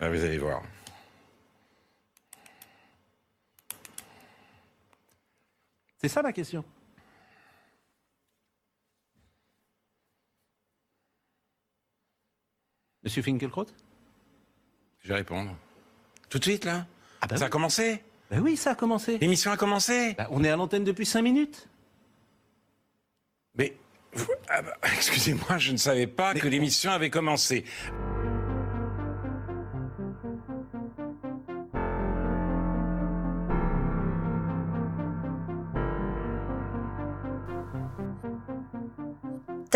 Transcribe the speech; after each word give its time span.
Ah, 0.00 0.08
vous 0.08 0.24
allez 0.24 0.38
voir. 0.38 0.62
C'est 6.00 6.08
ça 6.08 6.22
la 6.22 6.32
question. 6.32 6.64
Monsieur 13.04 13.22
Finkelkraut 13.22 13.66
Je 15.02 15.08
vais 15.08 15.14
répondre. 15.14 15.54
Tout 16.28 16.38
de 16.38 16.44
suite, 16.44 16.64
là? 16.64 16.86
Ah 17.20 17.26
bah 17.26 17.36
Ça 17.36 17.46
a 17.46 17.48
commencé? 17.48 18.02
Ben 18.30 18.40
oui, 18.40 18.56
ça 18.56 18.72
a 18.72 18.74
commencé. 18.74 19.18
L'émission 19.18 19.50
a 19.50 19.56
commencé? 19.56 20.14
Bah, 20.18 20.28
on 20.30 20.44
est 20.44 20.50
à 20.50 20.56
l'antenne 20.56 20.84
depuis 20.84 21.06
5 21.06 21.22
minutes. 21.22 21.68
Mais, 23.54 23.76
ah 24.48 24.62
bah, 24.62 24.74
excusez-moi, 24.94 25.58
je 25.58 25.72
ne 25.72 25.76
savais 25.78 26.06
pas 26.06 26.34
Mais 26.34 26.40
que 26.40 26.46
on- 26.46 26.50
l'émission 26.50 26.90
avait 26.90 27.10
commencé. 27.10 27.64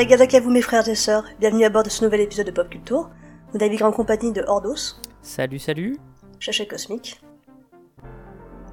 Tagadaka 0.02 0.40
vous 0.40 0.50
mes 0.50 0.62
frères 0.62 0.88
et 0.88 0.96
sœurs, 0.96 1.22
bienvenue 1.38 1.64
à 1.64 1.70
bord 1.70 1.84
de 1.84 1.88
ce 1.88 2.04
nouvel 2.04 2.22
épisode 2.22 2.46
de 2.46 2.50
Pop 2.50 2.68
Culture. 2.68 3.08
Vous 3.52 3.58
naviguez 3.60 3.84
en 3.84 3.92
compagnie 3.92 4.32
de 4.32 4.42
Ordos, 4.48 4.96
Salut, 5.22 5.60
salut. 5.60 5.96
Chaché 6.40 6.66
Cosmique, 6.66 7.20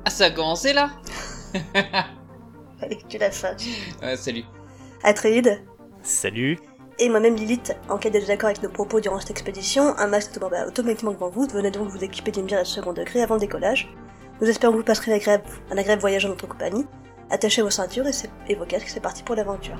Ah, 0.05 0.09
ça 0.09 0.25
a 0.25 0.31
commencé 0.31 0.73
là 0.73 0.89
avec 2.81 3.07
tu 3.07 3.19
la 3.19 3.29
fin, 3.29 3.55
Ouais, 4.01 4.15
salut. 4.17 4.43
Atreide, 5.03 5.61
Salut. 6.01 6.57
et 6.97 7.09
moi-même 7.09 7.35
Lilith, 7.35 7.77
en 7.89 7.99
cas 7.99 8.09
de 8.09 8.17
désaccord 8.17 8.47
avec 8.49 8.63
nos 8.63 8.69
propos 8.69 8.99
durant 8.99 9.19
cette 9.19 9.29
expédition, 9.29 9.95
un 9.99 10.07
masque 10.07 10.31
tombe 10.39 10.51
automatiquement 10.67 11.11
devant 11.11 11.29
vous, 11.29 11.45
venez 11.53 11.69
donc 11.69 11.89
vous 11.89 12.03
équiper 12.03 12.31
d'une 12.31 12.47
bière 12.47 12.61
à 12.61 12.65
second 12.65 12.91
degré 12.93 13.21
avant 13.21 13.35
le 13.35 13.41
décollage. 13.41 13.93
Nous 14.41 14.49
espérons 14.49 14.73
que 14.73 14.77
vous 14.79 14.83
passerez 14.83 15.11
un 15.11 15.15
agréable, 15.17 15.43
un 15.69 15.77
agréable 15.77 16.01
voyage 16.01 16.25
en 16.25 16.29
notre 16.29 16.47
compagnie. 16.47 16.87
Attachez 17.29 17.61
vos 17.61 17.69
ceintures 17.69 18.07
et, 18.07 18.13
c'est- 18.13 18.31
et 18.47 18.55
vos 18.55 18.65
casques, 18.65 18.89
c'est 18.89 18.99
parti 18.99 19.21
pour 19.21 19.35
l'aventure. 19.35 19.77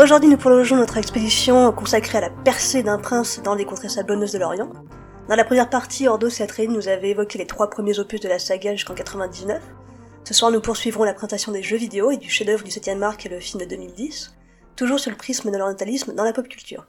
Aujourd'hui, 0.00 0.28
nous 0.28 0.36
prolongeons 0.36 0.76
notre 0.76 0.96
expédition 0.96 1.72
consacrée 1.72 2.18
à 2.18 2.20
la 2.20 2.30
percée 2.30 2.84
d'un 2.84 2.98
prince 2.98 3.42
dans 3.42 3.56
les 3.56 3.64
contrées 3.64 3.88
sablonneuses 3.88 4.30
de 4.30 4.38
l'Orient. 4.38 4.70
Dans 5.28 5.34
la 5.34 5.44
première 5.44 5.68
partie, 5.68 6.06
Ordos 6.06 6.28
et 6.28 6.68
nous 6.68 6.86
avaient 6.86 7.10
évoqué 7.10 7.36
les 7.36 7.48
trois 7.48 7.68
premiers 7.68 7.98
opus 7.98 8.20
de 8.20 8.28
la 8.28 8.38
saga 8.38 8.76
jusqu'en 8.76 8.94
99. 8.94 9.60
Ce 10.22 10.34
soir, 10.34 10.52
nous 10.52 10.60
poursuivrons 10.60 11.02
la 11.02 11.14
présentation 11.14 11.50
des 11.50 11.64
jeux 11.64 11.78
vidéo 11.78 12.12
et 12.12 12.16
du 12.16 12.30
chef-d'œuvre 12.30 12.62
du 12.62 12.70
7ème 12.70 13.02
art 13.02 13.16
est 13.24 13.28
le 13.28 13.40
film 13.40 13.60
de 13.60 13.68
2010, 13.68 14.36
toujours 14.76 15.00
sur 15.00 15.10
le 15.10 15.16
prisme 15.16 15.50
de 15.50 15.56
l'orientalisme 15.56 16.14
dans 16.14 16.22
la 16.22 16.32
pop 16.32 16.46
culture. 16.46 16.86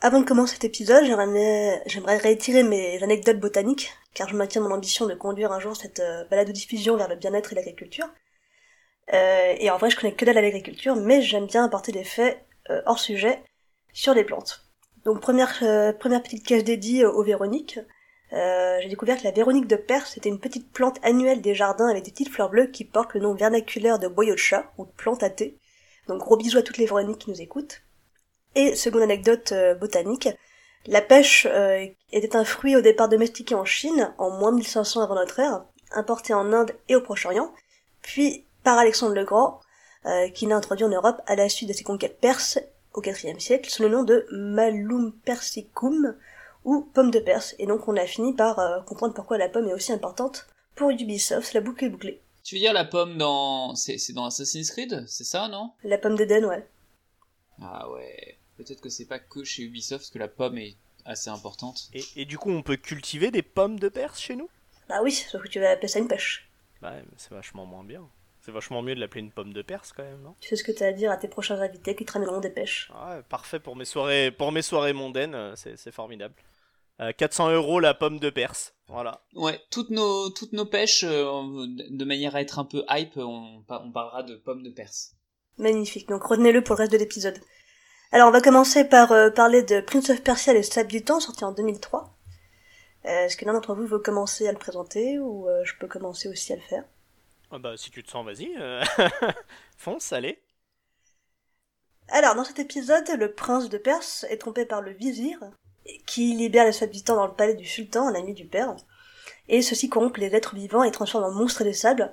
Avant 0.00 0.20
de 0.20 0.24
commencer 0.24 0.54
cet 0.54 0.64
épisode, 0.64 1.04
j'aimerais 1.04 1.82
j'aimerais 1.84 2.16
réitérer 2.16 2.62
mes 2.62 3.02
anecdotes 3.02 3.40
botaniques, 3.40 3.92
car 4.14 4.26
je 4.26 4.36
maintiens 4.36 4.62
mon 4.62 4.72
ambition 4.72 5.06
de 5.06 5.14
conduire 5.14 5.52
un 5.52 5.60
jour 5.60 5.76
cette 5.76 6.00
euh, 6.00 6.24
balade 6.30 6.46
de 6.46 6.52
diffusion 6.52 6.96
vers 6.96 7.08
le 7.08 7.16
bien-être 7.16 7.52
et 7.52 7.56
l'agriculture. 7.56 8.08
Euh, 9.12 9.54
et 9.58 9.70
en 9.70 9.78
vrai, 9.78 9.90
je 9.90 9.96
connais 9.96 10.12
que 10.12 10.24
dalle 10.24 10.38
à 10.38 10.42
l'agriculture, 10.42 10.96
mais 10.96 11.22
j'aime 11.22 11.46
bien 11.46 11.64
apporter 11.64 11.92
des 11.92 12.04
faits 12.04 12.44
euh, 12.70 12.82
hors 12.86 12.98
sujet 12.98 13.42
sur 13.92 14.14
les 14.14 14.24
plantes. 14.24 14.64
Donc 15.04 15.20
première 15.20 15.54
euh, 15.62 15.92
première 15.92 16.22
petite 16.22 16.44
case 16.44 16.64
dédiée 16.64 17.04
aux 17.04 17.22
Véroniques. 17.22 17.78
J'ai 18.32 18.88
découvert 18.88 19.16
que 19.16 19.24
la 19.24 19.30
Véronique 19.30 19.68
de 19.68 19.76
Perse 19.76 20.16
était 20.16 20.28
une 20.28 20.40
petite 20.40 20.70
plante 20.70 20.98
annuelle 21.02 21.40
des 21.40 21.54
jardins 21.54 21.88
avec 21.88 22.04
des 22.04 22.10
petites 22.10 22.28
fleurs 22.28 22.50
bleues 22.50 22.66
qui 22.66 22.84
porte 22.84 23.14
le 23.14 23.20
nom 23.20 23.34
vernaculaire 23.34 23.98
de 23.98 24.36
chat 24.36 24.72
ou 24.76 24.84
de 24.84 24.90
plante 24.90 25.22
à 25.22 25.30
thé. 25.30 25.56
Donc 26.08 26.18
gros 26.18 26.36
bisous 26.36 26.58
à 26.58 26.62
toutes 26.62 26.76
les 26.76 26.86
Véroniques 26.86 27.18
qui 27.18 27.30
nous 27.30 27.40
écoutent. 27.40 27.82
Et 28.56 28.74
seconde 28.74 29.02
anecdote 29.02 29.54
botanique, 29.80 30.28
la 30.86 31.00
pêche 31.00 31.46
était 32.12 32.36
un 32.36 32.44
fruit 32.44 32.76
au 32.76 32.80
départ 32.80 33.08
domestiqué 33.08 33.54
en 33.54 33.64
Chine 33.64 34.12
en 34.18 34.30
moins 34.30 34.52
1500 34.52 35.02
avant 35.02 35.14
notre 35.14 35.38
ère, 35.38 35.64
importé 35.92 36.34
en 36.34 36.52
Inde 36.52 36.72
et 36.88 36.96
au 36.96 37.00
Proche-Orient, 37.00 37.54
puis 38.02 38.45
par 38.66 38.78
Alexandre 38.78 39.14
le 39.14 39.24
Grand, 39.24 39.60
euh, 40.06 40.28
qui 40.30 40.44
l'a 40.44 40.56
introduit 40.56 40.84
en 40.84 40.88
Europe 40.88 41.22
à 41.26 41.36
la 41.36 41.48
suite 41.48 41.68
de 41.68 41.72
ses 41.72 41.84
conquêtes 41.84 42.18
perses 42.18 42.58
au 42.94 43.00
IVe 43.00 43.38
siècle 43.38 43.70
sous 43.70 43.84
le 43.84 43.88
nom 43.88 44.02
de 44.02 44.26
Malum 44.32 45.12
persicum 45.24 46.16
ou 46.64 46.80
pomme 46.80 47.12
de 47.12 47.20
Perse. 47.20 47.54
Et 47.60 47.66
donc 47.66 47.86
on 47.86 47.96
a 47.96 48.06
fini 48.06 48.34
par 48.34 48.58
euh, 48.58 48.80
comprendre 48.80 49.14
pourquoi 49.14 49.38
la 49.38 49.48
pomme 49.48 49.68
est 49.68 49.72
aussi 49.72 49.92
importante 49.92 50.48
pour 50.74 50.90
Ubisoft, 50.90 51.52
la 51.52 51.60
boucle 51.60 51.84
est 51.84 51.90
bouclée. 51.90 52.20
Tu 52.42 52.56
veux 52.56 52.60
dire 52.60 52.72
la 52.72 52.84
pomme 52.84 53.16
dans. 53.18 53.76
C'est 53.76 53.98
c'est 53.98 54.12
dans 54.12 54.24
Assassin's 54.24 54.72
Creed? 54.72 55.04
C'est 55.06 55.22
ça, 55.22 55.46
non? 55.46 55.70
La 55.84 55.96
pomme 55.96 56.16
d'Éden, 56.16 56.44
ouais. 56.44 56.68
Ah 57.62 57.88
ouais. 57.92 58.36
Peut-être 58.56 58.80
que 58.80 58.88
c'est 58.88 59.06
pas 59.06 59.20
que 59.20 59.44
chez 59.44 59.62
Ubisoft 59.62 60.12
que 60.12 60.18
la 60.18 60.26
pomme 60.26 60.58
est 60.58 60.74
assez 61.04 61.30
importante. 61.30 61.88
Et, 61.94 62.02
et 62.16 62.24
du 62.24 62.36
coup, 62.36 62.50
on 62.50 62.62
peut 62.62 62.76
cultiver 62.76 63.30
des 63.30 63.42
pommes 63.42 63.78
de 63.78 63.88
Perse 63.88 64.18
chez 64.18 64.34
nous? 64.34 64.50
Bah 64.88 65.02
oui, 65.04 65.12
sauf 65.12 65.40
que 65.40 65.48
tu 65.48 65.60
vas 65.60 65.70
appeler 65.70 65.86
ça 65.86 66.00
une 66.00 66.08
pêche. 66.08 66.50
Bah, 66.82 66.94
mais 66.96 67.14
c'est 67.16 67.30
vachement 67.30 67.64
moins 67.64 67.84
bien. 67.84 68.02
C'est 68.46 68.52
vachement 68.52 68.80
mieux 68.80 68.94
de 68.94 69.00
l'appeler 69.00 69.22
une 69.22 69.32
pomme 69.32 69.52
de 69.52 69.60
Perse 69.60 69.92
quand 69.92 70.04
même, 70.04 70.22
non? 70.22 70.36
Tu 70.40 70.48
sais 70.50 70.54
ce 70.56 70.62
que 70.62 70.70
t'as 70.70 70.86
à 70.86 70.92
dire 70.92 71.10
à 71.10 71.16
tes 71.16 71.26
prochains 71.26 71.60
invités 71.60 71.96
qui 71.96 72.04
te 72.04 72.12
ramèneront 72.12 72.38
des 72.38 72.48
pêches. 72.48 72.88
Ah 72.94 73.16
ouais, 73.16 73.22
Parfait 73.28 73.58
pour 73.58 73.74
mes 73.74 73.84
soirées, 73.84 74.30
pour 74.30 74.52
mes 74.52 74.62
soirées 74.62 74.92
mondaines, 74.92 75.34
euh, 75.34 75.56
c'est 75.56 75.76
c'est 75.76 75.90
formidable. 75.90 76.34
Euh, 77.00 77.10
400 77.12 77.50
euros 77.50 77.80
la 77.80 77.92
pomme 77.92 78.20
de 78.20 78.30
Perse, 78.30 78.72
voilà. 78.86 79.20
Ouais, 79.34 79.60
toutes 79.72 79.90
nos, 79.90 80.30
toutes 80.30 80.52
nos 80.52 80.64
pêches, 80.64 81.02
euh, 81.04 81.66
de 81.90 82.04
manière 82.04 82.36
à 82.36 82.40
être 82.40 82.58
un 82.60 82.64
peu 82.64 82.84
hype, 82.88 83.16
on, 83.16 83.62
par- 83.66 83.84
on 83.84 83.90
parlera 83.90 84.22
de 84.22 84.36
pommes 84.36 84.62
de 84.62 84.70
Perse. 84.70 85.16
Magnifique, 85.58 86.08
donc 86.08 86.22
retenez-le 86.22 86.62
pour 86.62 86.76
le 86.76 86.82
reste 86.82 86.92
de 86.92 86.98
l'épisode. 86.98 87.38
Alors 88.12 88.28
on 88.28 88.32
va 88.32 88.40
commencer 88.40 88.84
par 88.88 89.10
euh, 89.10 89.28
parler 89.30 89.64
de 89.64 89.80
Prince 89.80 90.08
of 90.10 90.22
Persia 90.22 90.54
et 90.54 90.62
Sables 90.62 90.88
du 90.88 91.02
Temps, 91.02 91.18
sorti 91.18 91.44
en 91.44 91.50
2003. 91.52 92.16
Euh, 93.06 93.24
Est-ce 93.24 93.36
que 93.36 93.44
l'un 93.44 93.54
d'entre 93.54 93.74
vous 93.74 93.86
veut 93.86 93.98
commencer 93.98 94.46
à 94.46 94.52
le 94.52 94.58
présenter 94.58 95.18
ou 95.18 95.48
euh, 95.48 95.64
je 95.64 95.74
peux 95.80 95.88
commencer 95.88 96.28
aussi 96.28 96.52
à 96.52 96.56
le 96.56 96.62
faire? 96.62 96.84
Ah 97.50 97.58
bah 97.58 97.76
si 97.76 97.90
tu 97.90 98.02
te 98.02 98.10
sens, 98.10 98.24
vas-y. 98.24 98.50
euh, 98.58 98.84
Fonce, 99.76 100.12
allez. 100.12 100.38
Alors, 102.08 102.34
dans 102.34 102.44
cet 102.44 102.58
épisode, 102.58 103.08
le 103.18 103.32
prince 103.32 103.68
de 103.68 103.78
Perse 103.78 104.24
est 104.30 104.38
trompé 104.38 104.64
par 104.64 104.80
le 104.80 104.92
vizir, 104.92 105.38
qui 106.06 106.34
libère 106.34 106.64
les 106.64 106.82
habitants 106.82 107.16
dans 107.16 107.26
le 107.26 107.34
palais 107.34 107.54
du 107.54 107.64
sultan, 107.66 108.10
l'ami 108.10 108.34
du 108.34 108.44
père, 108.46 108.74
et 109.48 109.62
ceci 109.62 109.88
corrompt 109.88 110.16
les 110.18 110.34
êtres 110.34 110.54
vivants 110.54 110.82
et 110.84 110.90
transforme 110.92 111.24
en 111.24 111.32
monstres 111.32 111.64
des 111.64 111.72
sables. 111.72 112.12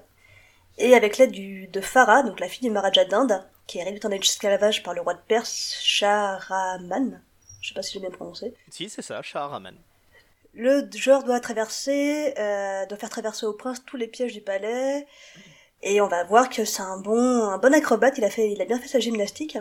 Et 0.77 0.95
avec 0.95 1.17
l'aide 1.17 1.31
du, 1.31 1.67
de 1.67 1.81
Farah, 1.81 2.23
donc 2.23 2.39
la 2.39 2.49
fille 2.49 2.67
du 2.67 2.72
Maharaja 2.73 3.05
d'Inde, 3.05 3.43
qui 3.67 3.77
est 3.79 3.83
réduite 3.83 4.05
en 4.05 4.11
esclavage 4.11 4.83
par 4.83 4.93
le 4.93 5.01
roi 5.01 5.13
de 5.13 5.22
Perse, 5.27 5.77
Shahraman, 5.81 7.22
je 7.61 7.69
sais 7.69 7.73
pas 7.75 7.83
si 7.83 7.93
j'ai 7.93 7.99
bien 7.99 8.11
prononcé, 8.11 8.53
Si, 8.69 8.89
c'est 8.89 9.01
ça, 9.03 9.22
Shahraman. 9.22 9.75
Le 10.53 10.88
joueur 10.96 11.24
doit 11.24 11.40
traverser, 11.40 12.34
euh, 12.38 12.86
doit 12.86 12.97
faire 12.97 13.09
traverser 13.09 13.46
au 13.46 13.53
prince 13.53 13.84
tous 13.86 13.97
les 13.97 14.08
pièges 14.08 14.34
du 14.34 14.41
palais, 14.41 15.08
et 15.81 16.02
on 16.02 16.08
va 16.08 16.24
voir 16.24 16.50
que 16.50 16.66
c'est 16.66 16.81
un 16.81 16.97
bon, 17.00 17.44
un 17.44 17.58
bon 17.58 17.74
acrobate. 17.74 18.18
Il 18.18 18.62
a 18.62 18.66
bien 18.66 18.80
fait 18.80 18.88
sa 18.88 19.00
gymnastique, 19.00 19.58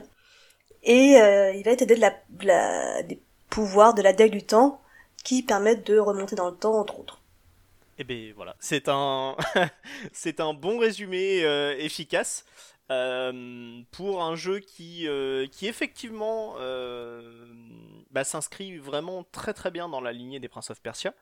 et 0.82 1.20
euh, 1.20 1.52
il 1.52 1.62
va 1.64 1.72
être 1.72 1.82
aidé 1.82 1.94
de 1.96 2.00
la, 2.00 2.14
de 2.30 2.46
la- 2.46 3.02
des 3.02 3.20
pouvoirs 3.50 3.94
de 3.94 4.02
la 4.02 4.12
dague 4.12 4.30
du 4.32 4.42
temps 4.42 4.80
qui 5.24 5.42
permettent 5.42 5.86
de 5.86 5.98
remonter 5.98 6.34
dans 6.36 6.50
le 6.50 6.56
temps, 6.56 6.78
entre 6.78 6.98
autres. 6.98 7.20
Et 7.98 8.04
ben 8.04 8.32
voilà, 8.34 8.56
c'est 8.58 8.88
un, 8.88 9.36
c'est 10.12 10.40
un 10.40 10.54
bon 10.54 10.78
résumé 10.78 11.44
euh, 11.44 11.76
efficace 11.78 12.44
euh, 12.90 13.82
pour 13.92 14.22
un 14.22 14.34
jeu 14.34 14.58
qui, 14.58 15.06
euh, 15.06 15.46
qui 15.46 15.66
effectivement 15.66 16.56
euh, 16.58 17.46
bah, 18.10 18.24
s'inscrit 18.24 18.76
vraiment 18.76 19.24
très 19.24 19.54
très 19.54 19.70
bien 19.70 19.88
dans 19.88 20.00
la 20.00 20.12
lignée 20.12 20.40
des 20.40 20.48
Prince 20.48 20.70
of 20.70 20.82
Persia, 20.82 21.14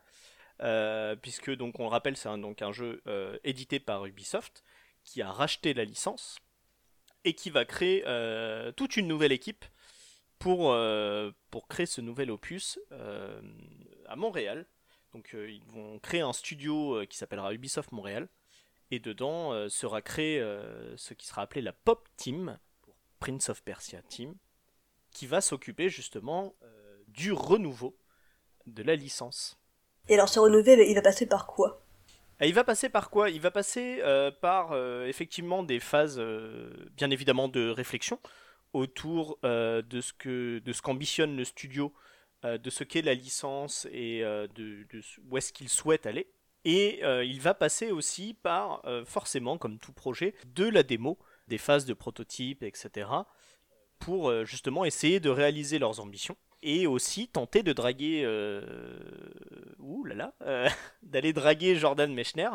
puisque 1.22 1.54
donc 1.54 1.78
on 1.78 1.84
le 1.84 1.90
rappelle, 1.90 2.16
c'est 2.16 2.28
un, 2.28 2.42
un 2.42 2.72
jeu 2.72 3.02
édité 3.44 3.80
par 3.80 4.04
Ubisoft 4.06 4.64
qui 5.04 5.22
a 5.22 5.30
racheté 5.30 5.72
la 5.74 5.84
licence 5.84 6.38
et 7.24 7.34
qui 7.34 7.50
va 7.50 7.64
créer 7.64 8.04
toute 8.76 8.96
une 8.96 9.08
nouvelle 9.08 9.32
équipe 9.32 9.64
pour, 10.38 10.76
pour 11.50 11.68
créer 11.68 11.86
ce 11.86 12.00
nouvel 12.00 12.30
opus 12.30 12.78
à 14.06 14.16
Montréal. 14.16 14.66
Donc 15.14 15.30
ils 15.34 15.64
vont 15.68 15.98
créer 15.98 16.20
un 16.20 16.34
studio 16.34 17.06
qui 17.08 17.16
s'appellera 17.16 17.54
Ubisoft 17.54 17.92
Montréal. 17.92 18.28
Et 18.90 18.98
dedans 18.98 19.52
euh, 19.52 19.68
sera 19.68 20.02
créé 20.02 20.40
euh, 20.40 20.96
ce 20.96 21.14
qui 21.14 21.26
sera 21.26 21.42
appelé 21.42 21.62
la 21.62 21.72
Pop 21.72 22.08
Team, 22.16 22.58
pour 22.82 22.94
Prince 23.18 23.48
of 23.48 23.62
Persia 23.62 24.02
Team, 24.02 24.34
qui 25.10 25.26
va 25.26 25.40
s'occuper 25.40 25.88
justement 25.88 26.54
euh, 26.62 27.02
du 27.08 27.32
renouveau 27.32 27.96
de 28.66 28.82
la 28.82 28.96
licence. 28.96 29.58
Et 30.08 30.14
alors, 30.14 30.28
ce 30.28 30.40
renouvelé, 30.40 30.86
il 30.88 30.94
va 30.94 31.02
passer 31.02 31.26
par 31.26 31.46
quoi? 31.46 31.84
Il 32.42 32.54
va 32.54 32.64
passer 32.64 32.88
par 32.88 33.10
quoi? 33.10 33.28
Il 33.28 33.40
va 33.40 33.50
passer 33.50 34.00
euh, 34.02 34.30
par 34.30 34.72
euh, 34.72 35.04
effectivement 35.06 35.62
des 35.62 35.78
phases, 35.78 36.18
euh, 36.18 36.72
bien 36.96 37.10
évidemment, 37.10 37.48
de 37.48 37.68
réflexion 37.68 38.18
autour 38.72 39.38
de 39.42 40.00
ce 40.00 40.12
que 40.12 40.60
de 40.60 40.72
ce 40.72 40.80
qu'ambitionne 40.80 41.36
le 41.36 41.44
studio, 41.44 41.92
de 42.44 42.70
ce 42.70 42.84
qu'est 42.84 43.02
la 43.02 43.14
licence 43.14 43.88
et 43.90 44.20
de, 44.20 44.86
où 45.28 45.36
est-ce 45.36 45.52
qu'il 45.52 45.68
souhaite 45.68 46.06
aller. 46.06 46.30
Et 46.64 47.00
euh, 47.04 47.24
il 47.24 47.40
va 47.40 47.54
passer 47.54 47.90
aussi 47.90 48.34
par, 48.34 48.82
euh, 48.84 49.04
forcément, 49.04 49.56
comme 49.56 49.78
tout 49.78 49.92
projet, 49.92 50.34
de 50.54 50.68
la 50.68 50.82
démo, 50.82 51.18
des 51.48 51.58
phases 51.58 51.86
de 51.86 51.94
prototype, 51.94 52.62
etc., 52.62 53.08
pour 53.98 54.30
euh, 54.30 54.44
justement 54.44 54.84
essayer 54.84 55.20
de 55.20 55.30
réaliser 55.30 55.78
leurs 55.78 56.00
ambitions 56.00 56.36
et 56.62 56.86
aussi 56.86 57.28
tenter 57.28 57.62
de 57.62 57.72
draguer, 57.72 58.26
ouh 59.78 60.04
là 60.04 60.14
là, 60.14 60.68
d'aller 61.02 61.32
draguer 61.32 61.74
Jordan 61.76 62.12
Mechner 62.12 62.50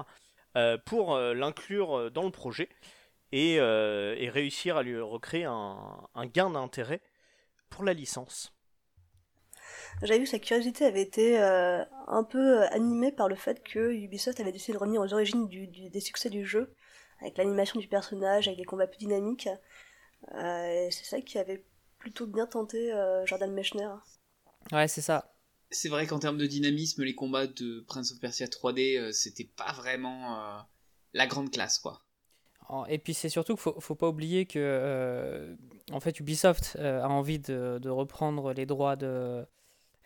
pour 0.85 1.17
l'inclure 1.17 2.11
dans 2.11 2.23
le 2.23 2.29
projet 2.29 2.69
et, 3.31 3.59
réussir 4.29 4.77
à 4.77 4.83
lui 4.83 4.99
recréer 4.99 5.45
un 5.45 6.25
gain 6.27 6.51
d'intérêt 6.51 7.01
pour 7.71 7.83
la 7.83 7.93
licence. 7.93 8.54
J'avais 10.01 10.19
vu 10.19 10.25
que 10.25 10.29
sa 10.31 10.39
curiosité 10.39 10.85
avait 10.85 11.01
été 11.01 11.39
euh, 11.39 11.83
un 12.07 12.23
peu 12.23 12.61
euh, 12.61 12.67
animée 12.71 13.11
par 13.11 13.27
le 13.27 13.35
fait 13.35 13.63
que 13.63 13.91
Ubisoft 13.93 14.39
avait 14.39 14.51
décidé 14.51 14.73
de 14.73 14.77
revenir 14.77 15.01
aux 15.01 15.13
origines 15.13 15.47
du- 15.47 15.67
du- 15.67 15.89
des 15.89 15.99
succès 15.99 16.29
du 16.29 16.45
jeu, 16.45 16.73
avec 17.21 17.37
l'animation 17.37 17.79
du 17.79 17.87
personnage, 17.87 18.47
avec 18.47 18.57
des 18.59 18.65
combats 18.65 18.87
plus 18.87 18.97
dynamiques. 18.99 19.49
Euh, 20.33 20.87
et 20.87 20.91
c'est 20.91 21.05
ça 21.05 21.21
qui 21.21 21.37
avait 21.37 21.63
plutôt 21.99 22.27
bien 22.27 22.45
tenté 22.45 22.93
euh, 22.93 23.25
Jordan 23.25 23.51
Mechner. 23.53 23.89
Ouais, 24.71 24.87
c'est 24.87 25.01
ça. 25.01 25.33
C'est 25.71 25.89
vrai 25.89 26.07
qu'en 26.07 26.19
termes 26.19 26.37
de 26.37 26.45
dynamisme, 26.45 27.03
les 27.03 27.15
combats 27.15 27.47
de 27.47 27.83
Prince 27.87 28.11
of 28.11 28.19
Persia 28.19 28.47
3D, 28.47 28.97
euh, 28.97 29.11
c'était 29.11 29.49
pas 29.55 29.73
vraiment 29.73 30.39
euh, 30.39 30.59
la 31.13 31.27
grande 31.27 31.51
classe, 31.51 31.79
quoi. 31.79 32.01
Et 32.89 32.97
puis 32.97 33.13
c'est 33.13 33.29
surtout 33.29 33.53
qu'il 33.53 33.61
faut, 33.61 33.79
faut 33.79 33.95
pas 33.95 34.09
oublier 34.09 34.47
que 34.47 34.57
euh, 34.59 35.55
en 35.91 35.99
fait 35.99 36.19
Ubisoft 36.19 36.75
euh, 36.79 37.01
a 37.03 37.07
envie 37.07 37.37
de, 37.37 37.77
de 37.79 37.89
reprendre 37.89 38.53
les 38.53 38.65
droits 38.65 38.95
de 38.95 39.45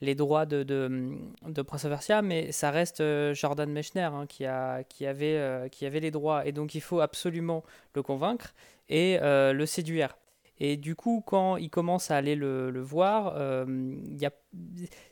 les 0.02 0.16
droits 0.16 0.46
de, 0.46 0.64
de, 0.64 1.18
de 1.48 1.62
Prince 1.62 1.86
of 1.86 1.92
Persia, 1.92 2.22
mais 2.22 2.52
ça 2.52 2.72
reste 2.72 3.02
euh, 3.02 3.34
Jordan 3.34 3.70
Mechner 3.70 4.02
hein, 4.04 4.26
qui, 4.28 4.46
a, 4.46 4.84
qui, 4.84 5.06
avait, 5.06 5.38
euh, 5.38 5.68
qui 5.68 5.86
avait 5.86 6.00
les 6.00 6.12
droits, 6.12 6.46
et 6.46 6.52
donc 6.52 6.76
il 6.76 6.82
faut 6.82 7.02
absolument 7.02 7.64
le 7.94 8.04
convaincre 8.04 8.54
et 8.88 9.20
euh, 9.22 9.54
le 9.54 9.66
séduire. 9.66 10.16
Et 10.62 10.76
du 10.76 10.96
coup, 10.96 11.24
quand 11.26 11.56
il 11.56 11.70
commence 11.70 12.12
à 12.12 12.18
aller 12.18 12.36
le, 12.36 12.70
le 12.70 12.82
voir, 12.82 13.34
euh, 13.38 13.96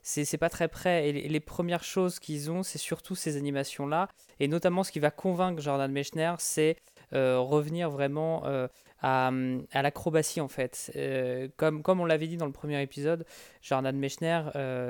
c'est, 0.01 0.37
pas 0.37 0.49
très 0.49 0.67
près. 0.67 1.07
Et 1.07 1.29
les 1.29 1.39
premières 1.39 1.85
choses 1.85 2.19
qu'ils 2.19 2.51
ont, 2.51 2.63
c'est 2.63 2.77
surtout 2.77 3.15
ces 3.15 3.37
animations-là. 3.37 4.09
Et 4.41 4.49
notamment, 4.49 4.83
ce 4.83 4.91
qui 4.91 4.99
va 4.99 5.09
convaincre 5.09 5.61
Jordan 5.61 5.89
Mechner, 5.89 6.33
c'est 6.39 6.75
euh, 7.13 7.39
revenir 7.39 7.89
vraiment 7.89 8.45
euh, 8.45 8.67
à, 9.01 9.31
l'acrobatie, 9.73 10.41
en 10.41 10.47
fait. 10.47 10.91
Euh, 10.95 11.47
comme, 11.55 11.81
comme 11.81 12.01
on 12.01 12.05
l'avait 12.05 12.27
dit 12.27 12.37
dans 12.37 12.45
le 12.45 12.51
premier 12.51 12.81
épisode, 12.81 13.25
Jordan 13.61 13.97
Mechner, 13.97 14.43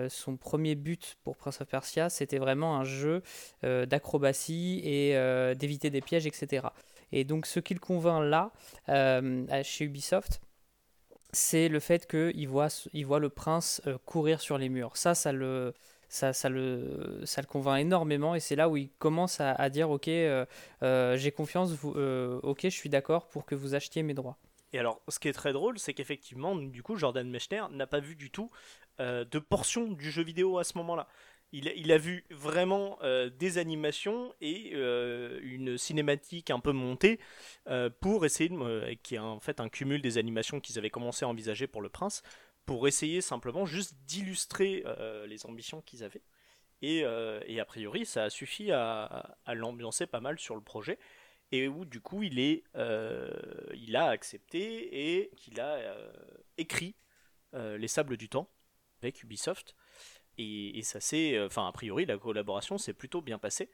son 0.09 0.37
premier 0.37 0.75
but 0.75 1.17
pour 1.23 1.37
Prince 1.37 1.61
of 1.61 1.67
Persia, 1.67 2.09
c'était 2.09 2.39
vraiment 2.39 2.77
un 2.77 2.83
jeu 2.83 3.21
d'acrobatie 3.63 4.81
et 4.83 5.13
d'éviter 5.55 5.89
des 5.89 6.01
pièges, 6.01 6.27
etc. 6.27 6.67
Et 7.11 7.23
donc, 7.23 7.45
ce 7.45 7.59
qu'il 7.59 7.79
convainc 7.79 8.23
là, 8.23 8.51
chez 9.63 9.85
Ubisoft, 9.85 10.41
c'est 11.33 11.67
le 11.67 11.79
fait 11.79 12.07
qu'il 12.07 12.47
voit, 12.47 12.69
il 12.93 13.05
voit 13.05 13.19
le 13.19 13.29
prince 13.29 13.81
courir 14.05 14.39
sur 14.41 14.57
les 14.57 14.69
murs. 14.69 14.95
Ça, 14.97 15.13
ça 15.13 15.31
le, 15.31 15.73
ça, 16.09 16.33
ça 16.33 16.49
le, 16.49 17.21
ça 17.25 17.41
le 17.41 17.47
convainc 17.47 17.79
énormément 17.79 18.35
et 18.35 18.39
c'est 18.39 18.55
là 18.55 18.69
où 18.69 18.77
il 18.77 18.89
commence 18.99 19.39
à, 19.41 19.51
à 19.53 19.69
dire 19.69 19.89
ok, 19.89 20.07
euh, 20.07 20.45
euh, 20.83 21.17
j'ai 21.17 21.31
confiance, 21.31 21.71
vous, 21.71 21.93
euh, 21.95 22.39
ok, 22.43 22.61
je 22.63 22.69
suis 22.69 22.89
d'accord 22.89 23.27
pour 23.27 23.45
que 23.45 23.55
vous 23.55 23.75
achetiez 23.75 24.03
mes 24.03 24.13
droits. 24.13 24.37
Et 24.73 24.79
alors, 24.79 25.01
ce 25.07 25.19
qui 25.19 25.27
est 25.27 25.33
très 25.33 25.53
drôle, 25.53 25.79
c'est 25.79 25.93
qu'effectivement, 25.93 26.55
du 26.55 26.83
coup, 26.83 26.97
Jordan 26.97 27.27
Mechner 27.29 27.63
n'a 27.71 27.87
pas 27.87 27.99
vu 27.99 28.15
du 28.15 28.31
tout 28.31 28.51
de 28.99 29.39
portion 29.39 29.91
du 29.91 30.11
jeu 30.11 30.23
vidéo 30.23 30.57
à 30.57 30.63
ce 30.63 30.77
moment-là. 30.79 31.07
Il, 31.53 31.71
il 31.77 31.91
a 31.93 31.97
vu 31.97 32.25
vraiment 32.31 32.99
des 33.39 33.59
animations 33.59 34.33
et 34.41 34.71
une 34.73 35.77
cinématique 35.77 36.49
un 36.49 36.59
peu 36.59 36.73
montée 36.73 37.17
pour 38.01 38.25
essayer, 38.25 38.49
de, 38.49 38.93
qui 39.03 39.15
est 39.15 39.19
en 39.19 39.39
fait 39.39 39.61
un 39.61 39.69
cumul 39.69 40.01
des 40.01 40.17
animations 40.17 40.59
qu'ils 40.59 40.77
avaient 40.77 40.89
commencé 40.89 41.23
à 41.23 41.29
envisager 41.29 41.67
pour 41.67 41.81
le 41.81 41.87
prince, 41.87 42.21
pour 42.67 42.85
essayer 42.85 43.21
simplement 43.21 43.65
juste 43.65 43.95
d'illustrer 44.05 44.83
euh, 44.85 45.25
les 45.25 45.45
ambitions 45.45 45.81
qu'ils 45.81 46.03
avaient. 46.03 46.21
Et, 46.81 47.03
euh, 47.03 47.39
et, 47.47 47.59
a 47.59 47.65
priori, 47.65 48.05
ça 48.05 48.25
a 48.25 48.29
suffi 48.29 48.71
à, 48.71 49.37
l'ambiancer 49.47 50.05
pas 50.05 50.19
mal 50.19 50.37
sur 50.37 50.53
le 50.53 50.61
projet. 50.61 50.99
Et 51.53 51.69
où 51.69 51.85
du 51.85 52.01
coup 52.01 52.23
il 52.23 52.39
est 52.39 52.65
euh, 52.75 53.31
il 53.73 53.95
a 53.95 54.07
accepté 54.07 55.21
et 55.21 55.31
qu'il 55.37 55.61
a 55.61 55.79
écrit 56.57 56.93
les 57.53 57.87
sables 57.87 58.17
du 58.17 58.27
temps 58.27 58.49
avec 59.01 59.23
Ubisoft. 59.23 59.73
Et, 60.37 60.81
ça 60.83 60.99
s'est 60.99 61.39
enfin 61.39 61.65
a 61.65 61.71
priori 61.71 62.05
la 62.05 62.17
collaboration 62.17 62.77
s'est 62.77 62.93
plutôt 62.93 63.21
bien 63.21 63.39
passée. 63.39 63.71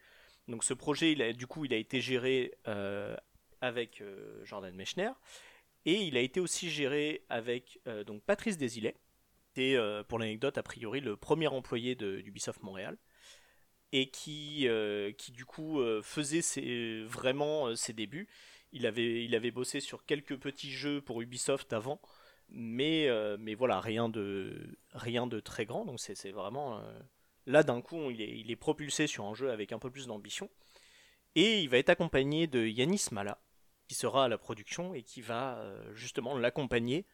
Donc 0.47 0.63
ce 0.63 0.75
projet 0.75 1.13
il 1.13 1.23
a, 1.23 1.33
du 1.33 1.47
coup 1.47 1.65
il 1.65 1.73
a 1.73 1.77
été 1.77 1.99
géré 1.99 2.53
avec 3.59 4.03
Jordan 4.43 4.75
Mechner 4.75 5.09
et 5.85 6.01
il 6.01 6.17
a 6.17 6.21
été 6.21 6.39
aussi 6.39 6.69
géré 6.69 7.23
avec 7.29 7.79
euh, 7.87 8.03
donc 8.03 8.23
Patrice 8.23 8.57
Desilets 8.57 8.97
qui 9.53 9.73
est 9.73 10.03
pour 10.07 10.17
l'anecdote 10.17 10.57
a 10.57 10.63
priori 10.63 10.99
le 10.99 11.15
premier 11.15 11.47
employé 11.47 11.95
d'Ubisoft 11.95 12.63
Montréal 12.63 12.97
et 13.91 14.09
qui, 14.09 14.67
euh, 14.67 15.11
qui 15.11 15.31
du 15.31 15.45
coup 15.45 15.79
euh, 15.79 16.01
faisait 16.01 17.03
vraiment 17.03 17.67
euh, 17.67 17.75
ses 17.75 17.93
débuts. 17.93 18.27
Il 18.71 18.87
avait, 18.87 19.23
il 19.23 19.35
avait 19.35 19.51
bossé 19.51 19.79
sur 19.79 20.03
quelques 20.05 20.37
petits 20.37 20.71
jeux 20.71 20.99
pour 20.99 21.21
Ubisoft 21.21 21.71
avant, 21.73 22.01
mais, 22.49 23.07
euh, 23.07 23.37
mais 23.39 23.53
voilà, 23.53 23.79
rien 23.79 24.09
de, 24.09 24.75
rien 24.93 25.27
de 25.27 25.39
très 25.39 25.65
grand. 25.65 25.85
Donc 25.85 25.99
c'est 25.99 26.31
vraiment. 26.31 26.79
euh, 26.79 26.99
là, 27.45 27.61
d'un 27.61 27.81
coup, 27.81 28.09
il 28.09 28.21
est, 28.21 28.35
il 28.39 28.49
est 28.49 28.55
propulsé 28.55 29.05
sur 29.05 29.25
un 29.25 29.35
jeu 29.35 29.51
avec 29.51 29.71
un 29.71 29.77
peu 29.77 29.91
plus 29.91 30.07
d'ambition. 30.07 30.49
Et 31.35 31.61
il 31.61 31.69
va 31.69 31.77
être 31.77 31.89
accompagné 31.89 32.47
de 32.47 32.65
Yanis 32.65 33.05
Mala, 33.11 33.42
qui 33.87 33.95
sera 33.95 34.25
à 34.25 34.27
la 34.27 34.37
production 34.37 34.93
et 34.93 35.03
qui 35.03 35.21
va 35.21 35.59
euh, 35.59 35.93
justement 35.93 36.37
l'accompagner 36.37 37.05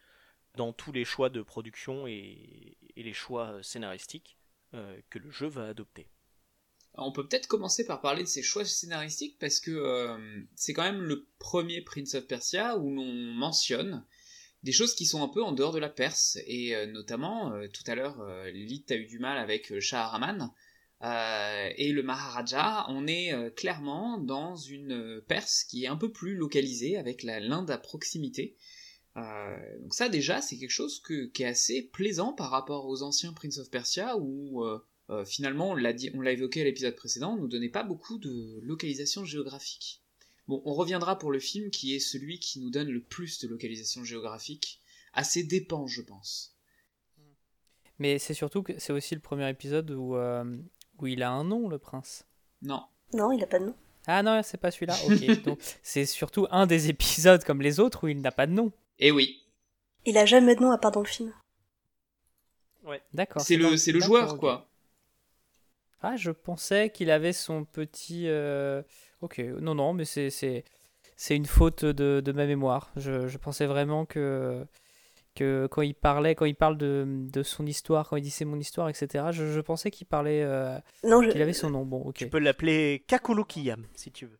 dans 0.55 0.73
tous 0.73 0.91
les 0.91 1.05
choix 1.05 1.29
de 1.29 1.41
production 1.41 2.07
et, 2.07 2.77
les 2.95 3.13
choix 3.13 3.63
scénaristiques 3.63 4.37
euh, 4.73 4.99
que 5.09 5.19
le 5.19 5.31
jeu 5.31 5.47
va 5.47 5.69
adopter. 5.69 6.09
On 6.95 7.13
peut 7.13 7.25
peut-être 7.25 7.47
commencer 7.47 7.85
par 7.85 8.01
parler 8.01 8.23
de 8.23 8.27
ses 8.27 8.43
choix 8.43 8.65
scénaristiques 8.65 9.37
parce 9.39 9.61
que 9.61 9.71
euh, 9.71 10.41
c'est 10.55 10.73
quand 10.73 10.83
même 10.83 11.01
le 11.01 11.27
premier 11.39 11.81
Prince 11.81 12.15
of 12.15 12.27
Persia 12.27 12.77
où 12.77 12.93
l'on 12.93 13.05
mentionne 13.05 14.05
des 14.63 14.71
choses 14.71 14.93
qui 14.93 15.05
sont 15.05 15.23
un 15.23 15.29
peu 15.29 15.43
en 15.43 15.51
dehors 15.51 15.71
de 15.71 15.79
la 15.79 15.89
Perse 15.89 16.37
et 16.45 16.75
euh, 16.75 16.85
notamment 16.85 17.53
euh, 17.53 17.67
tout 17.67 17.83
à 17.87 17.95
l'heure 17.95 18.19
euh, 18.21 18.49
Lilith 18.51 18.91
a 18.91 18.95
eu 18.95 19.05
du 19.05 19.19
mal 19.19 19.37
avec 19.37 19.79
Shaharaman 19.79 20.51
euh, 21.01 21.69
et 21.77 21.91
le 21.91 22.03
Maharaja 22.03 22.85
on 22.89 23.07
est 23.07 23.33
euh, 23.33 23.49
clairement 23.49 24.17
dans 24.17 24.55
une 24.55 25.21
Perse 25.27 25.63
qui 25.63 25.85
est 25.85 25.87
un 25.87 25.95
peu 25.95 26.11
plus 26.11 26.35
localisée 26.35 26.97
avec 26.97 27.23
l'Inde 27.23 27.71
à 27.71 27.77
proximité 27.77 28.55
euh, 29.17 29.79
donc 29.81 29.93
ça 29.93 30.09
déjà 30.09 30.41
c'est 30.41 30.57
quelque 30.57 30.69
chose 30.69 31.01
qui 31.33 31.43
est 31.43 31.45
assez 31.45 31.83
plaisant 31.83 32.33
par 32.33 32.49
rapport 32.49 32.87
aux 32.87 33.01
anciens 33.01 33.33
Prince 33.33 33.57
of 33.59 33.69
Persia 33.69 34.17
où 34.17 34.63
euh, 34.63 34.79
euh, 35.09 35.25
finalement, 35.25 35.71
on 35.71 35.75
l'a, 35.75 35.91
évoqué 36.31 36.61
à 36.61 36.63
l'épisode 36.63 36.95
précédent, 36.95 37.31
on 37.31 37.35
ne 37.35 37.41
nous 37.41 37.47
donnait 37.47 37.69
pas 37.69 37.83
beaucoup 37.83 38.19
de 38.19 38.59
localisation 38.61 39.25
géographique. 39.25 40.03
Bon, 40.47 40.61
on 40.65 40.73
reviendra 40.73 41.17
pour 41.17 41.31
le 41.31 41.39
film 41.39 41.71
qui 41.71 41.95
est 41.95 41.99
celui 41.99 42.39
qui 42.39 42.59
nous 42.59 42.69
donne 42.69 42.89
le 42.89 43.01
plus 43.01 43.39
de 43.39 43.47
localisation 43.47 44.03
géographique, 44.03 44.81
à 45.13 45.23
ses 45.23 45.43
dépens, 45.43 45.87
je 45.87 46.01
pense. 46.01 46.55
Mais 47.97 48.19
c'est 48.19 48.33
surtout 48.33 48.61
que 48.63 48.77
c'est 48.77 48.93
aussi 48.93 49.15
le 49.15 49.21
premier 49.21 49.49
épisode 49.49 49.89
où, 49.91 50.15
euh, 50.15 50.57
où 51.01 51.07
il 51.07 51.23
a 51.23 51.31
un 51.31 51.43
nom, 51.43 51.67
le 51.69 51.77
prince? 51.77 52.25
Non. 52.61 52.83
Non, 53.13 53.31
il 53.31 53.39
n'a 53.39 53.47
pas 53.47 53.59
de 53.59 53.65
nom. 53.65 53.75
Ah 54.07 54.23
non, 54.23 54.41
c'est 54.43 54.57
pas 54.57 54.71
celui-là. 54.71 54.95
Ok, 55.05 55.41
donc 55.43 55.59
c'est 55.83 56.05
surtout 56.05 56.47
un 56.51 56.65
des 56.67 56.89
épisodes 56.89 57.43
comme 57.43 57.61
les 57.61 57.79
autres 57.79 58.05
où 58.05 58.07
il 58.07 58.21
n'a 58.21 58.31
pas 58.31 58.47
de 58.47 58.53
nom. 58.53 58.71
Eh 58.99 59.11
oui. 59.11 59.43
Il 60.05 60.17
a 60.17 60.25
jamais 60.25 60.55
de 60.55 60.61
nom 60.61 60.71
à 60.71 60.77
part 60.77 60.91
dans 60.91 61.01
le 61.01 61.05
film. 61.05 61.33
Ouais. 62.83 63.01
D'accord. 63.13 63.41
C'est 63.41 63.57
le, 63.57 63.77
c'est 63.77 63.91
le 63.91 63.99
joueur, 63.99 64.37
quoi. 64.37 64.67
Ah, 66.01 66.15
je 66.15 66.31
pensais 66.31 66.89
qu'il 66.89 67.11
avait 67.11 67.33
son 67.33 67.65
petit. 67.65 68.23
euh, 68.27 68.81
Ok, 69.21 69.39
non, 69.39 69.75
non, 69.75 69.93
mais 69.93 70.05
c'est 70.05 70.29
c'est 70.29 70.63
c'est 71.17 71.35
une 71.35 71.45
faute 71.45 71.83
de, 71.83 72.21
de 72.23 72.31
ma 72.31 72.45
mémoire. 72.45 72.89
Je, 72.95 73.27
je 73.27 73.37
pensais 73.37 73.65
vraiment 73.65 74.05
que 74.05 74.65
que 75.39 75.67
quand 75.71 75.81
il 75.81 75.95
parlait, 75.95 76.35
quand 76.35 76.45
il 76.45 76.55
parle 76.55 76.77
de, 76.77 77.05
de 77.07 77.43
son 77.43 77.65
histoire, 77.65 78.07
quand 78.09 78.17
il 78.17 78.21
dit 78.23 78.29
c'est 78.29 78.45
mon 78.45 78.59
histoire, 78.59 78.89
etc. 78.89 79.25
Je, 79.31 79.51
je 79.51 79.59
pensais 79.61 79.89
qu'il 79.91 80.05
parlait, 80.07 80.43
euh, 80.43 80.77
Non, 81.03 81.21
je... 81.23 81.29
qu'il 81.29 81.41
avait 81.41 81.53
son 81.53 81.69
nom. 81.69 81.85
Bon, 81.85 82.01
ok. 82.01 82.15
Tu 82.15 82.29
peux 82.29 82.39
l'appeler 82.39 83.03
Kakulukiyam 83.07 83.85
si 83.95 84.11
tu 84.11 84.25
veux. 84.25 84.39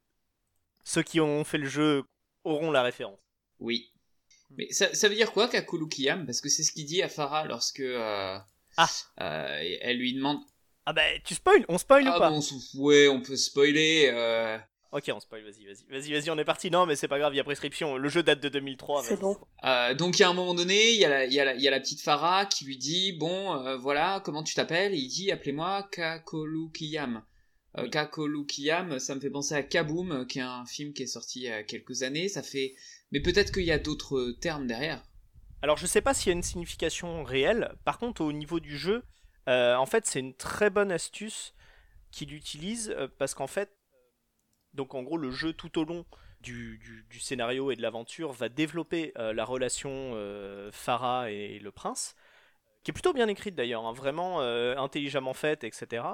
Ceux 0.83 1.03
qui 1.03 1.19
ont 1.19 1.43
fait 1.43 1.57
le 1.57 1.67
jeu 1.67 2.03
auront 2.43 2.71
la 2.71 2.83
référence. 2.83 3.19
Oui. 3.59 3.91
Mais 4.57 4.67
ça, 4.71 4.93
ça 4.93 5.07
veut 5.09 5.15
dire 5.15 5.31
quoi, 5.31 5.47
Kakulukiyam? 5.47 6.25
Parce 6.25 6.41
que 6.41 6.49
c'est 6.49 6.63
ce 6.63 6.71
qu'il 6.71 6.85
dit 6.85 7.01
à 7.03 7.09
Farah 7.09 7.45
lorsque 7.45 7.79
euh, 7.81 8.37
Ah. 8.77 8.87
euh, 9.21 9.77
elle 9.81 9.97
lui 9.97 10.13
demande 10.13 10.39
Ah 10.85 10.93
bah 10.93 11.01
tu 11.23 11.35
spoil, 11.35 11.65
on 11.69 11.77
spoil 11.77 12.05
ou 12.07 12.11
Ah 12.13 12.19
pas? 12.19 12.29
bon, 12.29 12.37
on 12.37 12.41
s'en 12.41 12.59
fout. 12.59 12.79
ouais, 12.81 13.07
on 13.07 13.21
peut 13.21 13.35
spoiler. 13.37 14.09
Euh, 14.93 14.97
Ok, 14.97 15.11
on 15.13 15.19
spoil, 15.19 15.43
vas-y, 15.43 15.65
vas-y, 15.65 15.85
vas-y, 15.89 16.11
vas-y, 16.13 16.29
on 16.29 16.37
est 16.37 16.45
parti. 16.45 16.71
Non, 16.71 16.85
mais 16.85 16.95
c'est 16.95 17.07
pas 17.07 17.19
grave, 17.19 17.33
il 17.33 17.37
y 17.37 17.39
a 17.39 17.43
prescription. 17.43 17.97
Le 17.97 18.09
jeu 18.09 18.23
date 18.23 18.39
de 18.39 18.49
2003. 18.49 19.03
C'est 19.03 19.19
bon. 19.19 19.37
Euh, 19.63 19.93
donc 19.93 20.17
il 20.17 20.21
y 20.21 20.25
a 20.25 20.29
un 20.29 20.33
moment 20.33 20.53
donné, 20.53 20.93
il 20.93 20.99
y 20.99 21.05
a 21.05 21.09
la, 21.09 21.25
il 21.25 21.33
y 21.33 21.39
a 21.39 21.45
la, 21.45 21.53
il 21.55 21.61
y 21.61 21.67
a 21.67 21.71
la 21.71 21.79
petite 21.79 22.01
Farah 22.01 22.45
qui 22.45 22.65
lui 22.65 22.77
dit 22.77 23.13
bon 23.13 23.53
euh, 23.65 23.77
voilà 23.77 24.21
comment 24.23 24.43
tu 24.43 24.55
t'appelles? 24.55 24.93
Et 24.93 24.97
il 24.97 25.07
dit 25.07 25.31
appelez-moi 25.31 25.87
Kakolukiyam. 25.91 27.23
Euh, 27.77 27.83
Oui. 27.83 27.89
Kakolukiyam, 27.91 28.99
ça 28.99 29.13
me 29.15 29.19
fait 29.19 29.29
penser 29.29 29.53
à 29.53 29.61
Kaboom, 29.63 30.11
euh, 30.11 30.25
qui 30.25 30.39
est 30.39 30.43
un 30.43 30.65
film 30.65 30.93
qui 30.93 31.03
est 31.03 31.07
sorti 31.07 31.41
il 31.41 31.43
y 31.43 31.49
a 31.51 31.63
quelques 31.63 32.01
années. 32.03 32.27
Ça 32.27 32.41
fait, 32.41 32.73
mais 33.11 33.19
peut-être 33.19 33.51
qu'il 33.53 33.63
y 33.65 33.71
a 33.71 33.77
d'autres 33.79 34.31
termes 34.41 34.65
derrière. 34.65 35.03
Alors 35.61 35.77
je 35.77 35.85
sais 35.85 36.01
pas 36.01 36.13
s'il 36.13 36.29
y 36.29 36.33
a 36.33 36.35
une 36.35 36.43
signification 36.43 37.23
réelle. 37.23 37.75
Par 37.85 37.99
contre, 37.99 38.21
au 38.21 38.31
niveau 38.31 38.59
du 38.59 38.77
jeu, 38.77 39.03
euh, 39.47 39.75
en 39.75 39.85
fait, 39.85 40.05
c'est 40.05 40.19
une 40.19 40.33
très 40.33 40.69
bonne 40.69 40.91
astuce 40.91 41.53
qu'il 42.11 42.33
utilise 42.33 42.89
euh, 42.97 43.07
parce 43.19 43.35
qu'en 43.35 43.47
fait, 43.47 43.69
donc 44.79 44.95
en 44.95 45.03
gros, 45.03 45.17
le 45.17 45.29
jeu 45.29 45.51
tout 45.51 45.77
au 45.77 45.83
long 45.83 46.05
du, 46.39 46.79
scénario 47.19 47.69
et 47.69 47.75
de 47.75 47.81
l'aventure 47.81 48.31
va 48.31 48.47
développer 48.47 49.11
euh, 49.17 49.33
la 49.33 49.43
relation 49.43 50.11
euh, 50.13 50.71
Farah 50.71 51.31
et 51.31 51.59
le 51.59 51.69
prince, 51.69 52.15
qui 52.83 52.91
est 52.91 52.93
plutôt 52.93 53.11
bien 53.11 53.27
écrite 53.27 53.55
d'ailleurs, 53.55 53.85
hein, 53.85 53.91
vraiment 53.91 54.39
euh, 54.39 54.77
intelligemment 54.77 55.33
faite, 55.33 55.65
etc. 55.65 56.05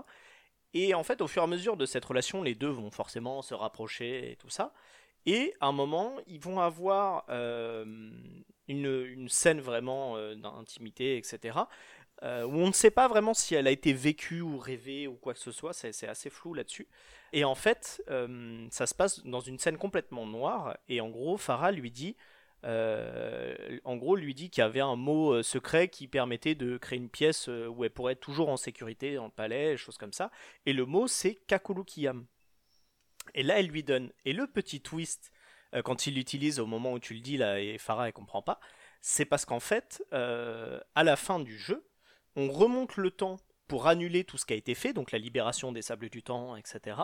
Et 0.74 0.96
en 0.96 1.04
fait, 1.04 1.22
au 1.22 1.28
fur 1.28 1.44
et 1.44 1.46
à 1.46 1.48
mesure 1.48 1.78
de 1.78 1.86
cette 1.86 2.06
relation, 2.06 2.42
les 2.42 2.56
deux 2.56 2.70
vont 2.70 2.90
forcément 2.90 3.44
se 3.44 3.54
rapprocher 3.54 4.32
et 4.32 4.36
tout 4.36 4.50
ça. 4.50 4.74
Et 5.28 5.54
à 5.62 5.68
un 5.68 5.72
moment, 5.72 6.16
ils 6.26 6.40
vont 6.40 6.60
avoir 6.60 7.26
une, 7.30 9.30
scène 9.30 9.62
vraiment 9.62 10.18
d'intimité, 10.36 11.18
etc. 11.18 11.60
où 12.24 12.26
on 12.26 12.68
ne 12.68 12.74
sait 12.74 12.92
pas 12.92 13.08
vraiment 13.08 13.36
si 13.36 13.56
elle 13.56 13.68
a 13.68 13.72
été 13.72 13.94
vécue 13.94 14.42
ou 14.42 14.58
rêvée 14.58 15.08
ou 15.08 15.16
quoi 15.16 15.34
que 15.34 15.40
ce 15.40 15.52
soit, 15.52 15.74
c'est 15.74 16.08
assez 16.08 16.30
flou 16.30 16.56
là-dessus. 16.56 16.88
Et 17.36 17.44
en 17.44 17.54
fait, 17.54 18.02
euh, 18.10 18.66
ça 18.72 18.88
se 18.88 18.96
passe 18.96 19.26
dans 19.26 19.42
une 19.42 19.60
scène 19.60 19.78
complètement 19.78 20.26
noire, 20.26 20.78
et 20.88 21.02
en 21.02 21.10
gros, 21.10 21.36
Farah 21.36 21.74
lui 21.74 21.92
dit, 21.92 22.16
euh, 22.64 23.78
en 23.84 23.98
gros, 23.98 24.16
lui 24.16 24.34
dit 24.34 24.50
qu'il 24.50 24.62
y 24.62 24.64
avait 24.64 24.80
un 24.80 24.96
mot 24.96 25.34
euh, 25.34 25.44
secret 25.44 25.90
qui 25.90 26.08
permettait 26.08 26.56
de 26.56 26.78
créer 26.78 26.98
une 26.98 27.10
pièce 27.10 27.50
où 27.50 27.84
elle 27.84 27.90
pourrait 27.90 28.14
être 28.14 28.22
toujours 28.22 28.48
en 28.48 28.56
sécurité 28.56 29.16
dans 29.16 29.26
le 29.26 29.32
palais, 29.32 29.76
choses 29.76 29.98
comme 29.98 30.14
ça. 30.14 30.32
Et 30.66 30.72
le 30.72 30.86
mot, 30.86 31.10
c'est 31.10 31.36
Kakulukiyam. 31.36 32.26
Et 33.34 33.44
là, 33.44 33.60
elle 33.60 33.68
lui 33.68 33.84
donne. 33.84 34.14
Et 34.24 34.32
le 34.32 34.48
petit 34.48 34.80
twist, 34.80 35.34
quand 35.84 36.08
il 36.08 36.16
l'utilise 36.16 36.62
au 36.62 36.66
moment 36.66 36.94
où 36.94 37.00
tu 37.00 37.16
le 37.16 37.20
dis, 37.20 37.36
là, 37.36 37.60
et 37.60 37.78
Farah, 37.78 38.08
elle 38.08 38.14
comprend 38.14 38.44
pas, 38.44 38.62
c'est 39.02 39.26
parce 39.26 39.44
qu'en 39.44 39.60
fait, 39.60 40.02
à 40.12 41.04
la 41.04 41.18
fin 41.18 41.42
du 41.42 41.58
jeu, 41.58 41.86
on 42.38 42.50
remonte 42.50 42.96
le 42.96 43.12
temps 43.12 43.36
pour 43.68 43.88
annuler 43.88 44.24
tout 44.24 44.38
ce 44.38 44.46
qui 44.46 44.54
a 44.54 44.56
été 44.56 44.76
fait, 44.76 44.94
donc 44.94 45.12
la 45.12 45.20
libération 45.20 45.72
des 45.72 45.82
sables 45.82 46.10
du 46.10 46.24
temps, 46.24 46.56
etc. 46.56 46.98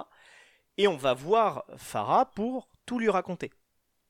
Et 0.78 0.88
on 0.88 0.98
va 0.98 1.14
voir 1.14 1.66
Farah 1.78 2.26
pour 2.32 2.70
tout 2.86 3.00
lui 3.00 3.10
raconter. 3.10 3.52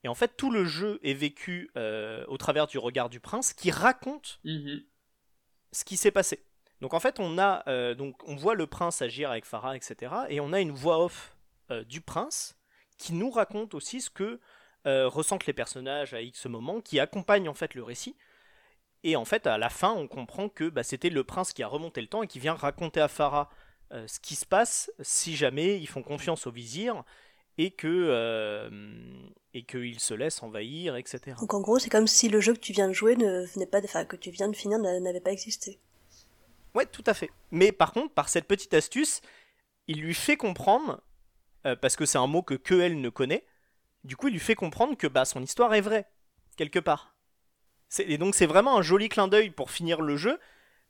Et 0.03 0.07
en 0.07 0.15
fait, 0.15 0.35
tout 0.35 0.51
le 0.51 0.65
jeu 0.65 0.99
est 1.03 1.13
vécu 1.13 1.69
euh, 1.77 2.25
au 2.27 2.37
travers 2.37 2.67
du 2.67 2.77
regard 2.77 3.09
du 3.09 3.19
prince 3.19 3.53
qui 3.53 3.71
raconte 3.71 4.39
Mhm. 4.43 4.83
ce 5.71 5.85
qui 5.85 5.97
s'est 5.97 6.11
passé. 6.11 6.45
Donc 6.81 6.93
en 6.93 6.99
fait, 6.99 7.19
on 7.19 7.37
a 7.37 7.63
euh, 7.67 7.93
donc 7.93 8.27
on 8.27 8.35
voit 8.35 8.55
le 8.55 8.65
prince 8.67 9.01
agir 9.01 9.29
avec 9.29 9.45
Farah, 9.45 9.75
etc. 9.75 10.13
Et 10.29 10.39
on 10.39 10.53
a 10.53 10.59
une 10.59 10.71
voix 10.71 11.03
off 11.03 11.37
euh, 11.69 11.83
du 11.83 12.01
prince 12.01 12.57
qui 12.97 13.13
nous 13.13 13.29
raconte 13.29 13.73
aussi 13.73 14.01
ce 14.01 14.09
que 14.09 14.39
ressentent 14.83 15.45
les 15.45 15.53
personnages 15.53 16.15
à 16.15 16.21
X 16.21 16.47
moment, 16.47 16.81
qui 16.81 16.99
accompagne 16.99 17.47
en 17.47 17.53
fait 17.53 17.75
le 17.75 17.83
récit. 17.83 18.15
Et 19.03 19.15
en 19.15 19.25
fait, 19.25 19.47
à 19.47 19.57
la 19.57 19.69
fin, 19.69 19.91
on 19.93 20.07
comprend 20.07 20.49
que 20.49 20.69
bah, 20.69 20.83
c'était 20.83 21.09
le 21.09 21.23
prince 21.23 21.53
qui 21.53 21.63
a 21.63 21.67
remonté 21.67 22.01
le 22.01 22.07
temps 22.07 22.23
et 22.23 22.27
qui 22.27 22.39
vient 22.39 22.53
raconter 22.53 23.01
à 23.01 23.07
Farah 23.07 23.49
euh, 23.91 24.07
ce 24.07 24.19
qui 24.19 24.35
se 24.35 24.45
passe 24.45 24.91
si 25.01 25.35
jamais 25.35 25.79
ils 25.79 25.87
font 25.87 26.03
confiance 26.03 26.47
au 26.47 26.51
vizir 26.51 27.03
et 27.57 27.71
que 27.71 27.87
euh, 27.87 28.69
et 29.53 29.63
qu'il 29.63 29.99
se 29.99 30.13
laisse 30.13 30.41
envahir, 30.43 30.95
etc. 30.95 31.37
Donc 31.41 31.53
en 31.53 31.59
gros, 31.61 31.77
c'est 31.77 31.89
comme 31.89 32.07
si 32.07 32.29
le 32.29 32.39
jeu 32.39 32.53
que 32.53 32.59
tu 32.59 32.71
viens 32.73 32.87
de 32.87 32.93
jouer 32.93 33.17
ne 33.17 33.45
venait 33.45 33.65
pas, 33.65 33.81
de... 33.81 33.85
enfin 33.85 34.05
que 34.05 34.15
tu 34.15 34.31
viens 34.31 34.47
de 34.47 34.55
finir 34.55 34.79
n'a- 34.79 34.99
n'avait 35.01 35.19
pas 35.19 35.31
existé. 35.33 35.79
Ouais, 36.73 36.85
tout 36.85 37.03
à 37.05 37.13
fait. 37.13 37.29
Mais 37.51 37.71
par 37.71 37.91
contre, 37.93 38.13
par 38.13 38.29
cette 38.29 38.47
petite 38.47 38.73
astuce, 38.73 39.21
il 39.87 40.01
lui 40.01 40.13
fait 40.13 40.37
comprendre, 40.37 41.01
euh, 41.65 41.75
parce 41.75 41.95
que 41.97 42.05
c'est 42.05 42.17
un 42.19 42.27
mot 42.27 42.43
que 42.43 42.55
que 42.55 42.75
elle 42.79 43.01
ne 43.01 43.09
connaît, 43.09 43.45
du 44.03 44.15
coup, 44.17 44.29
il 44.29 44.33
lui 44.33 44.39
fait 44.39 44.55
comprendre 44.55 44.97
que 44.97 45.07
bah, 45.07 45.25
son 45.25 45.43
histoire 45.43 45.73
est 45.75 45.81
vraie, 45.81 46.07
quelque 46.57 46.79
part. 46.79 47.10
Et 47.99 48.17
donc, 48.17 48.35
c'est 48.35 48.45
vraiment 48.45 48.77
un 48.77 48.81
joli 48.81 49.09
clin 49.09 49.27
d'œil 49.27 49.49
pour 49.49 49.71
finir 49.71 50.01
le 50.01 50.15
jeu, 50.15 50.39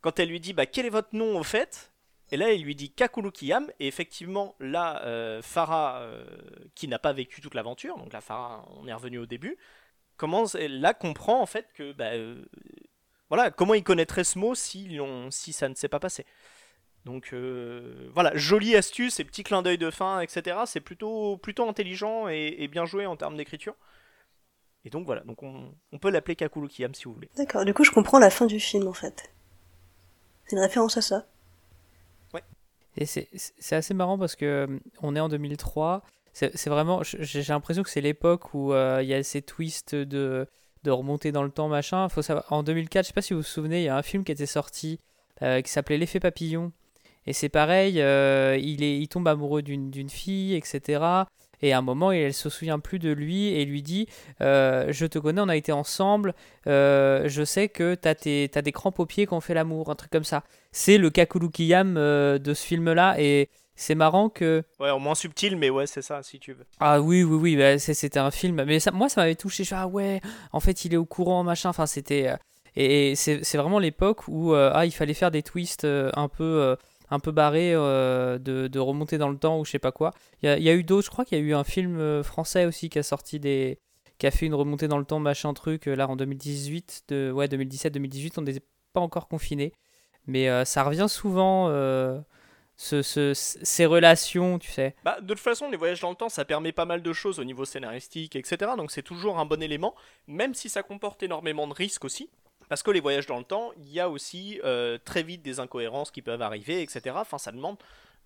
quand 0.01 0.19
elle 0.19 0.29
lui 0.29 0.39
dit 0.39 0.53
bah, 0.53 0.65
quel 0.65 0.85
est 0.85 0.89
votre 0.89 1.15
nom 1.15 1.37
au 1.39 1.43
fait? 1.43 1.91
Et 2.31 2.37
là, 2.37 2.53
il 2.53 2.63
lui 2.63 2.75
dit 2.75 2.91
Kakulukiyam, 2.91 3.69
et 3.79 3.87
effectivement, 3.87 4.55
là, 4.59 5.03
euh, 5.05 5.41
euh, 5.57 6.25
qui 6.75 6.87
n'a 6.87 6.97
pas 6.97 7.11
vécu 7.11 7.41
toute 7.41 7.55
l'aventure, 7.55 7.97
donc 7.97 8.13
là, 8.13 8.21
Farah, 8.21 8.65
on 8.77 8.87
est 8.87 8.93
revenu 8.93 9.17
au 9.17 9.25
début, 9.25 9.57
commence, 10.15 10.55
là, 10.55 10.93
comprend 10.93 11.41
en 11.41 11.45
fait 11.45 11.67
que 11.73 11.91
bah, 11.91 12.13
euh, 12.13 12.45
voilà, 13.29 13.51
comment 13.51 13.73
ils 13.73 13.83
connaîtraient 13.83 14.23
ce 14.23 14.39
mot 14.39 14.55
si, 14.55 14.97
ça 15.51 15.67
ne 15.67 15.75
s'est 15.75 15.89
pas 15.89 15.99
passé. 15.99 16.25
Donc 17.03 17.33
euh, 17.33 18.09
voilà, 18.13 18.31
jolie 18.35 18.75
astuce 18.75 19.19
et 19.19 19.25
petit 19.25 19.43
clin 19.43 19.61
d'œil 19.63 19.79
de 19.79 19.89
fin, 19.89 20.21
etc. 20.21 20.59
C'est 20.67 20.81
plutôt, 20.81 21.37
plutôt 21.37 21.67
intelligent 21.67 22.27
et 22.27 22.67
bien 22.67 22.85
joué 22.85 23.07
en 23.07 23.17
termes 23.17 23.35
d'écriture. 23.35 23.75
Et 24.85 24.89
donc 24.89 25.05
voilà, 25.05 25.21
donc 25.21 25.43
on, 25.43 25.73
on 25.91 25.99
peut 25.99 26.09
l'appeler 26.09 26.35
Kakulukiyam 26.35 26.93
si 26.95 27.03
vous 27.05 27.13
voulez. 27.13 27.29
D'accord, 27.37 27.65
du 27.65 27.73
coup 27.73 27.83
je 27.83 27.91
comprends 27.91 28.19
la 28.19 28.29
fin 28.29 28.45
du 28.45 28.59
film 28.59 28.87
en 28.87 28.93
fait. 28.93 29.31
C'est 30.45 30.55
une 30.55 30.61
référence 30.61 30.97
à 30.97 31.01
ça. 31.01 31.25
Et 32.97 33.05
c'est 33.05 33.75
assez 33.75 33.93
marrant 33.93 34.17
parce 34.17 34.35
que 34.35 34.45
euh, 34.45 34.79
on 35.01 35.15
est 35.15 35.19
en 35.21 35.29
2003. 35.29 36.03
C'est 36.33 36.67
vraiment. 36.67 37.03
J'ai 37.03 37.43
l'impression 37.43 37.83
que 37.83 37.89
c'est 37.89 38.01
l'époque 38.01 38.53
où 38.53 38.73
euh, 38.73 38.99
il 39.01 39.07
y 39.07 39.13
a 39.13 39.23
ces 39.23 39.41
twists 39.41 39.95
de, 39.95 40.47
de 40.83 40.91
remonter 40.91 41.31
dans 41.31 41.43
le 41.43 41.51
temps, 41.51 41.67
machin. 41.67 42.07
Faut 42.09 42.21
savoir, 42.21 42.51
en 42.51 42.63
2004, 42.63 43.03
je 43.03 43.07
sais 43.07 43.13
pas 43.13 43.21
si 43.21 43.33
vous 43.33 43.39
vous 43.39 43.45
souvenez, 43.45 43.81
il 43.81 43.85
y 43.85 43.89
a 43.89 43.97
un 43.97 44.01
film 44.01 44.23
qui 44.23 44.31
était 44.31 44.45
sorti 44.45 44.99
euh, 45.41 45.61
qui 45.61 45.71
s'appelait 45.71 45.97
L'effet 45.97 46.19
papillon. 46.19 46.71
Et 47.27 47.33
c'est 47.33 47.49
pareil, 47.49 48.01
euh, 48.01 48.57
il, 48.59 48.81
est, 48.83 48.97
il 48.97 49.07
tombe 49.07 49.27
amoureux 49.27 49.61
d'une 49.61 49.91
d'une 49.91 50.09
fille, 50.09 50.55
etc. 50.55 51.03
Et 51.61 51.73
à 51.73 51.77
un 51.77 51.81
moment, 51.81 52.11
elle 52.11 52.33
se 52.33 52.49
souvient 52.49 52.79
plus 52.79 52.99
de 52.99 53.11
lui 53.11 53.47
et 53.47 53.65
lui 53.65 53.81
dit 53.81 54.07
euh, 54.41 54.87
Je 54.91 55.05
te 55.05 55.19
connais, 55.19 55.41
on 55.41 55.49
a 55.49 55.55
été 55.55 55.71
ensemble, 55.71 56.33
euh, 56.67 57.23
je 57.27 57.43
sais 57.43 57.69
que 57.69 57.95
t'as 57.95 58.15
tes- 58.15 58.49
t'as 58.51 58.61
des 58.61 58.71
crampes 58.71 58.99
aux 58.99 59.05
pieds 59.05 59.25
quand 59.25 59.37
on 59.37 59.41
fait 59.41 59.53
l'amour, 59.53 59.89
un 59.89 59.95
truc 59.95 60.11
comme 60.11 60.23
ça. 60.23 60.43
C'est 60.71 60.97
le 60.97 61.09
Kakulukiyam 61.09 61.95
euh, 61.97 62.37
de 62.37 62.53
ce 62.53 62.65
film-là 62.65 63.15
et 63.19 63.49
c'est 63.75 63.95
marrant 63.95 64.29
que. 64.29 64.63
Ouais, 64.79 64.91
au 64.91 64.99
moins 64.99 65.15
subtil, 65.15 65.55
mais 65.57 65.69
ouais, 65.69 65.87
c'est 65.87 66.01
ça 66.01 66.21
si 66.23 66.39
tu 66.39 66.53
veux. 66.53 66.65
Ah 66.79 67.01
oui, 67.01 67.23
oui, 67.23 67.35
oui, 67.35 67.55
bah, 67.57 67.79
c'est- 67.79 67.93
c'était 67.93 68.19
un 68.19 68.31
film. 68.31 68.63
Mais 68.65 68.79
ça, 68.79 68.91
moi, 68.91 69.09
ça 69.09 69.21
m'avait 69.21 69.35
touché. 69.35 69.63
Je 69.63 69.67
suis, 69.67 69.75
ah 69.75 69.87
ouais, 69.87 70.21
en 70.51 70.59
fait, 70.59 70.85
il 70.85 70.93
est 70.93 70.97
au 70.97 71.05
courant, 71.05 71.43
machin. 71.43 71.69
Enfin, 71.69 71.85
c'était. 71.85 72.33
Et 72.75 73.15
c'est 73.15 73.43
c'est 73.43 73.57
vraiment 73.57 73.79
l'époque 73.79 74.27
où 74.29 74.53
euh, 74.53 74.71
ah, 74.73 74.85
il 74.85 74.91
fallait 74.91 75.13
faire 75.13 75.31
des 75.31 75.43
twists 75.43 75.83
euh, 75.85 76.09
un 76.15 76.27
peu. 76.29 76.43
euh, 76.43 76.75
un 77.11 77.19
peu 77.19 77.31
barrés 77.31 77.73
euh, 77.73 78.39
de, 78.39 78.79
remonter 78.79 79.17
dans 79.17 79.29
le 79.29 79.37
temps 79.37 79.59
ou 79.59 79.65
je 79.65 79.71
sais 79.71 79.79
pas 79.79 79.91
quoi. 79.91 80.13
Il 80.41 80.49
y 80.49 80.69
a, 80.69 80.73
eu 80.73 80.83
d'autres, 80.83 81.05
je 81.05 81.11
crois 81.11 81.25
qu'il 81.25 81.37
y 81.37 81.41
a 81.41 81.43
eu 81.43 81.53
un 81.53 81.65
film 81.65 81.99
euh, 81.99 82.23
français 82.23 82.65
aussi 82.65 82.89
qui 82.89 82.97
a 82.97 83.03
sorti 83.03 83.39
des. 83.39 83.77
qui 84.17 84.25
a 84.25 84.31
fait 84.31 84.45
une 84.45 84.55
remontée 84.55 84.87
dans 84.87 84.97
le 84.97 85.05
temps, 85.05 85.19
machin 85.19 85.53
truc, 85.53 85.87
euh, 85.87 85.95
là 85.95 86.07
en 86.07 86.15
2018, 86.15 87.03
de, 87.09 87.31
ouais, 87.31 87.47
2017-2018, 87.47 88.33
on 88.37 88.41
n'était 88.41 88.65
pas 88.93 89.01
encore 89.01 89.27
confinés. 89.27 89.73
Mais 90.27 90.47
ça 90.65 90.83
revient 90.83 91.07
souvent, 91.09 91.67
ce, 92.77 93.01
ce- 93.01 93.33
ces 93.33 93.85
relations, 93.87 94.59
tu 94.59 94.69
sais. 94.69 94.95
Bah, 95.03 95.19
de 95.19 95.27
toute 95.27 95.39
façon, 95.39 95.71
les 95.71 95.77
voyages 95.77 95.99
dans 95.99 96.11
le 96.11 96.15
temps, 96.15 96.29
ça 96.29 96.45
permet 96.45 96.71
pas 96.71 96.85
mal 96.85 97.01
de 97.01 97.11
choses 97.11 97.39
au 97.39 97.43
niveau 97.43 97.65
scénaristique, 97.65 98.35
etc. 98.35 98.73
Donc 98.77 98.91
c'est 98.91 99.01
toujours 99.01 99.39
un 99.39 99.45
bon 99.45 99.63
élément, 99.63 99.95
même 100.27 100.53
si 100.53 100.69
ça 100.69 100.83
comporte 100.83 101.23
énormément 101.23 101.67
de 101.67 101.73
risques 101.73 102.05
aussi. 102.05 102.29
Parce 102.71 102.83
que 102.83 102.91
les 102.91 103.01
voyages 103.01 103.25
dans 103.25 103.37
le 103.37 103.43
temps, 103.43 103.73
il 103.75 103.91
y 103.91 103.99
a 103.99 104.09
aussi 104.09 104.61
euh, 104.63 104.97
très 105.03 105.23
vite 105.23 105.41
des 105.41 105.59
incohérences 105.59 106.09
qui 106.09 106.21
peuvent 106.21 106.41
arriver, 106.41 106.81
etc. 106.81 107.17
Enfin, 107.17 107.37
ça 107.37 107.51
demande 107.51 107.75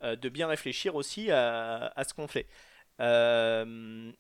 euh, 0.04 0.16
de 0.16 0.30
bien 0.30 0.46
réfléchir 0.46 0.94
aussi 0.94 1.32
à, 1.32 1.92
ce 2.08 2.14
qu'on 2.14 2.28
fait. 2.28 2.46
Euh, 3.02 3.66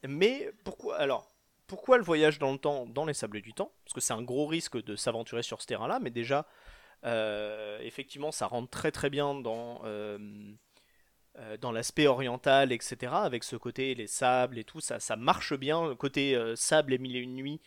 mais 0.01 0.51
pourquoi 0.63 0.97
alors 0.97 1.29
pourquoi 1.67 1.99
le 1.99 2.03
voyage 2.03 2.39
dans 2.39 2.51
le 2.51 2.57
temps 2.57 2.87
dans 2.87 3.05
les 3.05 3.13
sables 3.13 3.39
du 3.39 3.53
temps? 3.53 3.71
Parce 3.83 3.93
que 3.93 4.01
c'est 4.01 4.13
un 4.13 4.23
gros 4.23 4.47
risque 4.47 4.83
de 4.83 4.95
s'aventurer 4.95 5.43
sur 5.43 5.61
ce 5.61 5.67
terrain-là, 5.67 5.99
mais 6.01 6.09
déjà, 6.09 6.47
effectivement, 7.83 8.31
ça 8.31 8.47
rentre 8.47 8.71
très 8.71 8.91
très 8.91 9.11
bien 9.11 9.35
dans, 9.35 9.83
dans 11.61 11.71
l'aspect 11.71 12.07
oriental, 12.07 12.71
etc. 12.71 13.13
Avec 13.13 13.43
ce 13.43 13.57
côté, 13.57 13.93
les 13.93 14.07
sables 14.07 14.57
et 14.57 14.63
tout, 14.63 14.81
ça, 14.81 14.99
ça 14.99 15.17
marche 15.17 15.53
bien. 15.53 15.87
Le 15.89 15.93
côté 15.93 16.35
sable 16.55 16.95
et 16.95 16.97
mille 16.97 17.15
et 17.15 17.19
une 17.19 17.35
nuits, 17.35 17.61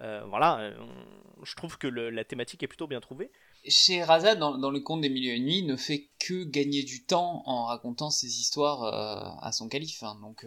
euh, 0.00 0.24
voilà, 0.26 0.58
euh, 0.60 0.76
on- 0.80 1.44
je 1.44 1.54
trouve 1.54 1.78
que 1.78 1.86
le- 1.86 2.10
la 2.10 2.24
thématique 2.24 2.62
est 2.62 2.68
plutôt 2.68 2.86
bien 2.86 3.00
trouvée. 3.00 3.30
Scheherazade, 3.68 4.38
dans, 4.38 4.56
dans 4.58 4.70
le 4.70 4.80
conte 4.80 5.00
des 5.00 5.08
Mille 5.08 5.28
et 5.28 5.38
nuits, 5.38 5.62
ne 5.62 5.76
fait 5.76 6.08
que 6.18 6.44
gagner 6.44 6.82
du 6.82 7.04
temps 7.04 7.42
en 7.46 7.64
racontant 7.64 8.10
ses 8.10 8.26
histoires 8.26 8.82
euh, 8.84 9.46
à 9.46 9.52
son 9.52 9.68
calife. 9.68 10.02
hein. 10.02 10.18
Donc, 10.20 10.46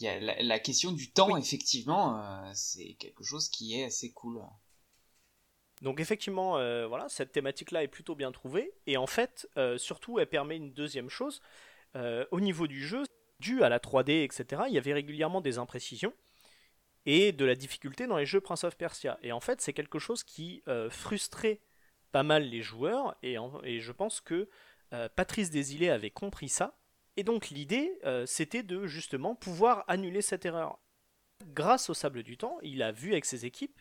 y 0.00 0.06
a 0.08 0.18
la, 0.20 0.42
la 0.42 0.58
question 0.58 0.92
du 0.92 1.10
temps, 1.10 1.36
effectivement, 1.36 2.20
c'est 2.54 2.94
quelque 2.94 3.24
chose 3.24 3.48
qui 3.48 3.78
est 3.78 3.84
assez 3.84 4.12
cool. 4.12 4.40
Donc 5.82 5.98
effectivement, 6.00 6.58
euh, 6.58 6.86
voilà, 6.86 7.08
cette 7.08 7.32
thématique-là 7.32 7.82
est 7.82 7.88
plutôt 7.88 8.14
bien 8.14 8.32
trouvée. 8.32 8.72
Et 8.86 8.96
en 8.96 9.06
fait, 9.06 9.48
euh, 9.56 9.78
surtout, 9.78 10.18
elle 10.18 10.28
permet 10.28 10.56
une 10.56 10.72
deuxième 10.72 11.08
chose. 11.08 11.40
Euh, 11.96 12.26
au 12.30 12.40
niveau 12.40 12.66
du 12.66 12.86
jeu, 12.86 13.04
dû 13.40 13.62
à 13.62 13.70
la 13.70 13.78
3D, 13.80 14.22
etc., 14.24 14.64
il 14.68 14.74
y 14.74 14.78
avait 14.78 14.92
régulièrement 14.92 15.40
des 15.40 15.56
imprécisions 15.56 16.12
et 17.06 17.32
de 17.32 17.44
la 17.44 17.54
difficulté 17.54 18.06
dans 18.06 18.16
les 18.16 18.26
jeux 18.26 18.40
Prince 18.40 18.64
of 18.64 18.76
Persia. 18.76 19.18
Et 19.22 19.32
en 19.32 19.40
fait, 19.40 19.60
c'est 19.60 19.72
quelque 19.72 19.98
chose 19.98 20.22
qui 20.22 20.62
frustrait 20.90 21.60
pas 22.12 22.22
mal 22.22 22.44
les 22.44 22.62
joueurs. 22.62 23.16
Et, 23.22 23.36
je 23.80 23.92
pense 23.92 24.20
que 24.20 24.48
Patrice 25.16 25.50
Desilets 25.50 25.90
avait 25.90 26.10
compris 26.10 26.48
ça. 26.48 26.78
Et 27.16 27.24
donc 27.24 27.48
l'idée, 27.48 27.98
c'était 28.26 28.62
de 28.62 28.86
justement 28.86 29.34
pouvoir 29.34 29.84
annuler 29.88 30.22
cette 30.22 30.44
erreur. 30.44 30.78
Grâce 31.46 31.88
au 31.88 31.94
sable 31.94 32.22
du 32.22 32.36
temps, 32.36 32.58
il 32.62 32.82
a 32.82 32.92
vu 32.92 33.12
avec 33.12 33.24
ses 33.24 33.46
équipes 33.46 33.80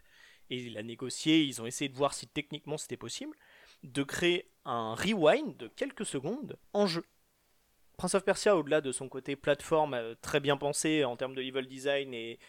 et 0.49 0.57
il 0.57 0.77
a 0.77 0.83
négocié, 0.83 1.43
ils 1.43 1.61
ont 1.61 1.65
essayé 1.65 1.89
de 1.89 1.95
voir 1.95 2.13
si 2.13 2.27
techniquement 2.27 2.77
c'était 2.77 2.97
possible, 2.97 3.35
de 3.83 4.03
créer 4.03 4.49
un 4.65 4.95
rewind 4.95 5.55
de 5.57 5.67
quelques 5.67 6.05
secondes 6.05 6.57
en 6.73 6.87
jeu. 6.87 7.05
Prince 7.97 8.15
of 8.15 8.23
Persia, 8.23 8.55
au-delà 8.55 8.81
de 8.81 8.91
son 8.91 9.09
côté 9.09 9.35
plateforme 9.35 9.93
euh, 9.93 10.15
très 10.21 10.39
bien 10.39 10.57
pensé 10.57 11.03
en 11.03 11.17
termes 11.17 11.35
de 11.35 11.41
level 11.41 11.67
design 11.67 12.13
et, 12.13 12.39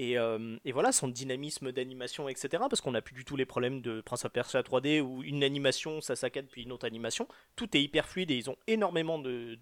euh, 0.00 0.56
et, 0.64 0.72
voilà, 0.72 0.92
son 0.92 1.08
dynamisme 1.08 1.72
d'animation, 1.72 2.28
etc. 2.28 2.64
Parce 2.68 2.80
qu'on 2.80 2.92
n'a 2.92 3.02
plus 3.02 3.14
du 3.14 3.24
tout 3.24 3.36
les 3.36 3.46
problèmes 3.46 3.80
de 3.80 4.00
Prince 4.00 4.24
of 4.24 4.32
Persia 4.32 4.62
3D 4.62 5.00
où 5.00 5.22
une 5.22 5.42
animation 5.44 6.00
ça 6.00 6.16
saccade 6.16 6.46
puis 6.46 6.62
une 6.62 6.72
autre 6.72 6.86
animation. 6.86 7.28
Tout 7.56 7.76
est 7.76 7.82
hyper 7.82 8.08
fluide 8.08 8.30
et 8.30 8.36
ils 8.36 8.50
ont 8.50 8.56
énormément 8.66 9.18
de, 9.18 9.58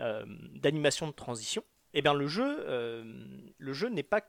euh, 0.00 0.24
d'animation 0.54 1.06
de, 1.06 1.12
transition. 1.12 1.62
Et 1.92 1.98
eh 1.98 2.02
bien 2.02 2.14
le 2.14 2.26
jeu, 2.26 2.66
le 3.56 3.72
jeu 3.72 3.88
n'est 3.88 4.02
pas 4.02 4.20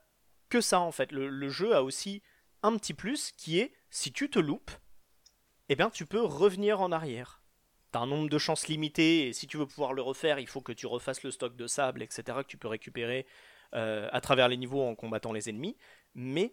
que 0.49 0.61
ça 0.61 0.79
en 0.79 0.91
fait. 0.91 1.11
le 1.11 1.49
jeu 1.49 1.75
a 1.75 1.81
aussi 1.81 2.21
un 2.61 2.77
petit 2.77 2.93
plus 2.93 3.31
qui 3.31 3.59
est 3.59 3.73
si 3.89 4.11
tu 4.11 4.29
te 4.29 4.37
loupes, 4.37 4.71
eh 5.69 5.75
bien 5.75 5.89
tu 5.89 6.05
peux 6.05 6.21
revenir 6.21 6.81
en 6.81 6.91
arrière. 6.91 7.41
T'as 7.91 8.01
un 8.01 8.07
nombre 8.07 8.29
de 8.29 8.37
chances 8.37 8.67
limité 8.67 9.27
et 9.27 9.33
si 9.33 9.47
tu 9.47 9.57
veux 9.57 9.65
pouvoir 9.65 9.93
le 9.93 10.01
refaire, 10.01 10.39
il 10.39 10.47
faut 10.47 10.61
que 10.61 10.73
tu 10.73 10.85
refasses 10.85 11.23
le 11.23 11.31
stock 11.31 11.55
de 11.55 11.65
sable, 11.65 12.01
etc. 12.01 12.23
que 12.41 12.47
tu 12.47 12.57
peux 12.57 12.67
récupérer 12.67 13.25
euh, 13.73 14.07
à 14.11 14.21
travers 14.21 14.47
les 14.47 14.57
niveaux 14.57 14.81
en 14.81 14.95
combattant 14.95 15.33
les 15.33 15.49
ennemis. 15.49 15.77
Mais 16.13 16.51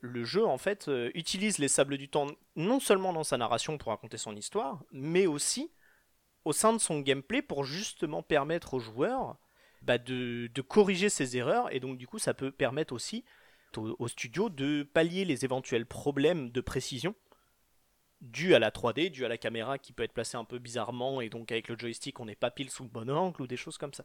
le 0.00 0.24
jeu 0.24 0.46
en 0.46 0.58
fait 0.58 0.88
euh, 0.88 1.10
utilise 1.14 1.58
les 1.58 1.68
sables 1.68 1.98
du 1.98 2.08
temps 2.08 2.28
non 2.56 2.80
seulement 2.80 3.12
dans 3.12 3.24
sa 3.24 3.36
narration 3.36 3.78
pour 3.78 3.90
raconter 3.90 4.18
son 4.18 4.36
histoire, 4.36 4.84
mais 4.92 5.26
aussi 5.26 5.72
au 6.44 6.52
sein 6.52 6.72
de 6.72 6.78
son 6.78 7.00
gameplay 7.00 7.42
pour 7.42 7.64
justement 7.64 8.22
permettre 8.22 8.74
aux 8.74 8.78
joueurs 8.78 9.36
bah, 9.82 9.98
de, 9.98 10.50
corriger 10.66 11.08
ses 11.08 11.36
erreurs 11.36 11.72
et 11.74 11.80
donc 11.80 11.98
du 11.98 12.06
coup 12.06 12.18
ça 12.18 12.34
peut 12.34 12.50
permettre 12.50 12.92
aussi 12.94 13.24
au, 13.76 14.08
studio 14.08 14.48
de 14.48 14.82
pallier 14.82 15.24
les 15.24 15.44
éventuels 15.44 15.86
problèmes 15.86 16.50
de 16.50 16.60
précision 16.60 17.14
dus 18.20 18.54
à 18.54 18.58
la 18.58 18.70
3D, 18.70 19.10
dus 19.10 19.24
à 19.24 19.28
la 19.28 19.38
caméra 19.38 19.78
qui 19.78 19.92
peut 19.92 20.02
être 20.02 20.12
placée 20.12 20.36
un 20.36 20.44
peu 20.44 20.58
bizarrement 20.58 21.20
et 21.20 21.28
donc 21.28 21.52
avec 21.52 21.68
le 21.68 21.78
joystick 21.78 22.18
on 22.18 22.24
n'est 22.24 22.34
pas 22.34 22.50
pile 22.50 22.70
sous 22.70 22.82
le 22.82 22.88
bon 22.88 23.08
angle 23.10 23.42
ou 23.42 23.46
des 23.46 23.56
choses 23.56 23.78
comme 23.78 23.94
ça. 23.94 24.04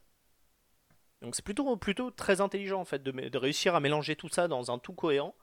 Donc 1.24 1.36
c'est 1.36 1.42
plutôt, 1.42 1.76
plutôt 1.78 2.12
très 2.12 2.42
intelligent 2.42 2.82
en 2.82 2.86
fait 2.86 3.02
de, 3.02 3.38
réussir 3.38 3.76
à 3.76 3.80
mélanger 3.80 4.16
tout 4.16 4.28
ça 4.28 4.50
dans 4.50 4.72
un 4.72 4.78
tout 4.78 4.94
cohérent. 4.94 5.34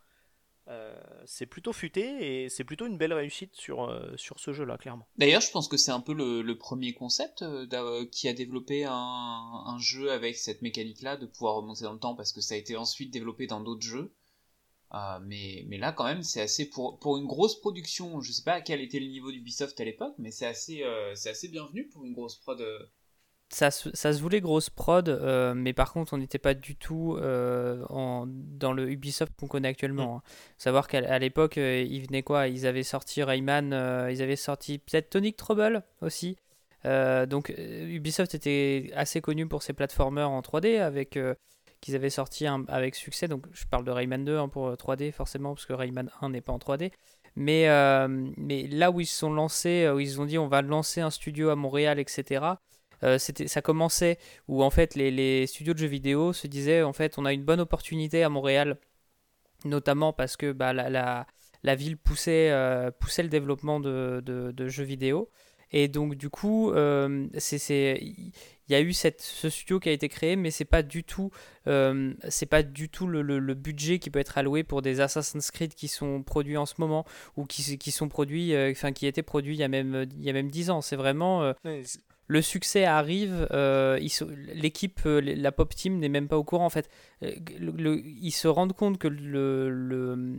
Euh, 0.68 0.94
c'est 1.24 1.46
plutôt 1.46 1.72
futé 1.72 2.44
et 2.44 2.48
c'est 2.50 2.64
plutôt 2.64 2.86
une 2.86 2.98
belle 2.98 3.14
réussite 3.14 3.56
sur, 3.56 3.88
euh, 3.88 4.12
sur 4.16 4.38
ce 4.38 4.52
jeu-là, 4.52 4.76
clairement. 4.76 5.08
D'ailleurs, 5.16 5.40
je 5.40 5.50
pense 5.50 5.66
que 5.68 5.78
c'est 5.78 5.90
un 5.90 6.00
peu 6.00 6.12
le, 6.12 6.58
premier 6.58 6.92
concept 6.92 7.42
euh, 7.42 8.06
qui 8.12 8.28
a 8.28 8.34
développé 8.34 8.84
un, 8.84 9.78
jeu 9.78 10.12
avec 10.12 10.36
cette 10.36 10.60
mécanique-là 10.60 11.16
de 11.16 11.24
pouvoir 11.24 11.56
remonter 11.56 11.84
dans 11.84 11.94
le 11.94 11.98
temps 11.98 12.14
parce 12.14 12.32
que 12.32 12.42
ça 12.42 12.54
a 12.54 12.58
été 12.58 12.76
ensuite 12.76 13.10
développé 13.10 13.46
dans 13.46 13.60
d'autres 13.60 13.82
jeux. 13.82 14.12
Mais, 15.22 15.64
mais 15.68 15.78
là, 15.78 15.92
quand 15.92 16.04
même, 16.04 16.22
c'est 16.22 16.42
assez 16.42 16.68
pour, 16.68 17.16
une 17.16 17.26
grosse 17.26 17.58
production. 17.58 18.20
Je 18.20 18.32
sais 18.32 18.42
pas 18.42 18.60
quel 18.60 18.82
était 18.82 19.00
le 19.00 19.06
niveau 19.06 19.32
d'Ubisoft 19.32 19.80
à 19.80 19.84
l'époque, 19.84 20.14
mais 20.18 20.30
c'est 20.30 20.46
assez, 20.46 20.84
c'est 21.14 21.30
assez 21.30 21.48
bienvenu 21.48 21.88
pour 21.88 22.04
une 22.04 22.12
grosse 22.12 22.36
prod. 22.36 22.60
Euh. 23.52 23.56
Ça, 23.56 23.70
ça 23.70 24.12
se 24.12 24.20
voulait 24.20 24.40
grosse 24.40 24.70
prod, 24.70 25.08
mais 25.56 25.72
par 25.72 25.92
contre, 25.92 26.14
on 26.14 26.18
n'était 26.18 26.38
pas 26.38 26.54
du 26.54 26.76
tout 26.76 27.18
en, 27.20 28.26
dans 28.28 28.72
le 28.72 28.90
Ubisoft 28.90 29.32
qu'on 29.38 29.48
connaît 29.48 29.68
actuellement. 29.68 30.14
Mm. 30.14 30.16
Hein. 30.16 30.22
Savoir 30.56 30.88
qu'à 30.88 31.18
l'époque, 31.18 31.56
ils 31.56 32.06
venaient 32.06 32.22
quoi? 32.22 32.48
Ils 32.48 32.66
avaient 32.66 32.82
sorti 32.82 33.22
Rayman, 33.22 33.72
ils 34.10 34.22
avaient 34.22 34.36
sorti 34.36 34.78
peut-être 34.78 35.10
Tonic 35.10 35.36
Trouble 35.36 35.82
aussi. 36.00 36.36
donc 36.84 37.52
Ubisoft 37.58 38.34
était 38.34 38.90
assez 38.94 39.20
connu 39.20 39.46
pour 39.46 39.62
ses 39.62 39.72
platformers 39.72 40.30
en 40.30 40.40
3D 40.40 40.80
avec 40.80 41.18
qu'ils 41.80 41.96
avaient 41.96 42.10
sorti 42.10 42.46
avec 42.46 42.94
succès. 42.94 43.28
Donc 43.28 43.46
je 43.52 43.64
parle 43.66 43.84
de 43.84 43.90
Rayman 43.90 44.24
2 44.24 44.38
hein, 44.38 44.48
pour 44.48 44.70
3D 44.72 45.08
euh, 45.08 45.12
forcément, 45.12 45.54
parce 45.54 45.66
que 45.66 45.72
Rayman 45.72 46.10
1 46.20 46.30
n'est 46.30 46.40
pas 46.40 46.52
en 46.52 46.58
3D. 46.58 46.92
Mais, 47.36 47.68
euh, 47.68 48.08
mais 48.36 48.66
là 48.66 48.90
où 48.90 49.00
ils 49.00 49.06
se 49.06 49.16
sont 49.16 49.32
lancés, 49.32 49.84
euh, 49.84 49.94
où 49.94 50.00
ils 50.00 50.20
ont 50.20 50.26
dit 50.26 50.38
on 50.38 50.48
va 50.48 50.62
lancer 50.62 51.00
un 51.00 51.10
studio 51.10 51.50
à 51.50 51.56
Montréal, 51.56 51.98
etc. 51.98 52.44
c'était, 53.18 53.48
ça 53.48 53.62
commençait 53.62 54.18
où 54.48 54.62
en 54.62 54.70
fait 54.70 54.94
les, 54.94 55.46
studios 55.46 55.74
de 55.74 55.78
jeux 55.78 55.86
vidéo 55.86 56.32
se 56.32 56.46
disaient 56.46 56.82
en 56.82 56.92
fait 56.92 57.18
on 57.18 57.24
a 57.24 57.32
une 57.32 57.44
bonne 57.44 57.60
opportunité 57.60 58.22
à 58.22 58.28
Montréal, 58.28 58.78
notamment 59.64 60.12
parce 60.12 60.36
que 60.36 60.52
bah, 60.52 60.72
la, 60.72 61.74
ville 61.74 61.96
poussait, 61.96 62.52
poussait 62.98 63.22
le 63.22 63.28
développement 63.28 63.80
de, 63.80 64.68
jeux 64.68 64.84
vidéo. 64.84 65.30
Et 65.72 65.88
donc 65.88 66.16
du 66.16 66.30
coup, 66.30 66.72
c'est, 67.38 68.00
il 68.70 68.74
y 68.74 68.76
a 68.76 68.80
eu 68.80 68.92
ce 68.92 69.48
studio 69.48 69.80
qui 69.80 69.88
a 69.88 69.92
été 69.92 70.08
créé, 70.08 70.36
mais 70.36 70.52
c'est 70.52 70.64
pas 70.64 70.84
du 70.84 71.02
tout, 71.02 71.32
euh, 71.66 72.14
c'est 72.28 72.46
pas 72.46 72.62
du 72.62 72.88
tout 72.88 73.08
le, 73.08 73.54
budget 73.54 73.98
qui 73.98 74.10
peut 74.10 74.20
être 74.20 74.38
alloué 74.38 74.62
pour 74.62 74.80
des 74.80 75.00
Assassin's 75.00 75.50
Creed 75.50 75.74
qui 75.74 75.88
sont 75.88 76.22
produits 76.22 76.56
en 76.56 76.66
ce 76.66 76.74
moment 76.78 77.04
ou 77.36 77.46
qui, 77.46 77.90
sont 77.90 78.08
produits, 78.08 78.54
euh, 78.54 78.70
enfin 78.70 78.92
qui 78.92 79.08
étaient 79.08 79.24
produits 79.24 79.56
il 79.56 79.58
y 79.58 79.64
a 79.64 79.68
même 79.68 80.06
il 80.16 80.22
y 80.22 80.30
a 80.30 80.32
même 80.32 80.50
10 80.50 80.70
ans. 80.70 80.82
C'est 80.82 80.94
vraiment 80.94 81.42
euh, 81.42 81.52
le 82.30 82.42
succès 82.42 82.84
arrive, 82.84 83.48
l'équipe, 84.54 85.00
la 85.04 85.52
pop 85.52 85.74
team 85.74 85.98
n'est 85.98 86.08
même 86.08 86.28
pas 86.28 86.38
au 86.38 86.44
courant 86.44 86.66
en 86.66 86.70
fait. 86.70 86.88
ils 87.20 88.30
se 88.32 88.46
rendent 88.46 88.72
compte 88.72 88.98
que 88.98 89.08
le, 89.08 89.68
le 89.68 90.38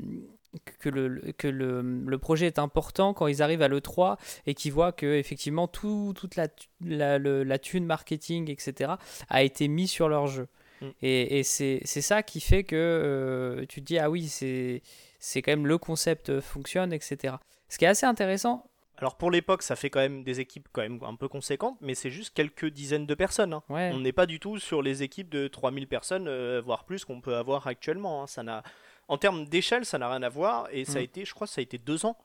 que, 0.79 0.89
le, 0.89 1.33
que 1.37 1.47
le, 1.47 1.81
le, 1.81 2.17
projet 2.17 2.47
est 2.47 2.59
important 2.59 3.13
quand 3.13 3.27
ils 3.27 3.41
arrivent 3.41 3.61
à 3.61 3.67
l'E3 3.67 4.17
et 4.45 4.53
qu'ils 4.53 4.73
voient 4.73 4.91
que 4.91 5.05
effectivement 5.05 5.67
tout, 5.67 6.13
toute 6.15 6.35
la, 6.35 6.47
la, 6.83 7.19
la, 7.19 7.59
thune 7.59 7.85
marketing, 7.85 8.49
etc., 8.49 8.93
a 9.29 9.43
été 9.43 9.67
mis 9.67 9.87
sur 9.87 10.09
leur 10.09 10.27
jeu. 10.27 10.47
Mm. 10.81 10.87
Et, 11.01 11.39
et 11.39 11.43
c'est 11.43 11.85
ça 11.85 12.23
qui 12.23 12.41
fait 12.41 12.63
que 12.63 12.75
euh, 12.75 13.65
tu 13.67 13.81
te 13.81 13.85
dis, 13.85 13.99
ah 13.99 14.09
oui, 14.09 14.27
c'est 14.27 15.41
quand 15.41 15.51
même 15.51 15.67
le 15.67 15.77
concept 15.77 16.39
fonctionne, 16.41 16.91
etc. 16.93 17.35
Ce 17.69 17.77
qui 17.77 17.85
est 17.85 17.89
assez 17.89 18.05
intéressant. 18.05 18.65
Alors 19.01 19.17
pour 19.17 19.31
l'époque, 19.31 19.63
ça 19.63 19.75
fait 19.75 19.89
quand 19.89 19.99
même 19.99 20.23
des 20.23 20.39
équipes 20.39 20.69
quand 20.71 20.81
même 20.81 20.99
un 21.03 21.15
peu 21.15 21.27
conséquentes, 21.27 21.77
mais 21.81 21.95
c'est 21.95 22.11
juste 22.11 22.33
quelques 22.33 22.67
dizaines 22.67 23.07
de 23.07 23.15
personnes. 23.15 23.53
Hein. 23.53 23.63
On 23.67 23.99
n'est 23.99 24.13
pas 24.13 24.27
du 24.27 24.39
tout 24.39 24.59
sur 24.59 24.81
les 24.81 25.01
équipes 25.01 25.29
de 25.29 25.47
3000 25.47 25.87
personnes, 25.87 26.27
euh, 26.27 26.61
voire 26.63 26.85
plus 26.85 27.03
qu'on 27.03 27.19
peut 27.19 27.35
avoir 27.35 27.65
actuellement. 27.65 28.21
Hein. 28.23 28.27
Ça 28.27 28.43
n'a 28.43 28.63
en 29.11 29.17
termes 29.17 29.45
d'échelle, 29.45 29.85
ça 29.85 29.97
n'a 29.97 30.09
rien 30.09 30.23
à 30.23 30.29
voir. 30.29 30.69
Et 30.71 30.85
ça 30.85 30.99
a 30.99 31.01
mm. 31.01 31.03
été, 31.03 31.25
je 31.25 31.33
crois, 31.33 31.45
ça 31.45 31.59
a 31.59 31.63
été 31.63 31.77
deux 31.77 32.05
ans 32.05 32.17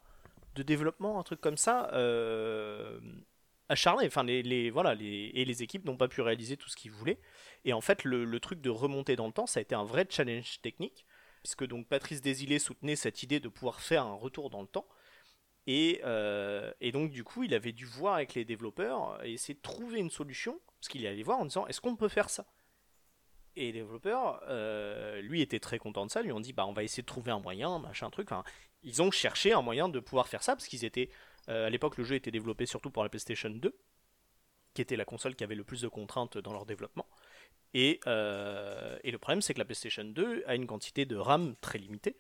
de 0.55 0.63
développement, 0.63 1.19
un 1.19 1.23
truc 1.25 1.41
comme 1.41 1.57
ça, 1.57 1.91
euh, 1.95 3.01
acharné. 3.69 4.07
Enfin, 4.07 4.23
les, 4.23 4.71
voilà, 4.71 4.95
les, 4.95 5.33
et 5.35 5.45
les 5.45 5.63
équipes 5.65 5.85
n'ont 5.85 5.97
pas 5.97 6.07
pu 6.07 6.21
réaliser 6.21 6.57
tout 6.57 6.69
ce 6.69 6.77
qu'ils 6.77 6.93
voulaient. 6.93 7.19
Et 7.65 7.73
en 7.73 7.81
fait, 7.81 8.05
le, 8.05 8.39
truc 8.39 8.61
de 8.61 8.71
remonter 8.71 9.17
dans 9.17 9.27
le 9.27 9.33
temps, 9.33 9.47
ça 9.47 9.59
a 9.59 9.63
été 9.63 9.75
un 9.75 9.83
vrai 9.83 10.07
challenge 10.09 10.61
technique, 10.63 11.07
puisque 11.43 11.67
donc 11.67 11.89
Patrice 11.89 12.23
Desilets 12.23 12.61
soutenait 12.61 12.97
cette 12.97 13.23
idée 13.25 13.41
de 13.41 13.49
pouvoir 13.49 13.81
faire 13.81 14.05
un 14.07 14.15
retour 14.15 14.49
dans 14.49 14.63
le 14.63 14.69
temps. 14.69 14.87
Et, 15.67 16.01
euh, 16.05 16.73
et, 16.81 16.93
donc 16.93 17.11
du 17.11 17.25
coup, 17.25 17.43
il 17.43 17.53
avait 17.55 17.73
dû 17.73 17.87
voir 17.87 18.15
avec 18.15 18.35
les 18.35 18.45
développeurs 18.45 19.25
et 19.25 19.33
essayer 19.33 19.55
de 19.55 19.63
trouver 19.63 19.99
une 19.99 20.11
solution, 20.11 20.61
parce 20.79 20.89
qu'il 20.89 21.07
allait 21.07 21.23
voir 21.23 21.39
en 21.39 21.45
disant 21.45 21.67
est-ce 21.67 21.81
qu'on 21.81 21.97
peut 21.97 22.09
faire 22.09 22.31
ça? 22.31 22.47
Et 23.57 23.67
les 23.67 23.81
développeurs, 23.81 24.43
euh, 24.49 25.21
lui, 25.23 25.41
était 25.41 25.59
très 25.59 25.79
content 25.79 26.05
de 26.05 26.11
ça. 26.11 26.21
Lui 26.23 26.31
ont 26.31 26.41
dit, 26.41 26.53
bah, 26.53 26.67
on 26.67 26.75
va 26.75 26.85
essayer 26.85 27.03
de 27.03 27.07
trouver 27.07 27.33
un 27.33 27.41
moyen, 27.41 27.79
machin 27.79 28.11
truc. 28.11 28.31
Enfin, 28.31 28.45
ils 28.83 29.01
ont 29.01 29.11
cherché 29.11 29.55
un 29.55 29.63
moyen 29.63 29.89
de 29.89 29.99
pouvoir 29.99 30.29
faire 30.29 30.43
ça 30.43 30.55
parce 30.55 30.69
qu'ils 30.69 30.85
étaient, 30.85 31.09
euh, 31.49 31.67
à 31.67 31.71
l'époque, 31.71 31.97
le 31.97 32.05
jeu 32.05 32.17
était 32.17 32.31
développé 32.31 32.67
surtout 32.67 32.91
pour 32.91 33.03
la 33.03 33.09
PlayStation 33.09 33.49
2, 33.49 33.75
qui 34.75 34.83
était 34.83 34.97
la 34.97 35.07
console 35.07 35.35
qui 35.35 35.43
avait 35.43 35.55
le 35.55 35.65
plus 35.65 35.81
de 35.81 35.89
contraintes 35.89 36.37
dans 36.37 36.53
leur 36.53 36.67
développement. 36.67 37.07
Et 37.73 38.01
le 38.05 39.17
problème, 39.17 39.41
c'est 39.41 39.55
que 39.55 39.59
la 39.59 39.65
PlayStation 39.65 40.05
2 40.05 40.45
a 40.47 40.55
une 40.55 40.67
quantité 40.67 41.07
de 41.07 41.17
RAM 41.17 41.57
très 41.61 41.79
limitée. 41.79 42.17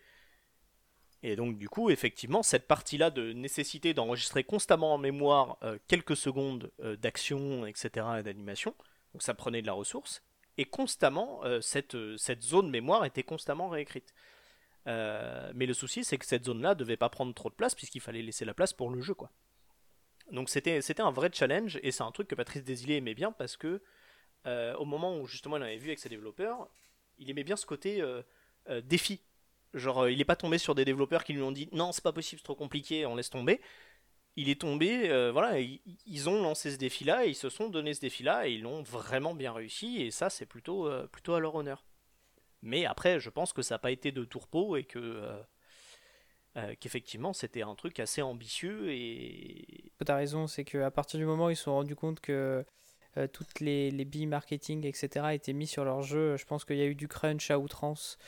Et 1.28 1.36
donc, 1.36 1.58
du 1.58 1.68
coup, 1.68 1.90
effectivement, 1.90 2.42
cette 2.42 2.66
partie-là 2.66 3.10
de 3.10 3.32
nécessité 3.32 3.94
d'enregistrer 3.94 4.44
constamment 4.44 4.94
en 4.94 4.98
mémoire 4.98 5.58
quelques 5.88 6.16
secondes 6.16 6.70
d'action, 7.00 7.66
etc., 7.66 8.06
et 8.18 8.22
d'animation, 8.22 8.74
donc 9.12 9.22
ça 9.22 9.34
prenait 9.34 9.60
de 9.60 9.66
la 9.66 9.72
ressource 9.72 10.22
et 10.58 10.64
constamment, 10.64 11.44
euh, 11.44 11.60
cette, 11.60 11.94
euh, 11.94 12.16
cette 12.16 12.42
zone 12.42 12.70
mémoire 12.70 13.04
était 13.04 13.22
constamment 13.22 13.68
réécrite. 13.68 14.14
Euh, 14.86 15.52
mais 15.54 15.66
le 15.66 15.74
souci, 15.74 16.04
c'est 16.04 16.16
que 16.16 16.24
cette 16.24 16.44
zone-là 16.44 16.74
devait 16.74 16.96
pas 16.96 17.08
prendre 17.08 17.34
trop 17.34 17.50
de 17.50 17.54
place, 17.54 17.74
puisqu'il 17.74 18.00
fallait 18.00 18.22
laisser 18.22 18.44
la 18.44 18.54
place 18.54 18.72
pour 18.72 18.90
le 18.90 19.00
jeu, 19.00 19.14
quoi. 19.14 19.30
Donc 20.32 20.48
c'était, 20.48 20.80
c'était 20.80 21.02
un 21.02 21.10
vrai 21.10 21.30
challenge, 21.32 21.78
et 21.82 21.92
c'est 21.92 22.02
un 22.02 22.10
truc 22.10 22.28
que 22.28 22.34
Patrice 22.34 22.64
Desilets 22.64 22.96
aimait 22.96 23.14
bien, 23.14 23.32
parce 23.32 23.56
que 23.56 23.80
au 24.78 24.84
moment 24.84 25.18
où 25.18 25.26
justement 25.26 25.56
il 25.56 25.62
avait 25.64 25.76
vu 25.76 25.88
avec 25.88 25.98
ses 25.98 26.08
développeurs, 26.08 26.68
il 27.18 27.28
aimait 27.28 27.42
bien 27.42 27.56
ce 27.56 27.66
côté 27.66 28.00
défi. 28.84 29.20
Genre, 29.76 30.04
euh, 30.04 30.10
il 30.10 30.20
est 30.20 30.24
pas 30.24 30.36
tombé 30.36 30.58
sur 30.58 30.74
des 30.74 30.84
développeurs 30.84 31.22
qui 31.22 31.34
lui 31.34 31.42
ont 31.42 31.52
dit 31.52 31.68
non, 31.72 31.92
c'est 31.92 32.02
pas 32.02 32.12
possible, 32.12 32.40
c'est 32.40 32.44
trop 32.44 32.54
compliqué, 32.54 33.06
on 33.06 33.14
laisse 33.14 33.30
tomber. 33.30 33.60
Il 34.36 34.48
est 34.48 34.60
tombé, 34.60 35.10
euh, 35.10 35.32
voilà, 35.32 35.58
ils, 35.58 36.28
ont 36.28 36.42
lancé 36.42 36.70
ce 36.70 36.76
défi-là, 36.76 37.24
et 37.24 37.30
ils 37.30 37.34
se 37.34 37.48
sont 37.48 37.68
donné 37.68 37.94
ce 37.94 38.00
défi-là, 38.00 38.48
et 38.48 38.52
ils 38.52 38.62
l'ont 38.62 38.82
vraiment 38.82 39.34
bien 39.34 39.52
réussi, 39.52 40.02
et 40.02 40.10
ça, 40.10 40.28
c'est 40.28 40.44
plutôt, 40.44 40.86
euh, 40.88 41.06
plutôt 41.06 41.34
à 41.34 41.40
leur 41.40 41.54
honneur. 41.54 41.86
Mais 42.62 42.84
après, 42.84 43.18
je 43.20 43.30
pense 43.30 43.54
que 43.54 43.62
ça 43.62 43.76
n'a 43.76 43.78
pas 43.78 43.90
été 43.90 44.12
de 44.12 44.24
tourpeau, 44.24 44.76
et 44.76 44.84
que 44.84 45.22
qu'effectivement, 46.80 47.34
c'était 47.34 47.62
un 47.62 47.74
truc 47.74 48.00
assez 48.00 48.22
ambitieux, 48.22 48.90
et 48.90 49.92
Tu 50.04 50.10
as 50.10 50.16
raison, 50.16 50.46
c'est 50.46 50.64
qu'à 50.64 50.90
partir 50.90 51.18
du 51.18 51.26
moment 51.26 51.46
où 51.46 51.50
ils 51.50 51.56
se 51.56 51.64
sont 51.64 51.74
rendus 51.74 51.96
compte 51.96 52.20
que 52.20 52.64
toutes 53.32 53.60
les, 53.60 53.90
les 53.90 54.04
billes 54.06 54.26
marketing, 54.26 54.86
etc., 54.86 55.26
étaient 55.32 55.52
mis 55.52 55.66
sur 55.66 55.84
leur 55.84 56.02
jeu, 56.02 56.36
je 56.36 56.44
pense 56.46 56.64
qu'il 56.64 56.76
y 56.76 56.82
a 56.82 56.86
eu 56.86 56.94
du 56.94 57.08
crunch 57.08 57.50
à 57.50 57.58
outrance 57.58 58.18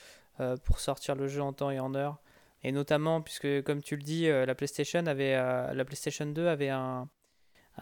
pour 0.65 0.81
sortir 0.81 1.15
le 1.15 1.29
jeu 1.29 1.43
en 1.43 1.53
temps 1.53 1.71
et 1.71 1.81
en 1.81 1.95
heure. 1.95 2.19
Et 2.65 2.73
notamment, 2.73 3.21
puisque 3.21 3.63
comme 3.63 3.83
tu 3.83 3.97
le 3.97 4.03
dis, 4.03 4.29
euh, 4.29 4.45
la 4.47 4.55
PlayStation 4.55 5.07
avait, 5.07 5.35
euh, 5.37 5.73
la 5.75 5.85
PlayStation 5.85 6.27
2 6.27 6.49
avait 6.49 6.71
un- 6.71 7.09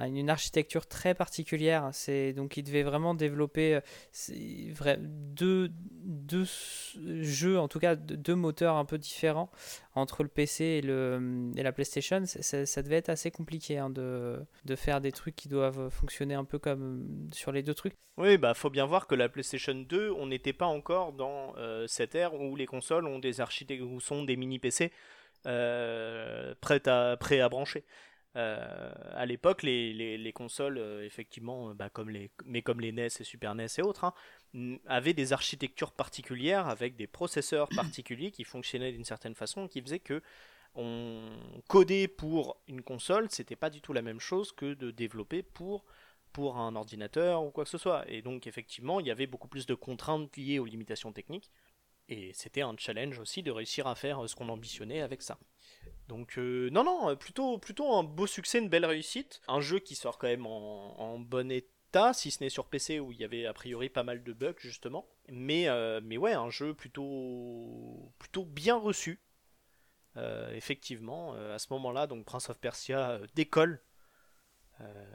une 0.05 0.31
architecture 0.31 0.87
très 0.87 1.15
particulière. 1.15 1.89
C'est 1.93 2.33
donc 2.33 2.57
ils 2.57 2.63
devaient 2.63 2.83
vraiment 2.83 3.15
développer 3.15 3.81
euh, 4.31 4.97
deux, 4.99 5.71
deux 6.05 6.47
jeux, 7.23 7.59
en 7.59 7.69
tout 7.69 7.79
cas 7.79 7.97
deux 7.97 8.35
moteurs 8.35 8.77
un 8.77 8.85
peu 8.85 8.99
différents 8.99 9.51
entre 9.95 10.23
le 10.23 10.29
PC 10.29 10.65
et, 10.65 10.81
le, 10.83 11.51
et 11.57 11.63
la 11.63 11.73
PlayStation. 11.73 12.23
Ça 12.27 12.83
devait 12.83 12.97
être 12.97 13.09
assez 13.09 13.31
compliqué 13.31 13.79
hein, 13.79 13.91
de, 13.91 14.39
de 14.65 14.77
faire 14.77 15.01
des 15.01 15.13
trucs 15.13 15.37
qui 15.37 15.49
doivent 15.49 15.89
fonctionner 15.89 16.35
un 16.35 16.45
peu 16.45 16.59
comme 16.59 17.29
sur 17.33 17.53
les 17.53 17.63
deux 17.63 17.75
trucs. 17.75 17.95
Oui, 18.19 18.39
bah 18.39 18.55
faut 18.55 18.71
bien 18.71 18.87
voir 18.87 19.07
que 19.07 19.15
la 19.15 19.29
PlayStation 19.29 19.75
2, 19.75 20.11
on 20.11 20.27
n'était 20.27 20.55
pas 20.55 20.67
encore 20.67 21.13
dans 21.13 21.55
euh, 21.59 21.87
cette 21.87 22.15
ère 22.15 22.35
où 22.35 22.57
les 22.57 22.65
consoles 22.65 23.07
ont 23.07 23.19
des 23.19 23.43
architectes 23.43 23.83
ou 23.83 24.01
sont 24.01 24.25
des 24.25 24.37
mini 24.37 24.59
PC 24.59 24.91
euh, 25.47 26.55
à 26.87 27.17
prêts 27.19 27.41
à 27.41 27.49
brancher. 27.51 27.85
Euh, 28.37 28.93
à 29.15 29.25
l'époque, 29.27 29.63
les, 29.63 29.93
les- 29.95 30.19
les 30.19 30.33
consoles, 30.33 30.79
euh, 30.79 31.05
effectivement, 31.05 31.71
euh, 31.71 31.75
bah, 31.75 31.89
comme 31.91 32.11
les, 32.11 32.31
mais 32.45 32.63
comme 32.63 32.81
les 32.81 32.93
NES 32.93 33.07
et 33.21 33.25
Super 33.25 33.55
NES 33.55 33.67
et 33.79 33.83
autres, 33.83 34.05
hein, 34.05 34.15
avaient 34.87 35.15
des 35.15 35.33
architectures 35.33 35.93
particulières 35.93 36.69
avec 36.69 36.97
des 36.97 37.07
processeurs 37.07 37.69
particuliers 37.77 38.31
qui 38.31 38.45
fonctionnaient 38.45 38.93
d'une 38.93 39.05
certaine 39.05 39.35
façon, 39.35 39.69
qui 39.69 39.81
faisaient 39.83 40.01
que 40.01 40.23
on 40.75 41.23
codait 41.69 42.09
pour 42.09 42.59
une 42.69 42.83
console, 42.83 43.29
c'était 43.31 43.57
pas 43.57 43.71
du 43.71 43.81
tout 43.81 43.93
la 43.95 44.03
même 44.03 44.21
chose 44.21 44.53
que 44.53 44.75
de 44.75 44.91
développer 44.91 45.43
pour 45.43 45.85
pour 46.33 46.59
un 46.59 46.77
ordinateur 46.77 47.43
ou 47.45 47.51
quoi 47.51 47.65
que 47.65 47.71
ce 47.71 47.79
soit. 47.79 48.05
Et 48.11 48.21
donc 48.23 48.47
effectivement, 48.47 49.01
il 49.01 49.07
y 49.07 49.11
avait 49.11 49.27
beaucoup 49.27 49.49
plus 49.49 49.65
de 49.67 49.75
contraintes 49.75 50.37
liées 50.37 50.59
aux 50.59 50.67
limitations 50.67 51.13
techniques. 51.13 51.51
Et 52.09 52.33
c'était 52.35 52.63
un 52.63 52.75
challenge 52.79 53.19
aussi 53.19 53.43
de 53.43 53.51
réussir 53.51 53.87
à 53.87 53.95
faire 53.95 54.29
ce 54.29 54.35
qu'on 54.37 54.49
ambitionnait 54.51 55.01
avec 55.03 55.23
ça. 55.23 55.39
Donc 56.09 56.39
euh, 56.39 56.71
non, 56.71 56.85
non, 56.85 57.11
euh, 57.11 57.15
plutôt, 57.17 57.59
plutôt 57.59 57.93
un 57.95 58.05
beau 58.05 58.27
succès, 58.27 58.59
une 58.59 58.69
belle 58.69 58.87
réussite. 58.87 59.41
Un 59.49 59.61
jeu 59.61 59.79
qui 59.79 59.95
sort 59.95 60.19
quand 60.19 60.29
même 60.29 60.47
en, 60.47 61.19
bon 61.19 61.51
état, 61.51 62.13
si 62.13 62.31
ce 62.31 62.43
n'est 62.43 62.51
sur 62.51 62.67
PC 62.67 63.01
où 63.01 63.13
il 63.13 63.19
y 63.19 63.25
avait 63.25 63.47
a 63.47 63.53
priori 63.53 63.89
pas 63.89 64.05
mal 64.05 64.23
de 64.23 64.33
bugs 64.33 64.55
justement. 64.59 65.09
Mais, 65.29 65.69
euh, 65.69 66.01
mais 66.03 66.17
ouais, 66.17 66.33
un 66.33 66.51
jeu 66.51 66.75
plutôt, 66.75 68.13
bien 68.47 68.77
reçu. 68.77 69.21
Euh, 70.17 70.51
effectivement, 70.55 71.35
à 71.35 71.59
ce 71.59 71.67
moment-là, 71.71 72.07
donc 72.07 72.25
Prince 72.25 72.49
of 72.49 72.59
Persia 72.59 73.21
décolle 73.35 73.83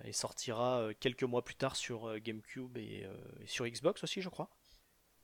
et 0.05 0.11
sortira 0.11 0.89
quelques 0.99 1.23
mois 1.23 1.45
plus 1.45 1.53
tard 1.55 1.75
sur 1.75 2.19
GameCube 2.19 2.77
et 2.77 3.07
sur 3.45 3.67
Xbox 3.67 4.03
aussi, 4.03 4.21
je 4.21 4.29
crois. 4.29 4.49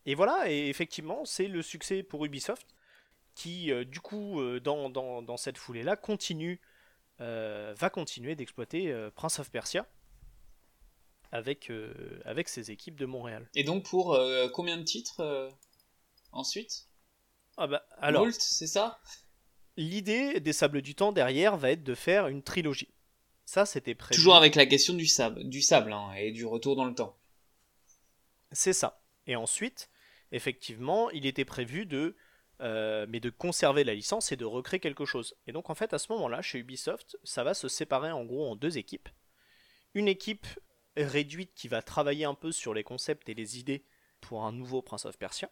Et 0.06 0.16
voilà, 0.16 0.50
et 0.50 0.70
effectivement, 0.70 1.26
c'est 1.26 1.48
le 1.48 1.62
succès 1.62 2.02
pour 2.02 2.24
Ubisoft 2.24 2.77
qui, 3.38 3.72
euh, 3.72 3.86
du 3.86 4.00
coup, 4.00 4.42
euh, 4.42 4.60
dans, 4.60 4.90
dans, 4.90 5.22
dans 5.22 5.38
cette 5.38 5.60
foulée-là, 5.60 5.96
continue, 5.96 6.60
euh, 7.22 7.76
va 7.78 7.92
continuer 7.92 8.36
d'exploiter 8.36 8.92
Prince 9.16 9.38
of 9.38 9.52
Persia 9.52 9.86
avec, 11.32 11.72
avec 12.26 12.50
ses 12.50 12.72
équipes 12.72 12.96
de 12.96 13.06
Montréal. 13.06 13.48
Et 13.54 13.64
donc 13.64 13.86
pour 13.86 14.18
combien 14.54 14.78
de 14.78 14.84
titres 14.84 15.52
ensuite? 16.32 16.88
Ah 17.58 17.68
bah, 17.68 17.86
alors, 18.00 18.28
c'est 18.32 18.68
ça? 18.68 19.00
l'idée 19.76 20.40
des 20.40 20.54
Sables 20.54 20.82
du 20.82 20.96
Temps 20.96 21.12
derrière 21.12 21.58
va 21.58 21.70
être 21.72 21.84
de 21.84 21.94
faire 21.94 22.28
une 22.28 22.42
trilogie. 22.42 22.90
Ça, 23.46 23.66
c'était 23.66 23.94
prévu. 23.94 24.18
Toujours 24.18 24.36
avec 24.36 24.56
la 24.56 24.66
question 24.66 24.94
du 24.94 25.06
sable, 25.06 25.48
du 25.48 25.62
sable 25.62 25.94
hein, 25.94 26.14
et 26.14 26.32
du 26.32 26.46
retour 26.46 26.76
dans 26.76 26.86
le 26.86 26.96
temps. 26.96 27.16
C'est 28.52 28.74
ça. 28.74 29.02
Et 29.28 29.36
ensuite, 29.36 29.90
effectivement, 30.32 31.10
il 31.12 31.26
était 31.26 31.46
prévu 31.46 31.86
de, 31.86 32.16
euh, 32.62 33.06
mais 33.10 33.20
de 33.20 33.30
conserver 33.30 33.84
la 33.84 33.94
licence 33.94 34.32
et 34.32 34.36
de 34.36 34.46
recréer 34.46 34.80
quelque 34.80 35.06
chose. 35.06 35.36
Et 35.46 35.52
donc 35.52 35.70
en 35.70 35.76
fait, 35.76 35.94
à 35.94 36.00
ce 36.00 36.12
moment-là, 36.14 36.42
chez 36.42 36.60
Ubisoft, 36.60 37.18
ça 37.24 37.44
va 37.44 37.54
se 37.54 37.68
séparer 37.68 38.12
en 38.12 38.26
gros 38.26 38.50
en 38.50 38.56
deux 38.56 38.78
équipes. 38.78 39.10
Une 39.94 40.08
équipe 40.08 40.48
réduite 40.96 41.54
qui 41.54 41.68
va 41.68 41.82
travailler 41.82 42.26
un 42.26 42.34
peu 42.34 42.52
sur 42.52 42.74
les 42.74 42.84
concepts 42.84 43.30
et 43.30 43.34
les 43.34 43.60
idées 43.60 43.86
pour 44.22 44.44
un 44.46 44.52
nouveau 44.52 44.82
Prince 44.82 45.06
of 45.06 45.18
Persia. 45.18 45.50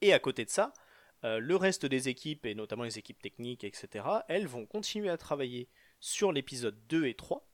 Et 0.00 0.12
à 0.12 0.18
côté 0.18 0.44
de 0.44 0.50
ça, 0.50 0.72
euh, 1.24 1.38
le 1.38 1.56
reste 1.56 1.84
des 1.84 2.08
équipes, 2.08 2.46
et 2.46 2.54
notamment 2.54 2.84
les 2.84 2.98
équipes 2.98 3.20
techniques, 3.20 3.64
etc., 3.64 4.04
elles 4.28 4.46
vont 4.46 4.64
continuer 4.64 5.10
à 5.10 5.18
travailler 5.18 5.68
sur 6.00 6.32
l'épisode 6.32 6.78
2 6.88 7.06
et 7.06 7.14
3, 7.14 7.46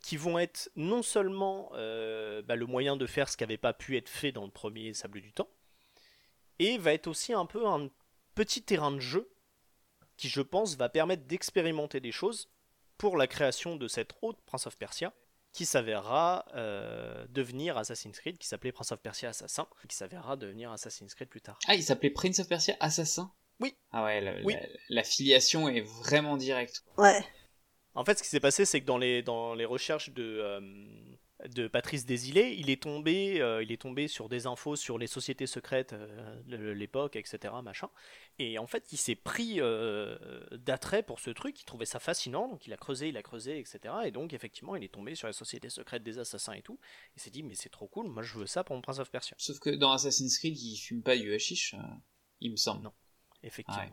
qui 0.00 0.16
vont 0.16 0.38
être 0.38 0.70
non 0.76 1.02
seulement 1.02 1.70
euh, 1.74 2.42
bah, 2.42 2.56
le 2.56 2.66
moyen 2.66 2.96
de 2.96 3.06
faire 3.06 3.28
ce 3.28 3.36
qui 3.36 3.42
n'avait 3.42 3.56
pas 3.56 3.72
pu 3.72 3.96
être 3.96 4.08
fait 4.08 4.32
dans 4.32 4.44
le 4.44 4.50
premier 4.50 4.94
Sable 4.94 5.20
du 5.20 5.32
Temps, 5.32 5.48
et 6.58 6.78
va 6.78 6.92
être 6.92 7.06
aussi 7.06 7.32
un 7.32 7.46
peu 7.46 7.66
un 7.66 7.88
petit 8.34 8.62
terrain 8.62 8.90
de 8.92 9.00
jeu 9.00 9.30
qui, 10.16 10.28
je 10.28 10.40
pense, 10.40 10.76
va 10.76 10.88
permettre 10.88 11.24
d'expérimenter 11.24 12.00
des 12.00 12.12
choses 12.12 12.50
pour 12.98 13.16
la 13.16 13.26
création 13.26 13.76
de 13.76 13.88
cette 13.88 14.12
autre 14.22 14.38
Prince 14.46 14.66
of 14.66 14.76
Persia, 14.78 15.12
qui 15.52 15.66
s'avérera 15.66 16.44
euh, 16.54 17.26
devenir 17.30 17.76
Assassin's 17.78 18.18
Creed, 18.18 18.38
qui 18.38 18.46
s'appelait 18.46 18.72
Prince 18.72 18.92
of 18.92 19.00
Persia 19.00 19.28
Assassin, 19.30 19.66
qui 19.88 19.96
s'avérera 19.96 20.36
devenir 20.36 20.70
Assassin's 20.72 21.14
Creed 21.14 21.28
plus 21.28 21.40
tard. 21.40 21.58
Ah, 21.66 21.74
il 21.74 21.82
s'appelait 21.82 22.10
Prince 22.10 22.38
of 22.40 22.48
Persia 22.48 22.76
Assassin? 22.80 23.32
Oui. 23.60 23.76
Ah 23.92 24.04
ouais, 24.04 24.20
la, 24.20 24.40
Oui. 24.42 24.54
la- 24.54 24.66
la 24.88 25.02
filiation 25.04 25.68
est 25.68 25.80
vraiment 25.80 26.36
directe. 26.36 26.84
Ouais. 26.98 27.24
En 27.94 28.04
fait, 28.04 28.18
ce 28.18 28.22
qui 28.24 28.28
s'est 28.28 28.40
passé, 28.40 28.64
c'est 28.64 28.80
que 28.80 28.86
dans 28.86 28.98
les, 28.98 29.22
dans 29.22 29.54
les 29.54 29.64
recherches 29.64 30.10
de, 30.10 30.22
euh, 30.40 30.60
de 31.48 31.68
Patrice 31.68 32.06
Desilets, 32.06 32.56
il 32.56 32.70
est, 32.70 32.82
tombé, 32.82 33.40
euh, 33.40 33.62
il 33.62 33.72
est 33.72 33.80
tombé 33.80 34.08
sur 34.08 34.28
des 34.28 34.46
infos 34.46 34.76
sur 34.76 34.98
les 34.98 35.06
sociétés 35.06 35.46
secrètes 35.46 35.92
euh, 35.92 36.42
de 36.44 36.56
l'époque, 36.56 37.16
etc. 37.16 37.54
Machin. 37.62 37.88
Et 38.38 38.58
en 38.58 38.66
fait, 38.66 38.92
il 38.92 38.96
s'est 38.96 39.14
pris 39.14 39.60
euh, 39.60 40.16
d'attrait 40.52 41.02
pour 41.02 41.20
ce 41.20 41.30
truc, 41.30 41.60
il 41.60 41.64
trouvait 41.64 41.86
ça 41.86 42.00
fascinant, 42.00 42.48
donc 42.48 42.66
il 42.66 42.72
a 42.72 42.76
creusé, 42.76 43.08
il 43.08 43.16
a 43.16 43.22
creusé, 43.22 43.58
etc. 43.58 43.94
Et 44.04 44.10
donc, 44.10 44.32
effectivement, 44.32 44.76
il 44.76 44.84
est 44.84 44.92
tombé 44.92 45.14
sur 45.14 45.26
les 45.26 45.32
sociétés 45.32 45.70
secrètes 45.70 46.02
des 46.02 46.18
assassins 46.18 46.54
et 46.54 46.62
tout. 46.62 46.78
Il 47.16 47.22
s'est 47.22 47.30
dit, 47.30 47.42
mais 47.42 47.54
c'est 47.54 47.70
trop 47.70 47.88
cool, 47.88 48.08
moi 48.08 48.22
je 48.22 48.38
veux 48.38 48.46
ça 48.46 48.64
pour 48.64 48.76
mon 48.76 48.82
Prince 48.82 48.98
of 48.98 49.10
Persia. 49.10 49.36
Sauf 49.38 49.58
que 49.58 49.70
dans 49.70 49.92
Assassin's 49.92 50.38
Creed, 50.38 50.58
ils 50.58 50.76
fument 50.76 51.02
pas 51.02 51.16
du 51.16 51.32
hashish, 51.34 51.74
il 52.40 52.50
me 52.50 52.56
semble. 52.56 52.82
Non. 52.82 52.92
Effectivement. 53.42 53.82
Ah 53.82 53.86
ouais. 53.86 53.92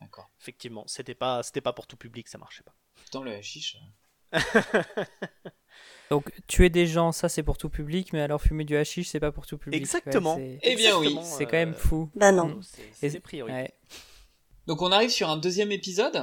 D'accord. 0.00 0.30
Effectivement, 0.40 0.86
c'était 0.86 1.14
pas, 1.14 1.42
c'était 1.42 1.60
pas 1.60 1.72
pour 1.72 1.86
tout 1.86 1.96
public, 1.96 2.28
ça 2.28 2.38
marchait 2.38 2.62
pas. 2.62 2.74
Pourtant, 2.94 3.22
le 3.22 3.32
hashish. 3.32 3.76
Donc 6.10 6.32
tuer 6.48 6.70
des 6.70 6.86
gens, 6.88 7.12
ça 7.12 7.28
c'est 7.28 7.44
pour 7.44 7.56
tout 7.56 7.68
public, 7.70 8.12
mais 8.12 8.20
alors 8.20 8.42
fumer 8.42 8.64
du 8.64 8.76
hashish, 8.76 9.08
c'est 9.08 9.20
pas 9.20 9.30
pour 9.30 9.46
tout 9.46 9.58
public. 9.58 9.80
Exactement. 9.80 10.34
Ouais, 10.36 10.58
Eh 10.62 10.74
bien 10.74 10.98
oui, 10.98 11.16
c'est 11.22 11.44
quand 11.46 11.52
même 11.56 11.70
euh, 11.70 11.74
fou. 11.74 12.10
Bah 12.16 12.32
non. 12.32 12.46
Mm. 12.48 12.62
c'est- 12.62 12.82
Et- 12.82 12.90
C'est 12.94 13.10
des 13.10 13.20
priorités. 13.20 13.56
Ouais. 13.56 13.74
Donc 14.66 14.82
on 14.82 14.90
arrive 14.90 15.10
sur 15.10 15.30
un 15.30 15.36
deuxième 15.36 15.70
épisode. 15.70 16.16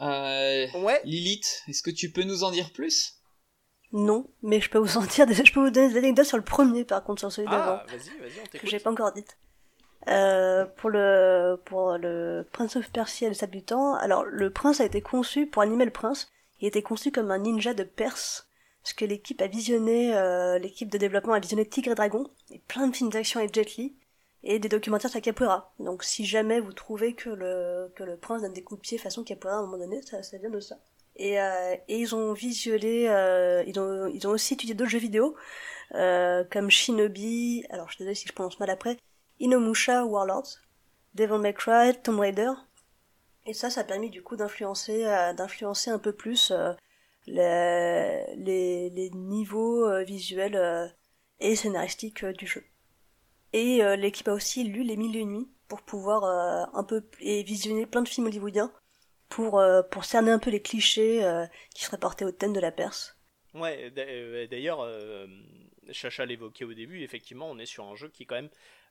Euh, 0.00 0.66
Ouais. 0.80 1.00
Lilith, 1.04 1.62
est-ce 1.68 1.82
que 1.82 1.90
tu 1.90 2.10
peux 2.10 2.24
nous 2.24 2.42
en 2.42 2.50
dire 2.50 2.72
plus? 2.72 3.14
Non, 3.92 4.28
mais 4.42 4.60
je 4.60 4.68
peux 4.70 4.78
vous 4.78 4.96
en 4.98 5.02
dire 5.04 5.26
des... 5.26 5.34
je 5.34 5.52
peux 5.52 5.60
vous 5.60 5.70
donner 5.70 5.88
des 5.92 5.98
anecdotes 5.98 6.26
sur 6.26 6.36
le 6.36 6.44
premier, 6.44 6.84
par 6.84 7.02
contre, 7.04 7.20
sur 7.20 7.32
celui 7.32 7.48
d'avant, 7.48 7.80
Ah, 7.80 7.86
vas-y, 7.88 8.18
vas-y, 8.20 8.40
on 8.40 8.44
que 8.44 8.50
t'écoute. 8.50 8.68
j'ai 8.70 8.80
pas 8.80 8.90
encore 8.90 9.12
dites. 9.12 9.38
Euh, 10.08 10.64
pour 10.76 10.90
le 10.90 11.60
pour 11.64 11.96
le 11.98 12.46
Prince 12.52 12.76
of 12.76 12.90
Persia 12.90 13.26
et 13.26 13.30
le 13.30 13.34
Sable 13.34 13.52
du 13.52 13.62
Temps, 13.62 13.94
alors 13.94 14.24
le 14.24 14.50
prince 14.52 14.80
a 14.80 14.84
été 14.84 15.00
conçu 15.00 15.46
pour 15.46 15.62
animer 15.62 15.84
le 15.84 15.90
prince. 15.90 16.30
Il 16.60 16.66
été 16.66 16.82
conçu 16.82 17.12
comme 17.12 17.30
un 17.30 17.38
ninja 17.38 17.74
de 17.74 17.84
Perse, 17.84 18.48
parce 18.82 18.92
que 18.94 19.04
l'équipe 19.04 19.40
a 19.42 19.46
visionné, 19.46 20.16
euh, 20.16 20.58
l'équipe 20.58 20.90
de 20.90 20.98
développement 20.98 21.34
a 21.34 21.40
visionné 21.40 21.66
Tigre 21.68 21.92
et 21.92 21.94
Dragon 21.94 22.30
et 22.50 22.58
plein 22.60 22.88
de 22.88 22.96
films 22.96 23.10
d'action 23.10 23.40
avec 23.40 23.54
Jet 23.54 23.76
Li 23.76 23.94
et 24.42 24.58
des 24.58 24.68
documentaires 24.68 25.10
sur 25.10 25.20
capoeira. 25.20 25.72
Donc 25.78 26.04
si 26.04 26.24
jamais 26.24 26.60
vous 26.60 26.72
trouvez 26.72 27.14
que 27.14 27.30
le 27.30 27.92
que 27.96 28.04
le 28.04 28.16
prince 28.16 28.42
donne 28.42 28.52
des 28.52 28.62
coups 28.62 28.80
de 28.80 28.82
pied 28.82 28.98
façon 28.98 29.24
capoeira 29.24 29.56
à 29.56 29.60
un 29.60 29.62
moment 29.62 29.78
donné, 29.78 30.00
ça, 30.02 30.22
ça 30.22 30.38
vient 30.38 30.50
de 30.50 30.60
ça. 30.60 30.78
Et, 31.16 31.40
euh, 31.40 31.74
et 31.88 31.98
ils 31.98 32.14
ont 32.14 32.32
visionné, 32.32 33.08
euh, 33.10 33.64
ils 33.66 33.78
ont 33.80 34.06
ils 34.06 34.26
ont 34.26 34.30
aussi 34.30 34.54
étudié 34.54 34.74
d'autres 34.74 34.90
jeux 34.90 34.98
vidéo 34.98 35.34
euh, 35.94 36.44
comme 36.50 36.70
Shinobi. 36.70 37.64
Alors 37.70 37.88
je 37.88 37.94
suis 37.94 38.04
désolée 38.04 38.14
si 38.14 38.28
je 38.28 38.32
prononce 38.32 38.60
mal 38.60 38.70
après. 38.70 38.96
Inomusha 39.40 40.04
Warlords, 40.04 40.58
Devil 41.14 41.38
May 41.38 41.54
Cry, 41.54 41.94
Tomb 42.02 42.20
Raider. 42.20 42.50
Et 43.48 43.54
ça, 43.54 43.70
ça 43.70 43.80
a 43.80 43.84
permis 43.84 44.10
du 44.10 44.22
coup 44.22 44.36
d'influencer, 44.36 45.06
euh, 45.06 45.32
un 45.32 45.98
peu 45.98 46.12
plus 46.12 46.50
euh, 46.50 46.74
les, 47.26 48.90
les, 48.90 49.10
niveaux 49.14 49.86
euh, 49.88 50.04
visuels 50.04 50.94
et 51.40 51.56
scénaristiques 51.56 52.26
du 52.26 52.46
jeu. 52.46 52.62
Et 53.54 53.80
l'équipe 53.96 54.28
a 54.28 54.34
aussi 54.34 54.64
lu 54.64 54.82
Les 54.82 54.98
Mille 54.98 55.16
et 55.16 55.20
Une 55.20 55.32
Nuits, 55.32 55.48
pour 55.68 55.80
pouvoir 55.80 56.24
un 56.74 56.84
peu 56.84 57.02
et 57.20 57.42
visionner 57.42 57.86
plein 57.86 58.02
de 58.02 58.08
films 58.08 58.26
hollywoodiens 58.26 58.70
pour 59.30 59.62
pour 59.90 60.04
cerner 60.04 60.30
un 60.30 60.38
peu 60.38 60.50
les 60.50 60.60
clichés 60.60 61.22
qui 61.74 61.84
seraient 61.84 61.96
portés 61.96 62.26
au 62.26 62.30
thème 62.30 62.52
de 62.52 62.60
la 62.60 62.70
Perse. 62.70 63.16
Ouais, 63.54 63.90
d'a- 63.90 64.46
d'ailleurs, 64.48 64.86
Chacha 65.90 66.26
l'évoquait 66.26 66.66
au 66.66 66.74
début, 66.74 67.02
effectivement, 67.02 67.48
on 67.48 67.58
est 67.58 67.64
sur 67.66 67.84
un 67.84 67.94
jeu 67.94 68.10
qui 68.10 68.26
quand 68.26 68.34
même 68.34 68.50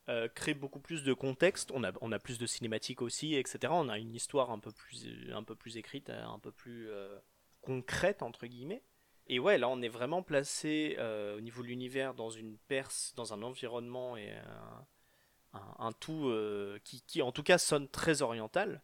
euh, 0.09 0.29
crée 0.29 0.53
beaucoup 0.53 0.79
plus 0.79 1.03
de 1.03 1.13
contexte, 1.13 1.71
on 1.73 1.83
a, 1.83 1.91
on 1.99 2.13
a 2.13 2.19
plus 2.19 2.37
de 2.37 2.45
cinématiques 2.45 3.01
aussi, 3.01 3.35
etc. 3.35 3.73
On 3.75 3.89
a 3.89 3.97
une 3.97 4.15
histoire 4.15 4.51
un 4.51 4.59
peu 4.59 4.71
plus, 4.71 5.05
un 5.33 5.43
peu 5.43 5.55
plus 5.55 5.75
écrite, 5.75 6.09
euh, 6.09 6.23
un 6.25 6.39
peu 6.39 6.51
plus 6.51 6.89
euh, 6.89 7.17
concrète, 7.61 8.21
entre 8.21 8.47
guillemets. 8.47 8.83
Et 9.27 9.39
ouais, 9.39 9.57
là, 9.57 9.67
on 9.67 9.81
est 9.81 9.89
vraiment 9.89 10.23
placé 10.23 10.95
euh, 10.99 11.37
au 11.37 11.41
niveau 11.41 11.61
de 11.61 11.67
l'univers 11.67 12.13
dans 12.13 12.29
une 12.29 12.57
Perse, 12.57 13.13
dans 13.17 13.33
un 13.33 13.43
environnement 13.43 14.15
et 14.15 14.33
un, 15.53 15.91
tout 15.99 16.31
qui, 16.85 17.01
qui, 17.01 17.21
en 17.21 17.33
tout 17.33 17.43
cas, 17.43 17.57
sonne 17.57 17.89
très 17.89 18.21
oriental. 18.21 18.81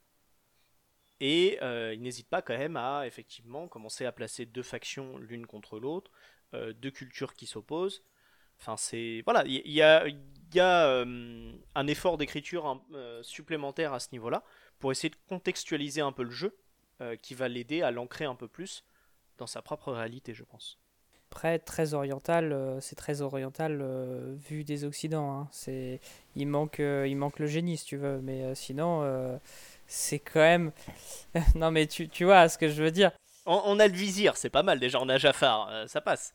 Et 1.21 1.59
il 1.93 2.01
n'hésite 2.01 2.27
pas 2.27 2.41
quand 2.41 2.57
même 2.57 2.75
à 2.75 3.07
effectivement 3.07 3.69
commencer 3.69 4.05
à 4.05 4.11
placer 4.11 4.45
deux 4.45 4.63
factions 4.63 5.17
l'une 5.17 5.45
contre 5.45 5.79
l'autre, 5.79 6.11
deux 6.51 6.91
cultures 6.91 7.35
qui 7.35 7.45
s'opposent. 7.45 8.03
Enfin, 8.59 8.77
c'est 8.77 9.21
voilà, 9.25 9.43
il 9.45 9.71
y, 9.71 9.81
a, 9.81 10.05
y 10.55 10.59
a 10.59 10.87
euh, 10.87 11.51
un 11.75 11.87
effort 11.87 12.17
d'écriture 12.17 12.65
hein, 12.65 12.81
euh, 12.93 13.21
supplémentaire 13.23 13.93
à 13.93 13.99
ce 13.99 14.07
niveau-là 14.11 14.43
pour 14.79 14.91
essayer 14.91 15.09
de 15.09 15.15
contextualiser 15.29 16.01
un 16.01 16.11
peu 16.11 16.23
le 16.23 16.31
jeu, 16.31 16.55
euh, 17.01 17.15
qui 17.15 17.33
va 17.33 17.47
l'aider 17.47 17.81
à 17.81 17.91
l'ancrer 17.91 18.25
un 18.25 18.35
peu 18.35 18.47
plus 18.47 18.83
dans 19.37 19.47
sa 19.47 19.61
propre 19.61 19.91
réalité, 19.91 20.33
je 20.33 20.43
pense. 20.43 20.77
Après, 21.31 21.57
très 21.57 21.95
oriental, 21.95 22.53
euh, 22.53 22.79
c'est 22.79 22.95
très 22.95 23.21
oriental 23.21 23.79
euh, 23.81 24.35
vu 24.37 24.63
des 24.63 24.83
Occidents. 24.83 25.31
hein. 25.31 25.47
C'est, 25.51 25.99
il 26.35 26.47
manque, 26.47 26.79
euh, 26.79 27.07
il 27.07 27.15
manque 27.15 27.39
le 27.39 27.47
génie 27.47 27.77
si 27.77 27.85
tu 27.85 27.97
veux, 27.97 28.21
mais 28.21 28.43
euh, 28.43 28.53
sinon, 28.53 29.01
euh, 29.01 29.37
c'est 29.87 30.19
quand 30.19 30.39
même. 30.39 30.71
non 31.55 31.71
mais 31.71 31.87
tu, 31.87 32.07
tu 32.07 32.25
vois 32.25 32.47
ce 32.49 32.59
que 32.59 32.69
je 32.69 32.83
veux 32.83 32.91
dire. 32.91 33.11
On, 33.47 33.59
on 33.65 33.79
a 33.79 33.87
le 33.87 33.95
vizir, 33.95 34.37
c'est 34.37 34.51
pas 34.51 34.61
mal 34.61 34.79
déjà, 34.79 34.99
on 35.01 35.09
a 35.09 35.17
Jafar, 35.17 35.69
euh, 35.69 35.87
ça 35.87 36.01
passe. 36.01 36.33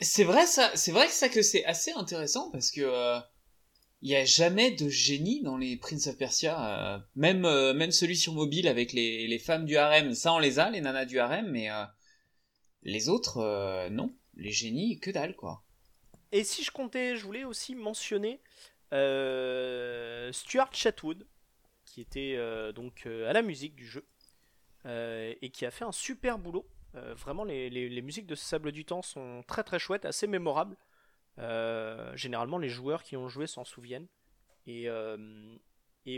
C'est 0.00 0.24
vrai 0.24 0.46
ça, 0.46 0.70
c'est 0.76 0.92
vrai 0.92 1.06
que 1.06 1.12
ça 1.12 1.28
que 1.28 1.42
c'est 1.42 1.64
assez 1.64 1.90
intéressant 1.92 2.50
parce 2.52 2.70
que 2.70 2.82
euh, 2.82 3.18
il 4.02 4.10
y 4.10 4.16
a 4.16 4.24
jamais 4.24 4.70
de 4.72 4.88
génie 4.88 5.42
dans 5.42 5.56
les 5.56 5.76
Prince 5.76 6.06
of 6.06 6.16
Persia, 6.16 6.94
euh, 6.94 6.98
même 7.14 7.44
euh, 7.44 7.72
même 7.74 7.90
celui 7.90 8.16
sur 8.16 8.34
mobile 8.34 8.68
avec 8.68 8.92
les, 8.92 9.38
femmes 9.38 9.64
du 9.64 9.76
harem, 9.76 10.14
ça 10.14 10.32
on 10.32 10.38
les 10.38 10.58
a, 10.58 10.70
les 10.70 10.80
nanas 10.80 11.06
du 11.06 11.18
harem, 11.18 11.48
mais 11.50 11.70
euh, 11.70 11.84
les 12.82 13.08
autres 13.08 13.88
non, 13.90 14.14
les 14.34 14.52
génies 14.52 15.00
que 15.00 15.10
dalle 15.10 15.34
quoi. 15.34 15.62
Et 16.32 16.44
si 16.44 16.62
je 16.62 16.70
comptais, 16.70 17.16
je 17.16 17.24
voulais 17.24 17.44
aussi 17.44 17.74
mentionner 17.74 18.40
Stuart 20.32 20.72
Chatwood, 20.72 21.26
qui 21.84 22.00
était 22.00 22.38
donc 22.74 23.06
à 23.06 23.32
la 23.32 23.42
musique 23.42 23.74
du 23.74 23.86
jeu, 23.86 24.06
et 24.84 25.50
qui 25.52 25.64
a 25.64 25.70
fait 25.70 25.84
un 25.84 25.92
super 25.92 26.38
boulot. 26.38 26.66
Vraiment, 26.94 27.44
les, 27.44 27.68
les- 27.70 27.88
les 27.88 28.02
musiques 28.02 28.26
de 28.26 28.34
Sable 28.34 28.72
du 28.72 28.84
Temps 28.84 29.02
sont 29.02 29.42
très 29.46 29.62
très 29.62 29.78
chouettes, 29.78 30.04
assez 30.04 30.26
mémorables. 30.26 30.76
Euh, 31.38 32.16
généralement, 32.16 32.58
les 32.58 32.68
joueurs 32.68 33.02
qui 33.02 33.16
ont 33.16 33.28
joué 33.28 33.46
s'en 33.46 33.64
souviennent. 33.64 34.06
Et, 34.66 34.88
euh, 34.88 35.16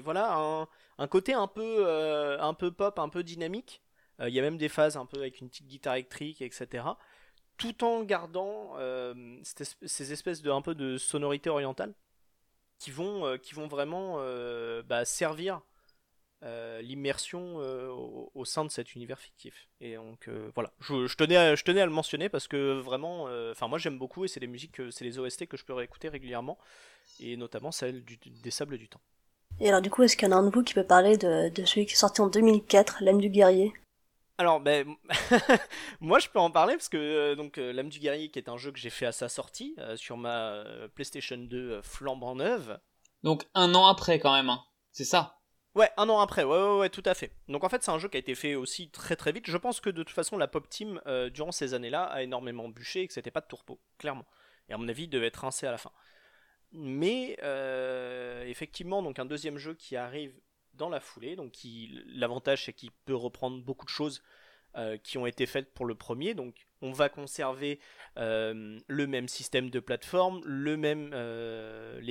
voilà, 0.03 0.67
un, 0.99 1.09
côté 1.09 1.35
un 1.35 1.47
peu, 1.47 1.87
euh, 1.87 2.41
un 2.41 2.55
peu 2.55 2.71
pop, 2.71 2.99
un 2.99 3.09
peu 3.09 3.23
dynamique. 3.23 3.83
Il 4.21 4.31
y 4.31 4.39
a 4.39 4.43
même 4.43 4.59
des 4.59 4.69
phases 4.69 4.97
un 4.97 5.07
peu 5.07 5.19
avec 5.19 5.41
une 5.41 5.49
petite 5.49 5.69
guitare 5.69 5.95
électrique, 5.95 6.43
etc 6.43 6.85
tout 7.57 7.83
en 7.83 8.05
gardant 8.05 8.77
ces 9.43 10.13
espèces 10.13 10.43
de 10.43 10.51
un 10.51 10.63
peu 10.63 10.77
de 10.77 10.97
sonorité 10.97 11.51
orientale 11.51 11.93
qui 12.79 12.93
vont 12.93 13.37
vraiment 13.69 14.19
bah, 14.85 15.05
servir 15.05 15.61
euh, 16.45 16.81
l'immersion 16.83 17.61
euh, 17.61 17.89
au, 17.89 18.31
au 18.35 18.45
sein 18.45 18.65
de 18.65 18.71
cet 18.71 18.95
univers 18.95 19.19
fictif 19.19 19.69
et 19.81 19.97
donc 19.97 20.29
euh, 20.29 20.51
voilà 20.55 20.73
je, 20.81 21.07
je 21.07 21.17
tenais 21.17 21.37
à, 21.37 21.55
je 21.57 21.65
tenais 21.65 21.81
à 21.81 21.87
le 21.87 21.93
mentionner 21.93 22.29
parce 22.29 22.47
que 22.47 22.79
vraiment 22.79 23.27
euh, 23.29 23.51
enfin 23.53 23.67
moi 23.67 23.79
j'aime 23.79 23.99
beaucoup 23.99 24.25
et 24.25 24.29
c'est 24.29 24.41
des 24.41 24.47
musiques 24.47 24.73
que- 24.73 24.91
c'est 24.93 25.05
les 25.05 25.19
OST 25.19 25.47
que 25.49 25.57
je 25.57 25.65
peux 25.65 25.73
réécouter 25.75 26.09
régulièrement 26.09 26.57
et 27.21 27.37
notamment 27.37 27.73
celle 27.73 28.05
du- 28.05 28.19
des 28.19 28.51
sables 28.51 28.79
du 28.79 28.89
temps 28.89 29.01
Et 29.61 29.69
alors 29.69 29.81
du 29.83 29.89
coup, 29.89 30.03
est-ce 30.03 30.17
qu'il 30.17 30.27
y 30.27 30.33
en 30.33 30.37
a 30.37 30.41
un 30.41 30.43
de 30.43 30.51
vous 30.53 30.65
qui 30.65 30.75
peut 30.75 30.83
parler 30.83 31.17
de, 31.17 31.49
de 31.51 31.65
celui 31.65 31.87
qui 31.87 31.93
est 31.93 31.97
sorti 31.97 32.21
en 32.21 32.27
2004, 32.27 33.05
L'âme 33.05 33.21
du 33.21 33.29
guerrier? 33.29 33.73
Alors, 34.39 34.61
ben, 34.61 34.95
moi 36.01 36.19
je 36.21 36.29
peux 36.29 36.39
en 36.39 36.51
parler 36.51 36.75
parce 36.75 36.89
que 36.89 37.35
donc 37.35 37.59
euh, 37.59 37.73
L'âme 37.73 37.89
du 37.89 37.99
guerrier, 37.99 38.31
qui 38.31 38.39
est 38.39 38.49
un 38.49 38.57
jeu 38.57 38.71
que 38.71 38.79
j'ai 38.79 38.91
fait 38.91 39.07
à 39.07 39.13
sa 39.13 39.29
sortie 39.29 39.75
euh, 39.79 39.97
sur 39.97 40.17
ma 40.17 40.53
euh, 40.53 40.89
PlayStation 40.89 41.37
2 41.39 41.73
euh, 41.73 41.83
flambant 41.83 42.37
neuve. 42.37 42.79
Donc 43.23 43.47
un 43.55 43.75
an 43.77 43.87
après 43.87 44.19
quand 44.19 44.33
même, 44.33 44.49
hein. 44.51 44.65
c'est 44.93 45.05
ça? 45.05 45.38
Ouais, 45.79 45.93
un 45.97 46.09
an 46.09 46.19
après, 46.19 46.43
ouais, 46.43 46.59
ouais, 46.59 46.79
ouais, 46.81 46.91
tout 46.91 47.05
à 47.05 47.15
fait. 47.15 47.31
Donc 47.47 47.63
en 47.63 47.69
fait, 47.69 47.85
c'est 47.85 47.93
un 47.93 48.01
jeu 48.01 48.09
qui 48.09 48.17
a 48.17 48.19
été 48.19 48.35
fait 48.35 48.57
aussi 48.57 48.91
très 48.91 49.15
très 49.15 49.31
vite. 49.31 49.45
Je 49.47 49.57
pense 49.57 49.79
que 49.81 49.91
de 49.91 50.03
toute 50.03 50.13
façon, 50.13 50.37
la 50.37 50.49
Pop 50.49 50.69
Team, 50.69 51.01
euh, 51.07 51.31
durant 51.31 51.53
ces 51.53 51.73
années-là, 51.73 52.03
a 52.03 52.25
énormément 52.25 52.69
bûché 52.69 53.03
et 53.03 53.07
que 53.07 53.13
c'était 53.15 53.31
pas 53.31 53.43
de 53.43 53.47
tourpeau, 53.47 53.81
clairement. 53.97 54.27
Et 54.69 54.73
à 54.73 54.77
mon 54.77 54.89
avis, 54.89 55.05
il 55.05 55.09
devait 55.09 55.29
être 55.29 55.37
rincé 55.37 55.69
à 55.69 55.71
la 55.71 55.79
fin. 55.79 55.93
Mais 56.73 57.39
euh, 57.45 58.45
effectivement, 58.47 59.05
donc 59.05 59.21
un 59.21 59.25
deuxième 59.25 59.57
jeu 59.57 59.75
qui 59.75 59.95
arrive 59.95 60.35
dans 60.75 60.89
la 60.89 60.99
foulée. 60.99 61.37
Donc 61.37 61.53
qui, 61.53 62.03
l'avantage, 62.07 62.65
c'est 62.65 62.73
qu'il 62.73 62.91
peut 63.05 63.15
reprendre 63.15 63.63
beaucoup 63.63 63.87
de 63.87 63.91
choses 63.91 64.25
euh, 64.77 64.97
qui 64.99 65.17
ont 65.17 65.27
été 65.27 65.47
faites 65.47 65.73
pour 65.75 65.87
le 65.87 65.95
premier. 65.95 66.35
Donc 66.35 66.67
on 66.83 66.91
va 66.91 67.09
conserver 67.09 67.79
le 68.17 69.07
même 69.07 69.29
système 69.29 69.71
de 69.71 69.79
plateforme, 69.79 70.43
les 70.45 70.77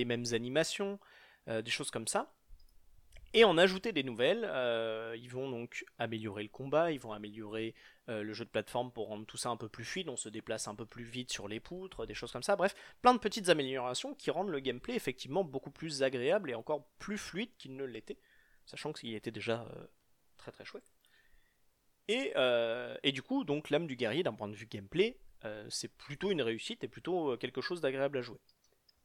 mêmes 0.05 0.25
animations, 0.31 0.99
des 1.47 1.71
choses 1.71 1.91
comme 1.91 2.07
ça. 2.07 2.31
Et 3.37 3.43
en 3.43 3.55
ajouter 3.59 3.91
des 3.91 4.01
nouvelles, 4.01 4.49
euh, 4.49 5.15
ils 5.15 5.29
vont 5.29 5.47
donc 5.47 5.85
améliorer 5.99 6.41
le 6.41 6.49
combat, 6.49 6.91
ils 6.91 6.99
vont 6.99 7.11
améliorer 7.11 7.75
euh, 8.09 8.23
le 8.23 8.33
jeu 8.33 8.45
de 8.45 8.49
plateforme 8.49 8.91
pour 8.91 9.09
rendre 9.09 9.27
tout 9.27 9.37
ça 9.37 9.49
un 9.49 9.57
peu 9.57 9.69
plus 9.69 9.85
fluide, 9.85 10.09
on 10.09 10.17
se 10.17 10.27
déplace 10.27 10.67
un 10.67 10.73
peu 10.73 10.87
plus 10.87 11.03
vite 11.03 11.31
sur 11.31 11.47
les 11.47 11.59
poutres, 11.59 12.07
des 12.07 12.15
choses 12.15 12.31
comme 12.31 12.41
ça. 12.41 12.55
Bref, 12.55 12.73
plein 13.03 13.13
de 13.13 13.19
petites 13.19 13.49
améliorations 13.49 14.15
qui 14.15 14.31
rendent 14.31 14.49
le 14.49 14.59
gameplay 14.59 14.95
effectivement 14.95 15.43
beaucoup 15.43 15.69
plus 15.69 16.01
agréable 16.01 16.49
et 16.49 16.55
encore 16.55 16.87
plus 16.97 17.19
fluide 17.19 17.51
qu'il 17.59 17.75
ne 17.75 17.83
l'était, 17.83 18.17
sachant 18.65 18.91
qu'il 18.91 19.13
était 19.13 19.29
déjà 19.29 19.67
euh, 19.71 19.85
très 20.37 20.51
très 20.51 20.65
chouette. 20.65 20.89
Et, 22.07 22.33
et 23.03 23.11
du 23.11 23.21
coup, 23.21 23.43
donc 23.43 23.69
l'âme 23.69 23.85
du 23.85 23.97
guerrier 23.97 24.23
d'un 24.23 24.33
point 24.33 24.47
de 24.47 24.55
vue 24.55 24.65
gameplay, 24.65 25.19
c'est 25.69 25.93
plutôt 25.95 26.31
une 26.31 26.41
réussite 26.41 26.83
et 26.85 26.87
plutôt 26.87 27.35
quelque 27.37 27.59
chose 27.59 27.81
d'agréable 27.81 28.17
à 28.17 28.21
jouer. 28.21 28.39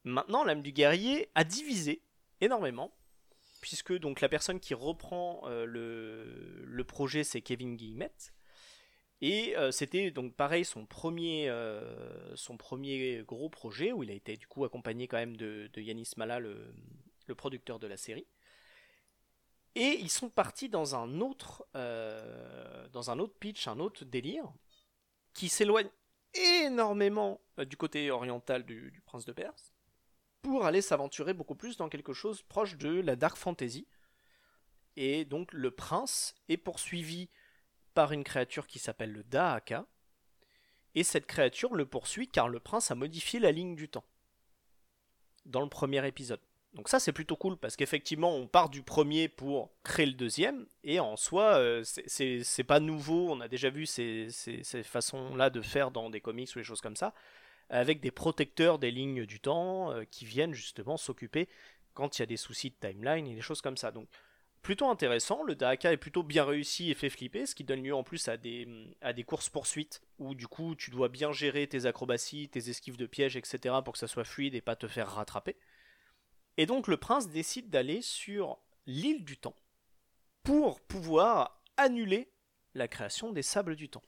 Maintenant, 0.05 0.45
l'âme 0.45 0.63
du 0.63 0.71
guerrier 0.71 1.29
a 1.35 1.43
divisé 1.43 2.01
énormément 2.41 2.95
puisque 3.63 3.97
donc 3.97 4.21
la 4.21 4.29
personne 4.29 4.61
qui 4.61 4.75
reprend 4.75 5.43
euh, 5.47 5.65
le, 5.65 6.85
projet 6.85 7.25
c'est 7.25 7.41
Kevin 7.41 7.77
Guillemette. 7.77 8.35
Et 9.23 9.57
euh, 9.57 9.71
c'était 9.71 10.11
donc 10.11 10.35
pareil 10.35 10.65
son 10.65 10.85
premier 10.85 11.49
euh, 11.49 12.35
son 12.35 12.57
premier 12.57 13.23
gros 13.23 13.49
projet 13.49 13.93
où 13.93 14.03
il 14.03 14.11
a 14.11 14.15
été 14.15 14.37
du 14.37 14.49
coup 14.49 14.65
accompagné 14.65 15.07
quand 15.07 15.17
même 15.17 15.37
de, 15.37 15.71
Yanis 15.77 16.11
Mala 16.17 16.41
le, 16.41 16.75
producteur 17.37 17.79
de 17.79 17.87
la 17.87 17.97
série. 17.97 18.27
Et 19.75 19.97
ils 20.01 20.11
sont 20.11 20.29
partis 20.29 20.69
dans 20.69 20.97
un 20.97 21.21
autre 21.21 21.67
pitch 23.41 23.69
un 23.69 23.79
autre 23.79 24.05
délire 24.05 24.53
qui 25.33 25.49
s'éloigne 25.49 25.89
énormément 26.35 27.41
du 27.59 27.79
côté 27.79 28.11
oriental 28.11 28.65
du 28.67 29.03
prince 29.07 29.25
de 29.25 29.33
Perse 29.33 29.72
pour 30.43 30.67
aller 30.67 30.83
s'aventurer 30.83 31.33
beaucoup 31.35 31.55
plus 31.55 31.77
dans 31.77 31.89
quelque 31.89 32.13
chose 32.13 32.43
proche 32.43 32.77
de 32.77 33.01
la 33.01 33.17
dark 33.17 33.37
fantasy. 33.37 33.87
Et 34.97 35.25
donc 35.25 35.53
le 35.53 35.71
prince 35.71 36.35
est 36.49 36.57
poursuivi 36.57 37.31
par 37.95 38.13
une 38.13 38.25
créature 38.25 38.67
qui 38.67 38.79
s'appelle 38.79 39.13
le 39.13 39.23
Dahaka. 39.23 39.87
Et 40.95 41.05
cette 41.05 41.27
créature 41.27 41.75
le 41.75 41.87
poursuit 41.87 42.29
car 42.29 42.49
le 42.49 42.61
prince 42.61 42.91
a 42.91 42.95
modifié 42.95 43.41
la 43.41 43.53
ligne 43.53 43.77
du 43.77 43.89
temps. 43.89 44.05
Dans 45.47 45.63
le 45.63 45.69
premier 45.69 46.07
épisode. 46.07 46.41
Donc 46.75 46.89
ça 46.89 46.99
c'est 46.99 47.13
plutôt 47.13 47.37
cool 47.37 47.57
parce 47.57 47.77
qu'effectivement 47.77 48.35
on 48.35 48.47
part 48.47 48.69
du 48.71 48.83
premier 48.83 49.29
pour 49.29 49.71
créer 49.83 50.07
le 50.07 50.13
deuxième 50.15 50.67
et 50.85 51.01
en 51.01 51.17
soi 51.17 51.55
euh, 51.59 51.83
c'est- 51.85 52.65
pas 52.65 52.81
nouveau, 52.81 53.31
on 53.31 53.41
a 53.41 53.49
déjà 53.49 53.69
vu 53.69 53.85
ces, 53.85 54.29
ces 54.31 54.83
façons-là 54.83 55.51
de 55.51 55.61
faire 55.61 55.91
dans 55.91 56.09
des 56.09 56.21
comics 56.23 56.49
ou 56.55 56.59
des 56.59 56.65
choses 56.65 56.81
comme 56.81 56.97
ça 56.97 57.13
avec 57.71 58.01
des 58.01 58.11
protecteurs 58.11 58.79
des 58.79 58.91
lignes 58.91 59.27
du 59.27 59.41
temps 59.41 59.91
euh, 59.91 60.05
qui 60.05 60.25
viennent 60.25 60.55
justement 60.55 60.97
s'occuper 60.97 61.49
quand 61.95 62.19
il 62.19 62.23
y 62.23 62.25
a 62.25 62.27
des 62.27 62.37
soucis 62.37 62.71
de 62.71 62.89
timeline 62.89 63.27
et 63.27 63.35
des 63.35 63.41
choses 63.41 63.61
comme 63.61 63.77
ça. 63.77 63.91
Donc 63.91 64.09
plutôt 64.63 64.89
intéressant, 64.89 65.43
le 65.43 65.55
Dahaka 65.55 65.93
est 65.93 65.97
plutôt 65.97 66.23
bien 66.23 66.45
réussi 66.45 66.91
et 66.91 66.95
fait 66.95 67.11
flipper, 67.11 67.47
ce 67.47 67.55
qui 67.55 67.65
donne 67.65 67.83
lieu 67.83 67.95
en 67.95 68.05
plus 68.05 68.29
à 68.29 68.37
des, 68.37 68.69
à 69.01 69.13
des 69.13 69.25
courses-poursuites 69.25 70.03
où 70.19 70.35
du 70.35 70.47
coup 70.47 70.75
tu 70.75 70.91
dois 70.91 71.09
bien 71.09 71.33
gérer 71.33 71.67
tes 71.67 71.87
acrobaties, 71.87 72.49
tes 72.49 72.71
esquives 72.71 72.97
de 72.97 73.07
pièges, 73.07 73.37
etc. 73.37 73.77
pour 73.85 73.95
que 73.95 73.99
ça 73.99 74.07
soit 74.07 74.25
fluide 74.25 74.55
et 74.55 74.61
pas 74.61 74.77
te 74.77 74.87
faire 74.87 75.09
rattraper. 75.09 75.57
Et 76.57 76.67
donc 76.67 76.87
le 76.87 76.97
prince 76.97 77.29
décide 77.29 77.71
d'aller 77.71 78.03
sur 78.03 78.59
l'île 78.87 79.25
du 79.25 79.37
temps 79.37 79.57
pour 80.43 80.81
pouvoir 80.81 81.63
annuler 81.77 82.33
la 82.75 82.89
création 82.89 83.33
des 83.33 83.43
sables 83.43 83.77
du 83.77 83.89
temps. 83.89 84.03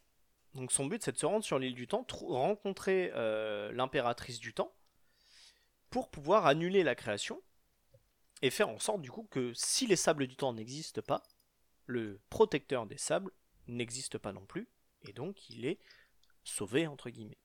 Donc 0.55 0.71
son 0.71 0.87
but 0.87 1.03
c'est 1.03 1.13
de 1.13 1.19
se 1.19 1.27
rendre 1.27 1.45
sur 1.45 1.59
l'île 1.59 1.75
du 1.75 1.89
temps, 1.89 2.07
rencontrer 2.11 3.11
euh, 3.15 3.73
l'impératrice 3.73 4.39
du 4.39 4.55
temps, 4.55 4.75
pour 5.91 6.11
pouvoir 6.11 6.47
annuler 6.47 6.83
la 6.83 6.95
création. 6.95 7.43
et 8.43 8.51
faire 8.51 8.69
en 8.69 8.79
sorte 8.79 9.01
du 9.01 9.11
coup 9.11 9.27
que 9.31 9.53
si 9.55 9.87
les 9.87 9.97
sables 9.97 10.27
du 10.27 10.37
temps 10.37 10.53
n'existent 10.53 11.03
pas, 11.03 11.23
le 11.87 12.21
protecteur 12.31 12.87
des 12.87 12.99
sables 12.99 13.33
n'existe 13.67 14.19
pas 14.19 14.33
non 14.33 14.45
plus, 14.47 14.69
et 15.03 15.13
donc 15.13 15.49
il 15.51 15.67
est 15.67 15.81
sauvé 16.45 16.87
entre 16.87 17.11
guillemets. 17.11 17.39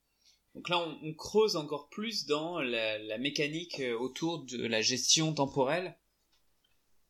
Donc 0.56 0.70
là, 0.70 0.80
on, 0.80 1.14
creuse 1.14 1.56
encore 1.56 1.90
plus 1.90 2.26
dans 2.26 2.60
la, 2.60 3.18
mécanique 3.18 3.80
euh, 3.80 3.98
autour 3.98 4.44
de 4.44 4.66
la 4.66 4.82
gestion 4.82 5.34
temporelle, 5.34 5.96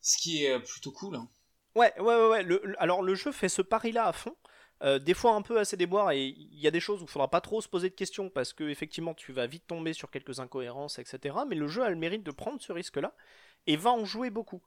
ce 0.01 0.17
qui 0.17 0.43
est 0.43 0.51
euh, 0.51 0.59
plutôt 0.59 0.91
cool. 0.91 1.15
Hein. 1.15 1.29
Ouais, 1.75 1.97
ouais, 1.99 2.15
ouais. 2.15 2.45
ouais. 2.45 2.75
alors 2.77 3.01
le 3.01 3.15
jeu 3.15 3.31
fait 3.31 3.49
ce 3.49 3.61
pari-là 3.61 4.07
à 4.07 4.13
fond. 4.13 4.35
Euh, 4.81 4.97
des 4.97 5.13
fois 5.13 5.35
un 5.35 5.41
peu 5.41 5.59
assez 5.59 5.75
déboire 5.75 6.11
et 6.11 6.27
il 6.27 6.59
y 6.59 6.67
a 6.67 6.71
des 6.71 6.79
choses 6.79 7.01
où 7.01 7.05
il 7.05 7.09
faudra 7.09 7.29
pas 7.29 7.41
trop 7.41 7.59
se 7.59 7.67
poser 7.67 7.89
de 7.89 7.95
questions 7.95 8.29
parce 8.29 8.53
que 8.53 8.63
effectivement 8.63 9.13
tu 9.13 9.33
vas 9.33 9.45
vite 9.45 9.67
tomber 9.67 9.91
sur 9.91 10.09
quelques 10.09 10.39
incohérences, 10.39 10.99
etc. 10.99 11.35
Mais 11.47 11.55
le 11.55 11.67
jeu 11.67 11.83
a 11.83 11.89
le 11.89 11.97
mérite 11.97 12.23
de 12.23 12.31
prendre 12.31 12.61
ce 12.61 12.71
risque-là 12.71 13.13
et 13.67 13.75
va 13.75 13.91
en 13.91 14.05
jouer 14.05 14.29
beaucoup. 14.29 14.61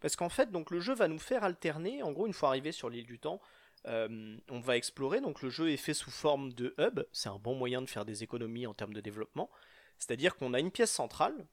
Parce 0.00 0.14
qu'en 0.14 0.28
fait, 0.28 0.52
donc 0.52 0.70
le 0.70 0.78
jeu 0.78 0.94
va 0.94 1.08
nous 1.08 1.18
faire 1.18 1.42
alterner. 1.42 2.02
En 2.02 2.12
gros, 2.12 2.26
une 2.26 2.32
fois 2.32 2.50
arrivé 2.50 2.70
sur 2.70 2.90
l'île 2.90 3.06
du 3.06 3.18
temps, 3.18 3.40
euh, 3.86 4.36
on 4.50 4.60
va 4.60 4.76
explorer. 4.76 5.20
Donc 5.20 5.42
le 5.42 5.50
jeu 5.50 5.70
est 5.70 5.76
fait 5.76 5.94
sous 5.94 6.12
forme 6.12 6.52
de 6.52 6.74
hub. 6.78 7.00
C'est 7.12 7.28
un 7.28 7.38
bon 7.38 7.56
moyen 7.56 7.82
de 7.82 7.88
faire 7.88 8.04
des 8.04 8.22
économies 8.22 8.66
en 8.68 8.74
termes 8.74 8.94
de 8.94 9.00
développement. 9.00 9.50
C'est-à-dire 9.98 10.36
qu'on 10.36 10.54
a 10.54 10.60
une 10.60 10.70
pièce 10.70 10.92
centrale 10.92 11.46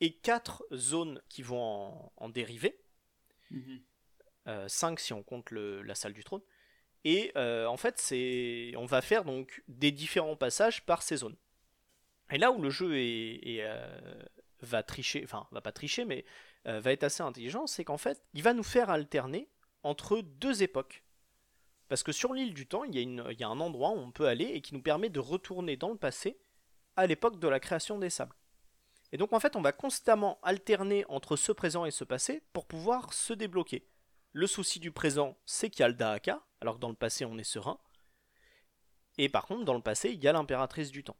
et 0.00 0.12
quatre 0.12 0.66
zones 0.74 1.22
qui 1.30 1.42
vont 1.42 1.62
en, 1.62 2.12
en 2.16 2.28
dériver. 2.28 2.78
5 3.48 3.56
mhm. 3.56 3.80
euh, 4.48 4.68
si 4.98 5.12
on 5.14 5.22
compte 5.22 5.50
la 5.52 5.94
salle 5.94 6.12
du 6.12 6.24
trône. 6.24 6.42
Et 7.08 7.30
euh, 7.36 7.66
en 7.66 7.76
fait, 7.76 8.00
c'est, 8.00 8.72
on 8.76 8.84
va 8.84 9.00
faire 9.00 9.24
donc 9.24 9.62
des 9.68 9.92
différents 9.92 10.34
passages 10.34 10.84
par 10.84 11.02
ces 11.02 11.18
zones. 11.18 11.36
Et 12.32 12.36
là 12.36 12.50
où 12.50 12.60
le 12.60 12.68
jeu 12.68 12.98
est, 12.98 13.60
euh, 13.60 14.24
va 14.60 14.82
tricher, 14.82 15.20
enfin 15.22 15.46
va 15.52 15.60
pas 15.60 15.70
tricher, 15.70 16.04
mais 16.04 16.24
euh, 16.66 16.80
va 16.80 16.90
être 16.90 17.04
assez 17.04 17.22
intelligent, 17.22 17.68
c'est 17.68 17.84
qu'en 17.84 17.96
fait, 17.96 18.24
il 18.34 18.42
va 18.42 18.54
nous 18.54 18.64
faire 18.64 18.90
alterner 18.90 19.48
entre 19.84 20.20
deux 20.20 20.64
époques. 20.64 21.04
Parce 21.86 22.02
que 22.02 22.10
sur 22.10 22.34
l'île 22.34 22.54
du 22.54 22.66
temps, 22.66 22.82
il 22.82 22.96
y, 22.96 22.98
a 22.98 23.02
il 23.30 23.38
y, 23.38 23.44
a 23.44 23.48
un 23.48 23.60
endroit 23.60 23.90
où 23.90 23.98
on 23.98 24.10
peut 24.10 24.26
aller 24.26 24.46
et 24.46 24.60
qui 24.60 24.74
nous 24.74 24.82
permet 24.82 25.08
de 25.08 25.20
retourner 25.20 25.76
dans 25.76 25.90
le 25.90 25.96
passé 25.96 26.40
à 26.96 27.06
l'époque 27.06 27.38
de 27.38 27.46
la 27.46 27.60
création 27.60 28.00
des 28.00 28.10
sables. 28.10 28.34
Et 29.12 29.16
donc 29.16 29.32
en 29.32 29.38
fait, 29.38 29.54
on 29.54 29.62
va 29.62 29.70
constamment 29.70 30.40
alterner 30.42 31.04
entre 31.08 31.36
ce 31.36 31.52
présent 31.52 31.84
et 31.84 31.92
ce 31.92 32.02
passé 32.02 32.42
pour 32.52 32.66
pouvoir 32.66 33.12
se 33.12 33.32
débloquer. 33.32 33.86
Le 34.36 34.46
souci 34.46 34.80
du 34.80 34.92
présent, 34.92 35.34
c'est 35.46 35.70
qu'il 35.70 35.80
y 35.80 35.84
a 35.84 35.88
le 35.88 35.94
Dahaka, 35.94 36.42
alors 36.60 36.74
que 36.74 36.80
dans 36.80 36.90
le 36.90 36.94
passé 36.94 37.24
on 37.24 37.38
est 37.38 37.42
serein. 37.42 37.78
Et 39.16 39.30
par 39.30 39.46
contre, 39.46 39.64
dans 39.64 39.72
le 39.72 39.80
passé, 39.80 40.10
il 40.10 40.22
y 40.22 40.28
a 40.28 40.32
l'impératrice 40.34 40.90
du 40.90 41.02
temps. 41.02 41.16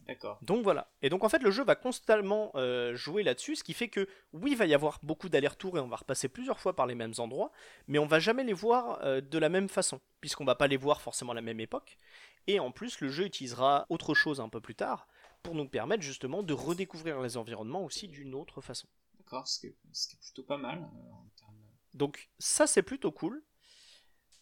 D'accord. 0.00 0.40
Donc 0.42 0.64
voilà. 0.64 0.90
Et 1.02 1.08
donc 1.08 1.22
en 1.22 1.28
fait, 1.28 1.40
le 1.40 1.52
jeu 1.52 1.62
va 1.62 1.76
constamment 1.76 2.50
euh, 2.56 2.96
jouer 2.96 3.22
là-dessus, 3.22 3.54
ce 3.54 3.62
qui 3.62 3.74
fait 3.74 3.86
que 3.86 4.08
oui, 4.32 4.50
il 4.50 4.56
va 4.56 4.66
y 4.66 4.74
avoir 4.74 4.98
beaucoup 5.04 5.28
d'allers-retours 5.28 5.78
et 5.78 5.80
on 5.80 5.86
va 5.86 5.94
repasser 5.94 6.28
plusieurs 6.28 6.58
fois 6.58 6.74
par 6.74 6.88
les 6.88 6.96
mêmes 6.96 7.14
endroits, 7.18 7.52
mais 7.86 8.00
on 8.00 8.06
va 8.06 8.18
jamais 8.18 8.42
les 8.42 8.54
voir 8.54 8.98
euh, 9.04 9.20
de 9.20 9.38
la 9.38 9.48
même 9.48 9.68
façon, 9.68 10.00
puisqu'on 10.20 10.44
va 10.44 10.56
pas 10.56 10.66
les 10.66 10.76
voir 10.76 11.00
forcément 11.00 11.30
à 11.30 11.36
la 11.36 11.42
même 11.42 11.60
époque. 11.60 11.96
Et 12.48 12.58
en 12.58 12.72
plus, 12.72 13.00
le 13.02 13.08
jeu 13.08 13.24
utilisera 13.24 13.86
autre 13.88 14.14
chose 14.14 14.40
un 14.40 14.48
peu 14.48 14.60
plus 14.60 14.74
tard 14.74 15.06
pour 15.44 15.54
nous 15.54 15.68
permettre 15.68 16.02
justement 16.02 16.42
de 16.42 16.54
redécouvrir 16.54 17.20
les 17.20 17.36
environnements 17.36 17.84
aussi 17.84 18.08
d'une 18.08 18.34
autre 18.34 18.60
façon. 18.60 18.88
D'accord, 19.16 19.46
ce, 19.46 19.60
qui 19.60 19.68
est 19.68 20.20
plutôt 20.20 20.42
pas 20.42 20.58
mal 20.58 20.80
euh, 20.80 21.12
donc 21.94 22.30
ça 22.38 22.66
c'est 22.66 22.82
plutôt 22.82 23.12
cool. 23.12 23.42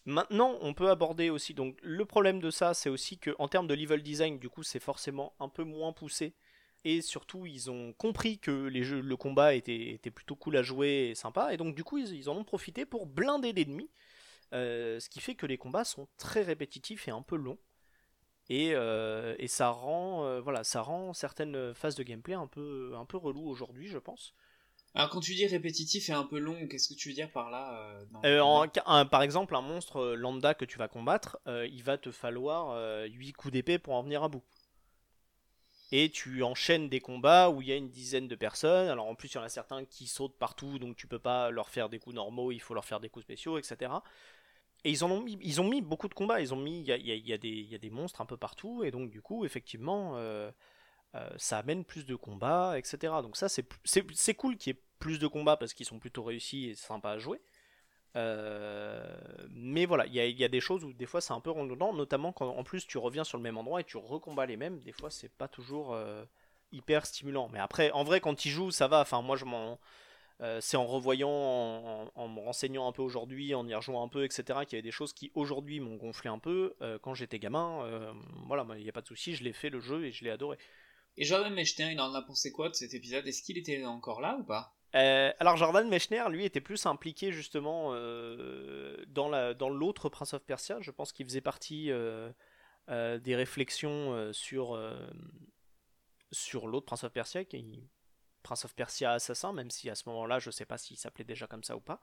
Maintenant, 0.05 0.57
on 0.61 0.73
peut 0.73 0.89
aborder 0.89 1.29
aussi 1.29 1.53
donc 1.53 1.77
le 1.83 2.05
problème 2.05 2.39
de 2.39 2.49
ça, 2.49 2.73
c'est 2.73 2.89
aussi 2.89 3.19
que 3.19 3.35
en 3.37 3.47
termes 3.47 3.67
de 3.67 3.75
level 3.75 4.01
design, 4.01 4.39
du 4.39 4.49
coup, 4.49 4.63
c'est 4.63 4.79
forcément 4.79 5.35
un 5.39 5.47
peu 5.49 5.63
moins 5.63 5.93
poussé. 5.93 6.33
Et 6.83 7.01
surtout, 7.01 7.45
ils 7.45 7.69
ont 7.69 7.93
compris 7.93 8.39
que 8.39 8.51
les 8.51 8.83
jeux, 8.83 9.01
le 9.01 9.15
combat 9.15 9.53
était, 9.53 9.99
plutôt 10.15 10.35
cool 10.35 10.57
à 10.57 10.63
jouer 10.63 11.09
et 11.11 11.15
sympa. 11.15 11.53
Et 11.53 11.57
donc, 11.57 11.75
du 11.75 11.83
coup, 11.83 11.99
ils, 11.99 12.29
en 12.29 12.35
ont 12.35 12.43
profité 12.43 12.85
pour 12.85 13.05
blinder 13.05 13.53
d'ennemis. 13.53 13.91
Euh, 14.53 14.99
ce 14.99 15.09
qui 15.09 15.21
fait 15.21 15.35
que 15.35 15.45
les 15.45 15.57
combats 15.57 15.85
sont 15.85 16.07
très 16.17 16.41
répétitifs 16.41 17.07
et 17.07 17.11
un 17.11 17.21
peu 17.21 17.35
longs. 17.35 17.59
Et, 18.49 18.73
euh, 18.75 19.35
ça 19.47 19.69
rend, 19.69 20.25
euh, 20.25 20.41
voilà, 20.41 20.63
ça 20.63 20.81
rend 20.81 21.13
certaines 21.13 21.73
phases 21.75 21.95
de 21.95 22.03
gameplay 22.03 22.33
un 22.33 22.47
peu, 22.47 22.93
un 22.97 23.05
peu 23.05 23.17
relou 23.17 23.47
aujourd'hui, 23.47 23.87
je 23.87 23.99
pense. 23.99 24.33
Alors 24.93 25.09
quand 25.09 25.21
tu 25.21 25.33
dis 25.35 25.47
répétitif 25.47 26.09
et 26.09 26.13
un 26.13 26.23
peu 26.23 26.37
long, 26.37 26.67
qu'est-ce 26.67 26.89
que 26.89 26.93
tu 26.93 27.09
veux 27.09 27.15
dire 27.15 27.31
par 27.31 27.49
là 27.49 27.95
euh, 28.25 28.65
euh, 28.85 29.05
Par 29.05 29.21
exemple, 29.21 29.55
un 29.55 29.61
monstre 29.61 29.97
euh, 29.97 30.15
lambda 30.15 30.53
que 30.53 30.65
tu 30.65 30.77
vas 30.77 30.89
combattre, 30.89 31.39
il 31.47 31.81
va 31.83 31.97
te 31.97 32.11
falloir 32.11 33.05
8 33.09 33.33
coups 33.33 33.53
d'épée 33.53 33.79
pour 33.79 33.93
en 33.93 34.03
venir 34.03 34.23
à 34.23 34.29
bout. 34.29 34.43
Et 35.93 36.09
tu 36.09 36.41
enchaînes 36.43 36.87
des 36.87 37.01
combats 37.01 37.49
où 37.49 37.61
il 37.61 37.67
y 37.67 37.71
a 37.71 37.75
une 37.75 37.89
dizaine 37.89 38.27
de 38.27 38.35
personnes. 38.35 38.87
Alors 38.87 39.07
en 39.07 39.15
plus, 39.15 39.29
il 39.29 39.35
y 39.35 39.37
en 39.37 39.43
a 39.43 39.49
certains 39.49 39.83
qui 39.85 40.07
sautent 40.07 40.37
partout, 40.37 40.79
donc 40.79 40.95
tu 40.95 41.07
peux 41.07 41.19
pas 41.19 41.51
leur 41.51 41.69
faire 41.69 41.89
des 41.89 41.99
coups 41.99 42.15
normaux, 42.15 42.51
il 42.51 42.59
faut 42.59 42.73
leur 42.73 42.85
faire 42.85 42.99
des 42.99 43.09
coups 43.09 43.25
spéciaux, 43.25 43.57
etc. 43.57 43.91
Et 44.83 44.91
ils, 44.91 45.03
en 45.03 45.11
ont, 45.11 45.21
mis, 45.21 45.37
ils 45.41 45.61
ont 45.61 45.67
mis 45.67 45.81
beaucoup 45.81 46.07
de 46.07 46.13
combats, 46.13 46.41
ils 46.41 46.53
ont 46.53 46.57
mis, 46.57 46.79
il 46.79 46.85
y 46.85 46.91
a, 46.91 46.97
y 46.97 47.33
a, 47.33 47.37
des 47.77 47.89
monstres 47.89 48.21
un 48.21 48.25
peu 48.25 48.37
partout, 48.37 48.83
et 48.83 48.91
donc 48.91 49.09
du 49.09 49.21
coup, 49.21 49.45
effectivement, 49.45 50.17
euh, 51.15 51.29
ça 51.37 51.57
amène 51.57 51.83
plus 51.83 52.05
de 52.05 52.15
combats, 52.15 52.77
etc. 52.77 53.13
Donc 53.21 53.35
ça, 53.35 53.47
c'est 53.49 54.33
cool 54.35 54.57
qu'il 54.57 54.73
y 54.73 54.77
ait 54.77 54.81
plus 54.99 55.19
de 55.19 55.27
combats 55.27 55.57
parce 55.57 55.73
qu'ils 55.73 55.85
sont 55.85 55.99
plutôt 55.99 56.23
réussis 56.23 56.69
et 56.69 56.75
sympas 56.75 57.11
à 57.11 57.17
jouer. 57.17 57.41
Euh, 58.15 59.17
mais 59.49 59.85
voilà, 59.85 60.05
il 60.05 60.13
y, 60.13 60.43
a, 60.43 60.47
des 60.47 60.59
choses 60.59 60.83
où 60.83 60.91
des 60.91 61.05
fois 61.05 61.21
c'est 61.21 61.31
un 61.31 61.39
peu 61.39 61.49
redondant, 61.49 61.93
notamment 61.93 62.33
quand 62.33 62.49
en 62.49 62.63
plus 62.63 62.85
tu 62.85 62.97
reviens 62.97 63.23
sur 63.23 63.37
le 63.37 63.43
même 63.43 63.57
endroit 63.57 63.81
et 63.81 63.83
tu 63.83 63.97
recombats 63.97 64.45
les 64.45 64.57
mêmes. 64.57 64.79
Des 64.79 64.91
fois, 64.93 65.09
c'est 65.09 65.31
pas 65.31 65.47
toujours 65.47 65.93
euh, 65.93 66.23
hyper 66.71 67.05
stimulant. 67.05 67.49
Mais 67.51 67.59
après, 67.59 67.91
en 67.91 68.03
vrai, 68.03 68.21
quand 68.21 68.35
tu 68.35 68.49
joues, 68.49 68.71
ça 68.71 68.87
va. 68.87 69.01
Enfin, 69.01 69.21
moi, 69.21 69.35
je 69.35 69.45
m'en. 69.45 69.79
c'est 70.61 70.77
en 70.77 70.85
revoyant, 70.87 71.29
en, 72.15 72.27
me 72.29 72.39
renseignant 72.39 72.87
un 72.87 72.91
peu 72.93 73.01
aujourd'hui, 73.01 73.53
en 73.53 73.67
y 73.67 73.75
rejouant 73.75 74.03
un 74.03 74.07
peu, 74.07 74.23
etc., 74.23 74.43
qu'il 74.65 74.73
y 74.73 74.75
avait 74.75 74.81
des 74.81 74.91
choses 74.91 75.13
qui 75.13 75.31
aujourd'hui 75.35 75.79
m'ont 75.81 75.97
gonflé 75.97 76.29
un 76.29 76.39
peu. 76.39 76.75
quand 77.01 77.13
j'étais 77.15 77.39
gamin, 77.39 77.85
voilà, 78.47 78.65
il 78.77 78.83
n'y 78.83 78.89
a 78.89 78.93
pas 78.93 79.01
de 79.01 79.07
souci, 79.07 79.35
je 79.35 79.43
l'ai 79.43 79.53
fait 79.53 79.69
le 79.69 79.79
jeu 79.79 80.05
et 80.05 80.11
je 80.11 80.23
l'ai 80.23 80.31
adoré. 80.31 80.57
Et 81.17 81.25
Jordan 81.25 81.53
Mechner, 81.53 81.91
il 81.91 81.99
en 81.99 82.13
a 82.13 82.21
pensé 82.21 82.51
quoi 82.51 82.69
de 82.69 82.75
cet 82.75 82.93
épisode? 82.93 83.27
Est-ce 83.27 83.43
qu'il 83.43 83.57
était 83.57 83.85
encore 83.85 84.21
là 84.21 84.37
ou 84.39 84.43
pas? 84.43 84.75
Euh, 84.95 85.31
alors 85.39 85.55
Jordan 85.57 85.87
Mechner, 85.87 86.23
lui, 86.29 86.45
était 86.45 86.61
plus 86.61 86.85
impliqué 86.85 87.31
justement 87.31 87.91
euh, 87.93 88.97
dans 89.07 89.29
la 89.29 89.53
dans 89.53 89.69
l'autre 89.69 90.09
Prince 90.09 90.33
of 90.33 90.43
Persia. 90.43 90.77
Je 90.81 90.91
pense 90.91 91.11
qu'il 91.13 91.25
faisait 91.25 91.41
partie 91.41 91.91
euh, 91.91 92.31
des 92.87 93.35
réflexions 93.35 94.31
sur 94.33 94.77
l'autre 96.67 96.85
Prince 96.85 97.03
of 97.03 97.11
Persia, 97.11 97.45
qui 97.45 97.87
Prince 98.43 98.65
of 98.65 98.73
Persia 98.75 99.11
assassin, 99.11 99.53
même 99.53 99.69
si 99.69 99.89
à 99.89 99.95
ce 99.95 100.09
moment-là, 100.09 100.39
je 100.39 100.51
sais 100.51 100.65
pas 100.65 100.77
s'il 100.77 100.97
s'appelait 100.97 101.23
déjà 101.25 101.47
comme 101.47 101.63
ça 101.63 101.75
ou 101.75 101.81
pas. 101.81 102.01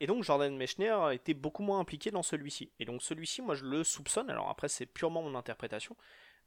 Et 0.00 0.06
donc 0.06 0.24
Jordan 0.24 0.56
Mechner 0.56 0.96
était 1.12 1.34
beaucoup 1.34 1.62
moins 1.62 1.78
impliqué 1.78 2.10
dans 2.10 2.22
celui-ci. 2.22 2.72
Et 2.78 2.84
donc 2.84 3.02
celui-ci, 3.02 3.42
moi, 3.42 3.54
je 3.54 3.64
le 3.64 3.84
soupçonne. 3.84 4.30
Alors 4.30 4.48
après, 4.48 4.68
c'est 4.68 4.86
purement 4.86 5.22
mon 5.22 5.34
interprétation 5.34 5.96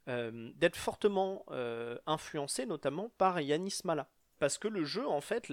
euh, 0.08 0.50
d'être 0.56 0.76
fortement 0.76 1.44
euh, 1.50 1.98
influencé 2.06 2.64
notamment 2.64 3.10
par 3.18 3.40
Yanis 3.40 3.80
Mala. 3.84 4.08
Parce 4.38 4.56
que 4.56 4.68
le 4.68 4.84
jeu, 4.84 5.06
en 5.06 5.20
fait, 5.20 5.52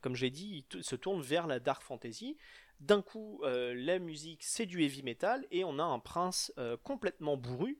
comme 0.00 0.14
j'ai 0.14 0.30
dit, 0.30 0.66
se 0.80 0.94
tourne 0.94 1.22
vers 1.22 1.46
la 1.46 1.58
dark 1.58 1.82
fantasy. 1.82 2.36
D'un 2.80 3.00
coup, 3.00 3.40
euh, 3.44 3.74
la 3.74 3.98
musique, 3.98 4.44
c'est 4.44 4.66
du 4.66 4.82
heavy 4.82 5.02
metal, 5.02 5.46
et 5.50 5.64
on 5.64 5.78
a 5.78 5.82
un 5.82 5.98
prince 5.98 6.52
complètement 6.82 7.38
bourru 7.38 7.78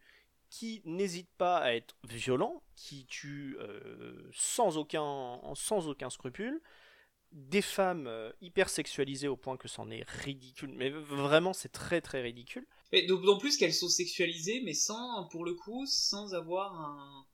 qui 0.48 0.80
n'hésite 0.86 1.28
pas 1.36 1.58
à 1.58 1.74
être 1.74 1.94
violent, 2.04 2.62
qui 2.74 3.04
tue 3.04 3.58
sans, 4.32 4.78
aucun, 4.78 5.40
sans 5.54 5.88
aucun 5.88 6.08
scrupule, 6.08 6.62
des 7.32 7.60
femmes 7.60 8.10
hyper 8.40 8.70
sexualisées 8.70 9.28
au 9.28 9.36
point 9.36 9.58
que 9.58 9.68
c'en 9.68 9.90
est 9.90 10.08
ridicule, 10.08 10.72
mais 10.72 10.88
vraiment 10.88 11.52
c'est 11.52 11.68
très 11.68 12.00
très 12.00 12.22
ridicule. 12.22 12.66
Et 12.92 13.06
d'autant 13.06 13.38
plus 13.38 13.56
qu'elles 13.56 13.74
sont 13.74 13.88
sexualisées, 13.88 14.62
mais 14.64 14.74
sans, 14.74 15.24
pour 15.30 15.44
le 15.44 15.54
coup, 15.54 15.84
sans 15.86 16.34
avoir 16.34 16.74
un. 16.80 17.26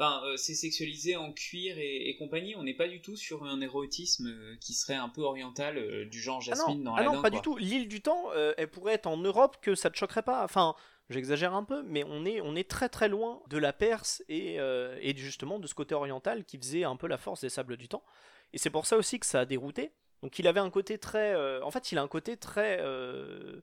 Enfin, 0.00 0.22
euh, 0.26 0.36
c'est 0.36 0.54
sexualisé 0.54 1.16
en 1.16 1.32
cuir 1.32 1.76
et, 1.78 2.14
compagnie. 2.18 2.54
On 2.54 2.62
n'est 2.62 2.74
pas 2.74 2.86
du 2.86 3.00
tout 3.00 3.16
sur 3.16 3.44
un 3.44 3.60
érotisme 3.60 4.28
euh, 4.28 4.56
qui 4.60 4.72
serait 4.72 4.94
un 4.94 5.08
peu 5.08 5.22
oriental, 5.22 5.76
euh, 5.76 6.04
du 6.04 6.20
genre 6.20 6.38
ah 6.40 6.44
Jasmine 6.44 6.84
dans 6.84 6.94
ah 6.94 7.02
non, 7.02 7.14
non, 7.14 7.22
pas 7.22 7.30
du 7.30 7.40
tout. 7.40 7.56
L'île 7.56 7.88
du 7.88 8.00
temps, 8.00 8.32
elle 8.56 8.70
pourrait 8.70 8.94
être 8.94 9.06
en 9.06 9.16
Europe 9.16 9.58
que 9.60 9.74
ça 9.74 9.90
te 9.90 9.96
choquerait 9.96 10.22
pas. 10.22 10.44
Enfin, 10.44 10.76
j'exagère 11.10 11.54
un 11.54 11.64
peu, 11.64 11.82
mais 11.82 12.04
on 12.04 12.24
est, 12.24 12.40
on 12.40 12.54
est 12.54 12.68
très 12.68 12.88
très 12.88 13.08
loin 13.08 13.42
de 13.48 13.58
la 13.58 13.72
Perse 13.72 14.22
et, 14.28 14.56
et 14.56 15.16
justement 15.16 15.58
de 15.58 15.66
ce 15.66 15.74
côté 15.74 15.94
oriental 15.94 16.44
qui 16.44 16.58
faisait 16.58 16.84
un 16.84 16.96
peu 16.96 17.08
la 17.08 17.18
force 17.18 17.40
des 17.40 17.48
sables 17.48 17.76
du 17.76 17.88
temps. 17.88 18.04
Et 18.52 18.58
c'est 18.58 18.70
pour 18.70 18.86
ça 18.86 18.96
aussi 18.96 19.18
que 19.18 19.26
ça 19.26 19.40
a 19.40 19.44
dérouté. 19.46 19.90
Donc 20.22 20.38
il 20.38 20.46
avait 20.46 20.60
un 20.60 20.70
côté 20.70 20.98
très. 20.98 21.34
en 21.60 21.70
fait, 21.72 21.90
il 21.90 21.98
a 21.98 22.02
un 22.02 22.08
côté 22.08 22.36
très. 22.36 22.78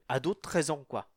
ado 0.09 0.33
de 0.33 0.39
13 0.39 0.71
ans, 0.71 0.86
quoi. 0.89 1.07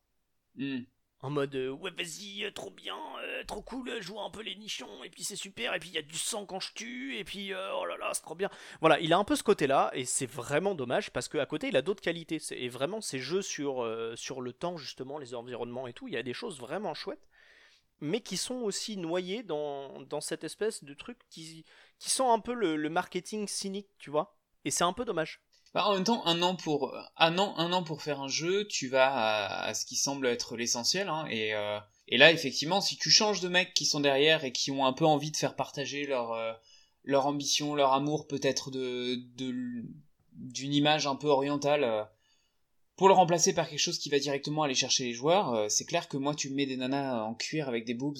Hmm. 0.59 0.81
En 1.21 1.29
mode 1.29 1.55
euh, 1.55 1.69
ouais 1.69 1.91
vas-y 1.91 2.43
euh, 2.43 2.51
trop 2.51 2.69
bien 2.69 2.97
euh, 3.23 3.43
trop 3.45 3.61
cool 3.61 3.89
vois 4.01 4.23
un 4.23 4.29
peu 4.29 4.41
les 4.41 4.55
nichons 4.55 5.03
et 5.03 5.09
puis 5.09 5.23
c'est 5.23 5.35
super 5.35 5.73
et 5.73 5.79
puis 5.79 5.89
il 5.89 5.95
y 5.95 5.97
a 5.97 6.01
du 6.01 6.17
sang 6.17 6.45
quand 6.45 6.59
je 6.59 6.73
tue 6.73 7.17
et 7.17 7.23
puis 7.23 7.53
oh 7.53 7.85
là 7.85 7.97
là 7.97 8.11
c'est 8.13 8.21
trop 8.21 8.35
bien 8.35 8.49
voilà 8.81 8.99
il 8.99 9.11
a 9.11 9.17
un 9.17 9.23
peu 9.23 9.35
ce 9.35 9.43
côté 9.43 9.67
là 9.67 9.89
et 9.93 10.05
c'est 10.05 10.29
vraiment 10.29 10.75
dommage 10.75 11.11
parce 11.11 11.27
qu'à 11.27 11.45
côté 11.45 11.69
il 11.69 11.77
a 11.77 11.81
d'autres 11.81 12.01
qualités 12.01 12.39
et 12.51 12.69
vraiment 12.69 13.01
ces 13.01 13.19
jeux 13.19 13.41
sur 13.41 13.85
sur 14.15 14.41
le 14.41 14.53
temps 14.53 14.77
justement 14.77 15.17
les 15.17 15.33
environnements 15.33 15.87
et 15.87 15.93
tout 15.93 16.07
il 16.07 16.13
y 16.13 16.17
a 16.17 16.23
des 16.23 16.33
choses 16.33 16.59
vraiment 16.59 16.93
chouettes 16.93 17.27
mais 18.01 18.21
qui 18.21 18.37
sont 18.37 18.61
aussi 18.61 18.97
noyés 18.97 19.43
dans, 19.43 20.01
dans 20.03 20.21
cette 20.21 20.43
espèce 20.43 20.83
de 20.83 20.93
truc 20.93 21.17
qui, 21.29 21.65
qui 21.99 22.09
sont 22.09 22.31
un 22.31 22.39
peu 22.39 22.53
le, 22.53 22.77
le 22.77 22.89
marketing 22.89 23.47
cynique 23.47 23.89
tu 23.97 24.09
vois 24.09 24.37
Et 24.63 24.71
c'est 24.71 24.85
un 24.85 24.93
peu 24.93 25.05
dommage. 25.05 25.41
Bah, 25.73 25.85
en 25.85 25.93
même 25.93 26.03
temps, 26.03 26.25
un 26.25 26.41
an 26.41 26.55
pour 26.55 26.95
un 27.15 27.37
an, 27.37 27.53
un 27.57 27.71
an 27.73 27.83
pour 27.83 28.01
faire 28.01 28.21
un 28.21 28.27
jeu, 28.27 28.67
tu 28.67 28.87
vas 28.87 29.65
à, 29.65 29.73
ce 29.75 29.85
qui 29.85 29.95
semble 29.95 30.25
être 30.25 30.57
l'essentiel. 30.57 31.09
Hein, 31.09 31.27
et, 31.29 31.53
euh, 31.53 31.79
là, 32.11 32.31
effectivement, 32.31 32.81
si 32.81 32.97
tu 32.97 33.11
changes 33.11 33.39
de 33.39 33.49
mecs 33.49 33.73
qui 33.75 33.85
sont 33.85 33.99
derrière 33.99 34.43
et 34.43 34.51
qui 34.51 34.71
ont 34.71 34.85
un 34.85 34.93
peu 34.93 35.05
envie 35.05 35.31
de 35.31 35.37
faire 35.37 35.55
partager 35.55 36.05
leur 36.07 36.33
euh, 36.33 36.53
leur 37.03 37.27
ambition, 37.27 37.75
leur 37.75 37.93
amour, 37.93 38.27
peut-être 38.27 38.71
de 38.71 39.19
d'une 40.33 40.73
image 40.73 41.05
un 41.05 41.15
peu 41.15 41.27
orientale, 41.27 41.83
euh, 41.83 42.03
pour 42.95 43.07
le 43.07 43.13
remplacer 43.13 43.53
par 43.53 43.69
quelque 43.69 43.79
chose 43.79 43.99
qui 43.99 44.09
va 44.09 44.19
directement 44.19 44.63
aller 44.63 44.75
chercher 44.75 45.05
les 45.05 45.13
joueurs, 45.13 45.69
c'est 45.71 45.85
clair 45.85 46.09
que 46.09 46.17
moi, 46.17 46.35
tu 46.35 46.49
mets 46.49 46.65
des 46.65 46.77
nanas 46.77 47.23
en 47.23 47.33
cuir 47.35 47.69
avec 47.69 47.85
des 47.85 47.93
boobs 47.93 48.17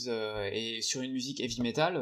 et 0.53 0.81
sur 0.81 1.01
une 1.01 1.11
musique 1.11 1.41
heavy 1.41 1.61
metal 1.61 1.97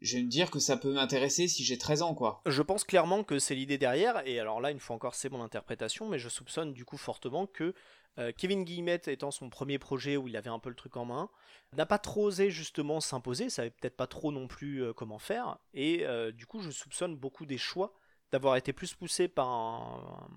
je 0.00 0.16
vais 0.16 0.22
me 0.22 0.28
dire 0.28 0.50
que 0.50 0.58
ça 0.58 0.76
peut 0.76 0.92
m'intéresser 0.92 1.48
si 1.48 1.64
j'ai 1.64 1.78
13 1.78 2.02
ans, 2.02 2.14
quoi. 2.14 2.40
Je 2.46 2.62
pense 2.62 2.84
clairement 2.84 3.24
que 3.24 3.38
c'est 3.38 3.54
l'idée 3.54 3.78
derrière, 3.78 4.26
et 4.26 4.38
alors 4.38 4.60
là, 4.60 4.70
une 4.70 4.78
fois 4.78 4.96
encore, 4.96 5.14
c'est 5.14 5.28
mon 5.28 5.42
interprétation, 5.42 6.08
mais 6.08 6.18
je 6.18 6.28
soupçonne 6.28 6.72
du 6.72 6.84
coup 6.84 6.96
fortement 6.96 7.46
que 7.46 7.74
euh, 8.18 8.32
Kevin 8.36 8.64
Guillemette, 8.64 9.08
étant 9.08 9.30
son 9.30 9.50
premier 9.50 9.78
projet 9.78 10.16
où 10.16 10.28
il 10.28 10.36
avait 10.36 10.50
un 10.50 10.58
peu 10.58 10.68
le 10.68 10.76
truc 10.76 10.96
en 10.96 11.04
main, 11.04 11.30
n'a 11.76 11.86
pas 11.86 11.98
trop 11.98 12.26
osé 12.26 12.50
justement 12.50 13.00
s'imposer, 13.00 13.50
savait 13.50 13.70
peut-être 13.70 13.96
pas 13.96 14.06
trop 14.06 14.32
non 14.32 14.46
plus 14.46 14.82
euh, 14.82 14.92
comment 14.92 15.18
faire, 15.18 15.58
et 15.74 16.06
euh, 16.06 16.32
du 16.32 16.46
coup, 16.46 16.60
je 16.60 16.70
soupçonne 16.70 17.16
beaucoup 17.16 17.46
des 17.46 17.58
choix 17.58 17.94
d'avoir 18.30 18.56
été 18.56 18.72
plus 18.72 18.94
poussés 18.94 19.26
par, 19.26 20.28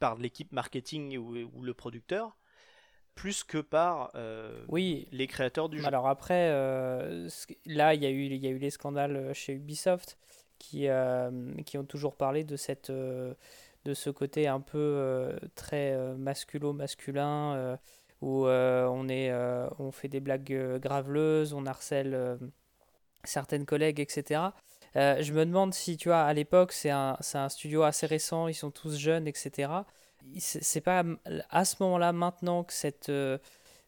par 0.00 0.16
l'équipe 0.16 0.52
marketing 0.52 1.16
ou 1.16 1.62
le 1.62 1.74
producteur 1.74 2.36
plus 3.18 3.42
que 3.42 3.58
par 3.58 4.12
euh, 4.14 4.64
oui. 4.68 5.08
les 5.10 5.26
créateurs 5.26 5.68
du 5.68 5.80
jeu. 5.80 5.86
Alors 5.86 6.06
après, 6.06 6.50
euh, 6.52 7.28
là, 7.66 7.94
il 7.94 8.02
y, 8.02 8.06
a 8.06 8.10
eu, 8.10 8.26
il 8.26 8.36
y 8.36 8.46
a 8.46 8.50
eu 8.50 8.58
les 8.58 8.70
scandales 8.70 9.16
euh, 9.16 9.34
chez 9.34 9.54
Ubisoft 9.54 10.16
qui, 10.60 10.88
qui 11.66 11.78
ont 11.78 11.84
toujours 11.84 12.14
parlé 12.16 12.42
de, 12.42 12.56
cette, 12.56 12.90
de 12.90 13.94
ce 13.94 14.10
côté 14.10 14.48
un 14.48 14.60
peu 14.60 15.38
très 15.54 15.96
masculo-masculin 16.16 17.78
où 18.20 18.46
on, 18.46 19.08
est, 19.08 19.32
on 19.78 19.92
fait 19.92 20.08
des 20.08 20.18
blagues 20.18 20.80
graveleuses, 20.80 21.52
on 21.52 21.64
harcèle 21.64 22.40
certaines 23.22 23.66
collègues, 23.66 24.00
etc. 24.00 24.40
je 24.96 25.32
me 25.32 25.46
demande 25.46 25.74
si, 25.74 25.96
tu 25.96 26.08
vois, 26.08 26.22
à 26.22 26.32
l'époque, 26.32 26.72
c'est 26.72 26.90
un, 26.90 27.16
un 27.34 27.48
studio 27.48 27.84
assez 27.84 28.06
récent, 28.06 28.48
ils 28.48 28.54
sont 28.54 28.72
tous 28.72 28.98
jeunes, 28.98 29.28
etc 29.28 29.68
c'est 30.38 30.80
pas 30.80 31.04
à 31.50 31.64
ce 31.64 31.76
moment-là, 31.80 32.12
maintenant, 32.12 32.64
que 32.64 32.72
cette, 32.72 33.08
euh, 33.08 33.38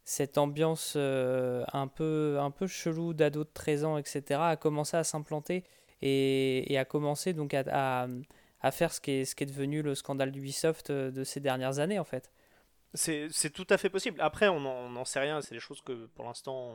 cette 0.05 0.39
ambiance 0.39 0.95
euh, 0.97 1.65
un, 1.73 1.87
peu, 1.87 2.39
un 2.41 2.51
peu 2.51 2.67
chelou 2.67 3.15
d'ado 3.15 3.45
de 3.45 3.51
13 3.53 3.85
ans, 3.85 3.99
etc., 3.99 4.41
a 4.43 4.57
commencé 4.57 4.97
à 4.97 5.05
s'implanter 5.05 5.65
et, 6.03 6.77
a 6.79 6.85
commencé 6.85 7.33
donc 7.33 7.55
à, 7.55 8.07
à, 8.61 8.71
faire 8.71 8.93
ce 8.93 9.01
qui, 9.01 9.13
est, 9.13 9.25
ce 9.25 9.35
qui 9.35 9.45
est 9.45 9.47
devenu 9.47 9.83
le 9.83 9.95
scandale 9.95 10.33
d'Ubisoft 10.33 10.91
euh, 10.91 11.11
de 11.11 11.25
ces 11.25 11.41
dernières 11.41 11.79
années, 11.79 11.99
en 11.99 12.05
fait. 12.05 12.31
C'est 12.93 13.53
tout 13.53 13.67
à 13.71 13.79
fait 13.79 13.89
possible. 13.89 14.21
Après, 14.21 14.49
on 14.49 14.59
n'en 14.59 15.05
sait 15.05 15.21
rien. 15.21 15.41
C'est 15.43 15.55
des 15.55 15.61
choses 15.61 15.81
que, 15.81 16.07
pour 16.07 16.25
l'instant, 16.25 16.75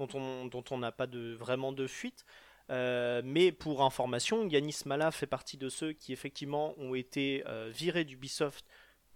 dont 0.00 0.08
on 0.14 0.46
dont 0.46 0.64
on 0.72 0.78
n'a 0.78 0.90
pas 0.90 1.06
de, 1.06 1.34
vraiment 1.34 1.70
de 1.70 1.86
fuite. 1.86 2.24
Mais 2.68 3.52
pour 3.52 3.82
information, 3.82 4.46
Yanis 4.48 4.82
Mala 4.86 5.10
fait 5.10 5.26
partie 5.26 5.56
de 5.56 5.68
ceux 5.68 5.92
qui 5.92 6.12
effectivement 6.12 6.74
ont 6.78 6.94
été 6.94 7.44
virés 7.72 8.04
d'Ubisoft 8.04 8.66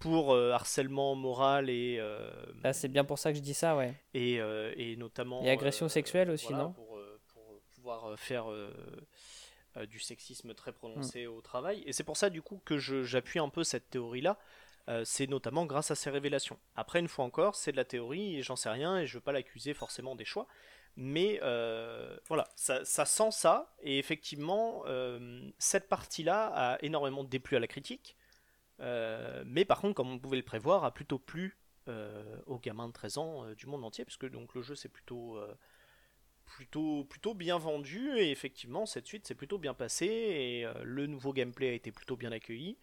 pour 0.01 0.33
euh, 0.33 0.51
harcèlement 0.51 1.15
moral 1.15 1.69
et. 1.69 1.97
Euh, 1.99 2.29
ah, 2.63 2.73
c'est 2.73 2.89
bien 2.89 3.05
pour 3.05 3.19
ça 3.19 3.31
que 3.31 3.37
je 3.37 3.43
dis 3.43 3.53
ça, 3.53 3.77
ouais. 3.77 3.93
Et, 4.13 4.41
euh, 4.41 4.73
et 4.75 4.97
notamment. 4.97 5.41
Et 5.43 5.49
agression 5.49 5.87
sexuelle 5.87 6.29
aussi, 6.29 6.51
non 6.53 6.73
pour, 6.73 6.99
pour, 7.27 7.61
pouvoir 7.75 8.19
faire 8.19 8.45
du 9.87 9.99
sexisme 9.99 10.53
très 10.53 10.73
prononcé 10.73 11.25
mm. 11.25 11.31
au 11.31 11.41
travail. 11.41 11.83
Et 11.85 11.93
c'est 11.93 12.03
pour 12.03 12.17
ça, 12.17 12.29
du 12.29 12.41
coup, 12.41 12.61
que 12.65 12.77
j'appuie 12.77 13.39
un 13.39 13.49
peu 13.49 13.63
cette 13.63 13.89
théorie-là. 13.89 14.37
c'est 15.05 15.27
notamment 15.27 15.65
grâce 15.65 15.91
à 15.91 15.95
ces 15.95 16.09
révélations. 16.09 16.57
Après, 16.75 16.99
une 16.99 17.07
fois 17.07 17.23
encore, 17.23 17.55
c'est 17.55 17.71
de 17.71 17.77
la 17.77 17.85
théorie 17.85 18.37
et 18.37 18.41
j'en 18.41 18.55
sais 18.55 18.69
rien 18.69 18.97
et 18.97 19.05
je 19.05 19.13
veux 19.13 19.21
pas 19.21 19.31
l'accuser 19.31 19.73
forcément 19.73 20.15
des 20.15 20.25
choix. 20.25 20.47
Mais 20.95 21.39
voilà, 22.27 22.47
ça, 22.55 22.85
ça, 22.85 23.05
sent 23.05 23.31
ça. 23.31 23.75
Et 23.81 23.99
effectivement, 23.99 24.83
cette 25.57 25.89
partie-là 25.89 26.51
a 26.53 26.77
énormément 26.83 27.23
déplu 27.23 27.57
à 27.57 27.59
la 27.59 27.67
critique. 27.67 28.15
Euh, 28.81 29.43
mais 29.45 29.65
par 29.65 29.79
contre, 29.81 29.95
comme 29.95 30.11
on 30.11 30.19
pouvait 30.19 30.37
le 30.37 30.43
prévoir, 30.43 30.83
a 30.83 30.93
plutôt 30.93 31.19
plu 31.19 31.57
euh, 31.87 32.37
aux 32.47 32.59
gamins 32.59 32.87
de 32.87 32.93
13 32.93 33.17
ans 33.17 33.45
euh, 33.45 33.55
du 33.55 33.67
monde 33.67 33.83
entier, 33.83 34.05
puisque 34.05 34.29
donc 34.29 34.55
le 34.55 34.61
jeu 34.61 34.75
c'est 34.75 34.89
plutôt, 34.89 35.39
plutôt, 36.45 37.05
plutôt 37.05 37.33
bien 37.33 37.57
vendu, 37.57 38.17
et 38.17 38.31
effectivement 38.31 38.85
cette 38.85 39.07
suite 39.07 39.27
s'est 39.27 39.35
plutôt 39.35 39.57
bien 39.57 39.73
passée, 39.73 40.05
et 40.05 40.67
le 40.83 41.07
nouveau 41.07 41.33
gameplay 41.33 41.69
a 41.69 41.73
été 41.73 41.91
plutôt 41.91 42.15
bien 42.15 42.31
accueilli, 42.31 42.77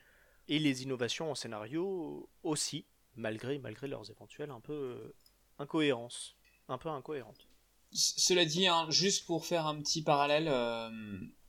et 0.49 0.59
les 0.59 0.83
innovations 0.83 1.31
en 1.31 1.35
scénario 1.35 2.29
aussi, 2.43 2.87
malgré, 3.17 3.59
malgré 3.59 3.89
leurs 3.89 4.11
éventuelles 4.11 4.51
un 4.51 4.61
peu 4.61 5.15
incohérences, 5.59 6.37
un 6.69 6.79
peu 6.79 6.89
incohérentes. 6.89 7.48
Cela 7.93 8.45
dit, 8.45 8.67
hein, 8.67 8.87
juste 8.91 9.27
pour 9.27 9.47
faire 9.47 9.67
un 9.67 9.81
petit 9.81 10.03
parallèle, 10.03 10.53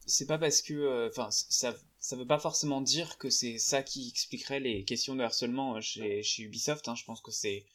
c'est 0.06 0.26
pas 0.26 0.38
parce 0.38 0.62
que, 0.62 1.08
enfin, 1.10 1.30
ça 1.32 1.76
ça 2.00 2.16
veut 2.16 2.26
pas 2.26 2.40
forcément 2.40 2.82
dire 2.82 3.18
que 3.18 3.30
c'est 3.30 3.58
ça 3.58 3.84
qui 3.84 4.08
expliquerait 4.10 4.60
les 4.60 4.84
questions 4.86 5.16
de 5.16 5.24
harcèlement 5.24 5.76
euh, 5.76 5.82
chez, 5.82 6.24
Ubisoft. 6.40 6.88
Hein. 6.88 6.96
Je 6.96 7.04
pense 7.04 7.22
que 7.22 7.32
c'est 7.32 7.66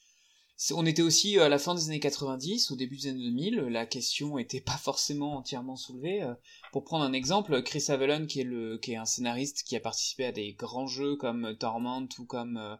on 0.70 0.86
était 0.86 1.02
aussi 1.02 1.36
euh, 1.38 1.44
à 1.44 1.48
la 1.48 1.58
fin 1.58 1.74
des 1.74 1.88
années 1.88 2.00
90, 2.00 2.70
au 2.70 2.76
début 2.76 2.96
des 2.96 3.08
années 3.08 3.24
2000, 3.24 3.56
la 3.56 3.86
question 3.86 4.38
était 4.38 4.60
pas 4.60 4.78
forcément 4.78 5.36
entièrement 5.36 5.76
soulevée. 5.76 6.22
Euh. 6.22 6.34
Pour 6.72 6.84
prendre 6.84 7.04
un 7.04 7.12
exemple, 7.12 7.62
Chris 7.62 7.84
Avellone, 7.88 8.26
qui 8.26 8.40
est, 8.40 8.80
qui 8.80 8.92
est 8.92 8.96
un 8.96 9.04
scénariste 9.04 9.62
qui 9.64 9.76
a 9.76 9.80
participé 9.80 10.26
à 10.26 10.32
des 10.32 10.52
grands 10.54 10.86
jeux 10.86 11.16
comme 11.16 11.56
Torment 11.58 12.08
ou 12.18 12.24
comme... 12.24 12.78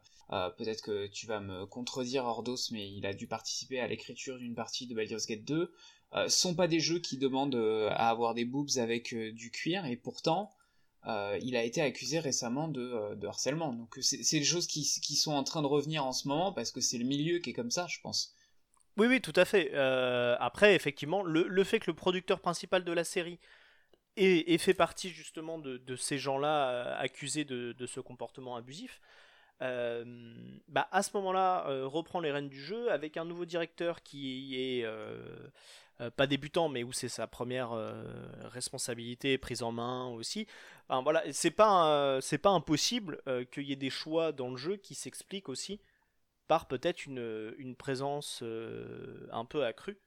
Peut-être 0.57 0.83
que 0.83 1.07
tu 1.07 1.27
vas 1.27 1.41
me 1.41 1.65
contredire, 1.67 2.25
Ordos, 2.25 2.71
mais 2.73 2.91
il 2.91 3.07
a 3.07 3.15
dû 3.15 3.27
participer 3.27 3.79
à 3.79 3.87
l'écriture 3.87 4.39
d'une 4.39 4.55
partie 4.55 4.87
de 4.87 4.95
Baldur's 4.95 5.27
Gate 5.27 5.45
2. 5.45 5.73
Euh, 6.15 6.29
sont 6.29 6.55
pas 6.55 6.67
des 6.67 6.81
jeux 6.81 6.99
qui 6.99 7.19
demandent 7.19 7.55
à 7.91 8.11
avoir 8.11 8.35
des 8.35 8.45
boobs 8.45 8.79
avec 8.79 9.15
du 9.15 9.51
cuir, 9.51 9.87
et 9.87 9.97
pourtant, 9.97 10.53
euh, 11.07 11.39
il 11.43 11.55
a 11.55 11.63
été 11.63 11.83
accusé 11.83 12.19
récemment 12.19 12.69
de, 12.69 12.81
euh, 12.81 13.29
harcèlement. 13.29 13.73
Donc 13.73 13.97
c'est 14.01 14.39
des 14.39 14.45
choses 14.45 14.67
qui, 14.67 14.85
sont 14.85 15.33
en 15.33 15.45
train 15.45 15.61
de 15.61 15.67
revenir 15.67 16.05
en 16.05 16.13
ce 16.13 16.29
moment 16.29 16.53
parce 16.53 16.73
que 16.73 16.81
c'est 16.81 16.99
le 16.99 17.05
milieu 17.05 17.39
qui 17.39 17.51
est 17.51 17.55
comme 17.55 17.71
ça, 17.71 17.87
je 17.89 18.01
pense. 18.01 18.35
Oui, 18.97 19.07
oui, 19.07 19.21
tout 19.21 19.33
à 19.37 19.45
fait. 19.45 19.71
Euh, 19.75 20.37
après, 20.39 20.75
effectivement, 20.75 21.23
le, 21.23 21.65
fait 21.65 21.81
que 21.81 21.91
le 21.91 21.97
producteur 21.97 22.41
principal 22.41 22.85
de 22.85 22.93
la 22.93 23.05
série 23.05 23.39
ait, 24.17 24.57
fait 24.59 24.75
partie 24.75 25.11
justement 25.11 25.59
de, 25.59 25.97
ces 25.97 26.17
gens-là 26.17 26.97
accusés 26.97 27.45
de, 27.45 27.87
ce 27.87 28.01
comportement 28.01 28.57
abusif, 28.57 29.01
bah, 29.61 30.89
à 30.91 31.03
ce 31.03 31.17
moment-là, 31.17 31.65
reprend 31.85 32.21
les 32.21 32.33
rênes 32.33 32.49
du 32.49 32.61
jeu 32.61 32.91
avec 32.91 33.17
un 33.17 33.25
nouveau 33.25 33.45
directeur 33.45 34.03
qui 34.03 34.57
est 34.57 34.85
euh, 36.01 36.11
pas 36.11 36.27
débutant, 36.27 36.69
mais 36.69 36.83
où 36.83 36.93
c'est 36.93 37.09
sa 37.09 37.29
première 37.29 37.73
euh, 37.73 38.03
responsabilité 38.43 39.39
prise 39.39 39.63
en 39.63 39.71
main 39.71 40.07
aussi. 40.09 40.49
voilà, 40.89 41.23
c'est 41.33 41.53
pas 41.53 42.19
c'est 42.21 42.39
pas 42.39 42.51
impossible 42.51 43.23
euh, 43.29 43.45
qu'il 43.45 43.63
y 43.65 43.73
ait 43.73 43.77
des 43.77 43.91
choix 43.91 44.33
dans 44.33 44.51
le 44.51 44.57
jeu 44.57 44.77
qui 44.77 44.97
s'expliquent 44.97 45.49
aussi 45.49 45.81
par 46.49 46.67
peut-être 46.67 47.07
une, 47.07 47.55
une, 47.59 47.77
présence 47.77 48.43
un 49.31 49.45
peu 49.47 49.65
accrue 49.65 49.99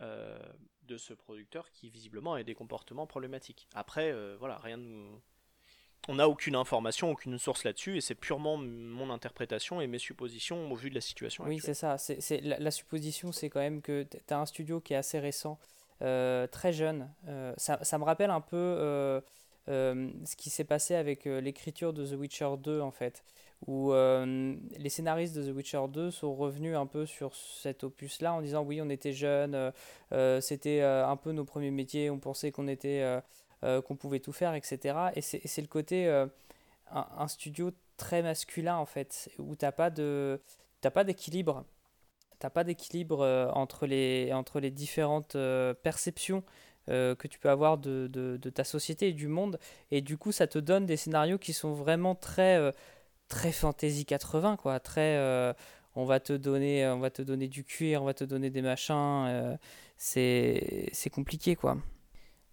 de 0.00 0.96
ce 0.96 1.12
producteur 1.12 1.70
qui 1.72 1.90
visiblement 1.90 2.34
a 2.34 2.42
des 2.44 2.54
comportements 2.54 3.06
problématiques. 3.06 3.68
Après, 3.74 4.14
voilà, 4.36 4.58
rien 4.58 4.78
de 4.78 5.08
on 6.08 6.14
n'a 6.14 6.28
aucune 6.28 6.56
information, 6.56 7.10
aucune 7.10 7.38
source 7.38 7.64
là-dessus, 7.64 7.96
et 7.96 8.00
c'est 8.00 8.14
purement 8.14 8.56
mon 8.56 9.10
interprétation 9.10 9.80
et 9.80 9.86
mes 9.86 9.98
suppositions 9.98 10.70
au 10.70 10.74
vu 10.74 10.90
de 10.90 10.94
la 10.94 11.00
situation 11.00 11.44
oui, 11.46 11.60
c'est 11.60 11.74
ça. 11.74 11.96
La, 12.42 12.70
supposition, 12.70 13.32
c'est 13.32 13.50
quand 13.50 13.60
même 13.60 13.82
que 13.82 14.04
tu 14.04 14.34
as 14.34 14.38
un 14.38 14.46
studio 14.46 14.80
qui 14.80 14.94
est 14.94 14.96
assez 14.96 15.18
récent, 15.18 15.58
euh, 16.02 16.46
très 16.46 16.72
jeune. 16.72 17.10
Euh, 17.28 17.52
ça, 17.56 17.98
me 17.98 18.04
rappelle 18.04 18.30
un 18.30 18.40
peu 18.40 18.56
euh, 18.56 19.20
ce 19.68 20.36
qui 20.36 20.50
s'est 20.50 20.64
passé 20.64 20.94
avec 20.94 21.26
l'écriture 21.26 21.92
de 21.92 22.06
The 22.06 22.18
Witcher 22.18 22.54
2, 22.58 22.80
en 22.80 22.90
fait, 22.90 23.22
où 23.66 23.92
les 23.92 24.88
scénaristes 24.88 25.36
de 25.36 25.50
The 25.50 25.54
Witcher 25.54 25.84
2 25.90 26.10
sont 26.10 26.34
revenus 26.34 26.76
un 26.76 26.86
peu 26.86 27.04
sur 27.04 27.34
cet 27.34 27.84
opus-là 27.84 28.32
en 28.32 28.40
disant 28.40 28.62
oui, 28.62 28.80
on 28.80 28.88
était 28.88 29.12
jeunes, 29.12 29.72
c'était 30.40 30.80
un 30.80 31.16
peu 31.16 31.32
nos 31.32 31.44
premiers 31.44 31.70
métiers, 31.70 32.08
on 32.08 32.18
pensait 32.18 32.52
qu'on 32.52 32.68
était 32.68 33.20
qu'on 33.62 33.96
pouvait 33.96 34.20
tout 34.20 34.32
faire, 34.32 34.54
etc. 34.54 35.10
Et 35.14 35.20
c'est 35.20 35.60
le 35.60 35.66
côté 35.66 36.08
euh, 36.08 36.26
un, 36.90 37.28
studio 37.28 37.72
très 37.96 38.22
masculin 38.22 38.76
en 38.76 38.86
fait, 38.86 39.30
où 39.38 39.54
t'as 39.54 39.72
pas 39.72 39.90
de 39.90 40.40
t'as 40.80 40.90
pas 40.90 41.04
d'équilibre, 41.04 41.64
t'as 42.38 42.50
pas 42.50 42.64
d'équilibre 42.64 43.20
euh, 43.20 43.50
entre 43.50 43.86
les 43.86 44.32
entre 44.32 44.60
les 44.60 44.70
différentes 44.70 45.36
perceptions 45.82 46.42
que 46.88 47.28
tu 47.28 47.38
peux 47.38 47.50
avoir 47.50 47.78
de, 47.78 48.08
de, 48.10 48.50
ta 48.50 48.64
société 48.64 49.10
et 49.10 49.12
du 49.12 49.28
monde. 49.28 49.60
Et 49.92 50.00
du 50.00 50.18
coup, 50.18 50.32
ça 50.32 50.48
te 50.48 50.58
donne 50.58 50.86
des 50.86 50.96
scénarios 50.96 51.38
qui 51.38 51.52
sont 51.52 51.72
vraiment 51.72 52.16
très, 52.16 52.58
très 53.28 53.52
fantasy 53.52 54.04
80, 54.04 54.56
quoi. 54.56 54.80
Très, 54.80 55.54
on, 55.94 56.04
va 56.04 56.18
te 56.18 56.32
donner, 56.32 56.88
on 56.88 56.98
va 56.98 57.10
te 57.10 57.22
donner 57.22 57.46
du 57.46 57.62
cuir, 57.62 58.02
on 58.02 58.06
va 58.06 58.14
te 58.14 58.24
donner 58.24 58.50
des 58.50 58.62
machins. 58.62 59.56
c'est 59.98 60.90
compliqué, 61.12 61.54
quoi. 61.54 61.76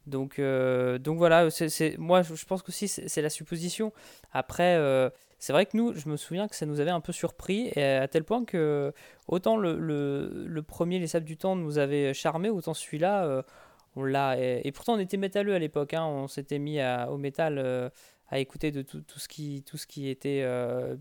Donc, 0.08 0.40
euh, 0.40 0.98
donc 0.98 1.18
voilà, 1.18 1.50
moi 1.98 2.22
je 2.22 2.46
pense 2.46 2.64
que 2.64 2.72
c'est 2.72 3.22
la 3.22 3.30
supposition. 3.30 3.92
Après, 4.32 4.76
euh, 4.78 5.10
c'est 5.38 5.54
vrai 5.54 5.66
que 5.66 5.76
nous, 5.76 5.94
je 5.94 6.08
me 6.10 6.16
souviens 6.16 6.48
que 6.48 6.56
ça 6.56 6.66
nous 6.66 6.80
avait 6.80 6.92
un 6.92 7.02
peu 7.02 7.12
surpris, 7.12 7.70
à 7.78 8.08
tel 8.08 8.24
point 8.24 8.46
que 8.46 8.94
autant 9.28 9.58
le, 9.58 10.62
premier 10.66 11.00
Les 11.00 11.08
Sables 11.08 11.26
du 11.26 11.38
Temps 11.38 11.56
nous 11.56 11.78
avait 11.78 12.14
charmé, 12.14 12.50
autant 12.50 12.74
celui-là, 12.74 13.26
euh, 13.26 13.42
on 13.96 14.04
l'a. 14.04 14.38
Et, 14.40 14.72
pourtant 14.72 14.94
on 14.94 15.00
était 15.00 15.18
métalleux 15.18 15.54
à 15.54 15.60
l'époque, 15.60 15.94
hein, 15.94 16.06
on 16.06 16.28
s'était 16.28 16.60
mis 16.60 16.80
au 17.10 17.18
métal 17.18 17.92
à 18.30 18.40
écouter 18.40 18.72
de 18.72 18.82
tout, 18.82 19.02
tout, 19.02 19.20
ce 19.20 19.28
qui, 19.28 19.64
tout 19.64 19.78
ce 19.78 19.88
qui 19.88 20.10
était 20.10 20.46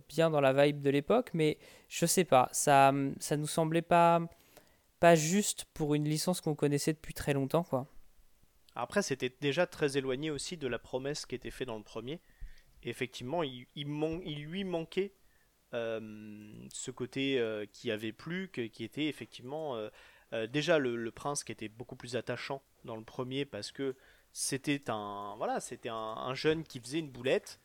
bien 0.09 0.31
dans 0.31 0.41
la 0.41 0.53
vibe 0.53 0.81
de 0.81 0.91
l'époque, 0.91 1.31
mais 1.33 1.59
je 1.89 2.07
sais 2.07 2.25
pas, 2.25 2.49
ça, 2.51 2.93
ça 3.21 3.37
nous 3.37 3.47
semblait 3.47 3.83
pas, 3.83 4.21
pas 4.99 5.15
juste 5.15 5.67
pour 5.75 5.95
une 5.95 6.05
licence 6.05 6.41
qu'on 6.41 6.57
connaissait 6.57 6.93
depuis 6.93 7.15
très 7.15 7.35
longtemps, 7.35 7.63
quoi. 7.63 7.87
Après, 8.77 9.03
c'était 9.03 9.35
déjà 9.41 9.67
très 9.67 9.97
éloigné 9.97 10.31
aussi 10.31 10.57
de 10.57 10.69
la 10.69 10.79
promesse 10.79 11.27
qui 11.27 11.35
était 11.35 11.51
faite 11.51 11.69
dans 11.69 11.79
le 11.79 11.83
premier. 11.83 12.21
Effectivement, 12.83 13.43
il, 13.43 13.67
lui 13.75 14.65
manquait 14.65 15.15
euh, 15.75 16.67
ce 16.73 16.91
côté 16.91 17.41
euh, 17.41 17.67
qui 17.73 17.91
avait 17.91 18.13
plu, 18.13 18.51
qui 18.51 18.85
était 18.85 19.07
effectivement 19.07 19.77
euh, 20.33 20.47
déjà 20.47 20.79
le, 20.79 21.11
prince 21.11 21.43
qui 21.43 21.53
était 21.53 21.69
beaucoup 21.69 21.97
plus 21.97 22.17
attachant 22.17 22.63
dans 22.85 22.97
le 22.97 23.03
premier 23.03 23.45
parce 23.45 23.73
que 23.73 23.97
c'était 24.33 24.91
un 24.91 25.35
voilà, 25.39 25.59
c'était 25.61 25.89
un, 25.89 26.35
jeune 26.35 26.63
qui 26.63 26.79
faisait 26.79 26.99
une 26.99 27.11
boulette. 27.11 27.61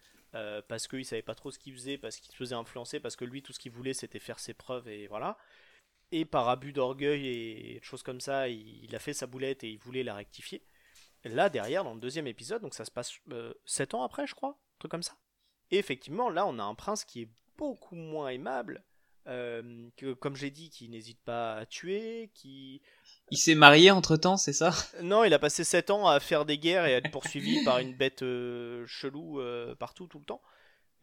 parce 0.68 0.88
qu'il 0.88 1.06
savait 1.06 1.22
pas 1.22 1.36
trop 1.36 1.52
ce 1.52 1.60
qu'il 1.60 1.74
faisait, 1.74 1.98
parce 1.98 2.18
qu'il 2.18 2.32
se 2.32 2.38
faisait 2.38 2.56
influencer, 2.56 3.00
parce 3.02 3.18
que 3.18 3.26
lui 3.26 3.44
tout 3.44 3.54
ce 3.54 3.60
qu'il 3.60 3.74
voulait 3.74 3.94
c'était 3.94 4.20
faire 4.20 4.40
ses 4.40 4.54
preuves 4.54 4.88
et 4.88 5.08
voilà. 5.08 5.38
Et 6.14 6.26
par 6.26 6.50
abus 6.50 6.74
d'orgueil 6.74 7.28
et 7.28 7.80
choses 7.84 8.04
comme 8.04 8.20
ça, 8.20 8.50
il, 8.50 8.94
a 8.96 9.00
fait 9.00 9.14
sa 9.14 9.28
boulette 9.28 9.64
et 9.64 9.70
il 9.70 9.78
voulait 9.78 10.04
la 10.04 10.16
rectifier. 10.16 10.62
Là, 11.24 11.50
derrière, 11.50 11.84
dans 11.84 11.94
le 11.94 12.00
deuxième 12.00 12.28
épisode, 12.28 12.62
donc 12.62 12.74
ça 12.74 12.86
se 12.86 12.92
passe 12.92 13.20
7 13.66 13.94
euh, 13.94 13.98
ans 13.98 14.04
après, 14.04 14.26
je 14.26 14.34
crois, 14.34 14.50
un 14.50 14.80
truc 14.80 14.92
comme 14.92 15.04
ça. 15.04 15.14
Et 15.70 15.78
effectivement, 15.78 16.30
là, 16.30 16.46
on 16.48 16.58
a 16.58 16.64
un 16.64 16.76
prince 16.76 17.06
qui 17.06 17.22
est 17.22 17.30
beaucoup 17.58 17.96
moins 17.96 18.30
aimable, 18.30 18.84
euh, 19.28 19.88
que, 19.98 20.14
comme 20.14 20.36
j'ai 20.36 20.50
dit, 20.50 20.72
qui 20.72 20.90
n'hésite 20.90 21.22
pas 21.22 21.58
à 21.58 21.66
tuer, 21.68 22.32
qui... 22.34 22.82
Il 23.30 23.38
s'est 23.38 23.56
marié 23.56 23.92
entre-temps, 23.92 24.38
c'est 24.38 24.54
ça? 24.54 24.74
Non, 25.04 25.24
il 25.24 25.34
a 25.34 25.40
passé 25.40 25.64
7 25.64 25.92
ans 25.92 26.08
à 26.08 26.20
faire 26.20 26.46
des 26.46 26.58
guerres 26.58 26.88
et 26.88 26.96
à 26.96 26.98
être 26.98 27.12
poursuivi 27.12 27.64
par 27.64 27.78
une 27.78 27.96
bête 27.96 28.24
euh, 28.24 28.84
chelou 28.88 29.40
partout, 29.78 30.08
tout 30.08 30.20
le 30.20 30.26
temps. 30.26 30.42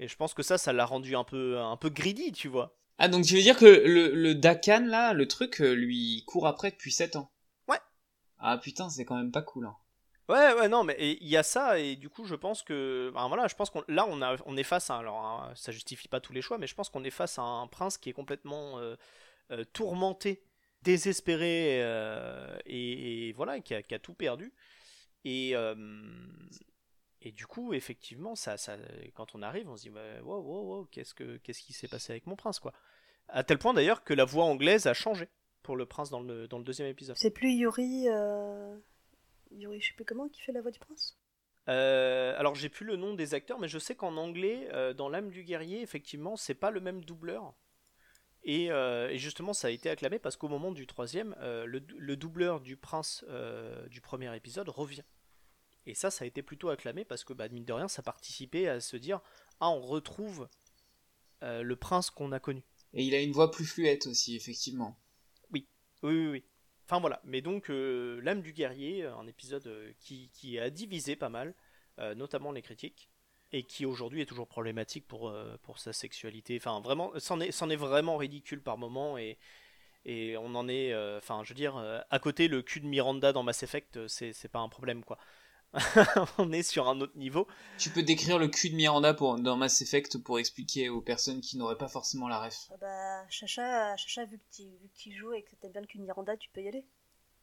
Et 0.00 0.08
je 0.08 0.16
pense 0.16 0.34
que 0.34 0.42
ça, 0.42 0.58
ça 0.58 0.72
l'a 0.72 0.84
rendu 0.84 1.14
un 1.14 1.24
peu, 1.24 1.58
un 1.58 1.76
peu 1.76 1.90
greedy, 1.90 2.32
tu 2.32 2.48
vois. 2.48 2.76
Ah, 2.98 3.08
donc 3.08 3.24
tu 3.24 3.36
veux 3.36 3.42
dire 3.42 3.56
que 3.56 3.64
le, 3.64 4.12
le 4.12 4.34
Dakan, 4.34 4.86
là, 4.86 5.12
le 5.12 5.28
truc, 5.28 5.60
lui 5.60 6.24
court 6.26 6.48
après 6.48 6.72
depuis 6.72 6.90
7 6.90 7.14
ans? 7.14 7.30
Ouais. 7.68 7.78
Ah 8.38 8.58
putain, 8.58 8.90
c'est 8.90 9.04
quand 9.04 9.16
même 9.16 9.30
pas 9.30 9.42
cool. 9.42 9.66
Hein. 9.66 9.76
Ouais, 10.28 10.52
ouais, 10.52 10.68
non, 10.68 10.84
mais 10.84 10.96
il 10.98 11.26
y 11.26 11.38
a 11.38 11.42
ça, 11.42 11.78
et 11.78 11.96
du 11.96 12.10
coup, 12.10 12.26
je 12.26 12.34
pense 12.34 12.62
que. 12.62 13.10
voilà, 13.14 13.48
je 13.48 13.54
pense 13.54 13.70
qu'on 13.70 13.82
là, 13.88 14.06
on, 14.08 14.20
a, 14.20 14.36
on 14.44 14.58
est 14.58 14.62
face 14.62 14.90
à. 14.90 14.98
Alors, 14.98 15.24
hein, 15.24 15.52
ça 15.54 15.72
justifie 15.72 16.06
pas 16.06 16.20
tous 16.20 16.34
les 16.34 16.42
choix, 16.42 16.58
mais 16.58 16.66
je 16.66 16.74
pense 16.74 16.90
qu'on 16.90 17.02
est 17.04 17.10
face 17.10 17.38
à 17.38 17.42
un 17.42 17.66
prince 17.66 17.96
qui 17.96 18.10
est 18.10 18.12
complètement 18.12 18.78
euh, 18.78 18.96
euh, 19.52 19.64
tourmenté, 19.72 20.42
désespéré, 20.82 21.80
euh, 21.82 22.58
et, 22.66 23.32
voilà, 23.36 23.58
qui 23.60 23.74
a, 23.74 23.98
tout 23.98 24.12
perdu. 24.12 24.52
Et, 25.24 25.54
et 27.22 27.32
du 27.32 27.46
coup, 27.46 27.72
effectivement, 27.72 28.34
ça, 28.34 28.58
ça, 28.58 28.76
quand 29.14 29.34
on 29.34 29.40
arrive, 29.40 29.68
on 29.70 29.78
se 29.78 29.84
dit 29.84 29.90
wow, 29.90 30.42
wow, 30.42 30.62
wow, 30.62 30.84
qu'est-ce, 30.92 31.14
que, 31.14 31.38
qu'est-ce 31.38 31.62
qui 31.62 31.72
s'est 31.72 31.88
passé 31.88 32.12
avec 32.12 32.26
mon 32.26 32.36
prince, 32.36 32.58
quoi. 32.58 32.74
À 33.28 33.44
tel 33.44 33.58
point 33.58 33.74
d'ailleurs 33.74 34.04
que 34.04 34.14
la 34.14 34.24
voix 34.24 34.44
anglaise 34.44 34.86
a 34.86 34.94
changé 34.94 35.28
pour 35.62 35.76
le 35.76 35.86
prince 35.86 36.10
dans 36.10 36.20
le, 36.20 36.48
dans 36.48 36.58
le 36.58 36.64
deuxième 36.64 36.88
épisode. 36.88 37.16
C'est 37.16 37.30
plus 37.30 37.52
Yuri. 37.52 38.08
Yuri, 39.50 39.80
je 39.80 39.88
sais 39.88 39.94
plus 39.94 40.04
comment, 40.04 40.28
qui 40.28 40.40
fait 40.42 40.52
la 40.52 40.60
voix 40.60 40.70
du 40.70 40.78
prince 40.78 41.18
euh, 41.68 42.34
alors 42.38 42.54
j'ai 42.54 42.68
plus 42.68 42.86
le 42.86 42.96
nom 42.96 43.14
des 43.14 43.34
acteurs, 43.34 43.58
mais 43.58 43.68
je 43.68 43.78
sais 43.78 43.94
qu'en 43.94 44.16
anglais, 44.16 44.68
euh, 44.72 44.94
dans 44.94 45.08
l'âme 45.08 45.30
du 45.30 45.44
guerrier, 45.44 45.82
effectivement, 45.82 46.36
c'est 46.36 46.54
pas 46.54 46.70
le 46.70 46.80
même 46.80 47.04
doubleur. 47.04 47.54
Et, 48.42 48.70
euh, 48.70 49.14
justement, 49.18 49.52
ça 49.52 49.68
a 49.68 49.70
été 49.70 49.90
acclamé 49.90 50.18
parce 50.18 50.36
qu'au 50.36 50.48
moment 50.48 50.72
du 50.72 50.86
troisième, 50.86 51.36
le, 51.40 52.16
doubleur 52.16 52.60
du 52.60 52.76
prince 52.76 53.24
du 53.90 54.00
premier 54.00 54.34
épisode 54.34 54.68
revient. 54.68 55.04
Et 55.86 55.94
ça, 55.94 56.10
ça 56.10 56.24
a 56.24 56.26
été 56.26 56.42
plutôt 56.42 56.70
acclamé 56.70 57.04
parce 57.04 57.24
que, 57.24 57.32
bah, 57.32 57.48
mine 57.48 57.64
de 57.64 57.72
rien, 57.72 57.88
ça 57.88 58.02
participait 58.02 58.68
à 58.68 58.80
se 58.80 58.96
dire 58.96 59.20
ah, 59.60 59.70
on 59.70 59.80
retrouve 59.80 60.48
le 61.42 61.74
prince 61.74 62.10
qu'on 62.10 62.32
a 62.32 62.40
connu. 62.40 62.62
Et 62.94 63.04
il 63.04 63.14
a 63.14 63.20
une 63.20 63.32
voix 63.32 63.50
plus 63.50 63.66
fluette 63.66 64.06
aussi, 64.06 64.34
effectivement. 64.36 64.98
Oui, 65.52 65.66
oui, 66.02 66.14
oui. 66.14 66.28
oui. 66.28 66.44
Enfin 66.88 67.00
voilà, 67.00 67.20
mais 67.24 67.42
donc 67.42 67.68
euh, 67.68 68.18
l'âme 68.22 68.40
du 68.40 68.54
guerrier, 68.54 69.04
un 69.04 69.26
épisode 69.26 69.66
euh, 69.66 69.92
qui, 70.00 70.58
a 70.58 70.70
divisé 70.70 71.16
pas 71.16 71.28
mal, 71.28 71.52
euh, 71.98 72.14
notamment 72.14 72.50
les 72.50 72.62
critiques, 72.62 73.10
et 73.52 73.64
qui 73.64 73.84
aujourd'hui 73.84 74.22
est 74.22 74.26
toujours 74.26 74.48
problématique 74.48 75.06
pour, 75.06 75.30
pour 75.62 75.78
sa 75.78 75.92
sexualité. 75.92 76.56
Enfin 76.58 76.80
vraiment, 76.80 77.12
c'en 77.18 77.40
est, 77.40 77.48
est, 77.48 77.76
vraiment 77.76 78.16
ridicule 78.16 78.62
par 78.62 78.78
moment, 78.78 79.18
et, 79.18 79.36
et 80.06 80.38
on 80.38 80.54
en 80.54 80.66
est, 80.66 80.94
enfin 81.18 81.42
je 81.44 81.50
veux 81.50 81.54
dire, 81.54 81.76
à 82.08 82.18
côté 82.20 82.48
le 82.48 82.62
cul 82.62 82.80
de 82.80 82.86
Miranda 82.86 83.34
dans 83.34 83.42
Mass 83.42 83.62
Effect, 83.62 84.06
c'est 84.08 84.48
pas 84.50 84.60
un 84.60 84.70
problème 84.70 85.04
quoi. 85.04 85.18
on 86.38 86.52
est 86.52 86.62
sur 86.62 86.88
un 86.88 87.00
autre 87.00 87.16
niveau. 87.16 87.46
Tu 87.78 87.90
peux 87.90 88.02
décrire 88.02 88.38
le 88.38 88.48
cul 88.48 88.70
de 88.70 88.76
Miranda 88.76 89.14
pour, 89.14 89.38
dans 89.38 89.56
Mass 89.56 89.82
Effect 89.82 90.18
pour 90.18 90.38
expliquer 90.38 90.88
aux 90.88 91.00
personnes 91.00 91.40
qui 91.40 91.56
n'auraient 91.56 91.78
pas 91.78 91.88
forcément 91.88 92.28
la 92.28 92.40
ref. 92.40 92.68
Ah 92.70 92.76
bah, 92.80 93.28
Chacha, 93.28 93.96
Chacha 93.96 94.24
vu 94.24 94.38
que 94.38 94.44
tu 94.94 95.12
joues 95.12 95.32
et 95.32 95.42
que 95.42 95.54
t'aimes 95.56 95.72
bien 95.72 95.80
le 95.82 95.86
cul 95.86 95.98
de 95.98 96.04
Miranda, 96.04 96.36
tu 96.36 96.48
peux 96.50 96.62
y 96.62 96.68
aller. 96.68 96.84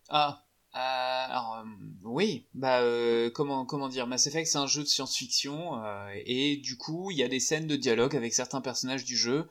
Ah, 0.09 0.43
euh, 0.75 0.77
alors 0.77 1.55
euh, 1.55 1.63
oui, 2.03 2.47
bah 2.53 2.81
euh, 2.81 3.29
comment 3.29 3.65
comment 3.65 3.87
dire, 3.87 4.07
Mass 4.07 4.27
Effect 4.27 4.47
c'est 4.47 4.57
un 4.57 4.67
jeu 4.67 4.81
de 4.81 4.87
science-fiction 4.87 5.81
et 6.25 6.57
du 6.57 6.75
coup 6.75 7.11
il 7.11 7.17
y 7.17 7.23
a 7.23 7.29
des 7.29 7.39
scènes 7.39 7.65
de 7.65 7.77
dialogue 7.77 8.13
avec 8.13 8.33
certains 8.33 8.59
personnages 8.59 9.05
du 9.05 9.15
jeu 9.15 9.47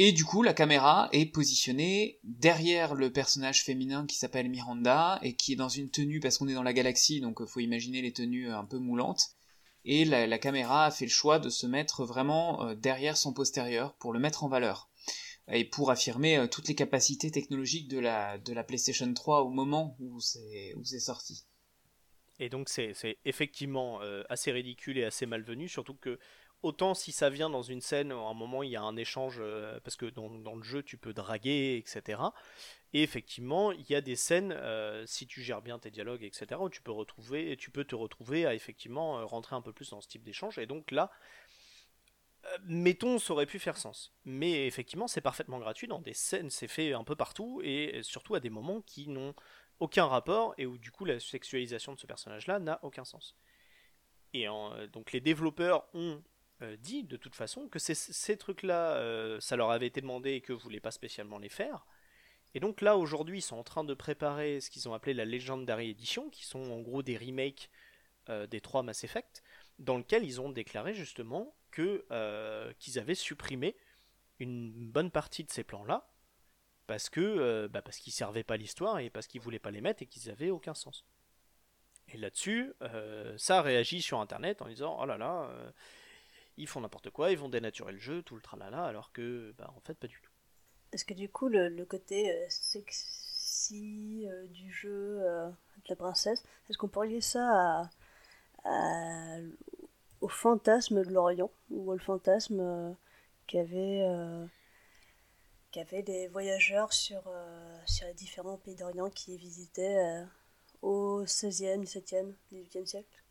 et 0.00 0.12
du 0.12 0.24
coup, 0.24 0.42
la 0.42 0.54
caméra 0.54 1.08
est 1.12 1.26
positionnée 1.26 2.20
derrière 2.22 2.94
le 2.94 3.12
personnage 3.12 3.64
féminin 3.64 4.06
qui 4.06 4.16
s'appelle 4.16 4.48
Miranda 4.48 5.18
et 5.22 5.34
qui 5.34 5.52
est 5.52 5.56
dans 5.56 5.68
une 5.68 5.90
tenue 5.90 6.20
parce 6.20 6.38
qu'on 6.38 6.46
est 6.46 6.54
dans 6.54 6.62
la 6.62 6.72
galaxie, 6.72 7.20
donc 7.20 7.44
faut 7.46 7.58
imaginer 7.58 8.00
les 8.00 8.12
tenues 8.12 8.48
un 8.48 8.64
peu 8.64 8.78
moulantes. 8.78 9.32
Et 9.84 10.04
la, 10.04 10.38
caméra 10.38 10.84
a 10.86 10.90
fait 10.92 11.06
le 11.06 11.10
choix 11.10 11.40
de 11.40 11.48
se 11.48 11.66
mettre 11.66 12.04
vraiment 12.04 12.62
euh, 12.62 12.74
derrière 12.74 13.16
son 13.16 13.32
postérieur 13.32 13.94
pour 13.94 14.12
le 14.12 14.20
mettre 14.20 14.44
en 14.44 14.48
valeur 14.48 14.88
et 15.50 15.64
pour 15.64 15.90
affirmer 15.90 16.36
euh, 16.36 16.46
toutes 16.46 16.68
les 16.68 16.74
capacités 16.74 17.30
technologiques 17.30 17.88
de 17.88 17.98
la, 17.98 18.38
de 18.38 18.52
la 18.52 18.62
PlayStation 18.62 19.12
3 19.12 19.42
au 19.42 19.50
moment 19.50 19.96
où 19.98 20.20
c'est 20.20 21.00
sorti. 21.00 21.46
Et 22.40 22.48
donc 22.48 22.68
c'est 22.68 22.94
effectivement 23.24 24.00
euh, 24.02 24.22
assez 24.28 24.52
ridicule 24.52 24.98
et 24.98 25.04
assez 25.04 25.26
malvenu, 25.26 25.68
surtout 25.68 25.94
que 25.94 26.18
autant 26.62 26.94
si 26.94 27.12
ça 27.12 27.30
vient 27.30 27.50
dans 27.50 27.62
une 27.62 27.80
scène, 27.80 28.12
à 28.12 28.16
un 28.16 28.34
moment 28.34 28.62
il 28.62 28.70
y 28.70 28.76
a 28.76 28.82
un 28.82 28.96
échange, 28.96 29.38
euh, 29.40 29.78
parce 29.80 29.96
que 29.96 30.06
dans, 30.06 30.28
le 30.28 30.62
jeu 30.62 30.82
tu 30.82 30.96
peux 30.96 31.12
draguer, 31.12 31.76
etc. 31.76 32.20
Et 32.92 33.02
effectivement, 33.02 33.72
il 33.72 33.88
y 33.90 33.94
a 33.94 34.00
des 34.00 34.16
scènes, 34.16 34.52
euh, 34.52 35.04
si 35.06 35.26
tu 35.26 35.42
gères 35.42 35.62
bien 35.62 35.78
tes 35.78 35.90
dialogues, 35.90 36.24
etc., 36.24 36.60
où 36.60 36.70
tu 36.70 36.82
peux, 36.82 36.90
retrouver, 36.90 37.56
tu 37.56 37.70
peux 37.70 37.84
te 37.84 37.94
retrouver 37.94 38.46
à 38.46 38.54
effectivement 38.54 39.18
euh, 39.18 39.24
rentrer 39.24 39.56
un 39.56 39.62
peu 39.62 39.72
plus 39.72 39.90
dans 39.90 40.00
ce 40.00 40.08
type 40.08 40.24
d'échange. 40.24 40.58
Et 40.58 40.66
donc 40.66 40.90
là, 40.90 41.10
mettons, 42.64 43.18
ça 43.18 43.34
aurait 43.34 43.46
pu 43.46 43.58
faire 43.58 43.76
sens. 43.76 44.14
Mais 44.24 44.66
effectivement, 44.66 45.06
c'est 45.06 45.20
parfaitement 45.20 45.58
gratuit 45.58 45.86
dans 45.86 46.00
des 46.00 46.14
scènes, 46.14 46.50
c'est 46.50 46.68
fait 46.68 46.94
un 46.94 47.04
peu 47.04 47.14
partout, 47.14 47.60
et 47.62 48.00
surtout 48.02 48.34
à 48.34 48.40
des 48.40 48.50
moments 48.50 48.80
qui 48.80 49.08
n'ont 49.08 49.34
aucun 49.80 50.06
rapport, 50.06 50.54
et 50.56 50.64
où 50.66 50.78
du 50.78 50.90
coup 50.90 51.04
la 51.04 51.20
sexualisation 51.20 51.92
de 51.92 51.98
ce 51.98 52.06
personnage-là 52.06 52.58
n'a 52.58 52.80
aucun 52.82 53.04
sens. 53.04 53.36
Et 54.32 54.46
donc 54.92 55.12
les 55.12 55.20
développeurs 55.20 55.86
ont 55.94 56.22
euh, 56.60 56.76
dit 56.76 57.04
de 57.04 57.16
toute 57.16 57.36
façon 57.36 57.68
que 57.68 57.78
ces, 57.78 58.36
trucs-là, 58.36 58.96
euh, 58.96 59.38
ça 59.38 59.54
leur 59.54 59.70
avait 59.70 59.86
été 59.86 60.00
demandé 60.00 60.32
et 60.32 60.40
que 60.40 60.52
ne 60.52 60.58
voulaient 60.58 60.80
pas 60.80 60.90
spécialement 60.90 61.38
les 61.38 61.48
faire. 61.48 61.86
Et 62.54 62.58
donc 62.60 62.80
là, 62.80 62.96
aujourd'hui, 62.96 63.38
ils 63.38 63.42
sont 63.42 63.56
en 63.56 63.62
train 63.62 63.84
de 63.84 63.94
préparer 63.94 64.60
ce 64.60 64.68
qu'ils 64.68 64.88
ont 64.88 64.94
appelé 64.94 65.14
la 65.14 65.24
Legendary 65.24 65.90
Edition, 65.90 66.30
qui 66.30 66.44
sont 66.44 66.72
en 66.72 66.80
gros 66.80 67.02
des 67.04 67.16
remakes 67.16 67.70
euh, 68.28 68.48
des 68.48 68.60
trois 68.60 68.82
Mass 68.82 69.04
Effect, 69.04 69.44
dans 69.78 69.98
lequel 69.98 70.24
ils 70.24 70.40
ont 70.40 70.48
déclaré 70.50 70.94
justement 70.94 71.54
que 71.70 72.04
qu'ils 72.78 72.98
avaient 72.98 73.14
supprimé 73.14 73.76
une 74.40 74.72
bonne 74.90 75.12
partie 75.12 75.44
de 75.44 75.50
ces 75.50 75.62
plans-là, 75.62 76.10
parce 76.88 77.08
que 77.08 77.68
bah 77.68 77.82
parce 77.82 77.98
qu'ils 77.98 78.12
servaient 78.12 78.42
pas 78.42 78.56
l'histoire 78.56 78.98
et 78.98 79.10
parce 79.10 79.28
qu'ils 79.28 79.40
voulaient 79.40 79.60
pas 79.60 79.70
les 79.70 79.82
mettre 79.82 80.02
et 80.02 80.06
qu'ils 80.06 80.30
avaient 80.30 80.50
aucun 80.50 80.74
sens. 80.74 81.04
Et 82.08 82.16
là-dessus, 82.16 82.72
ça 83.36 83.58
a 83.58 83.62
réagi 83.62 84.02
sur 84.02 84.18
Internet 84.18 84.62
en 84.62 84.66
disant 84.66 84.98
oh 85.00 85.04
là 85.04 85.18
là 85.18 85.48
ils 86.58 86.66
font 86.66 86.80
n'importe 86.80 87.10
quoi, 87.10 87.30
ils 87.30 87.38
vont 87.38 87.48
dénaturer 87.48 87.92
le 87.92 87.98
jeu, 87.98 88.22
tout 88.22 88.34
le 88.34 88.42
tralala, 88.42 88.84
alors 88.84 89.12
que, 89.12 89.54
bah, 89.56 89.72
en 89.76 89.80
fait, 89.80 89.94
pas 89.94 90.08
du 90.08 90.20
tout. 90.20 90.32
Est-ce 90.92 91.04
que 91.04 91.14
du 91.14 91.28
coup, 91.28 91.48
le, 91.48 91.84
côté 91.84 92.30
euh, 92.30 92.46
sexy 92.48 94.26
euh, 94.28 94.46
du 94.48 94.72
jeu 94.72 95.20
euh, 95.22 95.48
de 95.48 95.88
la 95.88 95.96
princesse, 95.96 96.42
est-ce 96.68 96.78
qu'on 96.78 96.88
pourrait 96.88 97.08
lier 97.08 97.20
ça 97.20 97.90
au 100.20 100.28
fantasme 100.28 101.04
de 101.04 101.10
l'Orient, 101.10 101.50
ou 101.70 101.92
au 101.92 101.98
fantasme 101.98 102.96
qu'avaient 103.46 104.06
qu'avaient 105.70 106.02
les 106.02 106.28
voyageurs 106.28 106.92
sur, 106.92 107.22
sur 107.86 108.06
les 108.06 108.14
différents 108.14 108.58
pays 108.58 108.74
d'Orient 108.74 109.08
qui 109.10 109.38
visitaient 109.38 110.26
au 110.82 111.22
16e, 111.24 111.82
17e, 111.82 112.34
18e 112.52 112.84
siècle? 112.84 113.22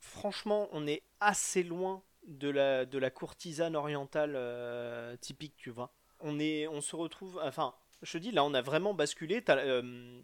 Franchement, 0.00 0.68
on 0.72 0.86
est 0.88 1.02
assez 1.20 1.62
loin 1.62 2.02
de 2.26 2.48
la, 2.48 2.84
de 2.86 2.98
la 2.98 3.10
courtisane 3.10 3.76
orientale 3.76 4.34
euh, 4.36 5.16
typique, 5.16 5.54
tu 5.56 5.70
vois. 5.70 5.92
On, 6.20 6.38
est, 6.38 6.66
on 6.68 6.80
se 6.80 6.96
retrouve. 6.96 7.40
Enfin, 7.42 7.74
je 8.02 8.12
te 8.12 8.18
dis, 8.18 8.30
là, 8.30 8.44
on 8.44 8.54
a 8.54 8.62
vraiment 8.62 8.94
basculé. 8.94 9.42
T'as 9.42 9.58
euh, 9.58 10.22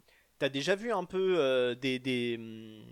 déjà 0.51 0.75
vu 0.75 0.91
un 0.91 1.05
peu 1.05 1.37
euh, 1.39 1.75
des, 1.75 1.99
des, 1.99 2.35
hum, 2.37 2.83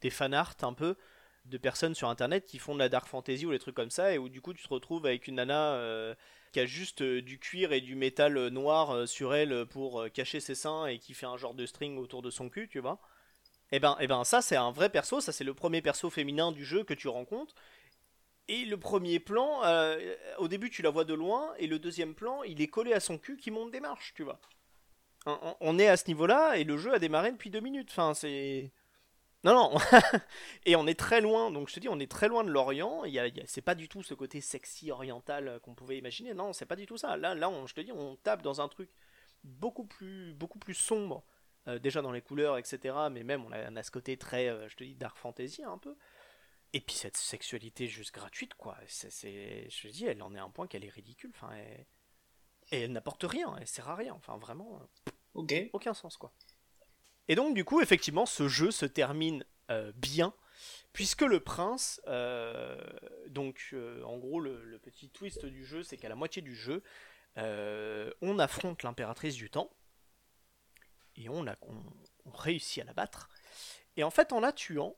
des 0.00 0.10
fanarts, 0.10 0.56
un 0.62 0.72
peu, 0.72 0.96
de 1.44 1.58
personnes 1.58 1.94
sur 1.94 2.08
internet 2.08 2.46
qui 2.46 2.58
font 2.58 2.74
de 2.74 2.78
la 2.78 2.88
dark 2.88 3.06
fantasy 3.06 3.44
ou 3.46 3.50
des 3.50 3.58
trucs 3.58 3.76
comme 3.76 3.90
ça, 3.90 4.14
et 4.14 4.18
où 4.18 4.28
du 4.28 4.40
coup, 4.40 4.54
tu 4.54 4.62
te 4.62 4.72
retrouves 4.72 5.06
avec 5.06 5.28
une 5.28 5.36
nana 5.36 6.14
qui 6.52 6.60
a 6.60 6.66
juste 6.66 7.02
du 7.02 7.38
cuir 7.40 7.72
et 7.72 7.80
du 7.80 7.96
métal 7.96 8.48
noir 8.48 9.08
sur 9.08 9.34
elle 9.34 9.66
pour 9.66 10.06
cacher 10.12 10.38
ses 10.38 10.54
seins 10.54 10.86
et 10.86 10.98
qui 10.98 11.12
fait 11.12 11.26
un 11.26 11.36
genre 11.36 11.54
de 11.54 11.66
string 11.66 11.98
autour 11.98 12.22
de 12.22 12.30
son 12.30 12.48
cul, 12.48 12.68
tu 12.68 12.78
vois. 12.78 13.00
Et 13.72 13.76
eh 13.76 13.80
ben, 13.80 13.96
et 13.98 14.04
eh 14.04 14.06
ben 14.06 14.22
ça 14.24 14.40
c'est 14.40 14.56
un 14.56 14.70
vrai 14.70 14.88
perso, 14.88 15.20
ça 15.20 15.32
c'est 15.32 15.42
le 15.42 15.54
premier 15.54 15.82
perso 15.82 16.08
féminin 16.08 16.52
du 16.52 16.64
jeu 16.64 16.84
que 16.84 16.94
tu 16.94 17.08
rencontres. 17.08 17.54
Et 18.48 18.64
le 18.66 18.76
premier 18.76 19.20
plan, 19.20 19.64
euh, 19.64 20.14
au 20.38 20.48
début 20.48 20.68
tu 20.68 20.82
la 20.82 20.90
vois 20.90 21.04
de 21.04 21.14
loin, 21.14 21.54
et 21.58 21.66
le 21.66 21.78
deuxième 21.78 22.14
plan, 22.14 22.42
il 22.42 22.60
est 22.60 22.66
collé 22.66 22.92
à 22.92 23.00
son 23.00 23.18
cul 23.18 23.36
qui 23.36 23.50
monte 23.50 23.70
des 23.70 23.80
marches, 23.80 24.12
tu 24.14 24.22
vois. 24.22 24.40
On, 25.60 25.78
est 25.78 25.88
à 25.88 25.96
ce 25.96 26.06
niveau-là, 26.08 26.58
et 26.58 26.64
le 26.64 26.76
jeu 26.76 26.92
a 26.92 26.98
démarré 26.98 27.32
depuis 27.32 27.48
deux 27.48 27.60
minutes. 27.60 27.88
Enfin, 27.90 28.12
c'est. 28.12 28.70
Non, 29.42 29.54
non. 29.54 29.78
et 30.66 30.76
on 30.76 30.86
est 30.86 30.98
très 30.98 31.22
loin, 31.22 31.50
donc 31.50 31.70
je 31.70 31.74
te 31.74 31.80
dis, 31.80 31.88
on 31.88 31.98
est 31.98 32.10
très 32.10 32.28
loin 32.28 32.44
de 32.44 32.50
l'Orient. 32.50 33.04
Il 33.04 33.14
y 33.14 33.42
c'est 33.46 33.62
pas 33.62 33.74
du 33.74 33.88
tout 33.88 34.02
ce 34.02 34.12
côté 34.12 34.42
sexy 34.42 34.90
oriental 34.90 35.60
qu'on 35.62 35.74
pouvait 35.74 35.96
imaginer. 35.96 36.34
Non, 36.34 36.52
c'est 36.52 36.66
pas 36.66 36.76
du 36.76 36.84
tout 36.84 36.98
ça. 36.98 37.16
Là, 37.16 37.34
là 37.34 37.50
je 37.64 37.72
te 37.72 37.80
dis, 37.80 37.92
on 37.92 38.16
tape 38.16 38.42
dans 38.42 38.60
un 38.60 38.68
truc 38.68 38.90
beaucoup 39.44 39.86
plus, 39.86 40.34
beaucoup 40.34 40.58
plus 40.58 40.74
sombre. 40.74 41.24
Euh, 41.66 41.78
déjà 41.78 42.02
dans 42.02 42.12
les 42.12 42.20
couleurs, 42.20 42.58
etc. 42.58 42.94
Mais 43.10 43.22
même, 43.22 43.42
on 43.44 43.52
a, 43.52 43.56
a 43.56 43.82
ce 43.82 43.90
côté 43.90 44.18
très, 44.18 44.48
euh, 44.48 44.68
je 44.68 44.76
te 44.76 44.84
dis, 44.84 44.94
dark 44.94 45.16
fantasy 45.16 45.64
un 45.64 45.78
peu. 45.78 45.96
Et 46.74 46.80
puis 46.80 46.96
cette 46.96 47.16
sexualité 47.16 47.86
juste 47.86 48.12
gratuite, 48.12 48.54
quoi. 48.54 48.76
C'est, 48.88 49.70
je 49.70 49.88
dis, 49.88 50.06
elle 50.06 50.20
en 50.22 50.34
est 50.34 50.40
un 50.40 50.50
point 50.50 50.66
qu'elle 50.66 50.84
est 50.84 50.90
ridicule. 50.90 51.30
Enfin, 51.32 51.56
et 52.72 52.82
elle 52.82 52.92
n'apporte 52.92 53.22
rien, 53.22 53.56
elle 53.60 53.68
sert 53.68 53.88
à 53.88 53.94
rien. 53.94 54.12
Enfin, 54.14 54.36
vraiment, 54.38 54.82
ok, 55.34 55.54
aucun 55.72 55.94
sens, 55.94 56.16
quoi. 56.16 56.32
Et 57.28 57.36
donc, 57.36 57.54
du 57.54 57.64
coup, 57.64 57.80
effectivement, 57.80 58.26
ce 58.26 58.48
jeu 58.48 58.72
se 58.72 58.86
termine 58.86 59.46
euh, 59.70 59.92
bien, 59.94 60.34
puisque 60.92 61.22
le 61.22 61.38
prince, 61.38 62.00
euh, 62.08 62.76
donc, 63.28 63.70
euh, 63.72 64.02
en 64.02 64.18
gros, 64.18 64.40
le, 64.40 64.78
petit 64.82 65.10
twist 65.10 65.46
du 65.46 65.64
jeu, 65.64 65.84
c'est 65.84 65.96
qu'à 65.96 66.08
la 66.08 66.16
moitié 66.16 66.42
du 66.42 66.56
jeu, 66.56 66.82
on 67.36 68.38
affronte 68.40 68.82
l'impératrice 68.82 69.36
du 69.36 69.48
temps, 69.48 69.70
et 71.14 71.28
on, 71.28 71.46
a, 71.46 71.54
on 72.24 72.30
réussit 72.30 72.82
à 72.82 72.86
la 72.86 72.92
battre. 72.92 73.28
Et 73.96 74.02
en 74.02 74.10
fait, 74.10 74.32
en 74.32 74.40
la 74.40 74.52
tuant, 74.52 74.96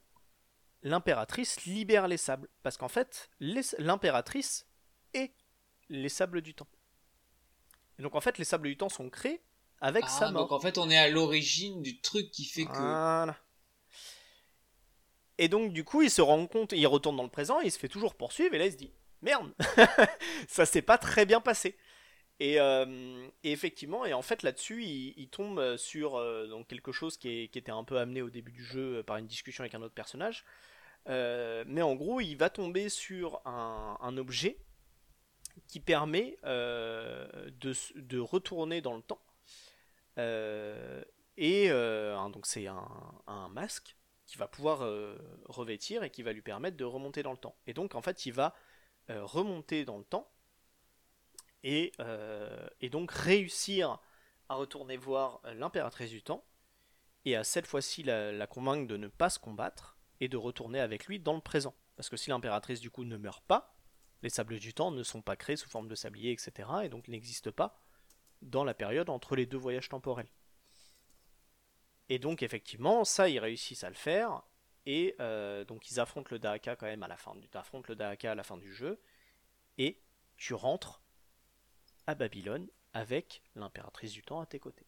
l'impératrice 0.86 1.64
libère 1.66 2.08
les 2.08 2.16
sables. 2.16 2.48
Parce 2.62 2.76
qu'en 2.76 2.88
fait, 2.88 3.28
l'impératrice 3.40 4.66
est 5.14 5.32
les 5.88 6.08
sables 6.08 6.40
du 6.40 6.54
temps. 6.54 6.68
Et 7.98 8.02
donc 8.02 8.14
en 8.14 8.20
fait, 8.20 8.38
les 8.38 8.44
sables 8.44 8.68
du 8.68 8.76
temps 8.76 8.88
sont 8.88 9.10
créés 9.10 9.42
avec 9.80 10.04
ah, 10.06 10.08
sa 10.08 10.30
mort. 10.30 10.42
Donc 10.42 10.52
en 10.52 10.60
fait, 10.60 10.78
on 10.78 10.88
est 10.88 10.96
à 10.96 11.08
l'origine 11.08 11.82
du 11.82 12.00
truc 12.00 12.30
qui 12.30 12.44
fait 12.44 12.66
que. 12.66 13.32
Et 15.38 15.48
donc 15.48 15.72
du 15.72 15.84
coup, 15.84 16.02
il 16.02 16.10
se 16.10 16.22
rend 16.22 16.46
compte, 16.46 16.72
il 16.72 16.86
retourne 16.86 17.16
dans 17.16 17.22
le 17.22 17.28
présent, 17.28 17.60
il 17.60 17.70
se 17.70 17.78
fait 17.78 17.88
toujours 17.88 18.14
poursuivre, 18.14 18.54
et 18.54 18.58
là 18.58 18.66
il 18.66 18.72
se 18.72 18.78
dit 18.78 18.92
merde, 19.20 19.52
ça 20.48 20.64
s'est 20.64 20.82
pas 20.82 20.96
très 20.96 21.26
bien 21.26 21.40
passé. 21.40 21.76
Et, 22.38 22.60
euh, 22.60 23.28
effectivement, 23.44 24.04
et 24.06 24.12
en 24.12 24.22
fait 24.22 24.42
là-dessus, 24.42 24.84
il, 24.84 25.28
tombe 25.28 25.76
sur 25.76 26.16
euh, 26.16 26.46
donc 26.46 26.68
quelque 26.68 26.92
chose 26.92 27.16
qui, 27.16 27.48
qui, 27.48 27.58
était 27.58 27.72
un 27.72 27.84
peu 27.84 27.98
amené 27.98 28.22
au 28.22 28.30
début 28.30 28.52
du 28.52 28.64
jeu 28.64 29.02
par 29.02 29.16
une 29.16 29.26
discussion 29.26 29.62
avec 29.62 29.74
un 29.74 29.82
autre 29.82 29.94
personnage, 29.94 30.44
euh, 31.08 31.64
mais 31.66 31.82
en 31.82 31.94
gros, 31.94 32.20
il 32.20 32.34
va 32.36 32.50
tomber 32.50 32.88
sur 32.88 33.40
un, 33.46 34.16
objet 34.16 34.58
qui 35.68 35.80
permet 35.80 36.36
euh, 36.44 37.50
de, 37.94 38.18
retourner 38.18 38.80
dans 38.80 38.96
le 38.96 39.02
temps. 39.02 39.22
Euh, 40.18 41.04
et 41.36 41.68
donc 41.68 42.46
c'est 42.46 42.66
un, 42.66 43.48
masque 43.50 43.96
qui 44.26 44.38
va 44.38 44.48
pouvoir 44.48 44.80
revêtir 45.44 46.02
et 46.02 46.10
qui 46.10 46.22
va 46.22 46.32
lui 46.32 46.42
permettre 46.42 46.76
de 46.76 46.84
remonter 46.84 47.22
dans 47.22 47.32
le 47.32 47.38
temps. 47.38 47.56
Et 47.66 47.74
donc 47.74 47.94
en 47.94 48.02
fait, 48.02 48.26
il 48.26 48.32
va 48.32 48.54
remonter 49.08 49.84
dans 49.84 49.98
le 49.98 50.04
temps 50.04 50.28
et, 51.62 51.92
donc 52.90 53.12
réussir 53.12 53.98
à 54.48 54.54
retourner 54.54 54.96
voir 54.96 55.40
l'impératrice 55.54 56.10
du 56.10 56.22
temps 56.22 56.44
et 57.24 57.36
à 57.36 57.44
cette 57.44 57.66
fois-ci 57.66 58.02
la 58.02 58.46
convaincre 58.46 58.88
de 58.88 58.96
ne 58.96 59.08
pas 59.08 59.30
se 59.30 59.38
combattre 59.38 59.95
et 60.20 60.28
de 60.28 60.36
retourner 60.36 60.80
avec 60.80 61.06
lui 61.06 61.18
dans 61.18 61.34
le 61.34 61.40
présent. 61.40 61.74
Parce 61.96 62.08
que 62.08 62.16
si 62.16 62.30
l'impératrice 62.30 62.80
du 62.80 62.90
coup 62.90 63.04
ne 63.04 63.16
meurt 63.16 63.44
pas, 63.44 63.76
les 64.22 64.30
sables 64.30 64.58
du 64.58 64.74
temps 64.74 64.90
ne 64.90 65.02
sont 65.02 65.22
pas 65.22 65.36
créés 65.36 65.56
sous 65.56 65.68
forme 65.68 65.88
de 65.88 65.94
sablier, 65.94 66.32
etc. 66.32 66.68
et 66.84 66.88
donc 66.88 67.08
n'existent 67.08 67.52
pas 67.52 67.80
dans 68.42 68.64
la 68.64 68.74
période 68.74 69.10
entre 69.10 69.36
les 69.36 69.46
deux 69.46 69.56
voyages 69.56 69.88
temporels. 69.88 70.30
Et 72.08 72.18
donc 72.18 72.42
effectivement, 72.42 73.04
ça 73.04 73.28
ils 73.28 73.38
réussissent 73.38 73.84
à 73.84 73.88
le 73.88 73.94
faire, 73.94 74.42
et 74.84 75.16
euh, 75.20 75.64
donc 75.64 75.90
ils 75.90 75.98
affrontent 75.98 76.28
le 76.30 76.38
Dahaka 76.38 76.76
quand 76.76 76.86
même 76.86 77.02
à 77.02 77.08
la 77.08 77.16
fin 77.16 77.34
le 77.34 77.94
Dahaka 77.94 78.32
à 78.32 78.34
la 78.34 78.44
fin 78.44 78.56
du 78.56 78.72
jeu, 78.72 79.00
et 79.78 80.00
tu 80.36 80.54
rentres 80.54 81.02
à 82.06 82.14
Babylone 82.14 82.68
avec 82.92 83.42
l'impératrice 83.54 84.12
du 84.12 84.22
temps 84.22 84.40
à 84.40 84.46
tes 84.46 84.60
côtés. 84.60 84.85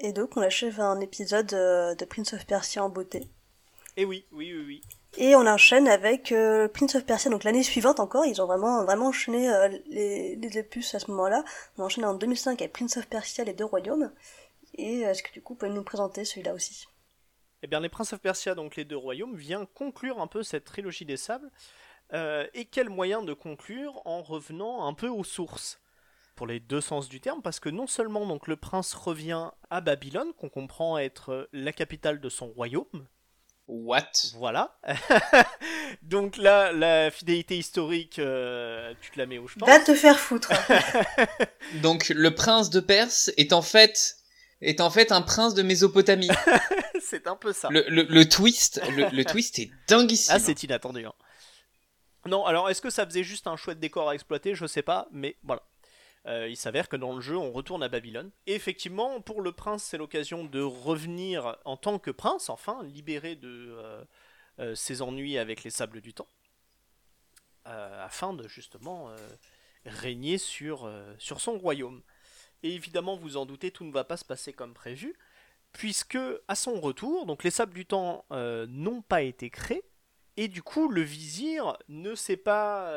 Et 0.00 0.12
donc 0.12 0.36
on 0.36 0.42
achève 0.42 0.80
un 0.80 1.00
épisode 1.00 1.52
euh, 1.54 1.94
de 1.94 2.04
Prince 2.04 2.32
of 2.32 2.46
Persia 2.46 2.84
en 2.84 2.88
beauté. 2.88 3.28
Et 3.96 4.04
oui, 4.04 4.24
oui, 4.30 4.52
oui, 4.54 4.64
oui. 4.64 4.80
Et 5.16 5.34
on 5.34 5.46
enchaîne 5.46 5.88
avec 5.88 6.30
euh, 6.30 6.68
Prince 6.68 6.94
of 6.94 7.04
Persia, 7.04 7.30
donc 7.30 7.42
l'année 7.42 7.64
suivante 7.64 7.98
encore, 7.98 8.24
ils 8.24 8.40
ont 8.40 8.46
vraiment 8.46 8.84
vraiment 8.84 9.08
enchaîné 9.08 9.50
euh, 9.50 9.68
les, 9.86 10.36
les 10.36 10.60
opus 10.60 10.94
à 10.94 11.00
ce 11.00 11.10
moment-là. 11.10 11.42
On 11.76 11.82
a 11.82 11.86
enchaîné 11.86 12.06
en 12.06 12.14
2005 12.14 12.62
avec 12.62 12.72
Prince 12.72 12.96
of 12.96 13.08
Persia, 13.08 13.42
les 13.42 13.54
deux 13.54 13.64
royaumes. 13.64 14.12
Et 14.74 15.00
est-ce 15.00 15.24
que 15.24 15.32
du 15.32 15.42
coup, 15.42 15.54
vous 15.54 15.58
pouvez 15.58 15.72
nous 15.72 15.82
présenter 15.82 16.24
celui-là 16.24 16.54
aussi? 16.54 16.86
Eh 17.64 17.66
bien, 17.66 17.80
les 17.80 17.88
Prince 17.88 18.12
of 18.12 18.20
Persia, 18.20 18.54
donc 18.54 18.76
les 18.76 18.84
deux 18.84 18.96
royaumes, 18.96 19.34
vient 19.34 19.66
conclure 19.66 20.20
un 20.20 20.28
peu 20.28 20.44
cette 20.44 20.64
trilogie 20.64 21.06
des 21.06 21.16
sables. 21.16 21.50
et 22.12 22.64
quel 22.70 22.88
moyen 22.88 23.22
de 23.22 23.32
conclure 23.32 24.00
en 24.04 24.22
revenant 24.22 24.86
un 24.86 24.94
peu 24.94 25.08
aux 25.08 25.24
sources? 25.24 25.80
Pour 26.38 26.46
les 26.46 26.60
deux 26.60 26.80
sens 26.80 27.08
du 27.08 27.20
terme, 27.20 27.42
parce 27.42 27.58
que 27.58 27.68
non 27.68 27.88
seulement 27.88 28.24
donc 28.24 28.46
le 28.46 28.54
prince 28.54 28.94
revient 28.94 29.50
à 29.70 29.80
Babylone, 29.80 30.32
qu'on 30.38 30.48
comprend 30.48 30.96
être 30.96 31.48
la 31.52 31.72
capitale 31.72 32.20
de 32.20 32.28
son 32.28 32.46
royaume. 32.46 33.08
What? 33.66 34.12
Voilà. 34.36 34.78
donc 36.02 36.36
là, 36.36 36.70
la 36.70 37.10
fidélité 37.10 37.58
historique, 37.58 38.20
euh, 38.20 38.94
tu 39.00 39.10
te 39.10 39.18
la 39.18 39.26
mets 39.26 39.38
où 39.38 39.48
je 39.48 39.56
pense. 39.56 39.68
Va 39.68 39.80
te 39.80 39.96
faire 39.96 40.16
foutre. 40.16 40.52
donc 41.82 42.08
le 42.08 42.32
prince 42.32 42.70
de 42.70 42.78
Perse 42.78 43.32
est 43.36 43.52
en 43.52 43.60
fait 43.60 44.18
est 44.60 44.80
en 44.80 44.90
fait 44.90 45.10
un 45.10 45.22
prince 45.22 45.54
de 45.54 45.62
Mésopotamie. 45.62 46.28
c'est 47.02 47.26
un 47.26 47.34
peu 47.34 47.52
ça. 47.52 47.68
Le, 47.72 47.84
le, 47.88 48.28
twist, 48.28 48.80
le, 48.96 49.24
twist 49.24 49.58
est 49.58 49.72
dinguissime. 49.88 50.34
Ah, 50.36 50.38
c'est 50.38 50.62
inattendu. 50.62 51.04
Hein. 51.04 51.14
Non, 52.26 52.46
alors 52.46 52.70
est-ce 52.70 52.80
que 52.80 52.90
ça 52.90 53.04
faisait 53.04 53.24
juste 53.24 53.48
un 53.48 53.56
chouette 53.56 53.80
décor 53.80 54.08
à 54.08 54.14
exploiter? 54.14 54.54
Je 54.54 54.66
sais 54.66 54.82
pas, 54.82 55.08
mais 55.10 55.36
voilà. 55.42 55.62
Euh, 56.26 56.48
il 56.48 56.56
s'avère 56.56 56.88
que 56.88 56.96
dans 56.96 57.14
le 57.14 57.20
jeu, 57.20 57.36
on 57.36 57.52
retourne 57.52 57.82
à 57.82 57.88
Babylone. 57.88 58.30
Et 58.46 58.54
effectivement, 58.54 59.20
pour 59.20 59.40
le 59.40 59.52
prince, 59.52 59.82
c'est 59.82 59.98
l'occasion 59.98 60.44
de 60.44 60.60
revenir 60.60 61.56
en 61.64 61.76
tant 61.76 61.98
que 61.98 62.10
prince, 62.10 62.50
enfin, 62.50 62.82
libéré 62.82 63.36
de 63.36 63.48
euh, 63.48 64.04
euh, 64.58 64.74
ses 64.74 65.02
ennuis 65.02 65.38
avec 65.38 65.64
les 65.64 65.70
sables 65.70 66.00
du 66.00 66.12
temps, 66.14 66.28
afin 67.64 68.32
de 68.32 68.48
justement 68.48 69.10
régner 69.84 70.38
sur, 70.38 70.90
sur 71.18 71.40
son 71.40 71.58
royaume. 71.58 72.02
Et 72.62 72.74
évidemment, 72.74 73.14
vous 73.14 73.36
en 73.36 73.44
doutez, 73.44 73.70
tout 73.70 73.84
ne 73.84 73.92
va 73.92 74.04
pas 74.04 74.16
se 74.16 74.24
passer 74.24 74.54
comme 74.54 74.72
prévu, 74.72 75.14
puisque 75.72 76.18
à 76.48 76.54
son 76.54 76.80
retour, 76.80 77.26
donc 77.26 77.44
les 77.44 77.50
sables 77.50 77.74
du 77.74 77.84
temps 77.84 78.24
n'ont 78.30 79.02
pas 79.02 79.20
été 79.20 79.50
créés, 79.50 79.84
et 80.38 80.48
du 80.48 80.62
coup, 80.62 80.88
le 80.88 81.02
vizir 81.02 81.76
ne 81.88 82.14
sait 82.14 82.38
pas 82.38 82.90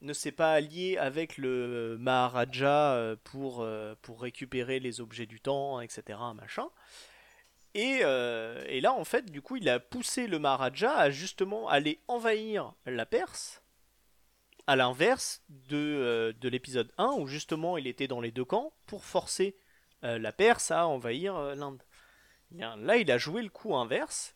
ne 0.00 0.12
s'est 0.12 0.32
pas 0.32 0.52
allié 0.52 0.96
avec 0.96 1.36
le 1.36 1.96
Maharaja 1.98 2.94
euh, 2.94 3.16
pour, 3.24 3.60
euh, 3.60 3.94
pour 4.02 4.22
récupérer 4.22 4.80
les 4.80 5.00
objets 5.00 5.26
du 5.26 5.40
temps, 5.40 5.80
etc. 5.80 6.18
Machin. 6.34 6.68
Et, 7.74 8.00
euh, 8.02 8.64
et, 8.66 8.80
là, 8.80 8.92
en 8.92 9.04
fait, 9.04 9.30
du 9.30 9.42
coup, 9.42 9.56
il 9.56 9.68
a 9.68 9.78
poussé 9.78 10.26
le 10.26 10.38
Maharaja 10.38 10.96
à 10.96 11.10
justement 11.10 11.68
aller 11.68 12.00
envahir 12.08 12.72
la 12.86 13.06
Perse, 13.06 13.62
à 14.66 14.74
l'inverse 14.74 15.42
de, 15.48 16.34
de 16.38 16.48
l'épisode 16.48 16.92
1, 16.98 17.12
où 17.18 17.26
justement 17.26 17.76
il 17.76 17.86
était 17.86 18.08
dans 18.08 18.20
les 18.20 18.32
deux 18.32 18.44
camps 18.44 18.72
pour 18.86 19.04
forcer 19.04 19.56
la 20.02 20.32
Perse 20.32 20.70
à 20.70 20.86
envahir 20.86 21.38
l'Inde. 21.54 21.82
Là, 22.50 22.96
il 22.96 23.10
a 23.10 23.18
joué 23.18 23.42
le 23.42 23.50
coup 23.50 23.76
inverse, 23.76 24.34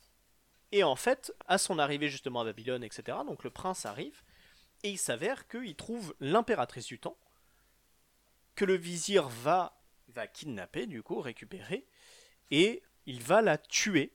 et 0.71 0.85
en 0.85 0.97
fait, 0.97 1.33
à 1.47 1.59
son 1.59 1.79
arrivée 1.79 2.09
justement 2.09 2.41
à 2.41 2.45
Babylone, 2.45 2.85
etc., 2.85 3.19
donc 3.27 3.43
le 3.43 3.51
prince 3.51 3.87
arrive, 3.87 4.23
et 4.85 4.91
il 4.91 4.99
s'avère 4.99 5.49
qu'il 5.49 5.75
trouve 5.75 6.15
l'impératrice 6.21 6.87
du 6.87 7.01
temps, 7.01 7.17
que 8.55 8.65
le 8.65 8.75
vizir 8.75 9.29
va 9.29 9.81
va 10.09 10.29
kidnapper, 10.29 10.87
du 10.87 11.03
coup, 11.03 11.21
récupérer, 11.21 11.87
et 12.53 12.83
il 13.07 13.21
va 13.21 13.43
la 13.43 13.59
tuer 13.59 14.13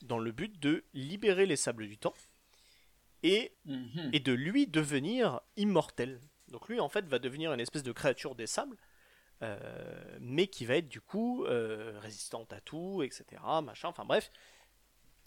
dans 0.00 0.18
le 0.18 0.32
but 0.32 0.58
de 0.60 0.84
libérer 0.94 1.44
les 1.44 1.56
sables 1.56 1.86
du 1.86 1.98
temps 1.98 2.14
et, 3.22 3.52
Mhm. 3.66 4.10
et 4.14 4.20
de 4.20 4.32
lui 4.32 4.66
devenir 4.66 5.40
immortel. 5.56 6.20
Donc 6.48 6.68
lui, 6.68 6.80
en 6.80 6.88
fait, 6.88 7.04
va 7.06 7.18
devenir 7.18 7.52
une 7.52 7.60
espèce 7.60 7.82
de 7.82 7.92
créature 7.92 8.34
des 8.34 8.46
sables, 8.46 8.78
euh, 9.42 10.16
mais 10.20 10.46
qui 10.46 10.64
va 10.64 10.76
être 10.76 10.88
du 10.88 11.00
coup 11.02 11.44
euh, 11.44 11.98
résistante 12.00 12.52
à 12.54 12.60
tout, 12.62 13.02
etc. 13.02 13.42
Machin. 13.62 13.88
Enfin 13.88 14.04
bref, 14.06 14.30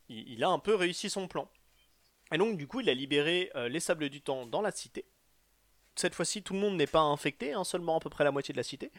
il, 0.09 0.27
il 0.29 0.43
a 0.43 0.49
un 0.49 0.59
peu 0.59 0.73
réussi 0.73 1.09
son 1.09 1.27
plan. 1.27 1.51
Et 2.31 2.37
donc 2.37 2.57
du 2.57 2.67
coup, 2.67 2.79
il 2.79 2.89
a 2.89 2.93
libéré 2.93 3.51
euh, 3.55 3.69
les 3.69 3.79
sables 3.79 4.09
du 4.09 4.21
temps 4.21 4.45
dans 4.45 4.61
la 4.61 4.71
cité. 4.71 5.05
Cette 5.95 6.15
fois-ci, 6.15 6.41
tout 6.41 6.53
le 6.53 6.59
monde 6.59 6.75
n'est 6.75 6.87
pas 6.87 7.01
infecté, 7.01 7.53
hein, 7.53 7.63
seulement 7.63 7.97
à 7.97 7.99
peu 7.99 8.09
près 8.09 8.23
la 8.23 8.31
moitié 8.31 8.53
de 8.53 8.57
la 8.57 8.63
cité. 8.63 8.91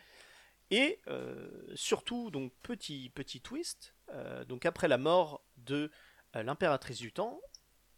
Et 0.71 1.01
euh, 1.09 1.51
surtout, 1.75 2.31
donc 2.31 2.53
petit 2.63 3.11
petit 3.11 3.41
twist, 3.41 3.95
euh, 4.11 4.45
donc 4.45 4.65
après 4.67 4.89
la 4.89 4.99
mort 4.99 5.45
de 5.57 5.91
l'impératrice 6.35 6.99
du 6.99 7.13
temps, 7.13 7.41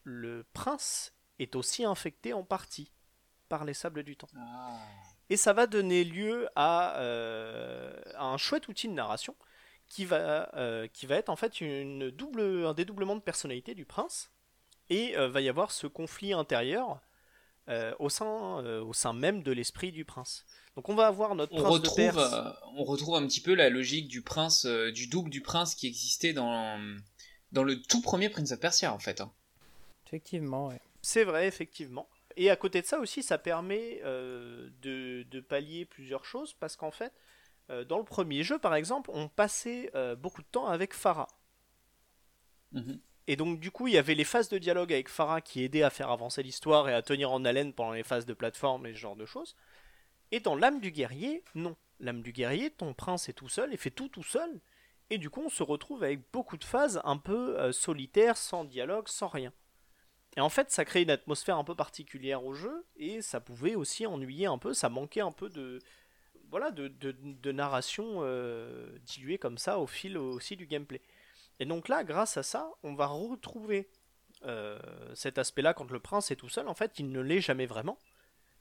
le 0.02 0.44
prince 0.52 1.14
est 1.38 1.56
aussi 1.56 1.84
infecté 1.84 2.34
en 2.34 2.44
partie 2.44 2.92
par 3.48 3.64
les 3.64 3.72
sables 3.72 4.02
du 4.02 4.14
temps. 4.14 4.28
Ah. 4.36 4.78
Et 5.30 5.38
ça 5.38 5.54
va 5.54 5.66
donner 5.66 6.04
lieu 6.04 6.46
à, 6.54 6.96
à 8.14 8.24
un 8.24 8.36
chouette 8.36 8.68
outil 8.68 8.88
de 8.88 8.92
narration 8.92 9.34
qui 9.86 10.04
va, 10.04 10.52
qui 10.92 11.06
va 11.06 11.16
être 11.16 11.30
en 11.30 11.36
fait 11.36 11.62
une 11.62 12.10
double, 12.10 12.66
un 12.66 12.74
dédoublement 12.74 13.16
de 13.16 13.22
personnalité 13.22 13.74
du 13.74 13.86
prince. 13.86 14.30
Et 14.90 15.16
euh, 15.16 15.28
va 15.28 15.40
y 15.40 15.48
avoir 15.48 15.70
ce 15.72 15.86
conflit 15.86 16.32
intérieur 16.32 17.00
euh, 17.68 17.92
au, 17.98 18.08
sein, 18.08 18.62
euh, 18.64 18.80
au 18.82 18.92
sein 18.92 19.12
même 19.12 19.42
de 19.42 19.50
l'esprit 19.52 19.90
du 19.92 20.04
prince. 20.04 20.44
Donc 20.76 20.88
on 20.88 20.94
va 20.94 21.06
avoir 21.08 21.34
notre 21.34 21.52
On 21.54 21.56
prince 21.62 21.72
retrouve, 21.72 21.98
de 21.98 22.12
Perse. 22.12 22.32
euh, 22.32 22.50
on 22.76 22.84
retrouve 22.84 23.16
un 23.16 23.26
petit 23.26 23.40
peu 23.40 23.54
la 23.54 23.68
logique 23.70 24.08
du 24.08 24.22
prince, 24.22 24.66
euh, 24.66 24.92
du 24.92 25.08
double 25.08 25.30
du 25.30 25.40
prince 25.40 25.74
qui 25.74 25.86
existait 25.88 26.32
dans, 26.32 26.78
dans 27.52 27.64
le 27.64 27.80
tout 27.82 28.00
premier 28.00 28.28
Prince 28.28 28.52
of 28.52 28.60
Persia 28.60 28.92
en 28.92 28.98
fait. 28.98 29.20
hein. 29.20 29.32
Effectivement, 30.06 30.68
ouais. 30.68 30.80
C'est 31.02 31.24
vrai, 31.24 31.48
effectivement. 31.48 32.08
Et 32.36 32.50
à 32.50 32.56
côté 32.56 32.82
de 32.82 32.86
ça 32.86 32.98
aussi, 33.00 33.22
ça 33.22 33.38
permet 33.38 34.00
euh, 34.04 34.68
de, 34.82 35.24
de 35.30 35.40
pallier 35.40 35.84
plusieurs 35.86 36.24
choses 36.24 36.52
parce 36.54 36.76
qu'en 36.76 36.90
fait, 36.90 37.12
euh, 37.70 37.84
dans 37.84 37.98
le 37.98 38.04
premier 38.04 38.44
jeu, 38.44 38.58
par 38.58 38.74
exemple, 38.74 39.10
on 39.12 39.28
passait 39.28 39.90
euh, 39.94 40.14
beaucoup 40.14 40.42
de 40.42 40.46
temps 40.46 40.66
avec 40.66 40.94
Farah. 40.94 41.28
Mhm. 42.72 43.00
Et 43.28 43.36
donc, 43.36 43.58
du 43.58 43.70
coup, 43.70 43.88
il 43.88 43.94
y 43.94 43.98
avait 43.98 44.14
les 44.14 44.24
phases 44.24 44.48
de 44.48 44.58
dialogue 44.58 44.92
avec 44.92 45.08
Farah 45.08 45.40
qui 45.40 45.62
aidaient 45.62 45.82
à 45.82 45.90
faire 45.90 46.10
avancer 46.10 46.42
l'histoire 46.42 46.88
et 46.88 46.94
à 46.94 47.02
tenir 47.02 47.32
en 47.32 47.44
haleine 47.44 47.72
pendant 47.72 47.92
les 47.92 48.04
phases 48.04 48.26
de 48.26 48.34
plateforme 48.34 48.86
et 48.86 48.92
ce 48.92 48.98
genre 48.98 49.16
de 49.16 49.26
choses. 49.26 49.56
Et 50.30 50.40
dans 50.40 50.54
l'âme 50.54 50.80
du 50.80 50.90
guerrier, 50.90 51.42
non. 51.54 51.76
L'âme 51.98 52.22
du 52.22 52.32
guerrier, 52.32 52.70
ton 52.70 52.94
prince 52.94 53.28
est 53.28 53.32
tout 53.32 53.48
seul 53.48 53.72
et 53.72 53.76
fait 53.76 53.90
tout 53.90 54.08
tout 54.08 54.22
seul. 54.22 54.60
Et 55.10 55.18
du 55.18 55.30
coup, 55.30 55.42
on 55.44 55.48
se 55.48 55.62
retrouve 55.62 56.02
avec 56.04 56.20
beaucoup 56.32 56.56
de 56.56 56.64
phases 56.64 57.00
un 57.04 57.16
peu 57.16 57.58
euh, 57.58 57.72
solitaires, 57.72 58.36
sans 58.36 58.64
dialogue, 58.64 59.08
sans 59.08 59.28
rien. 59.28 59.52
Et 60.36 60.40
en 60.40 60.50
fait, 60.50 60.70
ça 60.70 60.84
crée 60.84 61.02
une 61.02 61.10
atmosphère 61.10 61.56
un 61.56 61.64
peu 61.64 61.74
particulière 61.74 62.44
au 62.44 62.52
jeu, 62.52 62.84
et 62.96 63.22
ça 63.22 63.40
pouvait 63.40 63.74
aussi 63.74 64.06
ennuyer 64.06 64.46
un 64.46 64.58
peu, 64.58 64.74
ça 64.74 64.90
manquait 64.90 65.22
un 65.22 65.32
peu 65.32 65.48
de, 65.48 65.78
voilà, 66.50 66.70
de, 66.70 66.88
de, 66.88 67.52
narration 67.52 68.18
euh, 68.18 68.98
diluée 69.04 69.38
comme 69.38 69.56
ça 69.56 69.78
au 69.78 69.86
fil 69.86 70.18
aussi 70.18 70.56
du 70.56 70.66
gameplay. 70.66 71.00
Et 71.60 71.64
donc 71.64 71.88
là, 71.88 72.04
grâce 72.04 72.36
à 72.36 72.42
ça, 72.42 72.70
on 72.82 72.94
va 72.94 73.06
retrouver 73.06 73.88
euh, 74.44 74.78
cet 75.14 75.38
aspect-là 75.38 75.74
quand 75.74 75.90
le 75.90 76.00
prince 76.00 76.30
est 76.30 76.36
tout 76.36 76.48
seul. 76.48 76.68
En 76.68 76.74
fait, 76.74 76.98
il 76.98 77.10
ne 77.10 77.20
l'est 77.20 77.40
jamais 77.40 77.66
vraiment, 77.66 77.98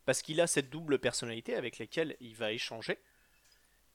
parce 0.06 0.22
qu'il 0.22 0.40
a 0.42 0.48
cette 0.48 0.70
double 0.70 1.00
personnalité 1.00 1.56
avec 1.56 1.78
laquelle 1.80 2.16
il 2.20 2.36
va 2.36 2.52
échanger. 2.52 3.00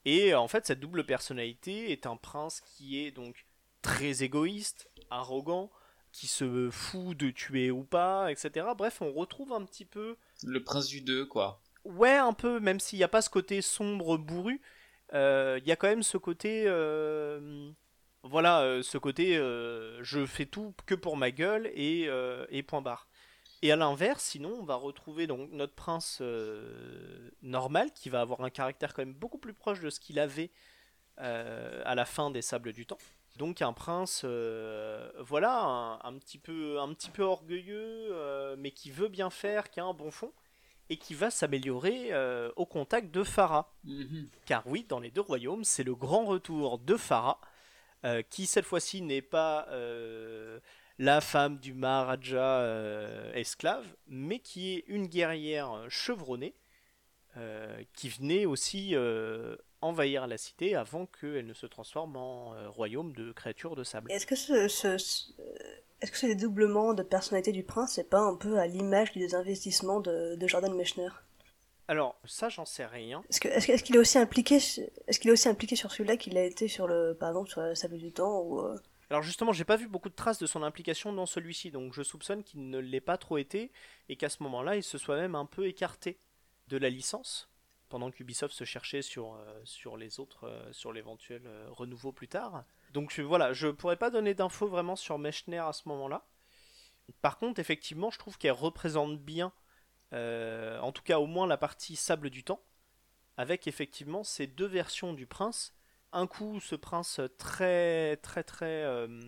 Et 0.05 0.35
en 0.35 0.49
fait, 0.49 0.67
cette 0.67 0.81
double 0.81 1.05
personnalité 1.05 1.93
est 1.93 2.07
un 2.07 2.17
prince 2.17 2.61
qui 2.61 2.99
est 3.05 3.11
donc 3.11 3.47
très 3.83 4.23
égoïste, 4.23 4.91
arrogant, 5.11 5.71
qui 6.13 6.27
se 6.27 6.71
fout 6.71 7.17
de 7.17 7.31
tuer 7.31 7.71
ou 7.71 7.85
pas, 7.85 8.31
etc. 8.31 8.67
Bref, 8.77 9.01
on 9.01 9.13
retrouve 9.13 9.53
un 9.53 9.65
petit 9.65 9.85
peu 9.85 10.17
Le 10.43 10.63
prince 10.63 10.87
du 10.89 11.01
2, 11.03 11.27
quoi. 11.27 11.63
Ouais, 11.85 12.17
un 12.17 12.33
peu, 12.33 12.61
même 12.61 12.81
s'il 12.81 12.99
n'y 12.99 13.05
a 13.05 13.09
pas 13.09 13.23
ce 13.23 13.31
côté 13.31 13.63
sombre, 13.63 14.19
bourru, 14.19 14.61
euh, 15.15 15.59
il 15.63 15.69
y 15.69 15.73
a 15.73 15.77
quand 15.77 15.89
même 15.89 16.03
ce 16.03 16.19
côté. 16.19 16.65
euh, 16.67 17.71
voilà, 18.23 18.61
euh, 18.63 18.83
ce 18.83 18.99
côté 18.99 19.37
euh, 19.37 20.03
je 20.03 20.27
fais 20.27 20.47
tout 20.47 20.75
que 20.87 20.95
pour 20.95 21.17
ma 21.17 21.31
gueule 21.31 21.71
et, 21.75 22.07
euh, 22.09 22.47
et 22.51 22.63
point 22.63 22.83
barre. 22.83 23.09
Et 23.63 23.73
à 23.73 23.77
l'inverse, 23.77 24.23
sinon, 24.23 24.57
on 24.61 24.65
va 24.65 24.75
retrouver 24.75 25.27
donc 25.27 25.51
notre 25.53 25.75
prince 25.75 26.23
normal 27.43 27.93
qui 27.93 28.09
va 28.09 28.23
avoir 28.23 28.41
un 28.41 28.49
caractère 28.49 28.95
quand 28.95 29.03
même 29.03 29.13
beaucoup 29.13 29.37
plus 29.37 29.53
proche 29.53 29.81
de 29.81 29.91
ce 29.91 30.01
qu'il 30.01 30.19
avait 30.19 30.51
à 31.19 31.95
la 31.95 32.07
fin 32.07 32.31
des 32.31 32.41
Sables 32.41 32.73
du 32.73 32.87
Temps. 32.87 32.97
Donc 33.37 33.61
un 33.61 33.75
prince, 33.75 34.25
voilà, 35.19 35.61
un, 35.61 35.99
un 36.03 36.19
petit 36.19 36.39
peu, 36.39 36.81
un 36.81 36.89
petit 36.95 37.11
peu 37.11 37.23
orgueilleux, 37.23 38.57
mais 38.57 38.71
qui 38.71 38.91
veut 38.91 39.09
bien 39.09 39.29
faire, 39.29 39.69
qui 39.69 39.79
a 39.79 39.85
un 39.85 39.93
bon 39.93 40.11
fond 40.11 40.33
et 40.91 40.97
qui 40.97 41.15
va 41.15 41.31
s'améliorer 41.31 42.09
euh, 42.11 42.51
au 42.57 42.67
contact 42.67 43.15
de 43.15 43.23
Farah. 43.23 43.73
Mhm. 43.85 44.27
Car 44.45 44.67
oui, 44.67 44.85
dans 44.89 44.99
les 44.99 45.11
deux 45.11 45.21
royaumes, 45.21 45.65
c'est 45.65 45.85
le 45.85 45.95
grand 45.95 46.25
retour 46.25 46.79
de 46.79 46.97
Farah, 46.97 47.41
euh, 48.05 48.23
qui 48.31 48.47
cette 48.47 48.65
fois-ci 48.65 49.03
n'est 49.03 49.21
pas 49.21 49.67
euh, 49.71 50.59
la 50.99 51.21
femme 51.21 51.59
du 51.59 51.75
Maharaja 51.75 52.61
euh, 52.61 53.33
esclave, 53.35 53.87
mais 54.09 54.39
qui 54.39 54.75
est 54.75 54.85
une 54.87 55.07
guerrière 55.07 55.85
chevronnée, 55.89 56.55
qui 57.95 58.09
venait 58.09 58.45
aussi 58.45 58.97
envahir 59.81 60.27
la 60.27 60.37
cité 60.37 60.75
avant 60.75 61.07
qu'elle 61.07 61.47
ne 61.47 61.55
se 61.55 61.67
transforme 61.67 62.17
en 62.17 62.71
royaume 62.71 63.13
de 63.13 63.31
créatures 63.31 63.77
de 63.77 63.85
sable. 63.85 64.11
Est-ce 64.11 64.27
que 64.27 64.35
ce, 64.35 64.67
ce, 64.67 66.27
dédoublement 66.27 66.93
de 66.93 67.05
personnalité 67.05 67.53
du 67.53 67.63
prince 67.63 67.93
c'est 67.95 68.11
pas 68.11 68.21
un 68.21 68.35
peu 68.35 68.59
à 68.59 68.67
l'image 68.67 69.13
du 69.13 69.21
désinvestissement 69.21 70.01
de, 70.01 70.35
de 70.35 70.49
Jordan 70.49 70.75
Mechner? 70.75 71.09
Alors, 71.91 72.21
ça, 72.25 72.49
j'en 72.49 72.65
sais 72.65 72.87
rien. 72.87 73.25
Est-ce 73.29 73.83
qu'il 73.83 73.97
est 73.97 73.99
aussi 73.99 74.17
impliqué 74.17 74.57
est-ce 74.57 75.19
qu'il 75.19 75.29
est 75.29 75.33
aussi 75.33 75.49
impliqué 75.49 75.75
sur 75.75 75.91
celui-là 75.91 76.17
qu'il 76.17 76.39
a 76.39 76.45
été 76.45 76.69
sur 76.69 76.87
le 76.87 77.17
par 77.19 77.31
exemple 77.31 77.51
sur 77.51 77.61
la 77.63 77.75
Sable 77.75 77.99
du 77.99 78.13
temps 78.13 78.43
ou 78.43 78.61
euh, 78.61 78.79
Alors 79.11 79.23
justement, 79.23 79.53
j'ai 79.53 79.65
pas 79.65 79.75
vu 79.75 79.89
beaucoup 79.89 80.09
de 80.09 80.15
traces 80.15 80.39
de 80.39 80.47
son 80.47 80.63
implication 80.63 81.13
dans 81.13 81.27
celui-ci, 81.27 81.73
donc 81.73 81.93
je 81.93 82.05
soupçonne 82.05 82.45
qu'il 82.45 82.71
ne 82.71 82.79
l'ait 82.79 83.01
pas 83.01 83.19
trop 83.19 83.39
été 83.39 83.73
et 84.09 84.15
qu'à 84.15 84.29
ce 84.29 84.41
moment-là, 84.45 84.77
il 84.77 84.85
se 84.85 84.99
soit 84.99 85.17
même 85.17 85.35
un 85.35 85.47
peu 85.47 85.67
écarté 85.67 86.21
de 86.69 86.77
la 86.77 86.91
licence 86.91 87.51
pendant 87.91 88.11
qu'Ubisoft 88.11 88.55
se 88.55 88.65
cherchait 88.65 89.03
sur, 89.03 89.35
euh, 89.35 89.61
sur 89.65 89.99
les 89.99 90.21
autres, 90.21 90.47
euh, 90.47 90.73
sur 90.73 90.93
l'éventuel 90.93 91.43
euh, 91.45 91.67
renouveau 91.71 92.13
plus 92.13 92.29
tard. 92.29 92.65
Donc 92.95 93.19
voilà, 93.19 93.53
je 93.53 93.69
pourrais 93.69 93.97
pas 93.97 94.11
donner 94.11 94.33
d'infos 94.33 94.69
vraiment 94.69 94.97
sur 94.97 95.19
Mechner 95.19 95.59
à 95.59 95.73
ce 95.73 95.89
moment-là. 95.89 96.25
Par 97.21 97.37
contre, 97.37 97.61
effectivement, 97.61 98.11
je 98.11 98.19
trouve 98.19 98.39
qu'elle 98.39 98.53
représente 98.53 99.19
bien, 99.19 99.53
euh, 100.13 100.79
en 100.81 100.93
tout 100.93 101.03
cas 101.03 101.19
au 101.19 101.27
moins 101.27 101.47
la 101.47 101.57
partie 101.57 101.97
sable 101.97 102.31
du 102.31 102.45
temps, 102.45 102.63
avec 103.37 103.67
effectivement 103.67 104.25
ces 104.25 104.47
deux 104.47 104.67
versions 104.67 105.13
du 105.13 105.27
prince 105.27 105.75
un 106.13 106.27
coup 106.27 106.61
ce 106.61 106.75
prince 106.75 107.21
très 107.39 108.17
très 108.17 108.43
très 108.43 108.85
euh, 108.85 109.21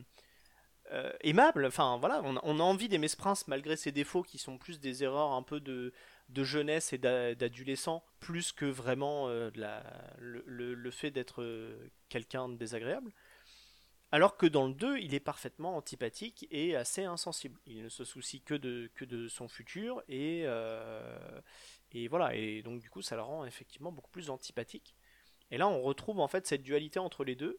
euh, 0.90 1.12
aimable, 1.20 1.64
enfin 1.64 1.96
voilà, 1.98 2.20
on 2.24 2.60
a, 2.60 2.62
envie 2.62 2.88
d'aimer 2.88 3.08
ce 3.08 3.16
prince 3.16 3.46
malgré 3.48 3.76
ses 3.76 3.92
défauts 3.92 4.22
qui 4.22 4.38
sont 4.38 4.58
plus 4.58 4.80
des 4.80 5.04
erreurs 5.04 5.32
un 5.32 5.42
peu 5.42 5.60
de, 5.60 5.92
de 6.28 6.44
jeunesse 6.44 6.92
et 6.92 6.98
d'a- 6.98 7.34
d'adolescent, 7.34 8.04
plus 8.20 8.52
que 8.52 8.66
vraiment 8.66 9.28
le, 9.28 9.52
le- 10.18 10.74
le 10.74 10.90
fait 10.90 11.10
d'être 11.10 11.44
quelqu'un 12.08 12.48
de 12.48 12.56
désagréable. 12.56 13.12
Alors 14.14 14.36
que 14.36 14.44
dans 14.44 14.68
le 14.68 14.74
2, 14.74 14.98
il 14.98 15.14
est 15.14 15.20
parfaitement 15.20 15.74
antipathique 15.74 16.46
et 16.50 16.76
assez 16.76 17.04
insensible. 17.04 17.58
Il 17.64 17.82
ne 17.82 17.88
se 17.88 18.04
soucie 18.04 18.42
que 18.42 18.54
de, 18.54 19.28
son 19.28 19.48
futur 19.48 20.02
et, 20.06 20.42
euh, 20.44 21.40
et 21.92 22.08
voilà. 22.08 22.34
Et 22.34 22.62
donc 22.62 22.80
du 22.80 22.90
coup, 22.90 23.00
ça 23.00 23.16
le 23.16 23.22
rend 23.22 23.46
effectivement 23.46 23.90
beaucoup 23.90 24.10
plus 24.10 24.28
antipathique. 24.28 24.94
Et 25.50 25.56
là, 25.56 25.66
on 25.66 25.80
retrouve 25.80 26.20
en 26.20 26.28
fait 26.28 26.46
cette 26.46 26.62
dualité 26.62 26.98
entre 26.98 27.24
les 27.24 27.36
deux. 27.36 27.58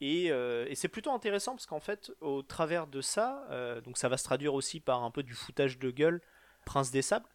Et, 0.00 0.32
euh, 0.32 0.72
c'est 0.74 0.88
plutôt 0.88 1.12
intéressant 1.12 1.52
parce 1.52 1.66
qu'en 1.66 1.80
fait, 1.80 2.12
au 2.20 2.42
travers 2.42 2.88
de 2.88 3.00
ça, 3.00 3.46
euh, 3.50 3.80
donc 3.80 3.98
ça 3.98 4.08
va 4.08 4.16
se 4.16 4.24
traduire 4.24 4.54
aussi 4.54 4.80
par 4.80 5.04
un 5.04 5.12
peu 5.12 5.22
du 5.22 5.34
foutage 5.34 5.78
de 5.78 5.92
gueule, 5.92 6.20
Prince 6.64 6.90
des 6.90 7.02
Sables, 7.02 7.28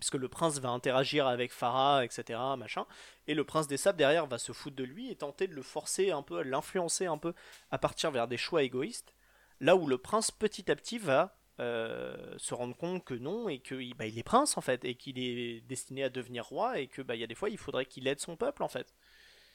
Puisque 0.00 0.14
le 0.16 0.28
prince 0.28 0.58
va 0.58 0.70
interagir 0.70 1.26
avec 1.26 1.52
Farah, 1.52 2.04
etc., 2.04 2.56
machin, 2.58 2.84
et 3.26 3.34
le 3.34 3.44
prince 3.44 3.68
des 3.68 3.76
sables 3.76 3.98
derrière 3.98 4.26
va 4.26 4.38
se 4.38 4.52
foutre 4.52 4.76
de 4.76 4.84
lui 4.84 5.10
et 5.10 5.16
tenter 5.16 5.46
de 5.46 5.54
le 5.54 5.62
forcer 5.62 6.10
un 6.10 6.22
peu, 6.22 6.38
à 6.38 6.44
l'influencer 6.44 7.06
un 7.06 7.16
peu 7.18 7.32
à 7.70 7.78
partir 7.78 8.10
vers 8.10 8.26
des 8.28 8.36
choix 8.36 8.62
égoïstes, 8.64 9.14
là 9.60 9.76
où 9.76 9.86
le 9.86 9.96
prince 9.98 10.30
petit 10.30 10.70
à 10.70 10.76
petit 10.76 10.98
va 10.98 11.38
euh, 11.60 12.34
se 12.38 12.54
rendre 12.54 12.76
compte 12.76 13.04
que 13.04 13.14
non, 13.14 13.48
et 13.48 13.60
qu'il 13.60 13.94
bah, 13.94 14.06
il 14.06 14.18
est 14.18 14.24
prince 14.24 14.56
en 14.58 14.60
fait, 14.60 14.84
et 14.84 14.96
qu'il 14.96 15.18
est 15.18 15.60
destiné 15.62 16.02
à 16.04 16.08
devenir 16.10 16.44
roi, 16.46 16.80
et 16.80 16.88
que 16.88 17.00
bah, 17.00 17.14
il 17.14 17.20
y 17.20 17.24
a 17.24 17.28
des 17.28 17.36
fois 17.36 17.48
il 17.48 17.58
faudrait 17.58 17.86
qu'il 17.86 18.06
aide 18.08 18.20
son 18.20 18.36
peuple 18.36 18.62
en 18.64 18.68
fait. 18.68 18.92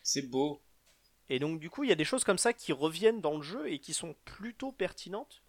C'est 0.04 0.30
beau. 0.30 0.62
Et 1.30 1.40
donc 1.40 1.60
du 1.60 1.70
coup, 1.70 1.84
il 1.84 1.90
y 1.90 1.94
a 1.94 1.96
des 1.96 2.06
choses 2.06 2.24
comme 2.24 2.38
ça 2.38 2.54
qui 2.54 2.74
reviennent 2.74 3.22
dans 3.22 3.36
le 3.38 3.42
jeu 3.44 3.70
et 3.72 3.80
qui 3.80 3.94
sont 3.94 4.16
plutôt 4.26 4.72
pertinentes 4.72 5.44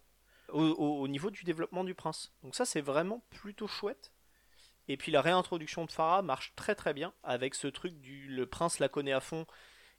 au, 0.49 0.61
au- 0.63 1.01
au 1.01 1.07
niveau 1.07 1.31
du 1.31 1.43
développement 1.43 1.83
du 1.83 1.95
prince. 1.95 2.33
Donc 2.43 2.55
ça, 2.55 2.65
c'est 2.65 2.81
vraiment 2.81 3.23
plutôt 3.29 3.67
chouette. 3.67 4.11
Et 4.91 4.97
puis 4.97 5.11
la 5.11 5.21
réintroduction 5.21 5.85
de 5.85 5.91
Farah 5.91 6.21
marche 6.21 6.51
très 6.57 6.75
très 6.75 6.93
bien 6.93 7.13
avec 7.23 7.55
ce 7.55 7.67
truc 7.67 7.99
du 8.01 8.27
le 8.27 8.45
prince 8.45 8.79
la 8.79 8.89
connaît 8.89 9.13
à 9.13 9.21
fond 9.21 9.45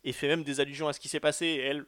et 0.05 0.13
fait 0.13 0.29
même 0.29 0.45
des 0.45 0.61
allusions 0.61 0.87
à 0.87 0.93
ce 0.93 1.01
qui 1.01 1.09
s'est 1.09 1.19
passé. 1.19 1.47
Et 1.47 1.61
elle, 1.61 1.87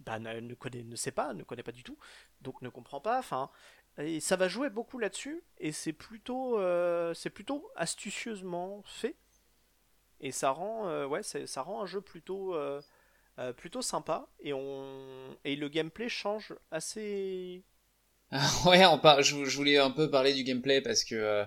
bah, 0.00 0.18
ne, 0.18 0.54
connaît, 0.54 0.82
ne 0.82 0.96
sait 0.96 1.10
pas, 1.10 1.34
ne 1.34 1.42
connaît 1.42 1.62
pas 1.62 1.72
du 1.72 1.82
tout, 1.82 1.98
donc 2.40 2.62
ne 2.62 2.70
comprend 2.70 3.00
pas. 3.00 3.18
Enfin, 3.18 3.50
et 3.98 4.20
ça 4.20 4.36
va 4.36 4.48
jouer 4.48 4.70
beaucoup 4.70 4.98
là-dessus 4.98 5.42
et 5.58 5.72
c'est 5.72 5.92
plutôt, 5.92 6.58
euh, 6.58 7.12
c'est 7.12 7.28
plutôt 7.28 7.70
astucieusement 7.76 8.82
fait. 8.86 9.16
Et 10.20 10.32
ça 10.32 10.50
rend, 10.50 10.88
euh, 10.88 11.06
ouais, 11.06 11.22
ça 11.22 11.62
rend 11.62 11.82
un 11.82 11.86
jeu 11.86 12.00
plutôt, 12.00 12.54
euh, 12.54 12.80
plutôt 13.58 13.82
sympa 13.82 14.26
et 14.40 14.54
on 14.54 15.36
et 15.44 15.54
le 15.54 15.68
gameplay 15.68 16.08
change 16.08 16.54
assez. 16.70 17.62
ouais, 18.66 18.86
on 18.86 19.00
je, 19.20 19.56
voulais 19.56 19.76
un 19.76 19.90
peu 19.90 20.10
parler 20.10 20.32
du 20.32 20.44
gameplay 20.44 20.80
parce 20.80 21.04
que 21.04 21.44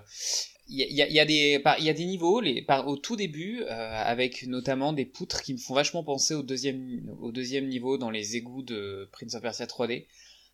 il 0.74 0.94
y, 0.96 1.20
a, 1.20 1.24
des 1.24 1.60
y 1.80 1.88
a 1.90 1.92
des 1.92 2.04
niveaux 2.06 2.40
les 2.40 2.64
au 2.86 2.96
tout 2.96 3.16
début 3.16 3.62
euh, 3.62 3.66
avec 3.68 4.46
notamment 4.46 4.92
des 4.92 5.04
poutres 5.04 5.42
qui 5.42 5.52
me 5.52 5.58
font 5.58 5.74
vachement 5.74 6.02
penser 6.02 6.34
au 6.34 6.42
deuxième 6.42 7.14
au 7.20 7.30
deuxième 7.32 7.68
niveau 7.68 7.98
dans 7.98 8.10
les 8.10 8.36
égouts 8.36 8.62
de 8.62 9.08
Prince 9.12 9.34
of 9.34 9.42
Persia 9.42 9.66
3D. 9.66 10.06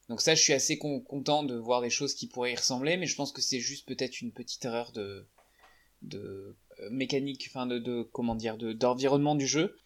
Donc 0.08 0.20
ça, 0.20 0.34
je 0.34 0.42
suis 0.42 0.54
assez 0.54 0.78
con- 0.78 1.00
content 1.00 1.42
de 1.44 1.54
voir 1.54 1.82
des 1.82 1.90
choses 1.90 2.14
qui 2.14 2.26
pourraient 2.26 2.52
y 2.52 2.56
ressembler, 2.56 2.96
mais 2.96 3.06
je 3.06 3.14
pense 3.14 3.30
que 3.30 3.42
c'est 3.42 3.60
juste 3.60 3.86
peut-être 3.86 4.20
une 4.20 4.32
petite 4.32 4.64
erreur 4.64 4.90
de 4.92 5.26
de 6.02 6.56
euh, 6.80 6.88
mécanique, 6.90 7.46
enfin 7.48 7.66
de, 7.66 8.02
comment 8.12 8.34
dire, 8.34 8.56
de 8.56 8.72
d'environnement 8.72 9.34
du 9.34 9.46
jeu. 9.46 9.76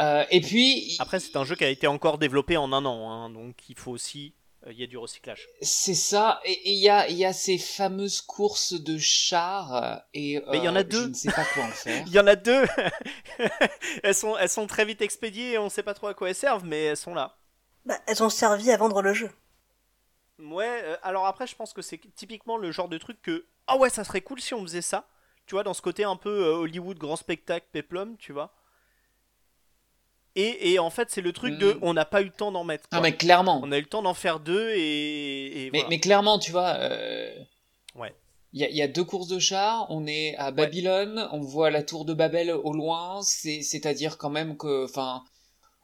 Euh, 0.00 0.24
et 0.30 0.40
puis 0.40 0.96
Après, 0.98 1.20
c'est 1.20 1.36
un 1.36 1.44
jeu 1.44 1.54
qui 1.54 1.64
a 1.64 1.70
été 1.70 1.86
encore 1.86 2.18
développé 2.18 2.56
en 2.56 2.72
un 2.72 2.84
an, 2.84 3.10
hein, 3.10 3.30
donc 3.30 3.56
il 3.68 3.78
faut 3.78 3.92
aussi, 3.92 4.34
il 4.70 4.78
y 4.78 4.82
a 4.82 4.86
du 4.86 4.96
recyclage. 4.96 5.46
C'est 5.60 5.94
ça, 5.94 6.40
et 6.44 6.72
il 6.72 6.78
y 6.78 6.88
a, 6.88 7.08
il 7.08 7.16
y 7.16 7.24
a 7.24 7.32
ces 7.32 7.58
fameuses 7.58 8.20
courses 8.20 8.72
de 8.72 8.96
chars, 8.98 9.74
euh, 9.74 9.96
et 10.14 10.42
Mais 10.50 10.58
il 10.58 10.64
y 10.64 10.68
en 10.68 10.76
a 10.76 10.80
euh, 10.80 10.84
deux. 10.84 11.02
je 11.02 11.08
ne 11.08 11.14
sais 11.14 11.32
pas 11.32 11.44
quoi 11.44 11.64
en 11.64 11.68
faire. 11.68 12.04
Il 12.06 12.12
y 12.12 12.18
en 12.18 12.26
a 12.26 12.36
deux. 12.36 12.64
elles 14.02 14.14
sont, 14.14 14.36
elles 14.38 14.48
sont 14.48 14.66
très 14.66 14.84
vite 14.84 15.02
expédiées 15.02 15.52
et 15.52 15.58
on 15.58 15.68
sait 15.68 15.82
pas 15.82 15.94
trop 15.94 16.06
à 16.06 16.14
quoi 16.14 16.28
elles 16.28 16.34
servent, 16.34 16.64
mais 16.64 16.84
elles 16.84 16.96
sont 16.96 17.14
là. 17.14 17.36
Bah, 17.84 17.98
elles 18.06 18.22
ont 18.22 18.30
servi 18.30 18.70
à 18.70 18.76
vendre 18.76 19.02
le 19.02 19.12
jeu. 19.12 19.30
Ouais, 20.38 20.82
euh, 20.84 20.96
alors 21.02 21.26
après, 21.26 21.46
je 21.46 21.54
pense 21.54 21.72
que 21.72 21.82
c'est 21.82 22.00
typiquement 22.14 22.56
le 22.56 22.72
genre 22.72 22.88
de 22.88 22.98
truc 22.98 23.20
que. 23.22 23.46
Ah 23.66 23.76
ouais, 23.76 23.90
ça 23.90 24.04
serait 24.04 24.20
cool 24.20 24.40
si 24.40 24.54
on 24.54 24.62
faisait 24.62 24.82
ça. 24.82 25.08
Tu 25.46 25.54
vois, 25.54 25.62
dans 25.62 25.74
ce 25.74 25.82
côté 25.82 26.04
un 26.04 26.16
peu 26.16 26.30
euh, 26.30 26.56
Hollywood, 26.56 26.98
grand 26.98 27.16
spectacle, 27.16 27.66
peplum, 27.72 28.16
tu 28.16 28.32
vois. 28.32 28.54
Et, 30.36 30.72
et 30.72 30.78
en 30.78 30.90
fait, 30.90 31.10
c'est 31.10 31.20
le 31.20 31.32
truc 31.32 31.58
de. 31.58 31.72
Mhm. 31.74 31.78
On 31.82 31.94
n'a 31.94 32.04
pas 32.04 32.20
eu 32.20 32.24
le 32.26 32.30
temps 32.30 32.50
d'en 32.50 32.64
mettre. 32.64 32.84
Ah 32.90 32.96
quoi. 32.96 33.02
mais 33.02 33.16
clairement, 33.16 33.60
On 33.62 33.70
a 33.72 33.78
eu 33.78 33.82
le 33.82 33.86
temps 33.86 34.02
d'en 34.02 34.14
faire 34.14 34.40
deux 34.40 34.70
et. 34.74 35.66
et 35.66 35.70
mais, 35.70 35.78
voilà. 35.78 35.88
mais 35.90 36.00
clairement, 36.00 36.38
tu 36.38 36.50
vois, 36.50 36.74
euh, 36.78 37.32
Ouais. 37.94 38.12
il 38.52 38.60
y 38.60 38.64
a, 38.64 38.68
il 38.68 38.76
y 38.76 38.82
a 38.82 38.88
deux 38.88 39.04
courses 39.04 39.28
de 39.28 39.38
chars, 39.38 39.86
on 39.90 40.06
est 40.06 40.34
à 40.36 40.50
Babylone, 40.50 41.28
on 41.32 41.40
voit 41.40 41.70
la 41.70 41.82
tour 41.84 42.04
de 42.04 42.14
Babel 42.14 42.50
au 42.50 42.72
loin, 42.72 43.20
c'est, 43.22 43.62
c'est-à-dire 43.62 44.18
quand 44.18 44.30
même 44.30 44.56
que, 44.56 44.84
enfin, 44.84 45.22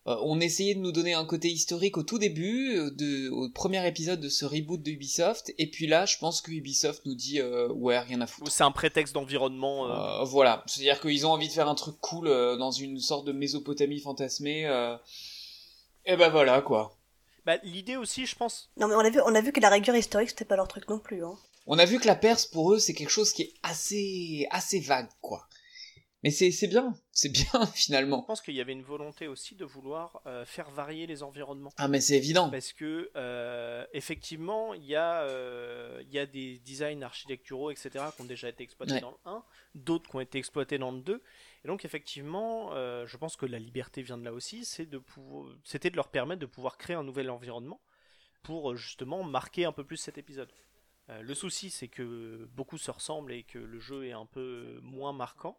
on 0.07 0.40
essayait 0.40 0.74
de 0.74 0.80
nous 0.80 0.92
donner 0.92 1.12
un 1.14 1.24
côté 1.24 1.48
historique 1.48 1.96
au 1.98 2.03
tout 2.03 2.18
début, 2.18 2.76
euh, 2.78 2.90
de, 2.90 3.28
au 3.30 3.48
premier 3.51 3.86
épisode 3.86 4.20
de 4.20 4.28
ce 4.28 4.44
reboot 4.44 4.82
de 4.82 4.90
Ubisoft, 4.90 5.53
et 5.59 5.70
puis 5.70 5.86
là, 5.86 6.07
je 6.07 6.16
pense 6.18 6.40
que 6.40 6.51
Ubisoft 6.51 7.05
nous 7.07 7.14
dit, 7.14 7.40
euh, 7.40 7.68
ouais, 7.68 7.98
rien 7.98 8.20
à 8.20 8.26
foutre. 8.26 8.51
C'est 8.51 8.64
un 8.64 8.70
prétexte 8.72 9.14
d'environnement. 9.14 9.88
euh, 9.90 10.22
Euh, 10.22 10.24
voilà, 10.24 10.64
c'est-à-dire 10.66 11.01
qu'ils 11.01 11.26
ont 11.26 11.30
envie 11.32 11.48
de 11.48 11.53
faire 11.53 11.68
un 11.68 11.74
truc 11.74 11.96
cool 12.01 12.28
euh, 12.28 12.57
dans 12.57 12.70
une 12.70 12.98
sorte 12.98 13.26
de 13.26 13.32
Mésopotamie 13.32 14.01
fantasmée. 14.01 14.66
euh, 14.66 14.96
Et 16.07 16.16
ben 16.16 16.30
voilà 16.30 16.62
quoi. 16.62 16.96
Bah, 17.46 17.59
L'idée 17.62 17.96
aussi, 17.96 18.26
je 18.26 18.36
pense. 18.36 18.70
Non 18.78 18.88
mais 18.88 18.94
on 18.94 19.01
a 19.01 19.11
vu, 19.11 19.20
on 19.24 19.34
a 19.34 19.40
vu 19.40 19.53
que 19.53 19.61
la 19.61 19.68
rigueur 19.70 19.96
historique 19.96 20.30
c'était 20.30 20.44
pas 20.44 20.57
leur 20.57 20.68
truc 20.68 20.88
non 20.88 20.98
plus. 20.98 21.24
Hein. 21.24 21.36
On 21.66 21.78
a 21.78 21.84
vu 21.84 21.98
que 22.01 22.07
la 22.07 22.16
Perse 22.16 22.46
pour 22.46 22.72
eux 22.72 22.78
c'est 22.78 22.94
quelque 22.94 23.11
chose 23.11 23.32
qui 23.32 23.42
est 23.42 23.53
assez 23.62 24.46
assez 24.51 24.80
vague 24.80 25.09
quoi. 25.20 25.46
Mais 26.23 26.31
c'est 26.31 26.66
bien, 26.66 26.93
c'est 27.12 27.31
bien 27.31 27.45
Je 27.75 27.81
finalement. 27.81 28.23
pense 28.23 28.43
qu'il 28.43 28.55
y 28.55 28.61
avait 28.61 28.73
une 28.75 28.83
volonté 28.83 29.27
aussi 29.27 29.55
de 29.55 29.64
vouloir 29.64 30.21
euh, 30.27 30.45
faire 30.45 30.68
varier 30.71 31.07
les 31.07 31.23
environnements. 31.23 31.73
Ah 31.79 31.89
mais 31.89 32.01
c'est 32.03 32.16
évident. 32.18 32.51
Parce 32.51 32.75
que 32.75 33.11
euh, 33.16 33.87
effectivement, 33.95 34.75
il 34.75 34.85
y, 34.85 34.95
a, 34.97 35.23
euh, 35.23 36.03
y 36.11 36.18
a 36.18 36.27
des 36.27 36.59
designs 36.59 37.01
architecturaux, 37.03 37.71
etc., 37.71 38.05
qui 38.14 38.21
ont 38.21 38.27
déjà 38.27 38.51
été 38.51 38.62
exploités 38.62 38.93
Ouais. 38.95 39.01
dans 39.01 39.12
le 39.12 39.16
1, 39.25 39.45
d'autres 39.75 40.11
qui 40.11 40.16
ont 40.16 40.21
été 40.21 40.37
exploités 40.37 40.77
dans 40.77 40.91
le 40.93 41.01
2. 41.01 41.23
Et 41.64 41.68
donc 41.68 41.85
effectivement, 41.87 42.71
je 42.75 43.16
pense 43.16 43.37
que 43.37 43.47
la 43.47 43.59
liberté 43.59 44.03
vient 44.03 44.18
de 44.18 44.25
là 44.25 44.33
aussi, 44.35 44.64
c'est 44.66 44.87
de 44.87 44.99
pouvoir, 44.99 45.55
c'était 45.64 45.91
de 45.91 45.97
leur 45.97 46.09
permettre 46.09 46.41
de 46.41 46.47
pouvoir 46.47 46.77
créer 46.77 46.97
un 46.97 47.05
nouvel 47.05 47.31
environnement 47.31 47.81
pour 48.43 48.77
justement 48.77 49.23
marquer 49.23 49.64
un 49.64 49.73
peu 49.73 49.85
plus 49.85 49.97
cet 49.99 50.18
épisode. 50.18 50.51
Le 51.09 51.35
souci, 51.35 51.71
c'est 51.71 51.89
que 51.89 52.49
beaucoup 52.55 52.79
se 52.79 52.91
ressemblent 52.91 53.33
et 53.33 53.43
que 53.43 53.59
le 53.59 53.81
jeu 53.81 54.07
est 54.07 54.12
un 54.12 54.27
peu 54.27 54.79
moins 54.83 55.12
marquant. 55.12 55.59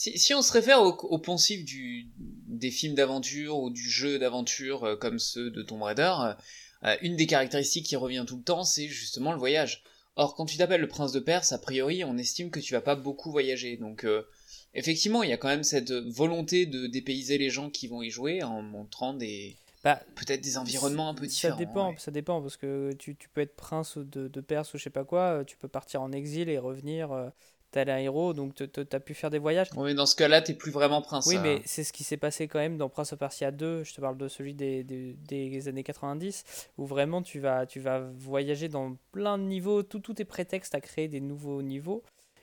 Si, 0.00 0.16
si 0.16 0.32
on 0.32 0.42
se 0.42 0.52
réfère 0.52 0.80
au, 0.82 0.92
au 0.92 1.18
poncif 1.18 1.64
du, 1.64 2.08
des 2.16 2.70
films 2.70 2.94
d'aventure 2.94 3.58
ou 3.58 3.68
du 3.68 3.90
jeu 3.90 4.20
d'aventure 4.20 4.84
euh, 4.84 4.96
comme 4.96 5.18
ceux 5.18 5.50
de 5.50 5.60
Tomb 5.62 5.82
Raider, 5.82 6.14
euh, 6.20 6.34
euh, 6.84 6.96
une 7.02 7.16
des 7.16 7.26
caractéristiques 7.26 7.86
qui 7.86 7.96
revient 7.96 8.24
tout 8.24 8.36
le 8.36 8.44
temps, 8.44 8.62
c'est 8.62 8.86
justement 8.86 9.32
le 9.32 9.38
voyage. 9.38 9.82
Or, 10.14 10.36
quand 10.36 10.46
tu 10.46 10.56
t'appelles 10.56 10.80
le 10.82 10.86
prince 10.86 11.10
de 11.10 11.18
Perse, 11.18 11.50
a 11.50 11.58
priori, 11.58 12.04
on 12.04 12.16
estime 12.16 12.50
que 12.52 12.60
tu 12.60 12.74
vas 12.74 12.80
pas 12.80 12.94
beaucoup 12.94 13.32
voyager. 13.32 13.76
Donc, 13.76 14.04
euh, 14.04 14.22
effectivement, 14.72 15.24
il 15.24 15.30
y 15.30 15.32
a 15.32 15.36
quand 15.36 15.48
même 15.48 15.64
cette 15.64 15.90
volonté 15.90 16.66
de 16.66 16.86
dépayser 16.86 17.36
les 17.36 17.50
gens 17.50 17.68
qui 17.68 17.88
vont 17.88 18.00
y 18.00 18.10
jouer 18.10 18.44
en 18.44 18.62
montrant 18.62 19.14
des 19.14 19.56
Bah, 19.82 20.00
peut-être 20.14 20.40
des 20.40 20.58
environnements 20.58 21.08
un 21.08 21.14
peu 21.14 21.26
ça 21.28 21.28
différents. 21.28 21.56
dépend, 21.56 21.90
ouais. 21.90 21.98
ça 21.98 22.12
dépend 22.12 22.40
parce 22.40 22.56
que 22.56 22.92
tu, 22.98 23.16
tu 23.16 23.28
peux 23.28 23.40
être 23.40 23.56
prince 23.56 23.98
de, 23.98 24.28
de 24.28 24.40
Perse 24.40 24.74
ou 24.74 24.78
je 24.78 24.84
sais 24.84 24.90
pas 24.90 25.04
quoi, 25.04 25.44
tu 25.44 25.56
peux 25.56 25.68
partir 25.68 26.02
en 26.02 26.12
exil 26.12 26.48
et 26.48 26.58
revenir, 26.58 27.32
t'es 27.70 27.88
un 27.90 27.98
héros, 27.98 28.32
donc 28.32 28.54
t'as 28.54 29.00
pu 29.00 29.14
faire 29.14 29.30
des 29.30 29.38
voyages. 29.38 29.68
Ouais, 29.76 29.84
mais 29.88 29.94
dans 29.94 30.06
ce 30.06 30.16
cas-là, 30.16 30.40
t'es 30.40 30.54
plus 30.54 30.70
vraiment 30.70 31.02
prince. 31.02 31.26
Oui, 31.26 31.36
euh. 31.36 31.40
mais 31.42 31.60
c'est 31.64 31.84
ce 31.84 31.92
qui 31.92 32.02
s'est 32.04 32.16
passé 32.16 32.48
quand 32.48 32.58
même 32.58 32.78
dans 32.78 32.88
Prince 32.88 33.12
of 33.12 33.18
Persia 33.18 33.50
2, 33.50 33.84
je 33.84 33.94
te 33.94 34.00
parle 34.00 34.16
de 34.16 34.26
celui 34.28 34.54
des, 34.54 34.84
des, 34.84 35.14
des 35.28 35.68
années 35.68 35.82
90, 35.84 36.70
où 36.78 36.86
vraiment 36.86 37.20
tu 37.22 37.40
vas, 37.40 37.66
tu 37.66 37.80
vas 37.80 38.00
voyager 38.16 38.68
dans 38.68 38.96
plein 39.12 39.36
de 39.38 39.44
niveaux, 39.44 39.82
tout, 39.82 39.98
tout 40.00 40.20
est 40.20 40.24
prétexte 40.24 40.74
à 40.74 40.80
créer 40.80 41.08
des 41.08 41.20
nouveaux 41.20 41.60
niveaux, 41.62 42.02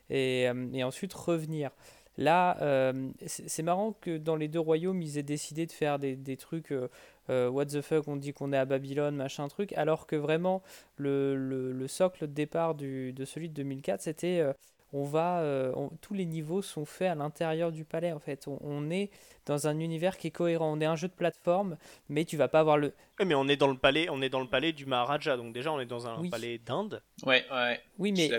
et, 0.09 0.47
euh, 0.47 0.67
et 0.73 0.83
ensuite 0.83 1.13
revenir. 1.13 1.71
Là, 2.17 2.57
euh, 2.61 3.09
c'est 3.25 3.63
marrant 3.63 3.91
que 3.91 4.17
dans 4.17 4.37
les 4.37 4.47
deux 4.47 4.59
royaumes, 4.59 5.01
ils 5.01 5.17
aient 5.17 5.23
décidé 5.23 5.65
de 5.65 5.71
faire 5.73 5.99
des, 5.99 6.15
des 6.15 6.37
trucs, 6.37 6.71
euh, 6.71 7.49
what 7.49 7.65
the 7.65 7.81
fuck, 7.81 8.07
on 8.07 8.15
dit 8.15 8.31
qu'on 8.31 8.53
est 8.53 8.57
à 8.57 8.63
Babylone, 8.65 9.15
machin 9.17 9.47
truc, 9.49 9.73
alors 9.73 10.07
que 10.07 10.15
vraiment, 10.15 10.61
le, 10.95 11.35
le, 11.35 11.73
le 11.73 11.87
socle 11.89 12.27
de 12.27 12.31
départ 12.33 12.75
du, 12.75 13.11
de 13.11 13.25
celui 13.25 13.49
de 13.49 13.53
2004, 13.55 14.01
c'était... 14.01 14.39
euh, 14.39 14.53
on 14.95 15.03
va, 15.03 15.39
euh, 15.41 15.71
on- 15.75 15.89
tous 16.01 16.13
les 16.13 16.25
niveaux 16.25 16.61
sont 16.61 16.85
faits 16.85 17.09
à 17.11 17.15
l'intérieur 17.15 17.71
du 17.71 17.83
palais 17.85 18.11
en 18.13 18.19
fait. 18.19 18.47
On, 18.47 18.57
on 18.61 18.89
est 18.89 19.09
dans 19.45 19.67
un 19.67 19.79
univers 19.79 20.17
qui 20.17 20.27
est 20.27 20.31
cohérent. 20.31 20.71
On 20.75 20.79
est 20.81 20.85
un 20.85 20.95
jeu 20.95 21.07
de 21.07 21.13
plateforme, 21.13 21.77
mais 22.09 22.23
tu 22.25 22.37
vas 22.37 22.47
pas 22.47 22.59
avoir 22.61 22.77
le. 22.77 22.93
Ouais, 23.19 23.25
mais 23.25 23.35
on 23.35 23.47
est 23.47 23.57
dans 23.57 23.67
le 23.67 23.77
palais, 23.77 24.07
on 24.09 24.21
est 24.21 24.29
dans 24.29 24.39
le 24.41 24.47
palais 24.47 24.71
du 24.73 24.85
Maharaja, 24.85 25.37
donc 25.37 25.53
déjà 25.53 25.71
on 25.71 25.79
est 25.79 25.85
dans 25.85 26.07
un 26.07 26.19
Oui. 26.21 26.29
palais 26.29 26.57
d'Inde. 26.59 27.01
Ouais, 27.23 27.45
ouais. 27.51 27.81
Oui, 27.99 28.11
mais 28.11 28.29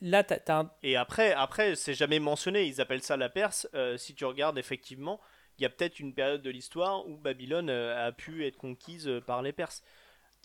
là, 0.00 0.22
t'as, 0.24 0.38
t'as 0.38 0.60
un- 0.60 0.70
Et 0.82 0.96
après, 0.96 1.32
après 1.32 1.74
c'est 1.74 1.94
jamais 1.94 2.18
mentionné, 2.20 2.64
ils 2.64 2.80
appellent 2.80 3.02
ça 3.02 3.16
la 3.16 3.28
Perse. 3.28 3.68
Euh, 3.74 3.96
si 3.96 4.14
tu 4.14 4.24
regardes 4.24 4.58
effectivement, 4.58 5.20
il 5.58 5.62
y 5.62 5.66
a 5.66 5.70
peut-être 5.70 5.98
une 6.00 6.14
période 6.14 6.42
de 6.42 6.50
l'histoire 6.50 7.06
où 7.08 7.16
Babylone 7.16 7.68
euh, 7.70 8.06
a 8.08 8.12
pu 8.12 8.46
être 8.46 8.56
conquise 8.56 9.08
euh, 9.08 9.20
par 9.20 9.42
les 9.42 9.52
Perses. 9.52 9.82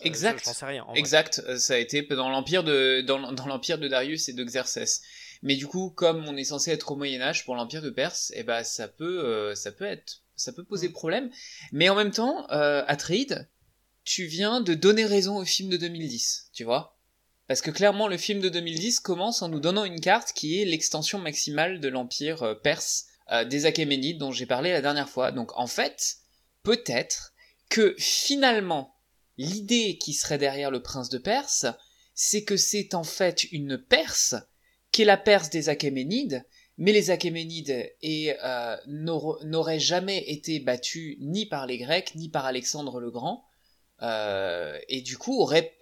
Euh, 0.02 0.06
Exact. 0.06 0.40
je- 0.40 0.44
J'en 0.46 0.52
sais 0.52 0.66
rien. 0.66 0.84
vrai. 0.84 0.98
Exact, 0.98 1.40
euh, 1.46 1.56
ça 1.56 1.74
a 1.74 1.76
été 1.76 2.02
dans 2.02 2.28
l'empire 2.28 2.64
de 2.64 3.00
dans, 3.02 3.30
dans 3.32 3.46
l'empire 3.46 3.78
de 3.78 3.86
Darius 3.86 4.28
et 4.28 4.32
de 4.32 4.42
Xerxès. 4.42 5.02
Mais 5.44 5.54
du 5.54 5.68
coup, 5.68 5.90
comme 5.90 6.26
on 6.26 6.36
est 6.36 6.44
censé 6.44 6.72
être 6.72 6.90
au 6.90 6.96
Moyen 6.96 7.20
Âge 7.20 7.44
pour 7.44 7.54
l'empire 7.54 7.82
de 7.82 7.90
Perse, 7.90 8.32
eh 8.34 8.42
ben 8.42 8.64
ça 8.64 8.88
peut 8.88 9.24
euh, 9.24 9.54
ça 9.54 9.70
peut 9.70 9.84
être 9.84 10.24
ça 10.36 10.52
peut 10.52 10.64
poser 10.64 10.88
problème. 10.88 11.30
Mais 11.70 11.88
en 11.88 11.94
même 11.94 12.10
temps, 12.10 12.50
euh, 12.50 12.82
Atreide, 12.88 13.48
tu 14.04 14.24
viens 14.24 14.60
de 14.60 14.74
donner 14.74 15.06
raison 15.06 15.36
au 15.36 15.44
film 15.44 15.68
de 15.68 15.76
2010, 15.76 16.50
tu 16.52 16.64
vois 16.64 16.98
Parce 17.46 17.60
que 17.60 17.70
clairement, 17.70 18.08
le 18.08 18.16
film 18.16 18.40
de 18.40 18.48
2010 18.48 19.00
commence 19.00 19.42
en 19.42 19.48
nous 19.48 19.60
donnant 19.60 19.84
une 19.84 20.00
carte 20.00 20.32
qui 20.32 20.60
est 20.60 20.64
l'extension 20.64 21.18
maximale 21.18 21.80
de 21.80 21.88
l'empire 21.88 22.42
euh, 22.42 22.54
perse 22.54 23.06
euh, 23.32 23.44
des 23.44 23.66
Achéménides 23.66 24.18
dont 24.18 24.32
j'ai 24.32 24.46
parlé 24.46 24.72
la 24.72 24.82
dernière 24.82 25.08
fois. 25.08 25.30
Donc 25.32 25.56
en 25.56 25.66
fait, 25.66 26.16
peut-être 26.62 27.32
que 27.68 27.94
finalement, 27.98 28.94
l'idée 29.38 29.98
qui 29.98 30.12
serait 30.12 30.38
derrière 30.38 30.70
le 30.70 30.82
prince 30.82 31.08
de 31.08 31.18
Perse, 31.18 31.66
c'est 32.14 32.44
que 32.44 32.56
c'est 32.56 32.94
en 32.94 33.04
fait 33.04 33.44
une 33.44 33.78
Perse 33.78 34.34
qui 34.94 35.02
est 35.02 35.06
la 35.06 35.16
Perse 35.16 35.50
des 35.50 35.68
Achéménides, 35.68 36.44
mais 36.78 36.92
les 36.92 37.10
Achéménides 37.10 37.92
et, 38.00 38.36
euh, 38.44 38.76
n'aur- 38.86 39.40
n'auraient 39.44 39.80
jamais 39.80 40.22
été 40.30 40.60
battus 40.60 41.16
ni 41.20 41.46
par 41.46 41.66
les 41.66 41.78
Grecs 41.78 42.14
ni 42.14 42.28
par 42.28 42.46
Alexandre 42.46 43.00
le 43.00 43.10
Grand, 43.10 43.44
euh, 44.02 44.78
et 44.88 45.00
du 45.00 45.18
coup 45.18 45.36
auraient, 45.40 45.76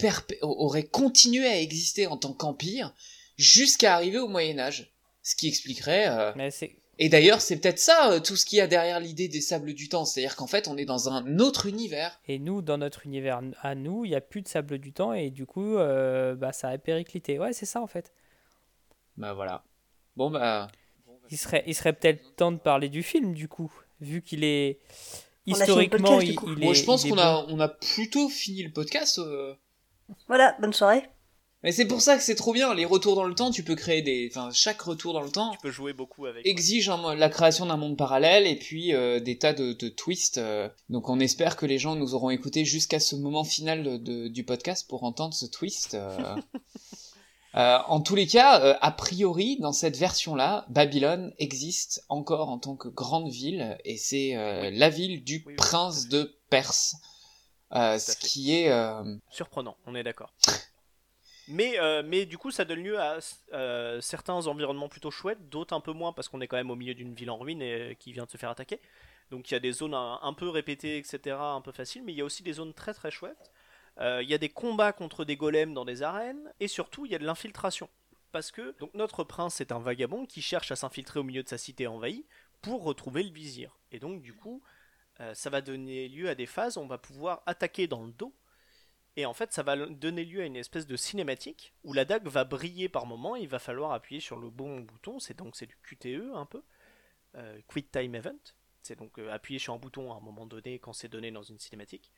continué 0.91 1.47
à 1.47 1.61
exister 1.61 2.07
en 2.07 2.17
tant 2.17 2.33
qu'empire 2.33 2.95
jusqu'à 3.37 3.95
arriver 3.95 4.19
au 4.19 4.29
Moyen 4.29 4.59
Âge. 4.59 4.95
Ce 5.23 5.37
qui 5.37 5.47
expliquerait... 5.47 6.09
euh, 6.09 6.33
mais 6.35 6.49
et 6.99 7.09
d'ailleurs, 7.09 7.41
c'est 7.41 7.57
peut-être 7.57 7.79
ça 7.79 8.21
tout 8.25 8.37
ce 8.37 8.47
qu'il 8.47 8.59
y 8.59 8.61
a 8.61 8.67
derrière 8.67 9.01
l'idée 9.01 9.29
des 9.29 9.41
sables 9.41 9.75
du 9.75 9.89
temps, 9.89 10.05
c'est-à-dire 10.07 10.37
qu'en 10.37 10.47
fait, 10.47 10.69
on 10.69 10.77
est 10.77 10.85
dans 10.85 11.09
un 11.09 11.39
autre 11.39 11.67
univers. 11.67 12.19
Et 12.29 12.39
nous, 12.39 12.63
dans 12.63 12.79
notre 12.79 13.07
univers 13.07 13.41
à 13.61 13.75
nous, 13.75 14.05
il 14.05 14.11
n'y 14.11 14.15
a 14.15 14.21
plus 14.21 14.41
de 14.43 14.49
sable 14.49 14.79
du 14.79 14.93
temps 14.93 15.13
et 15.13 15.31
du 15.31 15.45
coup, 15.45 15.75
bah, 15.75 16.53
ça 16.53 16.69
a 16.69 16.79
périclité. 16.79 17.39
Ouais, 17.39 17.53
c'est 17.53 17.67
ça 17.67 17.83
en 17.83 17.87
fait. 17.87 18.13
Bah 19.17 19.33
voilà. 19.35 19.65
Bon 20.17 20.31
bah. 20.31 20.69
Il 21.31 21.39
serait, 21.39 21.65
il 21.67 21.75
serait 21.75 21.93
peut-être 21.95 22.37
temps 22.37 22.53
de 22.53 22.59
parler 22.59 22.89
du 22.89 23.03
film, 23.03 23.33
du 23.35 23.49
coup, 23.49 23.73
vu 24.01 24.23
qu'il 24.23 24.45
est 24.45 24.81
On 25.47 25.53
a 25.53 25.55
fini 25.55 25.57
le 25.57 25.63
historiquement, 25.63 26.09
podcast, 26.19 26.27
il, 26.47 26.49
il 26.53 26.61
Bon, 26.61 26.71
est. 26.73 26.75
je 26.75 26.85
pense 26.85 27.03
qu'on 27.05 27.11
bon. 27.11 27.19
a, 27.19 27.47
on 27.49 27.61
a 27.61 27.69
plutôt 27.69 28.29
fini 28.29 28.63
le 28.63 28.73
podcast. 28.73 29.19
euh. 29.19 29.55
Voilà, 30.29 30.57
bonne 30.61 30.73
soirée. 30.75 31.05
Mais 31.63 31.71
c'est 31.71 31.87
pour 31.87 32.01
ça 32.03 32.17
que 32.17 32.23
c'est 32.25 32.35
trop 32.35 32.53
bien. 32.53 32.75
Les 32.75 32.85
retours 32.85 33.15
dans 33.15 33.25
le 33.25 33.37
temps, 33.37 33.53
tu 33.53 33.63
peux 33.63 33.77
créer 33.77 34.03
des. 34.03 34.29
Enfin, 34.31 34.51
chaque 34.53 34.83
retour 34.83 35.13
dans 35.15 35.21
le 35.23 35.31
temps 35.31 35.53
Tu 35.53 35.59
peux 35.63 35.71
jouer 35.71 35.93
beaucoup 35.93 36.27
avec. 36.27 36.45
exige 36.45 36.89
un- 36.89 37.15
la 37.15 37.29
création 37.29 37.67
d'un 37.67 37.77
monde 37.77 37.97
parallèle 37.97 38.49
et 38.49 38.57
puis 38.57 38.93
euh, 38.93 39.21
des 39.21 39.39
tas 39.39 39.53
de, 39.53 39.73
de 39.73 39.89
twists. 39.89 40.39
euh. 40.39 40.69
Donc 40.91 41.09
on 41.09 41.21
espère 41.21 41.57
que 41.57 41.65
les 41.65 41.79
gens 41.79 41.95
nous 41.95 42.15
auront 42.15 42.31
écoutés 42.31 42.65
jusqu'à 42.65 42.99
ce 42.99 43.15
moment 43.15 43.45
final 43.45 43.85
de- 43.85 43.97
de- 43.97 44.29
du 44.29 44.43
podcast 44.45 44.87
pour 44.89 45.05
entendre 45.05 45.35
ce 45.35 45.47
twist. 45.47 45.97
euh. 47.55 47.79
En 47.87 48.01
tous 48.01 48.15
les 48.15 48.27
cas, 48.27 48.61
euh, 48.63 48.75
a 48.81 48.91
priori, 48.91 49.59
dans 49.59 49.73
cette 49.73 49.97
version-là, 49.97 50.65
Babylone 50.69 51.35
existe 51.39 52.05
encore 52.09 52.49
en 52.49 52.59
tant 52.59 52.77
que 52.77 52.89
grande 52.89 53.31
ville 53.31 53.77
et 53.85 53.97
c'est 53.97 54.37
euh, 54.37 54.71
la 54.73 54.89
ville 54.89 55.23
du 55.23 55.43
Oui, 55.47 55.53
oui, 55.53 55.55
prince 55.57 56.09
de 56.09 56.39
Perse. 56.49 56.97
Ce 57.73 58.17
qui 58.17 58.55
est 58.55 58.73
Surprenant, 59.31 59.77
on 59.87 59.95
est 59.95 60.03
d'accord. 60.03 60.33
Mais, 61.49 61.77
mais 62.05 62.25
du 62.27 62.39
coup, 62.39 62.51
ça 62.51 62.65
donne 62.65 62.83
lieu 62.83 62.99
à 63.01 63.19
certains 64.01 64.47
environnements 64.47 64.89
plutôt 64.89 65.11
chouettes, 65.11 65.49
d'autres 65.49 65.75
un 65.75 65.81
peu 65.81 65.93
moins 65.93 66.13
parce 66.13 66.29
qu'on 66.29 66.41
est 66.41 66.49
quand 66.49 66.57
même 66.57 66.71
au 66.71 66.77
milieu 66.77 66.95
d'une 66.95 67.15
ville 67.15 67.31
en 67.31 67.39
ruine 67.39 67.63
et, 67.63 67.97
qui 67.99 68.13
vient 68.13 68.25
de 68.25 68.31
se 68.31 68.37
faire 68.37 68.51
attaquer. 68.51 68.81
Donc 69.31 69.51
il 69.51 69.55
y 69.55 69.57
a 69.57 69.61
des 69.61 69.73
zones 69.73 69.95
un, 69.95 70.19
un 70.23 70.35
peu 70.35 70.51
répétées, 70.51 70.99
etc., 70.99 71.37
un 71.39 71.63
peu 71.63 71.73
faciles, 71.73 72.03
mais 72.05 72.13
il 72.13 72.19
y 72.19 72.21
a 72.21 72.25
aussi 72.25 72.43
des 72.43 72.53
zones 72.53 72.75
très 72.75 72.93
très 72.93 73.11
chouettes. 73.11 73.51
Euh, 74.01 74.23
Il 74.23 74.29
y 74.29 74.35
a 74.35 74.39
des 74.39 74.49
combats 74.49 74.93
contre 74.93 75.25
des 75.25 75.37
golems 75.37 75.75
dans 75.75 75.85
des 75.85 76.03
arènes, 76.03 76.53
et 76.61 76.69
surtout 76.69 77.07
il 77.07 77.13
y 77.13 77.15
a 77.15 77.19
de 77.19 77.27
l'infiltration. 77.27 77.89
Parce 78.33 78.51
que 78.51 78.75
donc, 78.79 78.95
notre 78.95 79.25
prince 79.25 79.61
est 79.61 79.73
un 79.73 79.79
vagabond 79.79 80.27
qui 80.27 80.41
cherche 80.41 80.73
à 80.73 80.77
s'infiltrer 80.77 81.21
au 81.21 81.23
milieu 81.25 81.43
de 81.43 81.49
sa 81.49 81.59
cité 81.59 81.87
envahie 81.87 82.25
pour 82.63 82.83
retrouver 82.85 83.23
le 83.23 83.33
vizir. 83.33 83.79
Et 83.91 83.99
donc 83.99 84.23
du 84.23 84.33
coup, 84.35 84.63
euh, 85.21 85.35
ça 85.35 85.51
va 85.51 85.61
donner 85.61 86.09
lieu 86.09 86.29
à 86.29 86.35
des 86.35 86.47
phases 86.47 86.79
où 86.79 86.81
on 86.81 86.87
va 86.87 86.99
pouvoir 86.99 87.43
attaquer 87.47 87.87
dans 87.87 88.05
le 88.05 88.13
dos 88.13 88.35
et 89.17 89.27
en 89.27 89.35
fait, 89.35 89.53
ça 89.53 89.63
va 89.63 89.77
donner 89.77 90.25
lieu 90.25 90.41
à 90.41 90.47
une 90.47 90.57
espèce 90.57 90.87
de 90.87 90.97
cinématique 90.97 91.75
où 91.85 91.93
la 91.93 92.05
dague 92.05 92.27
va 92.27 92.45
briller 92.45 92.89
par 92.89 93.07
moment. 93.07 93.37
Il 93.37 93.49
va 93.49 93.59
falloir 93.59 93.93
appuyer 93.93 94.21
sur 94.21 94.39
le 94.39 94.49
bon 94.49 94.81
bouton. 94.81 95.19
C'est 95.19 95.37
donc 95.37 95.55
c'est 95.55 95.67
du 95.67 95.77
QTE 95.83 96.35
un 96.35 96.47
peu, 96.47 96.63
euh, 97.37 97.61
Quick 97.67 97.91
Time 97.91 98.15
Event. 98.15 98.39
C'est 98.83 98.99
donc 98.99 99.19
euh, 99.19 99.31
appuyer 99.31 99.59
sur 99.59 99.75
un 99.75 99.79
bouton 99.79 100.13
à 100.13 100.17
un 100.17 100.21
moment 100.21 100.47
donné 100.47 100.79
quand 100.79 100.93
c'est 100.95 101.09
donné 101.09 101.31
dans 101.31 101.43
une 101.43 101.59
cinématique. 101.59 102.11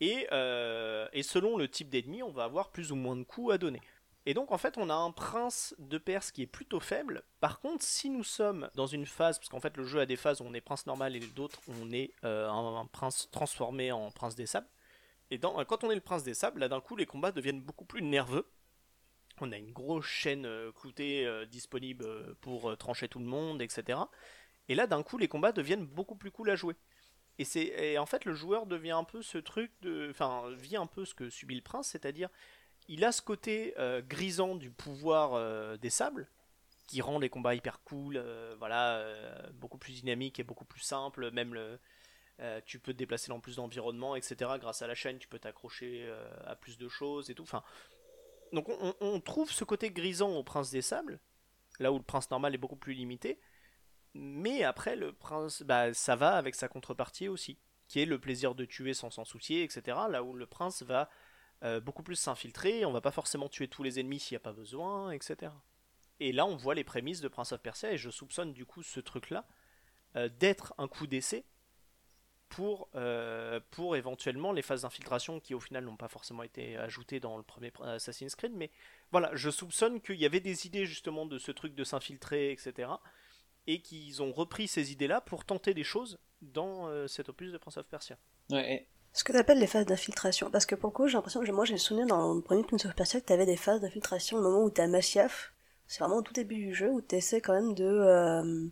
Et, 0.00 0.26
euh, 0.32 1.08
et 1.12 1.22
selon 1.22 1.56
le 1.56 1.68
type 1.68 1.88
d'ennemi, 1.88 2.22
on 2.22 2.30
va 2.30 2.44
avoir 2.44 2.70
plus 2.70 2.92
ou 2.92 2.96
moins 2.96 3.16
de 3.16 3.22
coups 3.22 3.54
à 3.54 3.58
donner. 3.58 3.80
Et 4.26 4.34
donc 4.34 4.50
en 4.50 4.58
fait, 4.58 4.76
on 4.76 4.90
a 4.90 4.94
un 4.94 5.12
prince 5.12 5.74
de 5.78 5.98
Perse 5.98 6.32
qui 6.32 6.42
est 6.42 6.46
plutôt 6.46 6.80
faible. 6.80 7.22
Par 7.40 7.60
contre, 7.60 7.84
si 7.84 8.10
nous 8.10 8.24
sommes 8.24 8.68
dans 8.74 8.86
une 8.86 9.06
phase, 9.06 9.38
parce 9.38 9.48
qu'en 9.48 9.60
fait 9.60 9.76
le 9.76 9.84
jeu 9.84 10.00
a 10.00 10.06
des 10.06 10.16
phases 10.16 10.40
où 10.40 10.44
on 10.44 10.52
est 10.52 10.60
prince 10.60 10.86
normal 10.86 11.14
et 11.14 11.20
d'autres 11.20 11.60
on 11.80 11.92
est 11.92 12.10
euh, 12.24 12.48
un, 12.48 12.86
prince 12.86 13.28
transformé 13.30 13.92
en 13.92 14.10
prince 14.10 14.34
des 14.34 14.46
sables. 14.46 14.66
Et 15.30 15.38
quand 15.38 15.84
on 15.84 15.90
est 15.90 15.96
le 15.96 16.00
prince 16.00 16.24
des 16.24 16.34
sables, 16.34 16.60
là 16.60 16.68
d'un 16.68 16.80
coup 16.80 16.96
les 16.96 17.06
combats 17.06 17.32
deviennent 17.32 17.60
beaucoup 17.60 17.84
plus 17.84 18.02
nerveux. 18.02 18.46
On 19.40 19.52
a 19.52 19.56
une 19.56 19.72
grosse 19.72 20.06
chaîne 20.06 20.46
euh, 20.46 20.72
cloutée 20.72 21.28
disponible 21.50 22.34
pour 22.40 22.76
trancher 22.76 23.08
tout 23.08 23.20
le 23.20 23.26
monde, 23.26 23.62
etc. 23.62 23.98
Et 24.68 24.74
là 24.74 24.88
d'un 24.88 25.04
coup 25.04 25.18
les 25.18 25.28
combats 25.28 25.52
deviennent 25.52 25.86
beaucoup 25.86 26.16
plus 26.16 26.32
cool 26.32 26.50
à 26.50 26.56
jouer. 26.56 26.74
Et, 27.38 27.98
en 27.98 28.06
fait 28.06 28.24
le 28.24 28.34
joueur 28.34 28.66
devient 28.66 28.92
un 28.92 29.04
peu 29.04 29.22
ce 29.22 29.38
truc 29.38 29.70
de... 29.82 30.08
Enfin, 30.10 30.44
vit 30.56 30.76
un 30.76 30.86
peu 30.86 31.04
ce 31.04 31.14
que 31.14 31.28
subit 31.30 31.54
le 31.56 31.62
prince, 31.62 31.88
c'est-à-dire 31.88 32.30
il 32.88 33.04
a 33.04 33.12
ce 33.12 33.20
côté 33.20 33.74
euh, 33.78 34.00
grisant 34.00 34.54
du 34.54 34.70
pouvoir 34.70 35.34
euh, 35.34 35.76
des 35.76 35.90
sables, 35.90 36.28
qui 36.86 37.00
rend 37.02 37.18
les 37.18 37.28
combats 37.28 37.54
hyper 37.54 37.82
cool, 37.82 38.16
euh, 38.16 38.54
voilà, 38.58 39.04
beaucoup 39.54 39.76
plus 39.78 39.92
dynamiques 39.92 40.38
et 40.38 40.44
beaucoup 40.44 40.64
plus 40.64 40.80
simples, 40.80 41.30
même 41.30 41.54
le... 41.54 41.78
Tu 42.66 42.78
peux 42.78 42.92
te 42.92 42.98
déplacer 42.98 43.28
dans 43.28 43.40
plus 43.40 43.56
d'environnements, 43.56 44.14
etc. 44.14 44.36
Grâce 44.60 44.82
à 44.82 44.86
la 44.86 44.94
chaîne, 44.94 45.18
tu 45.18 45.26
peux 45.26 45.38
t'accrocher 45.38 46.06
à 46.44 46.54
plus 46.54 46.76
de 46.76 46.86
choses 46.86 47.30
et 47.30 47.34
tout. 47.34 47.42
Enfin, 47.44 47.62
donc 48.52 48.68
on, 48.68 48.76
on- 48.80 48.94
on 49.00 49.20
trouve 49.20 49.50
ce 49.50 49.64
côté 49.64 49.90
grisant 49.90 50.30
au 50.36 50.42
Prince 50.44 50.70
des 50.70 50.82
Sables, 50.82 51.18
là 51.78 51.92
où 51.92 51.96
le 51.96 52.02
Prince 52.04 52.30
normal 52.30 52.54
est 52.54 52.58
beaucoup 52.58 52.76
plus 52.76 52.92
limité. 52.92 53.38
Mais 54.18 54.62
après, 54.62 54.96
le 54.96 55.12
Prince, 55.12 55.62
bah, 55.62 55.92
ça 55.94 56.16
va 56.16 56.36
avec 56.36 56.54
sa 56.54 56.68
contrepartie 56.68 57.28
aussi, 57.28 57.58
qui 57.88 58.00
est 58.00 58.06
le 58.06 58.18
plaisir 58.18 58.54
de 58.54 58.64
tuer 58.64 58.94
sans 58.94 59.10
s'en 59.10 59.24
soucier, 59.24 59.62
etc. 59.62 59.98
Là 60.08 60.22
où 60.22 60.32
le 60.32 60.46
Prince 60.46 60.82
va 60.82 61.08
euh, 61.64 61.80
beaucoup 61.80 62.02
plus 62.02 62.16
s'infiltrer, 62.16 62.84
on 62.84 62.92
va 62.92 63.00
pas 63.00 63.10
forcément 63.10 63.48
tuer 63.48 63.68
tous 63.68 63.82
les 63.82 64.00
ennemis 64.00 64.20
s'il 64.20 64.34
n'y 64.34 64.40
a 64.42 64.44
pas 64.44 64.52
besoin, 64.52 65.10
etc. 65.10 65.52
Et 66.20 66.32
là, 66.32 66.46
on 66.46 66.56
voit 66.56 66.74
les 66.74 66.84
prémices 66.84 67.20
de 67.20 67.28
Prince 67.28 67.52
of 67.52 67.60
Persia, 67.60 67.92
et 67.92 67.98
je 67.98 68.10
soupçonne 68.10 68.52
du 68.52 68.64
coup 68.64 68.82
ce 68.82 69.00
truc-là 69.00 69.46
euh, 70.16 70.28
d'être 70.28 70.74
un 70.78 70.88
coup 70.88 71.06
d'essai 71.06 71.44
euh, 72.94 73.60
pour 73.70 73.96
éventuellement 73.96 74.52
les 74.52 74.62
phases 74.62 74.82
d'infiltration 74.82 75.40
qui 75.40 75.52
au 75.52 75.60
final 75.60 75.84
n'ont 75.84 75.96
pas 75.96 76.08
forcément 76.08 76.42
été 76.42 76.76
ajoutées 76.76 77.20
dans 77.20 77.36
le 77.36 77.42
premier 77.42 77.70
Assassin's 77.82 78.34
Creed. 78.34 78.52
Mais 78.54 78.70
voilà, 79.12 79.30
je 79.34 79.50
soupçonne 79.50 80.00
qu'il 80.00 80.16
y 80.16 80.24
avait 80.24 80.40
des 80.40 80.66
idées 80.66 80.86
justement 80.86 81.26
de 81.26 81.38
ce 81.38 81.52
truc 81.52 81.74
de 81.74 81.84
s'infiltrer, 81.84 82.52
etc. 82.52 82.88
Et 83.66 83.80
qu'ils 83.82 84.22
ont 84.22 84.32
repris 84.32 84.68
ces 84.68 84.92
idées-là 84.92 85.20
pour 85.20 85.44
tenter 85.44 85.74
des 85.74 85.82
choses 85.84 86.18
dans 86.42 86.86
euh, 86.88 87.06
cet 87.08 87.28
opus 87.28 87.52
de 87.52 87.58
Prince 87.58 87.76
of 87.78 87.86
Persia. 87.86 88.16
ouais, 88.50 88.86
Ce 89.12 89.24
que 89.24 89.32
t'appelles 89.32 89.58
les 89.58 89.66
phases 89.66 89.86
d'infiltration, 89.86 90.50
parce 90.50 90.66
que 90.66 90.74
pour 90.76 90.90
le 90.90 90.94
coup, 90.94 91.08
j'ai 91.08 91.14
l'impression 91.14 91.40
que 91.42 91.50
moi 91.50 91.64
j'ai 91.64 91.72
le 91.74 91.78
souvenir 91.78 92.06
dans 92.06 92.34
le 92.34 92.42
premier 92.42 92.62
Prince 92.62 92.84
of 92.86 92.94
Persia 92.94 93.20
que 93.20 93.26
t'avais 93.26 93.46
des 93.46 93.56
phases 93.56 93.80
d'infiltration 93.80 94.38
au 94.38 94.42
moment 94.42 94.62
où 94.62 94.70
t'as 94.70 94.86
Masyaf. 94.86 95.52
C'est 95.88 96.00
vraiment 96.00 96.16
au 96.18 96.22
tout 96.22 96.32
début 96.32 96.56
du 96.56 96.74
jeu 96.74 96.90
où 96.90 97.00
t'essaies 97.00 97.40
quand 97.40 97.54
même 97.54 97.74
de. 97.74 97.84
Euh, 97.84 98.66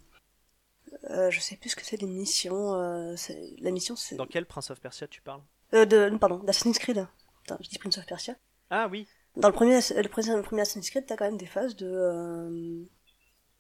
euh, 1.11 1.31
je 1.31 1.41
sais 1.41 1.57
plus 1.57 1.71
ce 1.71 1.77
que 1.77 1.85
c'est 1.85 1.97
les 2.01 2.07
missions. 2.07 2.75
euh, 2.75 3.17
c'est- 3.17 3.55
la 3.61 3.71
mission 3.71 3.97
c'est. 3.97 4.17
Dans 4.17 4.27
quel 4.27 4.47
Prince 4.47 4.71
of 4.71 4.81
Persia 4.81 5.07
tu 5.09 5.21
parles? 5.23 5.43
Euh, 5.75 5.87
de, 5.87 6.17
pardon, 6.19 6.39
d'Assassin's 6.39 6.79
Creed. 6.79 7.07
Putain, 7.43 7.59
je 7.61 7.69
dis 7.69 7.79
Prince 7.79 7.99
of 7.99 8.07
Persia. 8.07 8.37
Ah 8.71 8.89
oui 8.91 9.07
Dans 9.37 9.49
le 9.49 9.55
premier, 9.55 9.77
le 9.79 10.09
premier, 10.09 10.37
le 10.37 10.43
premier 10.43 10.63
Assassin's 10.63 10.89
Creed, 10.91 11.05
t'as 11.07 11.17
quand 11.17 11.25
même 11.25 11.37
des 11.37 11.47
phases 11.47 11.75
de. 11.77 12.87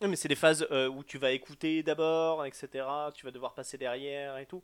Mais 0.01 0.16
c'est 0.16 0.28
des 0.28 0.34
phases 0.34 0.66
euh, 0.70 0.88
où 0.88 1.03
tu 1.05 1.18
vas 1.18 1.32
écouter 1.32 1.82
d'abord, 1.82 2.45
etc. 2.45 2.86
Tu 3.14 3.24
vas 3.24 3.30
devoir 3.30 3.55
passer 3.55 3.78
derrière 3.78 4.38
et 4.38 4.47
tout. 4.47 4.62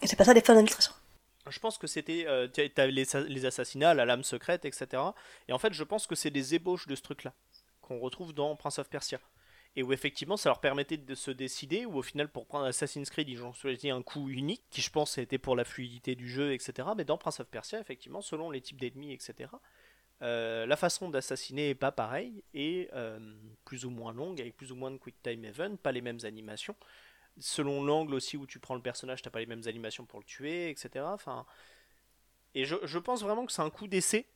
Et 0.00 0.06
c'est 0.06 0.16
pas 0.16 0.24
ça 0.24 0.34
des 0.34 0.40
phases 0.40 0.56
d'infiltration. 0.56 0.92
Je 1.48 1.58
pense 1.58 1.76
que 1.76 1.86
c'était. 1.86 2.24
Euh, 2.26 2.46
tu 2.48 2.70
as 2.76 2.86
les, 2.86 3.06
les 3.28 3.46
assassinats, 3.46 3.94
la 3.94 4.04
lame 4.04 4.22
secrète, 4.22 4.64
etc. 4.64 5.02
Et 5.48 5.52
en 5.52 5.58
fait, 5.58 5.72
je 5.72 5.82
pense 5.82 6.06
que 6.06 6.14
c'est 6.14 6.30
des 6.30 6.54
ébauches 6.54 6.86
de 6.86 6.94
ce 6.94 7.02
truc-là 7.02 7.34
qu'on 7.80 7.98
retrouve 7.98 8.32
dans 8.32 8.54
Prince 8.56 8.78
of 8.78 8.88
Persia. 8.88 9.20
Et 9.74 9.82
où 9.82 9.92
effectivement, 9.92 10.36
ça 10.36 10.50
leur 10.50 10.60
permettait 10.60 10.98
de 10.98 11.14
se 11.14 11.30
décider. 11.30 11.84
Où 11.86 11.96
au 11.98 12.02
final, 12.02 12.28
pour 12.28 12.46
prendre 12.46 12.66
Assassin's 12.66 13.10
Creed, 13.10 13.28
ils 13.28 13.42
ont 13.42 13.52
choisi 13.52 13.90
un 13.90 14.02
coup 14.02 14.28
unique, 14.28 14.62
qui 14.70 14.82
je 14.82 14.90
pense 14.90 15.18
était 15.18 15.38
pour 15.38 15.56
la 15.56 15.64
fluidité 15.64 16.14
du 16.14 16.28
jeu, 16.28 16.52
etc. 16.52 16.88
Mais 16.96 17.04
dans 17.04 17.18
Prince 17.18 17.40
of 17.40 17.48
Persia, 17.48 17.80
effectivement, 17.80 18.20
selon 18.20 18.50
les 18.50 18.60
types 18.60 18.80
d'ennemis, 18.80 19.12
etc. 19.12 19.50
euh, 20.22 20.66
la 20.66 20.76
façon 20.76 21.10
d'assassiner 21.10 21.70
est 21.70 21.74
pas 21.74 21.90
pareille 21.90 22.44
et 22.54 22.88
euh, 22.92 23.18
plus 23.64 23.84
ou 23.84 23.90
moins 23.90 24.12
longue 24.12 24.40
avec 24.40 24.56
plus 24.56 24.70
ou 24.70 24.76
moins 24.76 24.92
de 24.92 24.96
quick 24.96 25.20
time 25.22 25.44
event, 25.44 25.76
pas 25.76 25.90
les 25.90 26.00
mêmes 26.00 26.20
animations. 26.22 26.76
Selon 27.40 27.82
l'angle 27.82 28.14
aussi 28.14 28.36
où 28.36 28.46
tu 28.46 28.60
prends 28.60 28.76
le 28.76 28.82
personnage, 28.82 29.22
t'as 29.22 29.30
pas 29.30 29.40
les 29.40 29.46
mêmes 29.46 29.66
animations 29.66 30.06
pour 30.06 30.20
le 30.20 30.24
tuer, 30.24 30.70
etc. 30.70 31.04
Enfin, 31.08 31.44
et 32.54 32.64
je, 32.64 32.98
pense 32.98 33.22
vraiment 33.22 33.46
que 33.46 33.52
c'est 33.52 33.62
un 33.62 33.70
coup 33.70 33.88
d'essai 33.88 34.26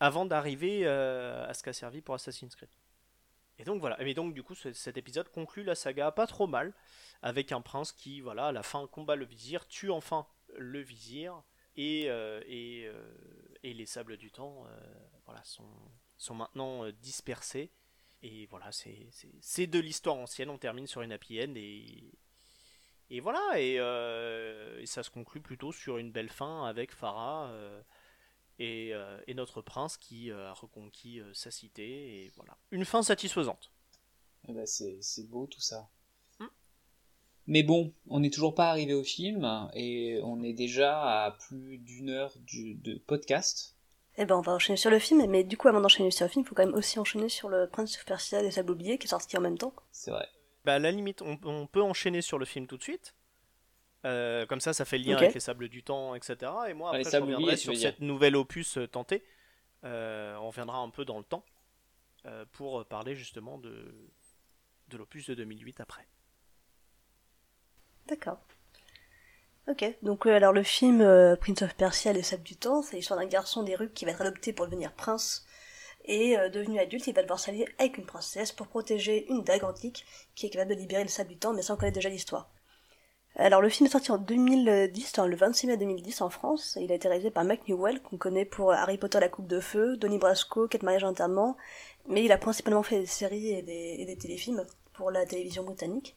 avant 0.00 0.26
d'arriver 0.26 0.82
euh, 0.84 1.48
à 1.48 1.54
ce 1.54 1.62
qu'a 1.62 1.72
servi 1.72 2.02
pour 2.02 2.14
Assassin's 2.14 2.54
Creed. 2.54 2.68
Et 3.58 3.64
donc 3.64 3.80
voilà, 3.80 4.00
et 4.02 4.14
donc 4.14 4.34
du 4.34 4.42
coup 4.42 4.54
ce- 4.54 4.72
cet 4.72 4.96
épisode 4.96 5.30
conclut 5.30 5.62
la 5.62 5.74
saga 5.74 6.10
pas 6.10 6.26
trop 6.26 6.46
mal, 6.46 6.74
avec 7.22 7.52
un 7.52 7.60
prince 7.60 7.92
qui, 7.92 8.20
voilà, 8.20 8.46
à 8.46 8.52
la 8.52 8.62
fin 8.62 8.86
combat 8.86 9.16
le 9.16 9.24
vizir, 9.24 9.66
tue 9.68 9.90
enfin 9.90 10.26
le 10.58 10.80
vizir, 10.80 11.42
et, 11.76 12.06
et, 12.48 12.90
et 13.62 13.74
les 13.74 13.86
sables 13.86 14.16
du 14.16 14.30
temps 14.30 14.64
euh, 14.66 14.80
voilà, 15.26 15.42
sont, 15.44 15.68
sont 16.18 16.34
maintenant 16.34 16.84
euh, 16.84 16.92
dispersés. 16.92 17.70
Et 18.22 18.46
voilà, 18.46 18.70
c'est- 18.72 19.66
de 19.66 19.78
l'histoire 19.78 20.16
ancienne, 20.16 20.50
on 20.50 20.58
termine 20.58 20.86
sur 20.86 21.02
une 21.02 21.12
happy 21.12 21.40
end, 21.42 21.54
et, 21.56 22.12
et 23.10 23.20
voilà, 23.20 23.60
et, 23.60 23.78
euh, 23.80 24.84
ça 24.86 25.02
se 25.02 25.10
conclut 25.10 25.40
plutôt 25.40 25.72
sur 25.72 25.98
une 25.98 26.12
belle 26.12 26.30
fin 26.30 26.64
avec 26.66 26.92
Farah. 26.92 27.52
et, 28.58 28.92
et 29.26 29.34
notre 29.34 29.62
prince 29.62 29.96
qui 29.96 30.30
a 30.30 30.52
reconquis 30.52 31.20
sa 31.32 31.50
cité, 31.50 32.24
et 32.24 32.32
voilà. 32.36 32.56
Une 32.70 32.84
fin 32.84 33.02
satisfaisante. 33.02 33.72
Eh 34.48 34.52
ben, 34.52 34.66
c'est 34.66 35.28
beau 35.28 35.46
tout 35.46 35.62
ça. 35.62 35.88
Mais 37.50 37.62
bon, 37.64 37.92
on 38.08 38.20
n'est 38.20 38.30
toujours 38.30 38.54
pas 38.54 38.70
arrivé 38.70 38.94
au 38.94 39.02
film 39.02 39.68
et 39.74 40.20
on 40.22 40.40
est 40.42 40.52
déjà 40.52 41.24
à 41.24 41.32
plus 41.32 41.78
d'une 41.78 42.08
heure 42.08 42.32
du- 42.38 42.74
de 42.74 42.94
podcast. 42.96 43.74
Eh 44.16 44.24
ben, 44.24 44.36
on 44.36 44.40
va 44.40 44.52
enchaîner 44.52 44.76
sur 44.76 44.90
le 44.90 44.98
film, 45.00 45.26
mais 45.28 45.42
du 45.42 45.56
coup, 45.56 45.66
avant 45.68 45.80
d'enchaîner 45.80 46.10
sur 46.12 46.24
le 46.26 46.30
film, 46.30 46.44
il 46.44 46.48
faut 46.48 46.54
quand 46.54 46.64
même 46.64 46.74
aussi 46.74 46.98
enchaîner 47.00 47.28
sur 47.28 47.48
le 47.48 47.68
Prince 47.68 47.96
of 47.96 48.04
Persia 48.04 48.40
des 48.42 48.52
Sables 48.52 48.70
Oubliés 48.70 48.98
qui 48.98 49.06
est 49.06 49.10
sorti 49.10 49.36
en 49.36 49.40
même 49.40 49.58
temps. 49.58 49.74
C'est 49.90 50.12
vrai. 50.12 50.28
Bah, 50.64 50.74
à 50.74 50.78
la 50.78 50.92
limite, 50.92 51.22
on, 51.22 51.38
on 51.44 51.66
peut 51.66 51.82
enchaîner 51.82 52.22
sur 52.22 52.38
le 52.38 52.44
film 52.44 52.66
tout 52.68 52.76
de 52.76 52.82
suite. 52.84 53.14
Euh, 54.04 54.46
comme 54.46 54.60
ça, 54.60 54.72
ça 54.72 54.84
fait 54.84 54.98
le 54.98 55.04
lien 55.04 55.16
avec 55.16 55.34
les 55.34 55.40
sables 55.40 55.68
du 55.68 55.82
temps, 55.82 56.14
etc. 56.14 56.36
Et 56.68 56.74
moi, 56.74 56.90
Ah, 56.92 56.96
après, 56.98 57.10
je 57.10 57.16
reviendrai 57.16 57.34
oubliés, 57.42 57.56
tu 57.56 57.62
sur 57.64 57.76
cette 57.76 58.00
nouvelle 58.00 58.36
opus 58.36 58.78
euh, 58.78 58.86
tenté. 58.86 59.24
Euh, 59.84 60.36
on 60.36 60.48
reviendra 60.48 60.78
un 60.78 60.90
peu 60.90 61.04
dans 61.04 61.18
le 61.18 61.24
temps. 61.24 61.44
pour 62.52 62.84
parler 62.86 63.16
justement 63.16 63.58
de, 63.58 63.92
de 64.88 64.96
l'opus 64.96 65.26
de 65.28 65.34
2008 65.34 65.80
après. 65.80 66.06
D'accord. 68.10 68.38
Ok, 69.68 69.84
donc 70.02 70.26
alors 70.26 70.52
le 70.52 70.64
film 70.64 71.00
euh, 71.00 71.36
Prince 71.36 71.62
of 71.62 71.76
Persia, 71.76 72.12
les 72.12 72.24
sables 72.24 72.42
du 72.42 72.56
temps, 72.56 72.82
c'est 72.82 72.96
l'histoire 72.96 73.20
d'un 73.20 73.26
garçon 73.26 73.62
des 73.62 73.76
rues 73.76 73.92
qui 73.92 74.04
va 74.04 74.10
être 74.10 74.22
adopté 74.22 74.52
pour 74.52 74.66
devenir 74.66 74.92
prince, 74.92 75.46
et 76.06 76.36
euh, 76.36 76.48
devenu 76.48 76.80
adulte, 76.80 77.06
il 77.06 77.14
va 77.14 77.22
devoir 77.22 77.38
s'allier 77.38 77.68
avec 77.78 77.98
une 77.98 78.06
princesse 78.06 78.50
pour 78.50 78.66
protéger 78.66 79.30
une 79.30 79.44
dague 79.44 79.62
antique 79.62 80.04
qui 80.34 80.46
est 80.46 80.50
capable 80.50 80.74
de 80.74 80.80
libérer 80.80 81.04
le 81.04 81.08
sable 81.08 81.30
du 81.30 81.36
temps, 81.36 81.52
mais 81.52 81.62
ça 81.62 81.74
on 81.74 81.76
connaît 81.76 81.92
déjà 81.92 82.08
l'histoire. 82.08 82.50
Alors 83.36 83.62
le 83.62 83.68
film 83.68 83.86
est 83.86 83.92
sorti 83.92 84.10
en 84.10 84.18
2010, 84.18 85.16
le 85.18 85.36
26 85.36 85.66
mai 85.68 85.76
2010 85.76 86.20
en 86.22 86.30
France, 86.30 86.76
il 86.80 86.90
a 86.90 86.96
été 86.96 87.06
réalisé 87.06 87.30
par 87.30 87.44
Mike 87.44 87.68
Newell, 87.68 88.02
qu'on 88.02 88.18
connaît 88.18 88.44
pour 88.44 88.72
Harry 88.72 88.98
Potter 88.98 89.20
la 89.20 89.28
Coupe 89.28 89.46
de 89.46 89.60
Feu, 89.60 89.96
Donnie 89.96 90.18
Brasco, 90.18 90.66
Quatre 90.66 90.82
mariages 90.82 91.04
enterrement, 91.04 91.56
mais 92.08 92.24
il 92.24 92.32
a 92.32 92.38
principalement 92.38 92.82
fait 92.82 92.98
des 92.98 93.06
séries 93.06 93.50
et 93.50 93.62
des 93.62 94.18
téléfilms 94.18 94.66
pour 94.94 95.12
la 95.12 95.24
télévision 95.26 95.62
britannique. 95.62 96.16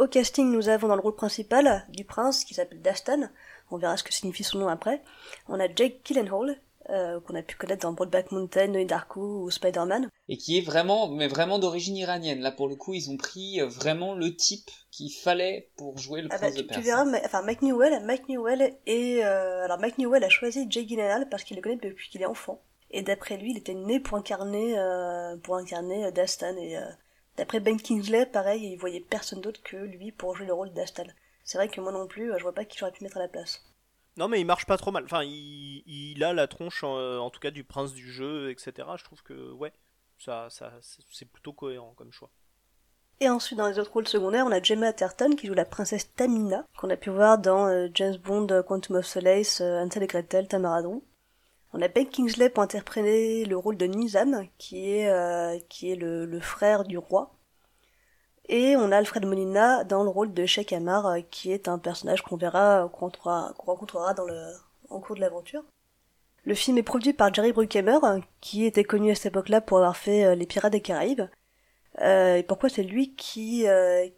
Au 0.00 0.08
casting, 0.08 0.50
nous 0.50 0.70
avons 0.70 0.88
dans 0.88 0.94
le 0.96 1.02
rôle 1.02 1.14
principal 1.14 1.84
du 1.90 2.04
prince 2.04 2.44
qui 2.44 2.54
s'appelle 2.54 2.80
Dastan. 2.80 3.28
On 3.70 3.76
verra 3.76 3.98
ce 3.98 4.02
que 4.02 4.14
signifie 4.14 4.44
son 4.44 4.60
nom 4.60 4.68
après. 4.68 5.02
On 5.46 5.60
a 5.60 5.66
Jake 5.68 6.00
Gyllenhaal, 6.06 6.58
euh, 6.88 7.20
qu'on 7.20 7.34
a 7.34 7.42
pu 7.42 7.54
connaître 7.58 7.82
dans 7.82 7.92
Broadback 7.92 8.32
Mountain, 8.32 8.68
Donnie 8.68 8.86
Darko 8.86 9.42
ou 9.42 9.50
Spider-Man. 9.50 10.08
Et 10.30 10.38
qui 10.38 10.56
est 10.56 10.62
vraiment, 10.62 11.08
mais 11.08 11.28
vraiment 11.28 11.58
d'origine 11.58 11.98
iranienne. 11.98 12.40
Là, 12.40 12.50
pour 12.50 12.66
le 12.66 12.76
coup, 12.76 12.94
ils 12.94 13.10
ont 13.10 13.18
pris 13.18 13.60
euh, 13.60 13.66
vraiment 13.66 14.14
le 14.14 14.34
type 14.34 14.70
qu'il 14.90 15.12
fallait 15.12 15.70
pour 15.76 15.98
jouer 15.98 16.22
le 16.22 16.28
ah 16.30 16.38
prince 16.38 16.54
bah, 16.54 16.62
de 16.62 16.66
Tu 16.66 16.80
verras, 16.80 17.04
enfin, 17.26 17.42
Mike 17.42 17.60
Newell, 17.60 18.02
Mike 18.06 18.26
Newell 18.26 18.78
et 18.86 19.22
euh, 19.22 19.64
alors 19.66 19.78
Mike 19.80 19.98
Newell 19.98 20.24
a 20.24 20.30
choisi 20.30 20.66
Jake 20.70 20.86
Gyllenhaal 20.88 21.28
parce 21.28 21.44
qu'il 21.44 21.56
le 21.56 21.62
connaît 21.62 21.76
depuis 21.76 22.08
qu'il 22.08 22.22
est 22.22 22.26
enfant. 22.26 22.62
Et 22.90 23.02
d'après 23.02 23.36
lui, 23.36 23.50
il 23.50 23.58
était 23.58 23.74
né 23.74 24.00
pour 24.00 24.16
incarner, 24.16 24.76
pour 25.42 25.56
incarner 25.56 26.10
Dastan 26.10 26.56
et 26.56 26.78
D'après 27.36 27.60
Ben 27.60 27.80
Kingsley, 27.80 28.26
pareil, 28.26 28.72
il 28.72 28.76
voyait 28.76 29.00
personne 29.00 29.40
d'autre 29.40 29.62
que 29.62 29.76
lui 29.76 30.12
pour 30.12 30.36
jouer 30.36 30.46
le 30.46 30.52
rôle 30.52 30.72
d'Astal. 30.72 31.14
C'est 31.44 31.58
vrai 31.58 31.68
que 31.68 31.80
moi 31.80 31.92
non 31.92 32.06
plus, 32.06 32.32
je 32.36 32.42
vois 32.42 32.54
pas 32.54 32.64
qui 32.64 32.78
j'aurais 32.78 32.92
pu 32.92 33.02
mettre 33.02 33.16
à 33.16 33.20
la 33.20 33.28
place. 33.28 33.64
Non, 34.16 34.28
mais 34.28 34.40
il 34.40 34.44
marche 34.44 34.66
pas 34.66 34.76
trop 34.76 34.90
mal. 34.90 35.04
Enfin, 35.04 35.22
il, 35.24 36.22
a 36.24 36.32
la 36.32 36.46
tronche, 36.46 36.84
en, 36.84 37.30
tout 37.30 37.40
cas, 37.40 37.50
du 37.50 37.64
prince 37.64 37.92
du 37.92 38.12
jeu, 38.12 38.50
etc. 38.50 38.88
Je 38.96 39.04
trouve 39.04 39.22
que, 39.22 39.52
ouais, 39.52 39.72
ça, 40.18 40.48
ça 40.50 40.72
c'est 41.10 41.28
plutôt 41.28 41.52
cohérent 41.52 41.94
comme 41.96 42.12
choix. 42.12 42.30
Et 43.20 43.28
ensuite, 43.28 43.58
dans 43.58 43.68
les 43.68 43.78
autres 43.78 43.92
rôles 43.92 44.08
secondaires, 44.08 44.46
on 44.46 44.52
a 44.52 44.62
Gemma 44.62 44.88
Atherton 44.88 45.34
qui 45.36 45.46
joue 45.46 45.54
la 45.54 45.66
princesse 45.66 46.14
Tamina, 46.14 46.66
qu'on 46.78 46.88
a 46.88 46.96
pu 46.96 47.10
voir 47.10 47.38
dans 47.38 47.66
euh, 47.66 47.88
James 47.94 48.16
Bond, 48.16 48.62
Quantum 48.66 48.96
of 48.96 49.06
Solace, 49.06 49.60
euh, 49.60 49.82
Ansel 49.82 50.02
et 50.02 50.06
Gretel, 50.06 50.48
Tamaradon. 50.48 51.02
On 51.72 51.80
a 51.82 51.88
Ben 51.88 52.08
Kingsley 52.08 52.50
pour 52.50 52.64
interpréter 52.64 53.44
le 53.44 53.56
rôle 53.56 53.76
de 53.76 53.86
Nizam, 53.86 54.46
qui 54.58 54.90
est, 54.90 55.08
euh, 55.08 55.56
qui 55.68 55.92
est 55.92 55.96
le, 55.96 56.40
frère 56.40 56.82
du 56.84 56.98
roi. 56.98 57.32
Et 58.48 58.74
on 58.76 58.90
a 58.90 58.96
Alfred 58.96 59.24
Molina 59.24 59.84
dans 59.84 60.02
le 60.02 60.08
rôle 60.08 60.34
de 60.34 60.46
Sheikh 60.46 60.72
Amar, 60.72 61.06
euh, 61.06 61.20
qui 61.30 61.52
est 61.52 61.68
un 61.68 61.78
personnage 61.78 62.22
qu'on 62.22 62.36
verra, 62.36 62.90
qu'on 62.92 63.10
rencontrera, 63.66 64.14
dans 64.14 64.24
le, 64.24 64.52
en 64.88 65.00
cours 65.00 65.14
de 65.14 65.20
l'aventure. 65.20 65.62
Le 66.44 66.54
film 66.54 66.76
est 66.78 66.82
produit 66.82 67.12
par 67.12 67.32
Jerry 67.32 67.52
Bruckheimer, 67.52 67.98
qui 68.40 68.64
était 68.64 68.82
connu 68.82 69.12
à 69.12 69.14
cette 69.14 69.26
époque-là 69.26 69.60
pour 69.60 69.76
avoir 69.76 69.96
fait 69.96 70.24
euh, 70.24 70.34
Les 70.34 70.46
Pirates 70.46 70.72
des 70.72 70.80
Caraïbes. 70.80 71.22
et 72.00 72.44
pourquoi 72.48 72.68
c'est 72.68 72.82
lui 72.82 73.14
qui, 73.14 73.66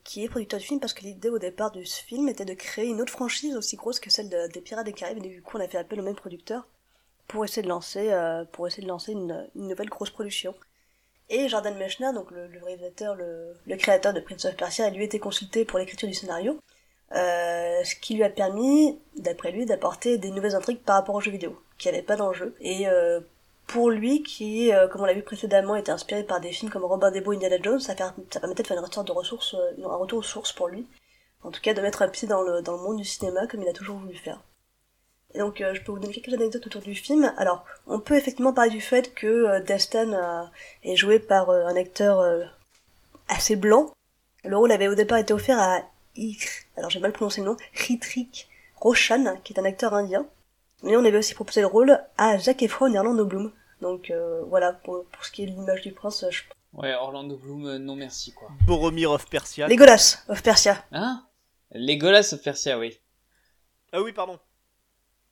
qui 0.04 0.24
est 0.24 0.28
producteur 0.28 0.58
du 0.58 0.64
film? 0.64 0.80
Parce 0.80 0.94
que 0.94 1.02
l'idée 1.02 1.28
au 1.28 1.38
départ 1.38 1.70
de 1.70 1.84
ce 1.84 2.02
film 2.02 2.28
était 2.28 2.46
de 2.46 2.54
créer 2.54 2.86
une 2.86 3.02
autre 3.02 3.12
franchise 3.12 3.56
aussi 3.56 3.76
grosse 3.76 4.00
que 4.00 4.10
celle 4.10 4.30
des 4.30 4.60
Pirates 4.62 4.86
des 4.86 4.94
Caraïbes, 4.94 5.18
et 5.18 5.28
du 5.28 5.42
coup 5.42 5.58
on 5.58 5.60
a 5.60 5.68
fait 5.68 5.78
appel 5.78 6.00
au 6.00 6.04
même 6.04 6.14
producteur 6.14 6.66
pour 7.32 7.44
essayer 7.46 7.62
de 7.62 7.68
lancer, 7.68 8.12
euh, 8.12 8.44
pour 8.52 8.66
essayer 8.66 8.82
de 8.82 8.88
lancer 8.88 9.12
une, 9.12 9.48
nouvelle 9.54 9.88
grosse 9.88 10.10
production. 10.10 10.54
Et 11.30 11.48
Jordan 11.48 11.74
Mechner, 11.76 12.12
donc 12.12 12.30
le, 12.30 12.46
réalisateur, 12.62 13.14
le, 13.14 13.76
créateur 13.76 14.12
de 14.12 14.20
Prince 14.20 14.44
of 14.44 14.54
Persia, 14.54 14.84
a 14.84 14.90
lui 14.90 15.04
été 15.04 15.18
consulté 15.18 15.64
pour 15.64 15.78
l'écriture 15.78 16.06
du 16.06 16.14
scénario, 16.14 16.58
euh, 17.12 17.84
ce 17.84 17.94
qui 17.96 18.14
lui 18.14 18.22
a 18.22 18.28
permis, 18.28 18.98
d'après 19.16 19.50
lui, 19.50 19.64
d'apporter 19.64 20.18
des 20.18 20.30
nouvelles 20.30 20.54
intrigues 20.54 20.82
par 20.82 20.96
rapport 20.96 21.14
aux 21.14 21.20
jeux 21.20 21.30
vidéo, 21.30 21.58
qui 21.78 21.88
avait 21.88 22.02
pas 22.02 22.16
d'enjeu. 22.16 22.54
Et 22.60 22.86
euh, 22.86 23.20
pour 23.66 23.88
lui, 23.88 24.22
qui, 24.22 24.70
comme 24.90 25.00
on 25.00 25.06
l'a 25.06 25.14
vu 25.14 25.22
précédemment, 25.22 25.74
était 25.76 25.92
inspiré 25.92 26.24
par 26.24 26.40
des 26.40 26.52
films 26.52 26.70
comme 26.70 26.84
Robin 26.84 27.10
des 27.10 27.22
Bois, 27.22 27.34
Indiana 27.34 27.56
Jones, 27.62 27.80
ça, 27.80 27.96
ça 27.96 28.40
permettait 28.40 28.62
de 28.62 28.68
faire 28.68 28.78
une 28.78 28.92
sorte 28.92 29.06
de 29.06 29.12
ressources, 29.12 29.56
un 29.82 29.96
retour 29.96 30.18
aux 30.18 30.22
sources 30.22 30.52
pour 30.52 30.68
lui. 30.68 30.86
En 31.42 31.50
tout 31.50 31.62
cas, 31.62 31.72
de 31.72 31.80
mettre 31.80 32.02
un 32.02 32.08
pied 32.08 32.28
dans 32.28 32.42
le, 32.42 32.60
dans 32.60 32.72
le 32.72 32.82
monde 32.82 32.98
du 32.98 33.04
cinéma 33.04 33.46
comme 33.46 33.62
il 33.62 33.68
a 33.68 33.72
toujours 33.72 33.96
voulu 33.96 34.16
faire. 34.16 34.40
Et 35.34 35.38
donc 35.38 35.60
euh, 35.60 35.74
je 35.74 35.82
peux 35.82 35.92
vous 35.92 35.98
donner 35.98 36.12
quelques 36.12 36.34
anecdotes 36.34 36.66
autour 36.66 36.82
du 36.82 36.94
film. 36.94 37.32
Alors, 37.36 37.64
on 37.86 38.00
peut 38.00 38.16
effectivement 38.16 38.52
parler 38.52 38.70
du 38.70 38.80
fait 38.80 39.14
que 39.14 39.26
euh, 39.26 39.60
Dastan 39.60 40.12
euh, 40.12 40.44
est 40.82 40.96
joué 40.96 41.18
par 41.18 41.50
un 41.50 41.76
acteur 41.76 42.22
assez 43.28 43.56
blanc. 43.56 43.92
Le 44.44 44.56
rôle 44.56 44.72
avait 44.72 44.88
au 44.88 44.94
départ 44.94 45.18
été 45.18 45.32
offert 45.32 45.58
à 45.58 45.80
alors 46.76 46.90
j'ai 46.90 47.00
mal 47.00 47.12
prononcé 47.12 47.40
le 47.40 47.46
nom, 47.46 47.56
Ritrik 47.72 48.50
Roshan, 48.76 49.38
qui 49.44 49.54
est 49.54 49.58
un 49.58 49.64
acteur 49.64 49.94
indien. 49.94 50.26
Mais 50.82 50.94
on 50.94 51.04
avait 51.06 51.16
aussi 51.16 51.32
proposé 51.32 51.62
le 51.62 51.68
rôle 51.68 51.98
à 52.18 52.38
Zac 52.38 52.62
Efron 52.62 52.92
et 52.92 52.98
Orlando 52.98 53.24
Bloom. 53.24 53.50
Donc 53.80 54.12
voilà, 54.48 54.74
pour, 54.74 55.06
pour, 55.06 55.24
ce 55.24 55.32
qui 55.32 55.44
est 55.44 55.46
de 55.46 55.52
l'image 55.52 55.80
du 55.80 55.92
prince, 55.92 56.26
je... 56.30 56.42
Ouais, 56.74 56.92
Orlando 56.92 57.36
Bloom, 57.36 57.78
non 57.78 57.96
merci 57.96 58.32
quoi. 58.32 58.48
Boromir 58.66 59.12
of 59.12 59.26
Persia. 59.30 59.68
Legolas 59.68 60.18
of 60.28 60.42
Persia. 60.42 60.84
Hein? 60.92 61.24
Legolas 61.70 62.34
of 62.34 62.42
Persia, 62.42 62.78
oui. 62.78 63.00
Ah 63.92 64.02
oui, 64.02 64.12
pardon. 64.12 64.38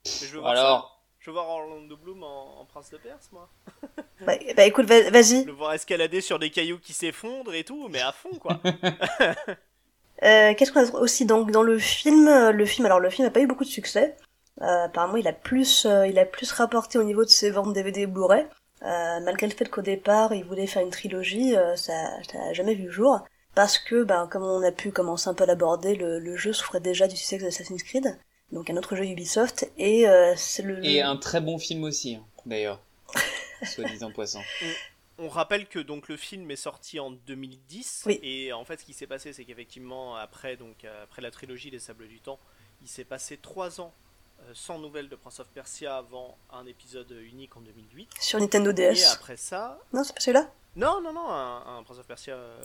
Je 0.05 0.33
veux 0.33 0.39
voir 0.39 0.51
Alors 0.51 1.03
Je 1.19 1.29
veux 1.29 1.33
voir 1.33 1.47
Orlando 1.47 1.97
Bloom 1.97 2.23
en, 2.23 2.65
Prince 2.65 2.89
de 2.91 2.97
Perse, 2.97 3.29
moi. 3.31 3.49
bah, 4.25 4.33
bah, 4.55 4.65
écoute, 4.65 4.85
vas-y. 4.85 5.45
Le 5.45 5.51
voir 5.51 5.73
escalader 5.73 6.21
sur 6.21 6.39
des 6.39 6.49
cailloux 6.49 6.79
qui 6.79 6.93
s'effondrent 6.93 7.53
et 7.53 7.63
tout, 7.63 7.87
mais 7.89 8.01
à 8.01 8.11
fond, 8.11 8.35
quoi. 8.39 8.59
euh, 10.23 10.53
Qu'est-ce 10.55 10.71
qu'on 10.71 10.85
a 10.85 10.99
aussi 10.99 11.25
donc 11.25 11.51
dans 11.51 11.63
le 11.63 11.77
film 11.79 12.49
Le 12.49 12.65
film, 12.65 12.85
alors 12.85 12.99
le 12.99 13.09
film 13.09 13.27
n'a 13.27 13.31
pas 13.31 13.41
eu 13.41 13.47
beaucoup 13.47 13.65
de 13.65 13.69
succès. 13.69 14.15
Euh, 14.61 14.85
apparemment, 14.85 15.17
il 15.17 15.27
a 15.27 15.33
plus, 15.33 15.85
euh, 15.85 16.07
il 16.07 16.19
a 16.19 16.25
plus 16.25 16.51
rapporté 16.51 16.97
au 16.99 17.03
niveau 17.03 17.23
de 17.23 17.29
ses 17.29 17.49
ventes 17.49 17.73
DVD 17.73 18.01
et 18.01 18.07
Blu-ray. 18.07 18.45
Euh, 18.83 19.19
malgré 19.21 19.47
le 19.47 19.53
fait 19.53 19.69
qu'au 19.69 19.81
départ, 19.81 20.33
il 20.33 20.43
voulait 20.45 20.67
faire 20.67 20.81
une 20.81 20.89
trilogie, 20.89 21.55
ça 21.75 21.93
n'a 22.33 22.53
jamais 22.53 22.75
vu 22.75 22.85
le 22.85 22.91
jour. 22.91 23.21
Parce 23.55 23.77
que, 23.77 24.03
ben, 24.03 24.27
comme 24.27 24.43
on 24.43 24.63
a 24.63 24.71
pu 24.71 24.91
commencer 24.91 25.29
un 25.29 25.33
peu 25.33 25.43
à 25.43 25.47
l'aborder, 25.47 25.95
le, 25.95 26.19
le, 26.19 26.35
jeu 26.37 26.53
souffrait 26.53 26.79
déjà 26.79 27.07
du 27.07 27.15
succès 27.15 27.37
d'Assassin's 27.37 27.83
Creed 27.83 28.17
donc 28.51 28.69
un 28.69 28.77
autre 28.77 28.95
jeu 28.95 29.05
Ubisoft, 29.05 29.71
et 29.77 30.07
euh, 30.07 30.33
c'est 30.35 30.63
le... 30.63 30.83
Et 30.85 31.01
un 31.01 31.17
très 31.17 31.41
bon 31.41 31.57
film 31.57 31.83
aussi, 31.83 32.15
hein, 32.15 32.25
d'ailleurs, 32.45 32.81
soit 33.63 33.85
disant 33.85 34.11
poisson. 34.11 34.41
On, 35.17 35.29
rappelle 35.29 35.67
que 35.67 35.79
donc 35.79 36.07
le 36.09 36.17
film 36.17 36.49
est 36.51 36.55
sorti 36.55 36.99
en 36.99 37.11
2010, 37.11 38.07
et 38.23 38.51
en 38.53 38.65
fait 38.65 38.79
ce 38.79 38.85
qui 38.85 38.93
s'est 38.93 39.07
passé 39.07 39.33
c'est 39.33 39.45
qu'effectivement 39.45 40.15
après, 40.15 40.57
donc, 40.57 40.85
après 41.03 41.21
la 41.21 41.31
trilogie 41.31 41.69
Les 41.69 41.79
Sables 41.79 42.07
du 42.07 42.19
Temps, 42.19 42.39
il 42.81 42.87
s'est 42.87 43.05
passé 43.05 43.37
trois 43.37 43.79
ans 43.79 43.93
euh, 44.41 44.51
sans 44.53 44.79
nouvelles 44.79 45.09
de 45.09 45.15
Prince 45.15 45.39
of 45.39 45.47
Persia 45.47 45.97
avant 45.97 46.37
un 46.51 46.65
épisode 46.65 47.11
unique 47.11 47.55
en 47.55 47.61
2008. 47.61 48.09
Sur 48.19 48.39
Nintendo 48.39 48.71
DS. 48.71 48.99
Et 48.99 49.05
après 49.05 49.37
ça... 49.37 49.79
Non, 49.93 50.03
c'est 50.03 50.13
pas 50.13 50.19
celui-là? 50.19 50.51
Non, 50.75 51.01
non, 51.01 51.13
non, 51.13 51.29
un, 51.29 51.83
Prince 51.83 51.99
of 51.99 52.07
Persia. 52.07 52.35
Euh, 52.35 52.57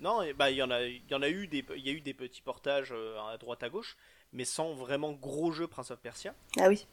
non, 0.00 0.22
bah 0.36 0.50
il 0.50 0.56
y 0.56 0.62
en 0.62 0.70
a, 0.70 0.82
il 0.82 1.02
y 1.08 1.14
en 1.14 1.22
a 1.22 1.28
eu 1.28 1.46
des, 1.46 1.64
il 1.76 1.86
y 1.86 1.90
a 1.90 1.92
eu 1.92 2.00
des 2.00 2.14
petits 2.14 2.40
portages 2.40 2.94
à 3.30 3.36
droite 3.36 3.62
à 3.62 3.68
gauche, 3.68 3.96
mais 4.32 4.44
sans 4.44 4.72
vraiment 4.72 5.12
gros 5.12 5.52
jeu 5.52 5.66
Prince 5.66 5.90
of 5.90 6.00
Persia. 6.00 6.34
Ah 6.58 6.68
oui. 6.68 6.86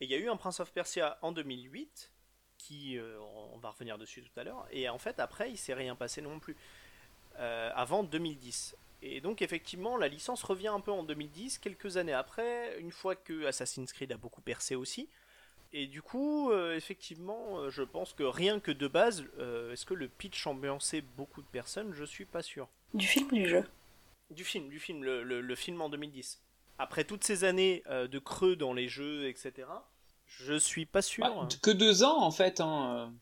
Et 0.00 0.06
il 0.06 0.10
y 0.10 0.14
a 0.14 0.18
eu 0.18 0.28
un 0.28 0.36
Prince 0.36 0.60
of 0.60 0.72
Persia 0.72 1.18
en 1.22 1.32
2008, 1.32 2.10
qui, 2.58 2.98
euh, 2.98 3.18
on 3.52 3.58
va 3.58 3.70
revenir 3.70 3.98
dessus 3.98 4.22
tout 4.22 4.40
à 4.40 4.44
l'heure, 4.44 4.66
et 4.70 4.88
en 4.88 4.98
fait 4.98 5.20
après 5.20 5.50
il 5.50 5.56
s'est 5.56 5.74
rien 5.74 5.94
passé 5.94 6.22
non 6.22 6.38
plus, 6.38 6.56
euh, 7.38 7.70
avant 7.74 8.02
2010. 8.02 8.76
Et 9.02 9.20
donc 9.20 9.42
effectivement 9.42 9.96
la 9.96 10.08
licence 10.08 10.42
revient 10.42 10.68
un 10.68 10.80
peu 10.80 10.90
en 10.90 11.02
2010, 11.02 11.58
quelques 11.58 11.96
années 11.96 12.12
après, 12.12 12.78
une 12.80 12.92
fois 12.92 13.14
que 13.14 13.46
Assassin's 13.46 13.92
Creed 13.92 14.12
a 14.12 14.16
beaucoup 14.16 14.42
percé 14.42 14.74
aussi. 14.74 15.08
Et 15.74 15.86
du 15.86 16.02
coup, 16.02 16.50
euh, 16.50 16.76
effectivement, 16.76 17.70
je 17.70 17.82
pense 17.82 18.12
que 18.12 18.24
rien 18.24 18.60
que 18.60 18.70
de 18.70 18.86
base, 18.88 19.24
est-ce 19.70 19.86
que 19.86 19.94
le 19.94 20.06
pitch 20.06 20.46
ambiançait 20.46 21.00
beaucoup 21.00 21.40
de 21.40 21.46
personnes? 21.46 21.94
Je 21.94 22.04
suis 22.04 22.26
pas 22.26 22.42
sûr. 22.42 22.68
Du 22.92 23.06
film 23.06 23.28
ou 23.28 23.36
du 23.36 23.48
jeu? 23.48 23.64
Du 24.30 24.44
film, 24.44 24.68
du 24.68 24.78
film, 24.78 25.02
le 25.02 25.54
film 25.54 25.80
en 25.80 25.88
2010 25.88 26.42
après 26.82 27.04
toutes 27.04 27.22
ces 27.22 27.44
années 27.44 27.84
euh, 27.88 28.08
de 28.08 28.18
creux 28.18 28.56
dans 28.56 28.72
les 28.72 28.88
jeux, 28.88 29.28
etc., 29.28 29.68
je 30.26 30.54
suis 30.54 30.84
pas 30.84 31.02
sûr. 31.02 31.24
Bah, 31.24 31.48
que 31.62 31.70
deux 31.70 32.02
ans, 32.02 32.22
en 32.22 32.30
fait, 32.30 32.60
hein, 32.60 33.12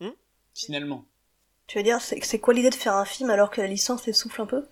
euh, 0.00 0.06
hmm 0.08 0.14
finalement. 0.54 1.04
Tu 1.66 1.78
veux 1.78 1.84
dire, 1.84 2.00
c'est 2.00 2.38
quoi 2.38 2.52
l'idée 2.52 2.70
de 2.70 2.74
faire 2.74 2.94
un 2.94 3.04
film 3.04 3.30
alors 3.30 3.50
que 3.50 3.60
la 3.60 3.66
licence 3.66 4.06
essouffle 4.08 4.42
un 4.42 4.46
peu? 4.46 4.66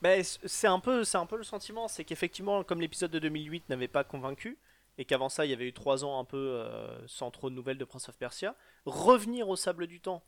Ben, 0.00 0.22
c'est 0.22 0.66
un 0.66 0.80
peu, 0.80 1.04
c'est 1.04 1.18
un 1.18 1.26
peu 1.26 1.36
le 1.36 1.44
sentiment, 1.44 1.86
c'est 1.86 2.04
qu'effectivement, 2.04 2.64
comme 2.64 2.80
l'épisode 2.80 3.10
de 3.10 3.18
2008 3.18 3.68
n'avait 3.68 3.88
pas 3.88 4.04
convaincu, 4.04 4.58
et 4.98 5.04
qu'avant 5.04 5.28
ça, 5.28 5.44
il 5.44 5.50
y 5.50 5.54
avait 5.54 5.68
eu 5.68 5.72
trois 5.72 6.04
ans 6.04 6.18
un 6.18 6.24
peu 6.24 6.36
euh, 6.36 7.06
sans 7.06 7.30
trop 7.30 7.50
de 7.50 7.54
nouvelles 7.54 7.78
de 7.78 7.84
Prince 7.84 8.08
of 8.08 8.16
Persia, 8.16 8.56
revenir 8.84 9.48
au 9.48 9.56
sable 9.56 9.86
du 9.86 10.00
temps, 10.00 10.22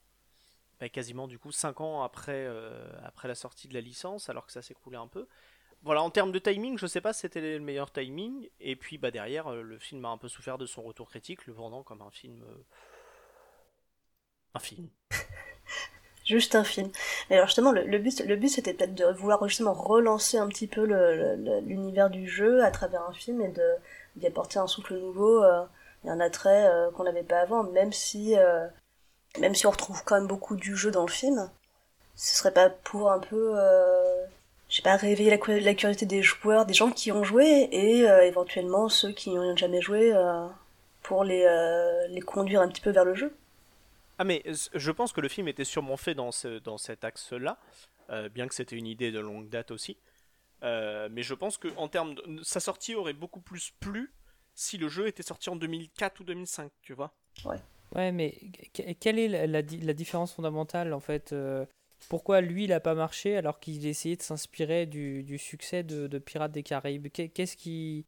ben, 0.80 0.88
quasiment 0.88 1.26
du 1.28 1.38
coup 1.38 1.50
cinq 1.50 1.80
ans 1.80 2.02
après, 2.02 2.48
après 3.02 3.28
la 3.28 3.34
sortie 3.34 3.68
de 3.68 3.74
la 3.74 3.80
licence, 3.80 4.28
alors 4.28 4.46
que 4.46 4.52
ça 4.52 4.62
s'écroulait 4.62 4.96
un 4.96 5.08
peu, 5.08 5.26
voilà, 5.84 6.02
en 6.02 6.08
termes 6.08 6.32
de 6.32 6.38
timing, 6.38 6.78
je 6.78 6.86
sais 6.86 7.02
pas 7.02 7.12
si 7.12 7.20
c'était 7.20 7.42
le 7.42 7.60
meilleur 7.60 7.92
timing. 7.92 8.48
Et 8.58 8.74
puis 8.74 8.96
bah 8.96 9.10
derrière, 9.10 9.48
euh, 9.48 9.62
le 9.62 9.78
film 9.78 10.04
a 10.06 10.08
un 10.08 10.16
peu 10.16 10.28
souffert 10.28 10.56
de 10.56 10.64
son 10.64 10.82
retour 10.82 11.10
critique, 11.10 11.46
le 11.46 11.52
vendant 11.52 11.82
comme 11.82 12.00
un 12.00 12.10
film 12.10 12.42
euh, 12.42 12.64
un 14.54 14.60
film. 14.60 14.88
Juste 16.24 16.54
un 16.54 16.64
film. 16.64 16.90
Mais 17.28 17.36
alors 17.36 17.48
justement, 17.48 17.70
le, 17.70 17.98
but, 17.98 18.20
le 18.20 18.36
but 18.36 18.48
c'était 18.48 18.72
peut-être 18.72 18.94
de 18.94 19.04
vouloir 19.12 19.46
justement 19.46 19.74
relancer 19.74 20.38
un 20.38 20.48
petit 20.48 20.66
peu 20.66 20.84
l'univers 21.60 22.08
du 22.08 22.26
jeu 22.26 22.64
à 22.64 22.70
travers 22.70 23.02
un 23.02 23.12
film 23.12 23.42
et 23.42 23.48
de 23.48 23.74
d'y 24.16 24.26
apporter 24.26 24.58
un 24.58 24.66
souffle 24.66 24.94
nouveau 24.94 25.42
euh, 25.44 25.64
et 26.04 26.08
un 26.08 26.20
attrait 26.20 26.70
qu'on 26.94 27.04
n'avait 27.04 27.24
pas 27.24 27.40
avant, 27.40 27.62
même 27.64 27.92
si 27.92 28.34
même 29.38 29.54
si 29.54 29.66
on 29.66 29.70
retrouve 29.70 30.02
quand 30.04 30.14
même 30.14 30.28
beaucoup 30.28 30.56
du 30.56 30.76
jeu 30.76 30.90
dans 30.90 31.04
le 31.04 31.12
film. 31.12 31.50
Ce 32.14 32.36
serait 32.36 32.54
pas 32.54 32.70
pour 32.70 33.10
un 33.12 33.18
peu, 33.18 33.54
je 34.68 34.76
sais 34.76 34.82
pas, 34.82 34.96
réveiller 34.96 35.30
la, 35.30 35.60
la, 35.60 35.74
curiosité 35.74 36.06
des 36.06 36.22
joueurs, 36.22 36.66
des 36.66 36.74
gens 36.74 36.90
qui 36.90 37.12
ont 37.12 37.24
joué 37.24 37.68
et 37.70 38.00
éventuellement 38.26 38.88
ceux 38.88 39.12
qui 39.12 39.30
n'ont 39.30 39.56
jamais 39.56 39.80
joué 39.80 40.12
pour 41.02 41.24
les 41.24 41.46
les 42.08 42.20
conduire 42.20 42.60
un 42.60 42.68
petit 42.68 42.80
peu 42.80 42.90
vers 42.90 43.04
le 43.04 43.14
jeu. 43.14 43.34
Ah 44.18 44.24
mais 44.24 44.42
je 44.46 44.90
pense 44.92 45.12
que 45.12 45.20
le 45.20 45.28
film 45.28 45.48
était 45.48 45.64
sûrement 45.64 45.96
fait 45.96 46.14
dans, 46.14 46.30
ce, 46.30 46.58
dans 46.58 46.78
cet 46.78 47.04
axe-là, 47.04 47.58
euh, 48.10 48.28
bien 48.28 48.46
que 48.46 48.54
c'était 48.54 48.76
une 48.76 48.86
idée 48.86 49.10
de 49.10 49.18
longue 49.18 49.48
date 49.48 49.70
aussi. 49.70 49.96
Euh, 50.62 51.08
mais 51.10 51.22
je 51.22 51.34
pense 51.34 51.58
que 51.58 51.68
en 51.76 51.88
termes 51.88 52.14
de... 52.14 52.42
sa 52.42 52.60
sortie 52.60 52.94
aurait 52.94 53.12
beaucoup 53.12 53.40
plus 53.40 53.72
plu 53.80 54.12
si 54.54 54.78
le 54.78 54.88
jeu 54.88 55.08
était 55.08 55.24
sorti 55.24 55.50
en 55.50 55.56
2004 55.56 56.20
ou 56.20 56.24
2005, 56.24 56.70
tu 56.80 56.94
vois. 56.94 57.12
Ouais. 57.44 57.56
Ouais, 57.94 58.12
mais 58.12 58.38
quelle 58.72 59.18
est 59.18 59.28
la, 59.28 59.46
la, 59.46 59.62
différence 59.62 60.32
fondamentale 60.32 60.92
en 60.94 61.00
fait 61.00 61.32
euh, 61.32 61.64
Pourquoi 62.08 62.40
lui 62.40 62.64
il 62.64 62.72
a 62.72 62.80
pas 62.80 62.94
marché 62.94 63.36
alors 63.36 63.60
qu'il 63.60 63.86
essayait 63.86 64.16
de 64.16 64.22
s'inspirer 64.22 64.86
du, 64.86 65.22
du, 65.22 65.38
succès 65.38 65.82
de, 65.82 66.18
Pirates 66.18 66.52
des 66.52 66.62
Caraïbes? 66.62 67.08
Qu'est-ce 67.08 67.56
qui 67.56 68.06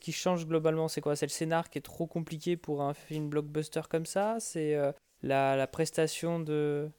qui 0.00 0.12
change 0.12 0.46
globalement? 0.46 0.88
C'est 0.88 1.00
quoi? 1.00 1.14
C'est 1.14 1.26
le 1.26 1.30
scénar 1.30 1.70
qui 1.70 1.78
est 1.78 1.82
trop 1.82 2.06
compliqué 2.06 2.56
pour 2.56 2.82
un 2.82 2.94
film 2.94 3.28
blockbuster 3.28 3.82
comme 3.88 4.06
ça? 4.06 4.38
C'est 4.40 4.76
la, 5.22 5.56
la 5.56 5.66
prestation 5.66 6.40
de. 6.40 6.90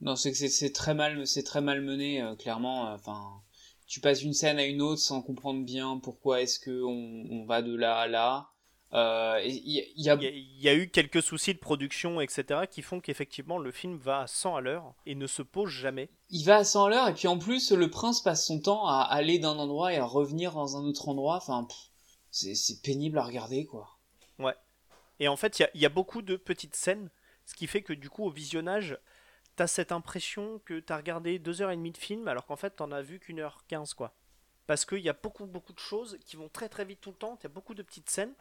Non, 0.00 0.16
c'est 0.16 0.32
que 0.32 0.36
c'est 0.36 0.72
très 0.72 0.94
mal, 0.94 1.26
c'est 1.26 1.44
très 1.44 1.60
mal 1.60 1.80
mené, 1.80 2.20
euh, 2.20 2.34
clairement. 2.34 2.88
Euh, 2.88 2.94
enfin, 2.94 3.42
tu 3.86 4.00
passes 4.00 4.20
d'une 4.20 4.34
scène 4.34 4.58
à 4.58 4.64
une 4.64 4.82
autre 4.82 5.00
sans 5.00 5.22
comprendre 5.22 5.64
bien 5.64 5.98
pourquoi 6.02 6.42
est-ce 6.42 6.58
que 6.58 6.82
on, 6.82 7.26
on, 7.30 7.46
va 7.46 7.62
de 7.62 7.74
là 7.74 7.96
à 7.96 8.06
là. 8.06 8.50
Euh, 8.92 9.40
il 9.44 9.92
y, 9.96 10.08
a... 10.08 10.14
Il 10.14 10.62
y, 10.62 10.68
a 10.68 10.74
eu 10.74 10.88
quelques 10.88 11.22
soucis 11.22 11.52
de 11.52 11.58
production, 11.58 12.20
etc., 12.20 12.60
qui 12.70 12.80
font 12.80 13.00
qu'effectivement 13.00 13.58
le 13.58 13.72
film 13.72 13.96
va 13.96 14.20
à 14.20 14.26
100 14.28 14.54
à 14.54 14.60
l'heure 14.60 14.94
et 15.04 15.16
ne 15.16 15.26
se 15.26 15.42
pose 15.42 15.68
jamais. 15.70 16.10
Il 16.30 16.44
va 16.44 16.58
à 16.58 16.64
100 16.64 16.84
à 16.84 16.90
l'heure, 16.90 17.08
et 17.08 17.14
puis 17.14 17.26
en 17.26 17.38
plus, 17.38 17.72
le 17.72 17.90
prince 17.90 18.20
passe 18.20 18.46
son 18.46 18.60
temps 18.60 18.86
à 18.86 19.00
aller 19.00 19.40
d'un 19.40 19.58
endroit 19.58 19.92
et 19.92 19.96
à 19.96 20.04
revenir 20.04 20.52
dans 20.52 20.76
un 20.76 20.84
autre 20.84 21.08
endroit. 21.08 21.36
Enfin, 21.36 21.66
c'est 22.30 22.82
pénible 22.82 23.18
à 23.18 23.24
regarder, 23.24 23.66
quoi. 23.66 23.88
Ouais. 24.38 24.54
Et 25.18 25.26
en 25.26 25.36
fait, 25.36 25.58
il 25.58 25.68
y, 25.74 25.80
y 25.80 25.86
a, 25.86 25.90
beaucoup 25.90 26.22
de 26.22 26.36
petites 26.36 26.76
scènes 26.76 27.10
ce 27.46 27.54
qui 27.54 27.66
fait 27.66 27.82
que 27.82 27.92
du 27.92 28.10
coup, 28.10 28.24
au 28.24 28.30
visionnage, 28.30 28.98
t'as 29.56 29.66
cette 29.66 29.92
impression 29.92 30.60
que 30.64 30.80
t'as 30.80 30.96
regardé 30.96 31.38
2h30 31.38 31.92
de 31.92 31.96
film 31.96 32.28
alors 32.28 32.46
qu'en 32.46 32.56
fait 32.56 32.70
t'en 32.70 32.90
as 32.90 33.02
vu 33.02 33.18
qu'une 33.18 33.40
heure 33.40 33.64
15 33.68 33.94
quoi. 33.94 34.14
Parce 34.66 34.84
qu'il 34.84 35.00
y 35.00 35.08
a 35.08 35.12
beaucoup 35.12 35.46
beaucoup 35.46 35.72
de 35.72 35.78
choses 35.78 36.18
qui 36.24 36.36
vont 36.36 36.48
très 36.48 36.68
très 36.68 36.84
vite 36.84 37.00
tout 37.00 37.10
le 37.10 37.16
temps, 37.16 37.38
il 37.40 37.44
y 37.44 37.46
a 37.46 37.50
beaucoup 37.50 37.74
de 37.74 37.82
petites 37.82 38.10
scènes. 38.10 38.34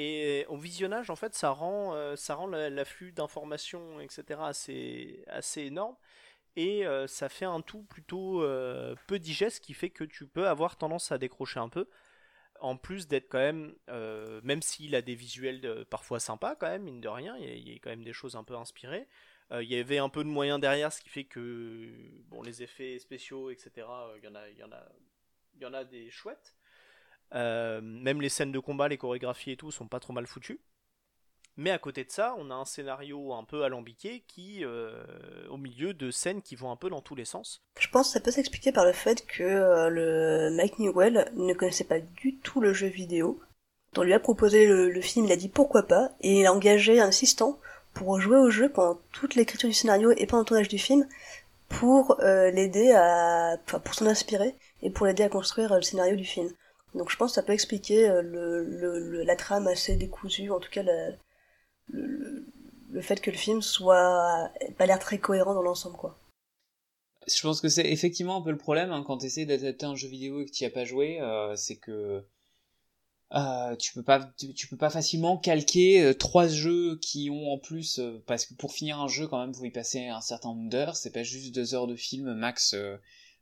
Et 0.00 0.46
au 0.48 0.56
visionnage, 0.56 1.10
en 1.10 1.16
fait, 1.16 1.34
ça 1.34 1.50
rend, 1.50 1.92
euh, 1.92 2.14
ça 2.14 2.36
rend 2.36 2.46
l'afflux 2.46 3.10
d'informations, 3.10 3.98
etc., 3.98 4.38
assez, 4.44 5.24
assez 5.26 5.62
énorme. 5.62 5.96
Et 6.54 6.86
euh, 6.86 7.08
ça 7.08 7.28
fait 7.28 7.46
un 7.46 7.60
tout 7.62 7.82
plutôt 7.82 8.44
euh, 8.44 8.94
peu 9.08 9.18
digeste, 9.18 9.58
qui 9.64 9.74
fait 9.74 9.90
que 9.90 10.04
tu 10.04 10.28
peux 10.28 10.46
avoir 10.46 10.76
tendance 10.76 11.10
à 11.10 11.18
décrocher 11.18 11.58
un 11.58 11.68
peu 11.68 11.88
en 12.60 12.76
plus 12.76 13.08
d'être 13.08 13.28
quand 13.28 13.38
même, 13.38 13.74
même 14.42 14.62
s'il 14.62 14.96
a 14.96 15.02
des 15.02 15.14
visuels 15.14 15.84
parfois 15.90 16.18
sympas 16.18 16.56
quand 16.56 16.66
même, 16.66 16.82
mine 16.82 17.00
de 17.00 17.08
rien, 17.08 17.36
il 17.36 17.68
y, 17.68 17.72
a, 17.72 17.78
quand 17.78 17.90
même 17.90 18.02
des 18.02 18.12
choses 18.12 18.34
un 18.34 18.42
peu 18.42 18.56
inspirées. 18.56 19.06
Il 19.52 19.68
y 19.68 19.76
avait 19.76 19.98
un 19.98 20.08
peu 20.08 20.24
de 20.24 20.28
moyens 20.28 20.58
derrière, 20.58 20.92
ce 20.92 21.00
qui 21.00 21.08
fait 21.08 21.22
que 21.22 21.88
bon, 22.26 22.42
les 22.42 22.64
effets 22.64 22.98
spéciaux, 22.98 23.50
etc. 23.50 23.86
Il 24.16 24.24
y 24.24 24.28
en 24.28 24.34
a, 24.34 24.48
il 24.48 24.58
y 24.58 24.64
en 24.64 24.72
a, 24.72 24.88
il 25.54 25.62
y 25.62 25.66
en 25.66 25.72
a 25.72 25.84
des 25.84 26.10
chouettes. 26.10 26.57
Même 27.32 28.20
les 28.20 28.28
scènes 28.28 28.52
de 28.52 28.58
combat, 28.58 28.88
les 28.88 28.98
chorégraphies 28.98 29.52
et 29.52 29.56
tout 29.56 29.70
sont 29.70 29.88
pas 29.88 30.00
trop 30.00 30.12
mal 30.12 30.26
foutues. 30.26 30.60
Mais 31.58 31.72
à 31.72 31.78
côté 31.78 32.04
de 32.04 32.10
ça, 32.12 32.36
on 32.38 32.52
a 32.52 32.54
un 32.54 32.64
scénario 32.64 33.34
un 33.34 33.42
peu 33.42 33.64
alambiqué 33.64 34.22
qui, 34.28 34.64
euh, 34.64 34.92
au 35.50 35.56
milieu 35.56 35.92
de 35.92 36.12
scènes 36.12 36.40
qui 36.40 36.54
vont 36.54 36.70
un 36.70 36.76
peu 36.76 36.88
dans 36.88 37.00
tous 37.00 37.16
les 37.16 37.24
sens. 37.24 37.64
Je 37.80 37.88
pense 37.88 38.06
que 38.06 38.12
ça 38.12 38.20
peut 38.20 38.30
s'expliquer 38.30 38.70
par 38.70 38.84
le 38.84 38.92
fait 38.92 39.26
que 39.26 39.42
euh, 39.42 39.88
le 39.88 40.54
Mike 40.54 40.78
Newell 40.78 41.32
ne 41.34 41.52
connaissait 41.54 41.82
pas 41.82 41.98
du 41.98 42.36
tout 42.36 42.60
le 42.60 42.72
jeu 42.72 42.86
vidéo. 42.86 43.40
On 43.96 44.02
lui 44.02 44.12
a 44.12 44.20
proposé 44.20 44.68
le, 44.68 45.00
film, 45.00 45.26
il 45.26 45.32
a 45.32 45.36
dit 45.36 45.48
pourquoi 45.48 45.82
pas, 45.82 46.12
et 46.20 46.40
il 46.40 46.46
a 46.46 46.52
engagé 46.52 47.00
un 47.00 47.08
assistant 47.08 47.58
pour 47.92 48.20
jouer 48.20 48.36
au 48.36 48.50
jeu 48.50 48.68
pendant 48.68 49.00
toute 49.10 49.34
l'écriture 49.34 49.68
du 49.68 49.74
scénario 49.74 50.12
et 50.12 50.26
pendant 50.26 50.42
le 50.42 50.46
tournage 50.46 50.68
du 50.68 50.78
film, 50.78 51.08
pour 51.68 52.20
euh, 52.20 52.52
l'aider 52.52 52.92
à, 52.92 53.56
enfin, 53.66 53.80
pour 53.80 53.94
s'en 53.94 54.06
inspirer 54.06 54.54
et 54.82 54.90
pour 54.90 55.06
l'aider 55.06 55.24
à 55.24 55.28
construire 55.28 55.74
le 55.74 55.82
scénario 55.82 56.14
du 56.14 56.24
film. 56.24 56.52
Donc 56.94 57.10
je 57.10 57.16
pense 57.16 57.32
que 57.32 57.34
ça 57.36 57.42
peut 57.42 57.52
expliquer 57.52 58.08
le, 58.22 58.64
le, 58.64 59.22
la 59.22 59.36
trame 59.36 59.66
assez 59.66 59.96
décousue, 59.96 60.50
en 60.50 60.58
tout 60.58 60.70
cas 60.70 60.82
la, 60.82 61.12
le, 61.90 63.00
fait 63.00 63.20
que 63.20 63.30
le 63.30 63.36
film 63.36 63.62
soit 63.62 64.50
pas 64.76 64.86
l'air 64.86 64.98
très 64.98 65.18
cohérent 65.18 65.54
dans 65.54 65.62
l'ensemble 65.62 65.96
quoi. 65.96 66.18
Je 67.26 67.42
pense 67.42 67.60
que 67.60 67.68
c'est 67.68 67.90
effectivement 67.90 68.36
un 68.36 68.42
peu 68.42 68.50
le 68.50 68.56
problème 68.56 68.90
hein, 68.90 69.04
quand 69.06 69.18
tu 69.18 69.26
essaies 69.26 69.44
d'adapter 69.44 69.86
un 69.86 69.94
jeu 69.94 70.08
vidéo 70.08 70.40
et 70.40 70.46
que 70.46 70.50
tu 70.50 70.64
n'y 70.64 70.68
as 70.68 70.70
pas 70.72 70.84
joué, 70.84 71.20
euh, 71.20 71.54
c'est 71.56 71.76
que 71.76 72.24
euh, 73.34 73.76
tu 73.76 73.92
peux 73.92 74.02
pas 74.02 74.32
tu, 74.38 74.66
peux 74.68 74.78
pas 74.78 74.88
facilement 74.88 75.36
calquer 75.36 76.02
euh, 76.02 76.14
trois 76.14 76.48
jeux 76.48 76.98
qui 77.02 77.28
ont 77.30 77.52
en 77.52 77.58
plus 77.58 78.00
parce 78.26 78.46
que 78.46 78.54
pour 78.54 78.72
finir 78.72 78.98
un 78.98 79.08
jeu 79.08 79.26
quand 79.26 79.38
même 79.38 79.52
vous 79.52 79.66
y 79.66 79.70
passer 79.70 80.06
un 80.06 80.22
certain 80.22 80.48
nombre 80.48 80.70
d'heures, 80.70 80.96
c'est 80.96 81.12
pas 81.12 81.22
juste 81.22 81.54
deux 81.54 81.74
heures 81.74 81.86
de 81.86 81.96
film 81.96 82.32
max 82.32 82.74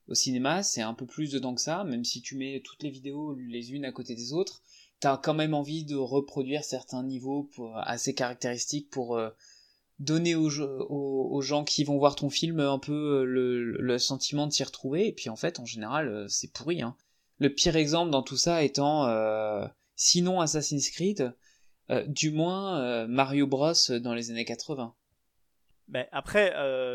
au 0.09 0.15
cinéma, 0.15 0.62
c'est 0.62 0.83
un 0.83 0.95
peu 0.95 1.07
plus 1.07 1.33
dedans 1.33 1.55
que 1.55 1.61
ça, 1.61 1.85
même 1.85 2.05
si 2.05 2.23
tu 2.23 2.37
mets 2.37 2.61
toutes 2.65 2.83
les 2.83 2.91
vidéos 2.91 3.35
les 3.35 3.73
unes 3.73 3.85
à 3.85 3.93
côté 3.93 4.15
des 4.15 4.33
autres, 4.33 4.62
t'as 5.01 5.16
quand 5.16 5.35
même 5.35 5.55
envie 5.55 5.85
de 5.85 5.97
reproduire 5.97 6.65
certains 6.65 7.03
niveaux 7.03 7.45
pour, 7.55 7.77
assez 7.78 8.15
caractéristiques 8.15 8.91
pour 8.91 9.16
euh, 9.16 9.31
donner 9.99 10.35
aux, 10.35 10.51
gens 11.41 11.65
qui 11.65 11.85
vont 11.85 11.99
voir 11.99 12.16
ton 12.16 12.31
film 12.31 12.61
un 12.61 12.78
peu 12.78 12.93
euh, 12.93 13.77
le, 13.78 13.99
sentiment 13.99 14.47
de 14.47 14.53
s'y 14.53 14.65
retrouver. 14.65 15.09
Et 15.09 15.12
puis 15.12 15.28
en 15.28 15.37
fait, 15.37 15.61
en 15.61 15.66
général, 15.66 16.09
euh, 16.09 16.28
c'est 16.28 16.53
pourri. 16.53 16.83
Hein. 16.83 16.97
Le 17.39 17.53
pire 17.53 17.77
exemple 17.77 18.11
dans 18.11 18.23
tout 18.23 18.37
ça 18.37 18.62
étant, 18.62 19.07
sinon 19.95 20.41
Assassin's 20.41 20.89
Creed, 20.89 21.35
du 22.07 22.31
moins 22.31 23.07
Mario 23.07 23.47
Bros 23.47 23.74
dans 24.01 24.15
les 24.15 24.31
années 24.31 24.47
80. 24.47 24.95
Après, 26.13 26.53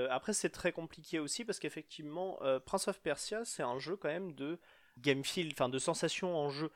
après 0.10 0.34
c'est 0.34 0.50
très 0.50 0.72
compliqué 0.72 1.20
aussi 1.20 1.46
parce 1.46 1.60
qu'effectivement, 1.60 2.40
Prince 2.66 2.88
of 2.88 3.02
Persia, 3.02 3.46
c'est 3.46 3.64
un 3.64 3.80
jeu 3.80 3.96
quand 3.96 4.10
même 4.10 4.34
de 4.34 4.60
game 4.98 5.24
feel, 5.24 5.50
enfin 5.54 5.70
de 5.70 5.80
sensations 5.80 6.36
en 6.36 6.50
jeu. 6.50 6.72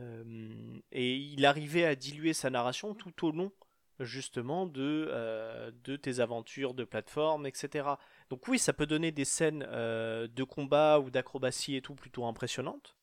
Euh, 0.00 0.80
et 0.90 1.14
il 1.16 1.44
arrivait 1.44 1.84
à 1.84 1.94
diluer 1.94 2.32
sa 2.32 2.50
narration 2.50 2.94
tout 2.94 3.26
au 3.26 3.32
long 3.32 3.52
justement 4.00 4.66
de, 4.66 5.08
euh, 5.10 5.70
de 5.84 5.96
tes 5.96 6.18
aventures 6.20 6.74
de 6.74 6.82
plateforme, 6.82 7.46
etc. 7.46 7.88
Donc 8.30 8.48
oui, 8.48 8.58
ça 8.58 8.72
peut 8.72 8.86
donner 8.86 9.12
des 9.12 9.24
scènes 9.24 9.64
euh, 9.68 10.26
de 10.28 10.44
combat 10.44 10.98
ou 10.98 11.10
d'acrobatie 11.10 11.76
et 11.76 11.82
tout 11.82 11.94
plutôt 11.94 12.24
impressionnantes. 12.24 12.96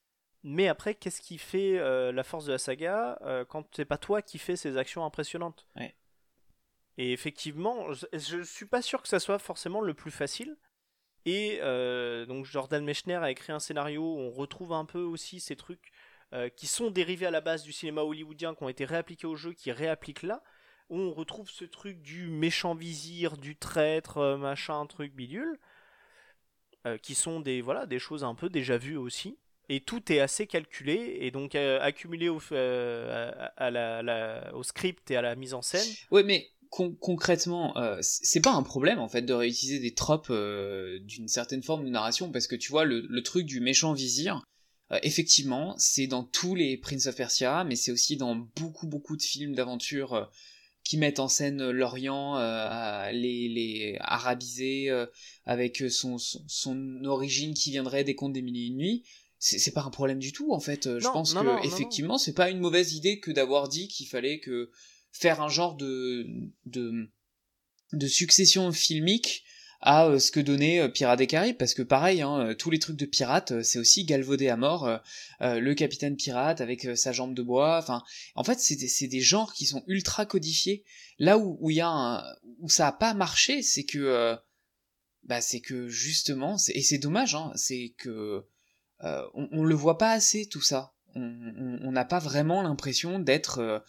Mais 0.44 0.68
après, 0.68 0.96
qu'est-ce 0.96 1.22
qui 1.22 1.38
fait 1.38 1.78
la 2.14 2.24
force 2.24 2.46
de 2.46 2.54
la 2.54 2.58
saga 2.58 3.20
quand 3.50 3.68
c'est 3.76 3.84
pas 3.84 3.98
toi 3.98 4.22
qui 4.22 4.38
fais 4.38 4.56
ces 4.56 4.78
actions 4.78 5.04
impressionnantes? 5.04 5.68
Et 6.99 7.13
effectivement, 7.13 7.91
je, 7.93 8.05
je, 8.13 8.43
suis 8.43 8.67
pas 8.67 8.84
sûr 8.84 9.01
que 9.01 9.07
ça 9.07 9.19
soit 9.19 9.39
forcément 9.39 9.81
le 9.81 9.95
plus 9.95 10.11
facile. 10.11 10.55
Et 11.26 11.59
donc 12.27 12.45
Jordan 12.45 12.84
Mechner 12.84 13.15
a 13.15 13.31
écrit 13.31 13.51
un 13.51 13.59
scénario 13.59 14.01
où 14.01 14.19
on 14.19 14.31
retrouve 14.31 14.73
un 14.73 14.85
peu 14.85 15.01
aussi 15.01 15.39
ces 15.39 15.55
trucs 15.55 15.91
euh, 16.31 16.47
qui 16.47 16.67
sont 16.67 16.91
dérivés 16.91 17.26
à 17.26 17.31
la 17.31 17.41
base 17.41 17.63
du 17.63 17.71
cinéma 17.71 18.03
hollywoodien, 18.03 18.53
qui 18.53 18.61
ont 18.61 18.69
été 18.69 18.85
réappliqués 18.85 19.26
au 19.26 19.35
jeu, 19.35 19.51
qui 19.53 19.71
réappliquent 19.71 20.21
là, 20.21 20.43
où 20.89 20.99
on 20.99 21.11
retrouve 21.11 21.49
ce 21.49 21.65
truc 21.65 22.03
du 22.03 22.27
méchant 22.27 22.76
vizir, 22.76 23.35
du 23.35 23.57
traître, 23.57 24.19
euh, 24.19 24.38
machin, 24.38 24.85
truc 24.85 25.15
bidule, 25.15 25.57
euh, 26.85 26.99
qui 26.99 27.15
sont 27.15 27.39
des, 27.39 27.61
voilà, 27.61 27.88
des 27.88 27.97
choses 27.97 28.23
un 28.23 28.35
peu 28.35 28.47
déjà 28.47 28.77
vues 28.77 28.95
aussi. 28.95 29.39
Et 29.69 29.81
tout 29.81 30.11
est 30.11 30.19
assez 30.19 30.45
calculé 30.45 31.17
et 31.21 31.31
donc 31.31 31.55
accumulé 31.55 32.30
au 32.30 32.39
script 34.63 35.09
et 35.09 35.15
à 35.15 35.21
la 35.23 35.35
mise 35.35 35.55
en 35.55 35.63
scène. 35.63 35.88
Oui, 36.11 36.23
mais 36.23 36.47
concrètement, 36.70 37.76
c'est 38.02 38.41
pas 38.41 38.54
un 38.54 38.64
problème 38.64 39.00
en 39.00 39.10
fait 39.10 39.24
de 39.24 39.34
réutiliser 39.34 39.80
des 39.80 39.94
tropes 39.94 40.32
d'une 40.32 41.28
certaine 41.28 41.64
forme 41.64 41.84
de 41.86 41.90
narration 41.90 42.32
parce 42.32 42.48
que 42.48 42.56
tu 42.56 42.72
vois 42.72 42.86
le, 42.86 43.06
le 43.10 43.24
truc 43.24 43.46
du 43.46 43.60
méchant 43.60 43.94
vizir, 43.94 44.44
euh, 44.91 45.00
effectivement, 45.04 45.76
c'est 45.78 46.08
dans 46.08 46.24
tous 46.24 46.56
les 46.56 46.78
Prince 46.78 47.08
of 47.08 47.16
Persia, 47.16 47.64
mais 47.64 47.76
c'est 47.76 47.91
aussi 47.91 48.18
dans 48.18 48.36
beaucoup 48.36 48.88
beaucoup 48.88 49.16
de 49.16 49.22
films 49.22 49.54
d'aventure 49.54 50.14
euh, 50.14 50.26
qui 50.84 50.98
mettent 50.98 51.20
en 51.20 51.28
scène 51.28 51.70
l'Orient, 51.70 52.38
euh, 52.38 53.12
les, 53.12 53.48
les 53.50 53.98
arabisés, 54.00 54.90
avec 55.46 55.84
son, 55.90 56.18
son, 56.18 57.06
origine 57.06 57.54
qui 57.54 57.70
viendrait 57.70 58.04
des 58.04 58.16
contes 58.16 58.34
des 58.34 58.41
milliers 58.41 58.66
et 58.66 58.70
une 58.70 58.78
nuits. 58.78 59.04
C'est 59.38 59.74
pas 59.74 59.84
un 59.84 59.90
problème 59.90 60.20
du 60.20 60.32
tout 60.32 60.52
en 60.52 60.60
fait. 60.60 60.98
Je 61.00 61.08
pense 61.08 61.34
que 61.34 61.66
effectivement 61.66 62.18
c'est 62.18 62.34
pas 62.34 62.50
une 62.50 62.60
mauvaise 62.60 62.94
idée 62.94 63.20
que 63.20 63.30
d'avoir 63.30 63.68
dit 63.70 63.88
qu'il 63.88 64.08
fallait 64.08 64.40
que 64.40 64.72
faire 65.11 65.41
un 65.41 65.49
genre 65.49 65.76
de 65.76 66.27
de 67.94 68.07
succession 68.07 68.72
filmique 68.72 69.44
à 69.81 70.07
euh, 70.07 70.19
ce 70.19 70.31
que 70.31 70.40
donnait 70.40 70.80
euh, 70.80 70.90
Pirates 70.90 71.19
des 71.19 71.27
Caraïbes. 71.27 71.57
Parce 71.57 71.73
que 71.73 71.81
pareil 71.81 72.22
hein, 72.22 72.40
euh, 72.40 72.53
tous 72.53 72.69
les 72.69 72.80
trucs 72.80 72.98
de 72.98 73.06
pirates 73.06 73.61
c'est 73.64 73.80
aussi 73.80 74.06
galvaudé 74.06 74.49
à 74.49 74.57
mort 74.57 74.99
le 75.40 75.73
capitaine 75.73 76.15
pirate 76.15 76.61
avec 76.61 76.88
sa 76.98 77.11
jambe 77.11 77.34
de 77.34 77.41
bois. 77.41 77.77
Enfin 77.77 78.03
en 78.36 78.44
fait 78.44 78.60
c'est 78.60 78.76
des, 78.76 79.07
des 79.07 79.22
genres 79.22 79.53
qui 79.53 79.65
sont 79.65 79.84
ultra 79.88 80.26
codifiés. 80.26 80.84
Là 81.18 81.38
où 81.38 81.57
où 81.61 81.69
y 81.69 81.81
a 81.81 82.23
où 82.60 82.69
ça 82.69 82.88
a 82.88 82.91
pas 82.91 83.14
marché 83.14 83.61
c'est 83.61 83.86
que 83.86 84.38
bah 85.23 85.41
c'est 85.41 85.61
que 85.61 85.88
justement 85.88 86.57
et 86.69 86.81
c'est 86.81 86.98
dommage 86.98 87.36
hein, 87.36 87.52
c'est 87.56 87.94
que 87.98 88.45
on, 89.02 89.48
on 89.52 89.64
le 89.64 89.76
voit 89.76 89.98
pas 89.98 90.11
assez 90.11 90.48
tout 90.48 90.61
ça. 90.61 90.94
On 91.15 91.91
n'a 91.91 92.06
pas 92.06 92.19
vraiment 92.19 92.61
l'impression 92.61 93.19
d'être 93.19 93.84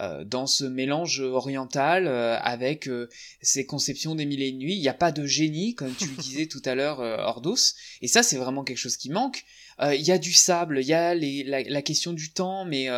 euh, 0.00 0.24
dans 0.24 0.48
ce 0.48 0.64
mélange 0.64 1.20
oriental 1.20 2.08
euh, 2.08 2.36
avec 2.40 2.88
euh, 2.88 3.08
ces 3.42 3.64
conceptions 3.64 4.16
des 4.16 4.26
mille 4.26 4.42
et 4.42 4.48
une 4.48 4.58
nuits. 4.58 4.74
Il 4.74 4.80
n'y 4.80 4.88
a 4.88 4.94
pas 4.94 5.12
de 5.12 5.24
génie, 5.24 5.76
comme 5.76 5.94
tu 5.94 6.06
le 6.08 6.16
disais 6.20 6.46
tout 6.46 6.62
à 6.64 6.74
l'heure, 6.74 6.98
Ordos. 6.98 7.74
Et 8.00 8.08
ça, 8.08 8.24
c'est 8.24 8.36
vraiment 8.36 8.64
quelque 8.64 8.78
chose 8.78 8.96
qui 8.96 9.10
manque. 9.10 9.44
Il 9.80 10.02
y 10.02 10.10
a 10.10 10.18
du 10.18 10.32
sable, 10.32 10.80
il 10.80 10.86
y 10.86 10.94
a 10.94 11.14
les, 11.14 11.44
la, 11.44 11.82
question 11.82 12.12
du 12.12 12.32
temps, 12.32 12.64
mais, 12.64 12.88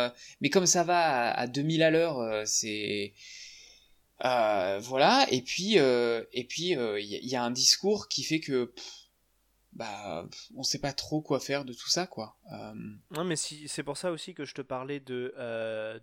mais 0.41 0.49
comme 0.49 0.67
ça 0.67 0.83
va 0.83 1.31
à, 1.31 1.47
2000 1.47 1.81
à 1.81 1.89
l'heure, 1.89 2.47
c'est... 2.47 3.13
voilà, 4.19 5.25
et 5.31 5.41
puis 5.41 5.77
et 5.77 6.43
puis 6.47 6.73
il 6.73 7.27
y, 7.27 7.35
a 7.35 7.43
un 7.43 7.49
discours 7.49 8.07
qui 8.07 8.23
fait 8.23 8.39
que 8.39 8.71
bah 9.73 10.27
on 10.55 10.61
sait 10.61 10.77
pas 10.77 10.93
trop 10.93 11.21
quoi 11.21 11.39
faire 11.39 11.65
de 11.65 11.73
tout 11.73 11.89
ça 11.89 12.05
quoi. 12.05 12.37
Non 13.09 13.23
mais 13.23 13.35
si, 13.35 13.67
c'est 13.67 13.83
pour 13.83 13.97
ça 13.97 14.11
aussi 14.11 14.35
que 14.35 14.45
je 14.45 14.53
te 14.53 14.61
parlais 14.61 14.99
de, 14.99 15.33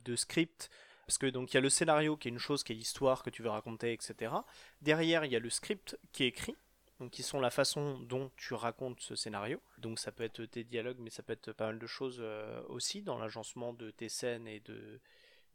de 0.05 0.17
script 0.17 0.71
parce 1.07 1.19
que 1.19 1.27
donc 1.27 1.53
il 1.53 1.55
y 1.55 1.59
a 1.59 1.61
le 1.61 1.71
scénario 1.71 2.17
qui 2.17 2.29
est 2.29 2.31
une 2.31 2.39
chose, 2.39 2.65
qui 2.65 2.73
est 2.73 2.77
l'histoire 2.77 3.23
que 3.23 3.31
tu 3.31 3.43
veux 3.43 3.51
raconter, 3.51 3.93
etc. 3.93 4.33
Derrière, 4.81 5.25
il 5.25 5.33
y 5.33 5.37
a 5.37 5.41
le 5.41 5.51
script 5.51 5.99
qui 6.13 6.25
est 6.25 6.29
écrit, 6.29 6.57
donc 7.01 7.11
qui 7.11 7.23
sont 7.23 7.41
la 7.41 7.51
façon 7.51 7.99
dont 8.01 8.31
tu 8.37 8.55
racontes 8.55 9.01
ce 9.01 9.15
scénario. 9.15 9.61
Donc 9.79 9.99
ça 9.99 10.13
peut 10.13 10.25
être 10.25 10.45
tes 10.45 10.65
dialogues, 10.65 10.99
mais 11.01 11.11
ça 11.11 11.23
peut 11.23 11.33
être 11.33 11.53
pas 11.53 11.67
mal 11.67 11.79
de 11.79 11.87
choses 11.87 12.19
euh, 12.21 12.63
aussi 12.69 13.03
dans 13.03 13.19
l'agencement 13.19 13.73
de 13.73 13.91
tes 13.91 14.09
scènes 14.09 14.49
et 14.49 14.61
de, 14.61 15.01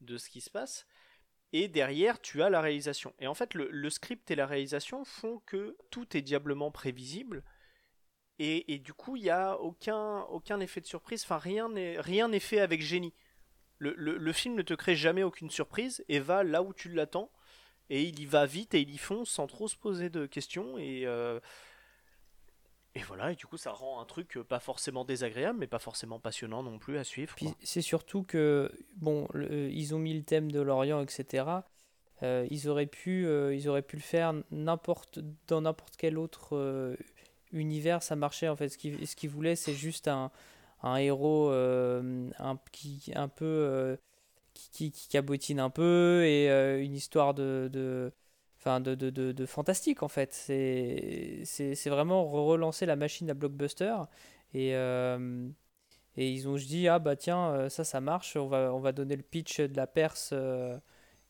de 0.02 0.18
ce 0.18 0.30
qui 0.30 0.42
se 0.42 0.50
passe. 0.50 0.86
Et 1.52 1.68
derrière, 1.68 2.22
tu 2.22 2.44
as 2.44 2.50
la 2.50 2.62
réalisation. 2.62 3.14
Et 3.20 3.26
en 3.26 3.34
fait, 3.34 3.56
le, 3.56 3.90
script 3.90 4.30
et 4.30 4.36
la 4.36 4.46
réalisation 4.46 5.04
font 5.04 5.42
que 5.48 5.76
tout 5.90 6.16
est 6.16 6.22
diablement 6.22 6.70
prévisible. 6.70 7.44
Et, 8.38 8.72
et 8.74 8.78
du 8.78 8.94
coup, 8.94 9.16
il 9.16 9.24
n'y 9.24 9.32
a 9.32 9.58
aucun, 9.58 10.22
aucun 10.26 10.60
effet 10.60 10.80
de 10.80 10.86
surprise. 10.86 11.24
Enfin, 11.24 11.40
rien 11.40 11.68
n'est 11.70 12.40
fait 12.40 12.60
avec 12.60 12.84
génie 12.84 13.16
le, 13.80 14.34
film 14.34 14.56
ne 14.56 14.62
te 14.62 14.74
crée 14.74 14.96
jamais 14.96 15.24
aucune 15.24 15.50
surprise 15.50 16.04
et 16.10 16.20
va 16.20 16.44
là 16.44 16.62
où 16.62 16.74
tu 16.74 16.90
l'attends. 16.90 17.32
Et 17.90 18.04
il 18.04 18.20
y 18.20 18.26
va 18.26 18.46
vite 18.46 18.76
et 18.76 18.82
il 18.82 18.92
y 18.92 18.98
fonce 18.98 19.30
sans 19.30 19.48
trop 19.48 19.68
se 19.68 19.76
poser 19.76 20.10
de 20.10 20.28
questions. 20.28 20.78
Et, 20.78 21.08
euh, 21.08 21.40
et 22.94 23.00
voilà, 23.00 23.32
et 23.32 23.36
du 23.36 23.48
coup, 23.48 23.58
ça 23.58 23.72
rend 23.72 24.00
un 24.00 24.06
truc 24.06 24.38
pas 24.48 24.60
forcément 24.60 25.06
désagréable, 25.06 25.58
mais 25.60 25.68
pas 25.68 25.80
forcément 25.80 26.20
passionnant 26.20 26.62
non 26.62 26.78
plus 26.78 26.98
à 26.98 27.04
suivre. 27.04 27.36
c'est 27.64 27.82
surtout 27.82 28.24
que, 28.24 28.72
bon, 28.98 29.28
ils 29.34 29.96
ont 29.96 30.00
mis 30.00 30.14
le 30.14 30.24
thème 30.24 30.52
de 30.52 30.62
l'Orient, 30.62 31.02
etc. 31.02 31.46
Euh, 32.22 32.46
ils, 32.52 32.70
auraient 32.70 32.86
pu, 32.86 33.26
euh, 33.26 33.56
ils 33.56 33.70
auraient 33.70 33.82
pu 33.82 33.96
le 33.96 34.02
faire 34.02 34.34
n'importe 34.52 35.20
dans 35.48 35.62
n'importe 35.62 35.96
quel 35.98 36.20
autre 36.20 36.96
univers, 37.52 38.04
ça 38.04 38.16
marchait 38.16 38.50
en 38.50 38.56
fait. 38.56 38.70
Ce 38.70 38.78
qu'ils 38.78 39.08
ce 39.08 39.16
qu'ils 39.16 39.30
voulaient, 39.32 39.56
c'est 39.56 39.74
juste 39.74 40.08
un, 40.08 40.32
un 40.82 40.98
héros 40.98 41.52
euh, 41.52 42.30
un, 42.40 42.58
qui 42.72 43.12
un 43.16 43.28
peu 43.28 43.46
euh, 43.46 43.98
qui, 44.54 44.92
qui, 44.92 45.08
cabotine 45.08 45.60
un 45.60 45.70
peu 45.70 46.26
et 46.26 46.50
euh, 46.50 46.82
une 46.82 46.94
histoire 46.96 47.34
de, 47.34 47.70
de 47.72 48.12
enfin 48.58 48.80
de, 48.80 48.96
de, 48.96 49.10
de, 49.10 49.46
fantastique 49.46 50.04
en 50.04 50.08
fait. 50.08 50.34
C'est 50.34 51.90
vraiment 51.90 52.26
relancer 52.26 52.86
la 52.86 52.96
machine 52.96 53.30
à 53.30 53.34
blockbuster 53.34 53.96
et 54.54 54.74
et 56.18 56.30
ils 56.30 56.50
ont 56.50 56.56
dis 56.56 56.88
ah 56.88 57.00
bah 57.00 57.16
tiens 57.16 57.70
ça 57.70 57.84
ça 57.84 58.02
marche 58.02 58.36
on 58.36 58.48
va 58.48 58.74
on 58.74 58.80
va 58.80 58.92
donner 58.92 59.16
le 59.16 59.24
pitch 59.24 59.62
de 59.62 59.78
la 59.78 59.88
Perse 59.88 60.34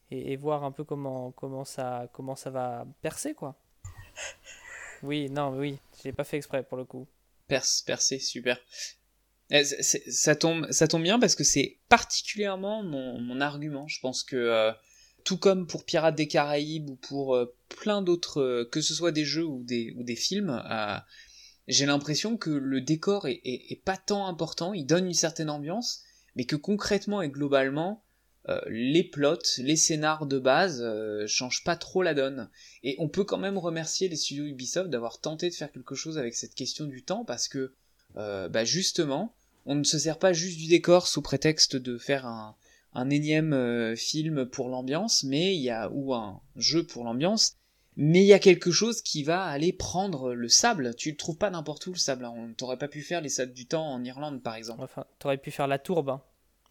et, 0.09 0.35
voir 0.37 0.63
un 0.63 0.71
peu 0.71 0.83
comment 0.83 1.31
comment 1.31 1.65
ça 1.65 2.07
comment 2.13 2.35
ça 2.35 2.49
va 2.49 2.85
percer 3.01 3.33
quoi. 3.33 3.55
Oui 5.03 5.29
non 5.29 5.55
oui 5.57 5.77
j'ai 6.03 6.11
pas 6.11 6.23
fait 6.23 6.37
exprès 6.37 6.63
pour 6.63 6.77
le 6.77 6.85
coup. 6.85 7.07
Perce 7.47 7.81
percer 7.83 8.19
super 8.19 8.57
ça 9.51 10.35
tombe, 10.35 10.67
ça 10.71 10.87
tombe 10.87 11.03
bien 11.03 11.19
parce 11.19 11.35
que 11.35 11.43
c'est 11.43 11.77
particulièrement 11.89 12.83
mon, 12.83 13.41
argument. 13.41 13.87
Je 13.87 13.99
pense 13.99 14.23
que 14.23 14.35
euh, 14.35 14.71
tout 15.23 15.37
comme 15.37 15.65
pour 15.65 15.85
Pirates 15.85 16.15
des 16.15 16.27
Caraïbes 16.27 16.89
ou 16.89 16.95
pour 16.95 17.35
euh, 17.35 17.55
plein 17.69 18.01
d'autres, 18.01 18.41
euh, 18.41 18.69
que 18.71 18.81
ce 18.81 18.93
soit 18.93 19.11
des 19.11 19.25
jeux 19.25 19.45
ou 19.45 19.63
des, 19.63 19.93
des 19.97 20.15
films, 20.15 20.61
j'ai 21.67 21.85
l'impression 21.85 22.37
que 22.37 22.49
le 22.49 22.81
décor 22.81 23.27
est, 23.27 23.83
pas 23.85 23.97
tant 23.97 24.27
important, 24.27 24.73
il 24.73 24.85
donne 24.85 25.05
une 25.05 25.13
certaine 25.13 25.49
ambiance, 25.49 26.03
mais 26.35 26.45
que 26.45 26.55
concrètement 26.55 27.21
et 27.21 27.29
globalement, 27.29 28.03
les 28.67 29.03
plots, 29.03 29.37
les 29.59 29.75
scénars 29.75 30.25
de 30.25 30.39
base 30.39 30.83
changent 31.27 31.63
pas 31.63 31.75
trop 31.75 32.01
la 32.01 32.15
donne. 32.15 32.49
Et 32.81 32.95
on 32.97 33.07
peut 33.07 33.23
quand 33.23 33.37
même 33.37 33.59
remercier 33.59 34.09
les 34.09 34.15
studios 34.15 34.45
Ubisoft 34.45 34.89
d'avoir 34.89 35.21
tenté 35.21 35.49
de 35.49 35.53
faire 35.53 35.71
quelque 35.71 35.93
chose 35.93 36.17
avec 36.17 36.33
cette 36.33 36.55
question 36.55 36.85
du 36.85 37.03
temps 37.03 37.23
parce 37.23 37.47
que 37.47 37.75
bah 38.15 38.65
justement, 38.65 39.35
on 39.69 39.75
ne 39.75 39.83
se 39.83 39.99
sert 39.99 40.17
pas 40.17 40.33
juste 40.33 40.57
du 40.57 40.67
décor 40.67 41.07
sous 41.07 41.21
prétexte 41.21 41.75
de 41.75 41.99
faire 41.99 42.25
un, 42.25 43.09
énième 43.11 43.53
euh, 43.53 43.95
film 43.95 44.47
pour 44.47 44.67
l'ambiance, 44.67 45.23
mais 45.23 45.55
il 45.55 45.61
y 45.61 45.69
a 45.69 45.91
ou 45.91 46.15
un 46.15 46.41
jeu 46.55 46.83
pour 46.83 47.03
l'ambiance, 47.03 47.55
mais 47.95 48.23
il 48.23 48.25
y 48.25 48.33
a 48.33 48.39
quelque 48.39 48.71
chose 48.71 49.03
qui 49.03 49.21
va 49.21 49.43
aller 49.43 49.71
prendre 49.71 50.33
le 50.33 50.49
sable. 50.49 50.95
Tu 50.95 51.11
le 51.11 51.17
trouves 51.17 51.37
pas 51.37 51.51
n'importe 51.51 51.85
où 51.85 51.91
le 51.91 51.99
sable. 51.99 52.25
Hein. 52.25 52.33
On 52.35 52.51
t'aurait 52.53 52.79
pas 52.79 52.87
pu 52.87 53.03
faire 53.03 53.21
les 53.21 53.29
sables 53.29 53.53
du 53.53 53.67
temps 53.67 53.85
en 53.85 54.03
Irlande 54.03 54.41
par 54.41 54.55
exemple. 54.55 54.81
Enfin, 54.81 55.05
t'aurais 55.19 55.37
pu 55.37 55.51
faire 55.51 55.67
la 55.67 55.77
tourbe, 55.77 56.09
hein. 56.09 56.21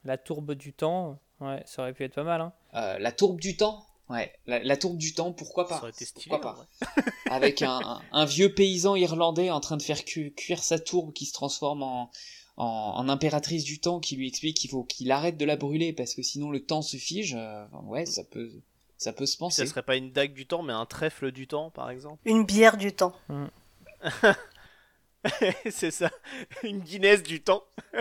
la 0.05 0.19
tourbe 0.19 0.55
du 0.55 0.73
temps. 0.73 1.20
Ouais, 1.41 1.62
ça 1.66 1.83
aurait 1.83 1.93
pu 1.93 2.03
être 2.03 2.16
pas 2.16 2.25
mal. 2.25 2.41
Hein. 2.41 2.53
Euh, 2.75 2.99
la 2.99 3.12
tourbe 3.12 3.39
du 3.39 3.57
temps? 3.57 3.87
Ouais, 4.11 4.33
la, 4.47 4.77
tourbe 4.79 4.97
du 4.97 5.12
temps, 5.12 5.33
pourquoi 5.33 5.69
pas? 5.69 5.75
Ça 5.75 5.83
aurait 5.83 5.91
été 5.91 6.07
stylé, 6.07 6.31
Pourquoi 6.31 6.55
pas? 6.55 7.03
Avec 7.31 7.61
un, 7.61 8.25
vieux 8.25 8.55
paysan 8.55 8.97
irlandais 8.97 9.51
en 9.51 9.61
train 9.61 9.77
de 9.77 9.83
faire 9.83 10.03
cuire 10.05 10.65
sa 10.65 10.79
tourbe 10.79 11.12
qui 11.12 11.27
se 11.27 11.35
transforme 11.35 11.83
en, 11.83 12.11
en, 12.59 13.09
impératrice 13.09 13.64
du 13.64 13.78
temps 13.78 14.01
qui 14.01 14.16
lui 14.16 14.26
explique 14.26 14.56
qu'il 14.56 14.70
faut 14.70 14.82
qu'il 14.82 15.12
arrête 15.12 15.36
de 15.36 15.44
la 15.44 15.56
brûler 15.56 15.93
parce 15.93 16.14
que 16.14 16.22
sinon 16.22 16.51
le 16.51 16.60
temps 16.60 16.82
se 16.82 16.97
fige, 16.97 17.35
euh, 17.39 17.64
ouais, 17.85 18.05
ça 18.05 18.24
peut, 18.24 18.51
ça 18.97 19.12
peut 19.12 19.26
se 19.26 19.36
penser. 19.36 19.62
Ça 19.62 19.70
serait 19.70 19.82
pas 19.82 19.97
une 19.97 20.10
dague 20.10 20.35
du 20.35 20.47
temps, 20.47 20.62
mais 20.62 20.72
un 20.72 20.86
trèfle 20.86 21.30
du 21.30 21.47
temps, 21.47 21.70
par 21.70 21.89
exemple. 21.90 22.20
Une 22.24 22.44
bière 22.44 22.76
du 22.76 22.93
temps. 22.93 23.14
Mm. 23.28 23.47
c'est 25.70 25.90
ça, 25.90 26.10
une 26.64 26.80
Guinness 26.80 27.22
du 27.22 27.40
temps. 27.40 27.64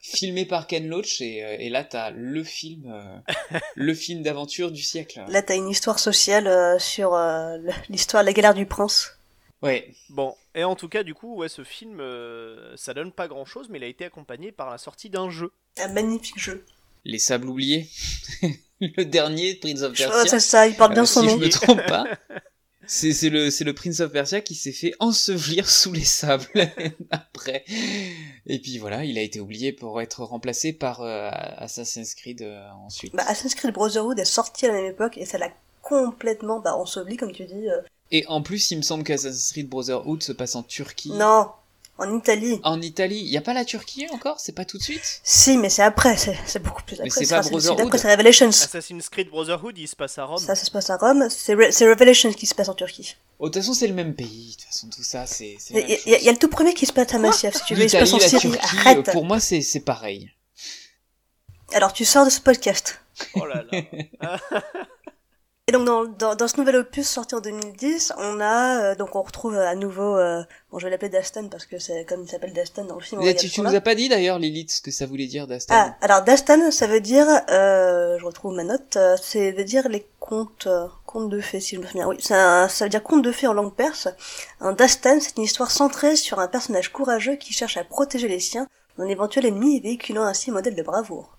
Filmé 0.00 0.46
par 0.46 0.66
Ken 0.66 0.88
Loach 0.88 1.20
et, 1.20 1.44
euh, 1.44 1.56
et 1.58 1.68
là 1.68 1.84
t'as 1.84 2.10
le 2.10 2.42
film, 2.42 2.90
euh, 2.90 3.58
le 3.74 3.94
film 3.94 4.22
d'aventure 4.22 4.70
du 4.70 4.82
siècle. 4.82 5.22
Là 5.28 5.42
t'as 5.42 5.56
une 5.56 5.68
histoire 5.68 5.98
sociale 5.98 6.80
sur 6.80 7.10
l'histoire 7.88 8.22
de 8.22 8.26
la 8.26 8.32
galère 8.32 8.54
du 8.54 8.64
prince. 8.64 9.18
Ouais. 9.62 9.92
Bon, 10.08 10.34
et 10.54 10.64
en 10.64 10.74
tout 10.74 10.88
cas, 10.88 11.02
du 11.02 11.14
coup, 11.14 11.36
ouais, 11.36 11.48
ce 11.48 11.62
film, 11.62 12.00
euh, 12.00 12.76
ça 12.76 12.92
donne 12.92 13.12
pas 13.12 13.28
grand 13.28 13.44
chose, 13.44 13.68
mais 13.70 13.78
il 13.78 13.84
a 13.84 13.88
été 13.88 14.04
accompagné 14.04 14.50
par 14.50 14.70
la 14.70 14.78
sortie 14.78 15.08
d'un 15.08 15.30
jeu. 15.30 15.52
Un 15.78 15.88
magnifique 15.88 16.38
jeu. 16.38 16.64
Les 17.04 17.18
Sables 17.18 17.48
Oubliés. 17.48 17.88
le 18.80 19.04
dernier 19.04 19.54
Prince 19.54 19.82
of 19.82 19.96
Persia. 19.96 20.26
c'est 20.26 20.40
ça, 20.40 20.66
il 20.66 20.74
porte 20.74 20.92
bien 20.92 21.04
euh, 21.04 21.06
son 21.06 21.22
nom. 21.22 21.30
Si 21.30 21.38
je 21.38 21.44
me 21.44 21.50
trompe 21.50 21.86
pas. 21.86 22.04
C'est 22.86 23.30
le, 23.30 23.48
le 23.64 23.72
Prince 23.74 24.00
of 24.00 24.10
Persia 24.10 24.40
qui 24.40 24.56
s'est 24.56 24.72
fait 24.72 24.92
ensevelir 24.98 25.70
sous 25.70 25.92
les 25.92 26.04
sables 26.04 26.48
après. 27.10 27.64
Et 28.46 28.58
puis 28.58 28.78
voilà, 28.78 29.04
il 29.04 29.18
a 29.18 29.22
été 29.22 29.38
oublié 29.38 29.72
pour 29.72 30.00
être 30.00 30.24
remplacé 30.24 30.72
par 30.72 31.02
euh, 31.02 31.30
Assassin's 31.58 32.14
Creed 32.16 32.42
ensuite. 32.84 33.14
Bah, 33.14 33.22
Assassin's 33.28 33.54
Creed 33.54 33.72
Brotherhood 33.72 34.18
est 34.18 34.24
sorti 34.24 34.66
à 34.66 34.68
la 34.70 34.74
même 34.74 34.90
époque 34.90 35.16
et 35.16 35.26
ça 35.26 35.38
l'a 35.38 35.52
complètement 35.80 36.58
bah, 36.58 36.74
enseveli, 36.74 37.16
comme 37.16 37.30
tu 37.30 37.44
dis. 37.44 37.68
Et 38.10 38.26
en 38.26 38.42
plus, 38.42 38.70
il 38.70 38.78
me 38.78 38.82
semble 38.82 39.04
qu'Assassin's 39.04 39.52
Creed 39.52 39.68
Brotherhood 39.68 40.22
se 40.22 40.32
passe 40.32 40.56
en 40.56 40.62
Turquie. 40.62 41.12
Non, 41.12 41.50
en 42.00 42.16
Italie. 42.16 42.58
En 42.64 42.80
Italie, 42.80 43.20
il 43.20 43.30
y 43.30 43.36
a 43.36 43.42
pas 43.42 43.52
la 43.52 43.66
Turquie 43.66 44.06
encore? 44.10 44.40
C'est 44.40 44.54
pas 44.54 44.64
tout 44.64 44.78
de 44.78 44.82
suite? 44.82 45.20
Si, 45.22 45.58
mais 45.58 45.68
c'est 45.68 45.82
après, 45.82 46.16
c'est 46.16 46.62
beaucoup 46.62 46.82
plus 46.82 46.94
après. 46.94 47.04
Mais 47.04 47.10
c'est 47.10 47.28
pas 47.28 47.42
Brotherhood. 47.42 47.80
Après, 47.80 47.98
c'est 47.98 48.10
Revelations. 48.10 48.48
Assassin's 48.48 49.10
Creed 49.10 49.28
Brotherhood, 49.28 49.76
il 49.76 49.86
se 49.86 49.94
passe 49.94 50.16
à 50.16 50.24
Rome. 50.24 50.38
Ça, 50.38 50.54
ça 50.54 50.64
se 50.64 50.70
passe 50.70 50.88
à 50.88 50.96
Rome. 50.96 51.28
C'est 51.28 51.54
Revelations 51.54 52.32
qui 52.32 52.46
se 52.46 52.54
passe 52.54 52.70
en 52.70 52.74
Turquie. 52.74 53.16
Oh, 53.38 53.48
de 53.48 53.52
toute 53.52 53.62
façon, 53.62 53.74
c'est 53.74 53.86
le 53.86 53.92
même 53.92 54.14
pays. 54.14 54.52
De 54.52 54.62
toute 54.62 54.64
façon, 54.64 54.88
tout 54.88 55.02
ça, 55.02 55.26
c'est. 55.26 55.58
Il 55.68 55.98
y, 56.06 56.24
y, 56.24 56.28
a 56.28 56.32
le 56.32 56.38
tout 56.38 56.48
premier 56.48 56.72
qui 56.72 56.86
se 56.86 56.92
passe 56.94 57.12
à 57.12 57.18
Massif, 57.18 57.54
si 57.54 57.64
tu 57.64 57.74
veux. 57.74 57.84
Il 57.84 57.90
se 57.90 57.98
passe 57.98 58.14
en 58.14 58.18
Syrie. 58.18 58.56
Arrête. 58.62 59.12
Pour 59.12 59.26
moi, 59.26 59.38
c'est 59.38 59.80
pareil. 59.80 60.30
Alors, 61.74 61.92
tu 61.92 62.06
sors 62.06 62.24
de 62.24 62.30
ce 62.30 62.40
podcast. 62.40 62.98
Oh 63.34 63.44
là 63.44 63.62
là. 63.70 64.40
Et 65.70 65.72
donc 65.72 65.84
dans, 65.84 66.04
dans, 66.04 66.34
dans, 66.34 66.48
ce 66.48 66.56
nouvel 66.56 66.74
opus 66.74 67.08
sorti 67.08 67.36
en 67.36 67.40
2010, 67.40 68.14
on 68.18 68.40
a 68.40 68.82
euh, 68.82 68.94
donc 68.96 69.14
on 69.14 69.22
retrouve 69.22 69.56
à 69.56 69.76
nouveau 69.76 70.16
euh, 70.16 70.42
bon 70.72 70.80
je 70.80 70.84
vais 70.86 70.90
l'appeler 70.90 71.10
Dastan 71.10 71.46
parce 71.46 71.64
que 71.64 71.78
c'est 71.78 72.04
comme 72.06 72.24
il 72.24 72.28
s'appelle 72.28 72.52
Dastan 72.52 72.84
dans 72.86 72.96
le 72.96 73.00
film. 73.00 73.20
Mais 73.22 73.36
tu, 73.36 73.48
tu 73.48 73.60
nous 73.60 73.72
as 73.72 73.80
pas 73.80 73.94
dit 73.94 74.08
d'ailleurs 74.08 74.40
Lilith 74.40 74.72
ce 74.72 74.82
que 74.82 74.90
ça 74.90 75.06
voulait 75.06 75.28
dire 75.28 75.46
Dastan. 75.46 75.72
Ah 75.76 75.94
alors 76.00 76.24
Dastan 76.24 76.72
ça 76.72 76.88
veut 76.88 77.00
dire 77.00 77.24
euh, 77.50 78.18
je 78.18 78.24
retrouve 78.24 78.56
ma 78.56 78.64
note 78.64 78.96
euh, 78.96 79.16
c'est 79.22 79.52
veut 79.52 79.62
dire 79.62 79.88
les 79.88 80.04
contes 80.18 80.66
contes 81.06 81.30
de 81.30 81.40
fées 81.40 81.60
si 81.60 81.76
je 81.76 81.80
me 81.80 81.86
souviens. 81.86 82.08
Oui 82.08 82.16
ça 82.20 82.66
veut 82.80 82.88
dire 82.88 83.04
contes 83.04 83.22
de 83.22 83.30
fées 83.30 83.46
en 83.46 83.52
langue 83.52 83.74
perse. 83.74 84.08
Un 84.60 84.72
Dastan 84.72 85.20
c'est 85.20 85.36
une 85.36 85.44
histoire 85.44 85.70
centrée 85.70 86.16
sur 86.16 86.40
un 86.40 86.48
personnage 86.48 86.90
courageux 86.90 87.36
qui 87.36 87.52
cherche 87.52 87.76
à 87.76 87.84
protéger 87.84 88.26
les 88.26 88.40
siens 88.40 88.66
d'un 88.98 89.06
éventuel 89.06 89.46
ennemi 89.46 89.78
véhiculant 89.78 90.24
ainsi 90.24 90.50
un 90.50 90.54
modèle 90.54 90.74
de 90.74 90.82
bravoure. 90.82 91.36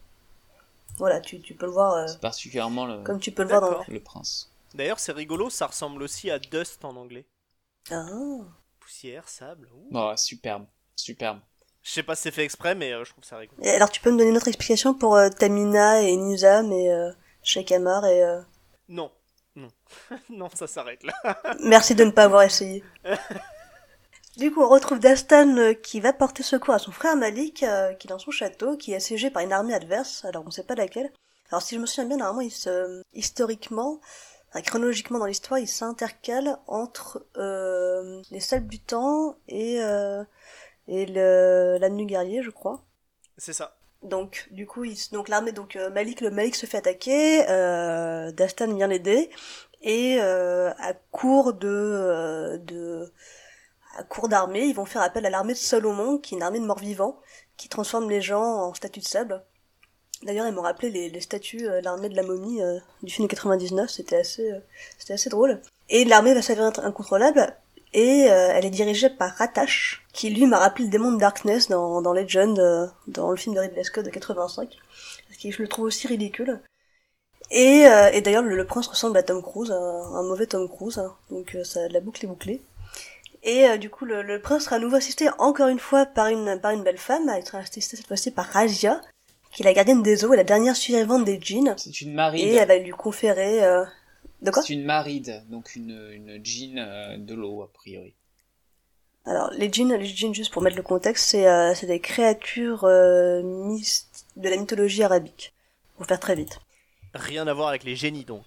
Voilà, 1.02 1.20
tu, 1.20 1.42
tu 1.42 1.56
peux 1.56 1.66
le 1.66 1.72
voir. 1.72 1.96
Euh, 1.96 2.06
c'est 2.06 2.22
particulièrement 2.22 2.86
le. 2.86 3.02
Comme 3.02 3.20
tu 3.20 3.32
peux 3.32 3.42
le 3.42 3.50
voir 3.50 3.62
dans 3.62 3.84
le 3.88 4.00
prince. 4.00 4.52
D'ailleurs, 4.76 5.00
c'est 5.00 5.14
rigolo, 5.14 5.50
ça 5.50 5.66
ressemble 5.66 6.04
aussi 6.04 6.30
à 6.30 6.38
Dust 6.38 6.86
en 6.86 6.96
anglais. 6.96 7.26
Ah. 7.90 8.06
Poussière, 8.80 9.28
sable. 9.28 9.68
Oh, 9.92 10.14
superbe, 10.16 10.68
superbe. 10.96 11.40
Je 11.82 11.90
sais 11.90 12.04
pas 12.04 12.14
si 12.14 12.22
c'est 12.22 12.32
fait 12.32 12.44
exprès, 12.44 12.76
mais 12.76 12.94
euh, 12.94 13.04
je 13.04 13.14
trouve 13.14 13.24
ça 13.24 13.38
rigolo. 13.38 13.60
Et 13.64 13.72
alors, 13.72 13.90
tu 13.90 14.00
peux 14.00 14.12
me 14.12 14.18
donner 14.20 14.30
une 14.30 14.38
autre 14.38 14.48
explication 14.48 14.94
pour 14.94 15.16
euh, 15.16 15.30
Tamina 15.30 16.04
et 16.04 16.16
Nizam 16.16 16.72
et 16.72 16.92
euh, 16.94 17.12
Shekamar 17.42 18.06
et. 18.06 18.22
Non, 18.88 19.12
non, 19.56 19.70
non, 20.30 20.50
ça 20.54 20.68
s'arrête 20.68 21.02
là. 21.04 21.16
Merci 21.64 21.96
de 21.96 22.04
ne 22.04 22.12
pas 22.12 22.26
avoir 22.26 22.44
essayé. 22.44 22.84
Du 24.38 24.50
coup, 24.50 24.62
on 24.62 24.70
retrouve 24.70 25.00
Dastan 25.00 25.58
euh, 25.58 25.74
qui 25.74 26.00
va 26.00 26.14
porter 26.14 26.42
secours 26.42 26.74
à 26.74 26.80
son 26.80 26.92
frère 26.92 27.18
Malik, 27.18 27.64
euh, 27.64 27.94
qui 27.94 28.08
est 28.08 28.10
dans 28.10 28.18
son 28.18 28.32
château, 28.32 28.78
qui 28.78 28.94
est 28.94 28.96
assiégé 28.96 29.30
par 29.30 29.44
une 29.44 29.52
armée 29.52 29.74
adverse, 29.74 30.24
alors 30.24 30.44
on 30.48 30.52
sait 30.52 30.64
pas 30.64 30.76
laquelle. 30.76 31.12
Alors 31.50 31.62
si 31.62 31.76
je 31.76 31.82
me 31.82 31.86
souviens 31.86 32.06
bien, 32.06 32.18
normalement, 32.18 32.42
il 32.42 32.52
se, 32.52 33.02
historiquement, 33.14 34.00
chronologiquement 34.66 35.20
dans 35.20 35.26
l'histoire, 35.26 35.60
il 35.60 35.68
s'intercale 35.68 36.58
entre 36.68 37.26
euh, 37.36 38.22
les 38.32 38.40
salles 38.40 38.68
du 38.68 38.80
temps 38.80 39.36
et, 39.50 39.82
euh, 39.82 40.24
et 40.88 41.06
le, 41.08 41.78
la 41.78 41.90
nuit 41.90 42.06
guerrier, 42.06 42.42
je 42.42 42.52
crois. 42.52 42.82
C'est 43.38 43.54
ça. 43.54 43.76
Donc, 44.02 44.48
du 44.52 44.66
coup, 44.66 44.86
il, 44.86 44.96
donc 45.12 45.28
l'armée, 45.28 45.52
donc 45.52 45.78
Malik, 45.92 46.22
le 46.22 46.32
Malik 46.32 46.56
se 46.56 46.66
fait 46.66 46.78
attaquer, 46.78 47.44
Dastan 48.34 48.74
vient 48.74 48.88
l'aider, 48.88 49.30
et 49.82 50.22
à 50.22 50.94
court 51.12 51.54
de, 51.54 52.60
de 52.66 53.12
à 53.98 54.04
court 54.04 54.30
d'armée, 54.30 54.66
ils 54.66 54.76
vont 54.76 54.86
faire 54.86 55.02
appel 55.02 55.26
à 55.26 55.30
l'armée 55.30 55.54
de 55.54 55.58
Salomon, 55.58 56.18
qui 56.18 56.34
est 56.34 56.38
une 56.38 56.44
armée 56.44 56.60
de 56.60 56.66
morts-vivants, 56.66 57.20
qui 57.58 57.70
transforme 57.70 58.10
les 58.10 58.22
gens 58.22 58.44
en 58.44 58.74
statues 58.74 59.02
de 59.02 59.06
sable. 59.06 59.44
D'ailleurs, 60.24 60.48
ils 60.48 60.54
m'ont 60.54 60.62
rappelé 60.62 61.10
les, 61.10 61.22
statues 61.22 61.68
euh, 61.68 61.82
l'armée 61.82 62.10
de 62.10 62.16
la 62.16 62.24
momie 62.24 62.62
euh, 62.62 62.80
du 63.02 63.12
film 63.12 63.28
de 63.28 63.32
99, 63.32 63.90
c'était 63.90 64.18
assez, 64.18 64.52
euh, 64.52 64.60
c'était 65.00 65.14
assez 65.14 65.30
drôle. 65.30 65.62
Et 65.90 66.06
l'armée 66.06 66.34
va 66.34 66.42
s'avérer 66.42 66.72
incontrôlable, 66.84 67.56
et 67.94 68.22
elle 68.22 68.64
est 68.64 68.70
dirigée 68.70 69.10
par 69.10 69.32
Ratash, 69.32 70.06
qui 70.14 70.30
lui 70.30 70.46
m'a 70.46 70.60
rappelé 70.60 70.86
le 70.86 70.92
démon 70.92 71.12
de 71.12 71.18
Darkness 71.18 71.68
dans, 71.68 72.02
dans 72.02 72.14
Legend, 72.14 72.90
dans 73.08 73.32
le 73.32 73.36
film 73.36 73.54
de 73.54 73.60
Ridley 73.60 73.84
Scott 73.84 74.06
de 74.06 74.10
85, 74.10 74.78
parce 75.28 75.42
que 75.42 75.52
je 75.52 75.62
le 75.62 75.68
trouve 75.68 75.86
aussi 75.86 76.08
ridicule. 76.08 76.62
Et, 77.50 77.82
et 78.14 78.22
d'ailleurs, 78.22 78.44
le, 78.44 78.66
prince 78.66 78.88
ressemble 78.88 79.18
à 79.18 79.24
Tom 79.24 79.42
Cruise, 79.42 79.72
un, 79.72 80.24
mauvais 80.24 80.46
Tom 80.46 80.70
Cruise, 80.70 81.00
hein. 81.00 81.14
donc 81.32 81.58
ça, 81.66 81.90
la 81.90 82.00
boucle 82.00 82.24
est 82.24 82.30
bouclée. 82.30 82.62
Et 83.44 83.66
euh, 83.66 83.78
du 83.78 83.90
coup, 83.90 84.06
le, 84.06 84.22
le, 84.22 84.40
prince 84.40 84.66
sera 84.66 84.76
à 84.76 84.80
nouveau 84.80 84.98
assisté 84.98 85.30
encore 85.40 85.68
une 85.68 85.80
fois 85.80 86.06
par 86.06 86.28
une, 86.28 86.60
par 86.60 86.72
une 86.72 86.84
belle 86.84 86.98
femme, 86.98 87.32
il 87.36 87.46
sera 87.46 87.60
assisté 87.60 87.98
cette 87.98 88.08
fois-ci 88.08 88.32
par 88.32 88.46
Razia, 88.46 89.02
qui 89.52 89.64
est 89.64 89.66
la 89.66 89.74
gardienne 89.74 90.04
des 90.04 90.24
eaux 90.26 90.34
et 90.34 90.38
la 90.38 90.44
dernière 90.44 90.76
survivante 90.76 91.26
des 91.26 91.40
djinns. 91.42 91.74
C'est 91.78 92.02
une 92.02 92.14
maride. 92.14 92.46
Et 92.46 92.56
elle 92.56 92.68
va 92.68 92.78
lui 92.78 92.92
conférer... 92.92 93.64
Euh... 93.64 93.84
De 94.42 94.50
quoi? 94.50 94.64
C'est 94.64 94.74
une 94.74 94.86
maride, 94.86 95.44
donc 95.50 95.76
une, 95.76 96.10
une 96.12 96.44
djinn 96.44 96.80
euh, 96.80 97.18
de 97.18 97.34
l'eau, 97.36 97.62
a 97.62 97.72
priori. 97.72 98.14
Alors, 99.26 99.52
les 99.52 99.72
djinns, 99.72 99.94
les 99.94 100.06
djinns, 100.06 100.34
juste 100.34 100.52
pour 100.52 100.64
mettre 100.64 100.78
le 100.78 100.84
contexte, 100.84 101.30
c'est 101.30 101.48
euh, 101.48 101.74
des 101.84 102.00
créatures 102.00 102.86
euh, 102.86 103.42
de 104.36 104.50
la 104.50 104.58
mythologie 104.58 105.04
arabique. 105.04 105.54
Pour 105.98 106.08
faire 106.08 106.20
très 106.20 106.34
vite. 106.34 106.60
Rien 107.14 107.46
à 107.46 107.54
voir 107.54 107.68
avec 107.68 107.84
les 107.84 107.96
génies, 107.96 108.26
donc. 108.26 108.44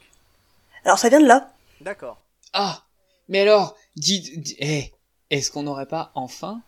Alors, 0.84 0.98
ça 0.98 1.08
vient 1.08 1.20
de 1.20 1.26
là. 1.26 1.52
D'accord. 1.80 2.20
Ah 2.52 2.83
mais 3.28 3.40
alors, 3.40 3.76
dites, 3.96 4.54
eh, 4.58 4.92
est-ce 5.30 5.50
qu'on 5.50 5.62
n'aurait 5.62 5.86
pas 5.86 6.10
enfin 6.14 6.60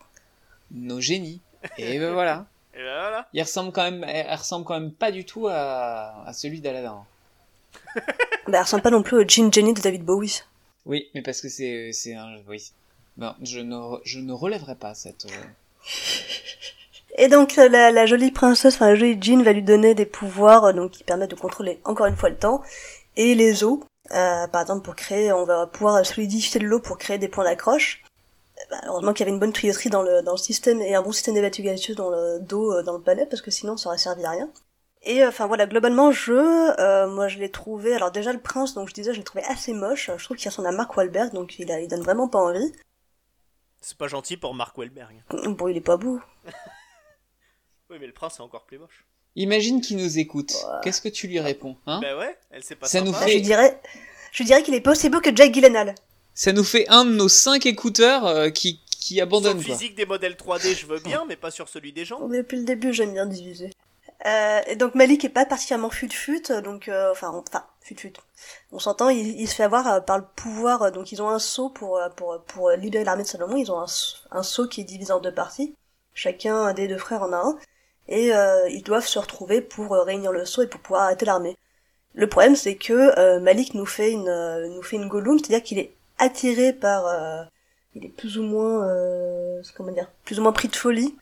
nos 0.70 1.00
génies? 1.00 1.40
Et 1.78 1.98
ben 1.98 2.12
voilà. 2.12 2.46
Et 2.74 2.78
ben 2.78 3.00
voilà. 3.00 3.28
Il 3.32 3.42
ressemble 3.42 3.72
quand 3.72 3.90
même, 3.90 4.04
il 4.08 4.34
ressemble 4.34 4.64
quand 4.64 4.78
même 4.78 4.92
pas 4.92 5.10
du 5.10 5.24
tout 5.24 5.46
à, 5.48 6.24
à 6.26 6.32
celui 6.32 6.60
d'Aladin. 6.60 7.04
bah, 7.96 8.02
il 8.48 8.58
ressemble 8.58 8.82
pas 8.82 8.90
non 8.90 9.02
plus 9.02 9.16
au 9.16 9.28
Jean 9.28 9.50
Jenny 9.52 9.74
de 9.74 9.80
David 9.80 10.04
Bowie. 10.04 10.42
Oui, 10.84 11.08
mais 11.14 11.22
parce 11.22 11.40
que 11.40 11.48
c'est, 11.48 11.90
c'est 11.92 12.14
un, 12.14 12.36
oui. 12.48 12.72
Bon, 13.16 13.34
je 13.42 13.60
ne, 13.60 13.98
je 14.04 14.20
ne 14.20 14.32
relèverai 14.32 14.74
pas 14.74 14.94
cette. 14.94 15.26
Euh, 15.26 15.44
Et 17.18 17.28
donc 17.28 17.56
la, 17.56 17.90
la, 17.90 18.06
jolie 18.06 18.30
princesse, 18.30 18.74
enfin 18.74 18.90
la 18.90 18.94
jolie 18.94 19.18
Jean 19.20 19.42
va 19.42 19.52
lui 19.52 19.62
donner 19.62 19.94
des 19.94 20.04
pouvoirs 20.04 20.64
euh, 20.64 20.72
donc 20.74 20.90
qui 20.90 21.02
permettent 21.02 21.30
de 21.30 21.36
contrôler 21.36 21.80
encore 21.84 22.06
une 22.06 22.16
fois 22.16 22.28
le 22.28 22.36
temps 22.36 22.62
et 23.16 23.34
les 23.34 23.64
eaux. 23.64 23.82
Euh, 24.12 24.46
par 24.46 24.62
exemple, 24.62 24.84
pour 24.84 24.96
créer, 24.96 25.32
on 25.32 25.44
va 25.44 25.66
pouvoir 25.66 26.04
solidifier 26.06 26.60
de 26.60 26.66
l'eau 26.66 26.80
pour 26.80 26.98
créer 26.98 27.18
des 27.18 27.28
points 27.28 27.44
d'accroche. 27.44 28.02
Bah, 28.70 28.80
heureusement 28.86 29.12
qu'il 29.12 29.20
y 29.20 29.28
avait 29.28 29.34
une 29.34 29.40
bonne 29.40 29.52
tuyauterie 29.52 29.90
dans 29.90 30.02
le, 30.02 30.22
dans 30.22 30.32
le 30.32 30.38
système 30.38 30.80
et 30.80 30.94
un 30.94 31.02
bon 31.02 31.12
système 31.12 31.34
d'évacuation 31.34 31.94
dans 31.94 32.10
le 32.10 32.40
dos 32.40 32.72
euh, 32.72 32.82
dans 32.82 32.96
le 32.96 33.02
palais 33.02 33.26
parce 33.26 33.42
que 33.42 33.50
sinon 33.50 33.76
ça 33.76 33.90
aurait 33.90 33.98
servi 33.98 34.24
à 34.24 34.30
rien. 34.30 34.50
Et 35.02 35.22
euh, 35.22 35.28
enfin 35.28 35.46
voilà, 35.46 35.66
globalement, 35.66 36.10
je, 36.10 36.32
euh, 36.32 37.06
moi 37.06 37.28
je 37.28 37.38
l'ai 37.38 37.50
trouvé. 37.50 37.94
Alors 37.94 38.10
déjà 38.10 38.32
le 38.32 38.40
prince, 38.40 38.74
donc 38.74 38.88
je 38.88 38.94
disais, 38.94 39.12
je 39.12 39.18
l'ai 39.18 39.24
trouvé 39.24 39.44
assez 39.44 39.72
moche. 39.72 40.10
Je 40.16 40.24
trouve 40.24 40.36
qu'il 40.36 40.48
ressemble 40.48 40.68
à 40.68 40.72
Mark 40.72 40.96
Wahlberg, 40.96 41.32
donc 41.32 41.58
il, 41.58 41.70
a, 41.70 41.80
il 41.80 41.88
donne 41.88 42.02
vraiment 42.02 42.28
pas 42.28 42.40
envie. 42.40 42.72
C'est 43.80 43.98
pas 43.98 44.08
gentil 44.08 44.36
pour 44.36 44.54
Mark 44.54 44.76
Wahlberg. 44.76 45.22
Bon, 45.30 45.68
il 45.68 45.76
est 45.76 45.80
pas 45.80 45.96
beau. 45.96 46.20
oui, 47.90 47.98
mais 48.00 48.06
le 48.06 48.12
prince 48.12 48.38
est 48.38 48.42
encore 48.42 48.64
plus 48.64 48.78
moche. 48.78 49.06
Imagine 49.36 49.80
qu'il 49.80 49.98
nous 49.98 50.18
écoute. 50.18 50.54
Qu'est-ce 50.82 51.00
que 51.00 51.08
tu 51.08 51.28
lui 51.28 51.38
réponds, 51.40 51.76
hein? 51.86 52.00
Bah 52.02 52.16
ouais, 52.18 52.36
elle 52.50 52.64
sait 52.64 52.74
pas 52.74 52.86
ça. 52.86 53.02
Nous 53.02 53.12
fait... 53.12 53.38
Je 53.38 53.38
dirais, 53.38 53.80
je 54.32 54.42
dirais 54.42 54.62
qu'il 54.62 54.74
est 54.74 54.80
pas 54.80 54.92
aussi 54.92 55.08
beau 55.10 55.20
que 55.20 55.34
Jack 55.34 55.52
Gyllenhaal. 55.52 55.94
Ça 56.34 56.52
nous 56.52 56.64
fait 56.64 56.86
un 56.88 57.04
de 57.04 57.10
nos 57.10 57.28
cinq 57.28 57.66
écouteurs 57.66 58.26
euh, 58.26 58.50
qui 58.50 58.80
qui 59.06 59.20
abandonne. 59.20 59.60
Sur 59.60 59.68
le 59.68 59.74
physique 59.76 59.94
des 59.94 60.06
modèles 60.06 60.34
3D, 60.34 60.76
je 60.76 60.86
veux 60.86 60.98
bien, 60.98 61.24
mais 61.28 61.36
pas 61.36 61.50
sur 61.50 61.68
celui 61.68 61.92
des 61.92 62.04
gens. 62.04 62.26
Depuis 62.28 62.58
le 62.58 62.64
début, 62.64 62.92
j'aime 62.92 63.12
bien 63.12 63.26
diviser. 63.26 63.70
Euh, 64.26 64.60
et 64.66 64.74
donc 64.74 64.94
Malik 64.94 65.24
est 65.24 65.28
pas 65.28 65.46
particulièrement 65.46 65.90
fut-fut, 65.90 66.42
donc 66.64 66.88
euh, 66.88 67.12
enfin 67.12 67.28
enfin 67.28 67.64
fut-fut. 67.80 68.14
On 68.72 68.78
s'entend, 68.78 69.08
il, 69.10 69.40
il, 69.40 69.46
se 69.46 69.54
fait 69.54 69.62
avoir 69.62 69.86
euh, 69.86 70.00
par 70.00 70.18
le 70.18 70.24
pouvoir. 70.34 70.82
Euh, 70.82 70.90
donc 70.90 71.12
ils 71.12 71.22
ont 71.22 71.28
un 71.28 71.38
sceau 71.38 71.68
pour 71.68 72.00
pour 72.16 72.40
pour 72.46 72.70
libérer 72.70 73.04
l'armée 73.04 73.22
de 73.22 73.28
Salomon. 73.28 73.56
Ils 73.56 73.70
ont 73.70 73.78
un, 73.78 73.86
un 74.32 74.42
sceau 74.42 74.66
qui 74.66 74.80
est 74.80 74.84
divisé 74.84 75.12
en 75.12 75.20
deux 75.20 75.34
parties. 75.34 75.74
Chacun 76.14 76.72
des 76.72 76.88
deux 76.88 76.98
frères 76.98 77.22
en 77.22 77.32
a 77.32 77.36
un 77.36 77.58
et 78.08 78.32
euh, 78.34 78.68
ils 78.68 78.82
doivent 78.82 79.06
se 79.06 79.18
retrouver 79.18 79.60
pour 79.60 79.94
euh, 79.94 80.02
réunir 80.02 80.32
le 80.32 80.44
sceau 80.44 80.62
et 80.62 80.66
pour 80.66 80.80
pouvoir 80.80 81.02
arrêter 81.02 81.24
l'armée. 81.24 81.56
Le 82.14 82.28
problème 82.28 82.56
c'est 82.56 82.76
que 82.76 83.18
euh, 83.18 83.40
Malik 83.40 83.74
nous 83.74 83.86
fait 83.86 84.12
une 84.12 84.28
euh, 84.28 84.68
nous 84.68 84.82
fait 84.82 84.96
une 84.96 85.08
Gollum, 85.08 85.38
c'est-à-dire 85.38 85.62
qu'il 85.62 85.78
est 85.78 85.92
attiré 86.18 86.72
par 86.72 87.04
il 87.94 88.06
est 88.06 88.08
plus 88.08 88.38
ou 88.38 88.42
moins 88.42 88.88
comment 89.76 89.92
dire 89.92 90.10
plus 90.24 90.38
ou 90.38 90.42
moins 90.42 90.52
pris 90.52 90.68
de 90.68 90.76
folie 90.76 91.14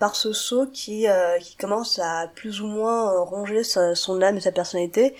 par 0.00 0.16
ce 0.16 0.32
sceau 0.32 0.66
qui 0.66 1.06
qui 1.40 1.56
commence 1.56 2.00
à 2.00 2.28
plus 2.34 2.60
ou 2.60 2.66
moins 2.66 3.20
ronger 3.20 3.62
son 3.62 4.22
âme 4.22 4.38
et 4.38 4.40
sa 4.40 4.50
personnalité 4.50 5.14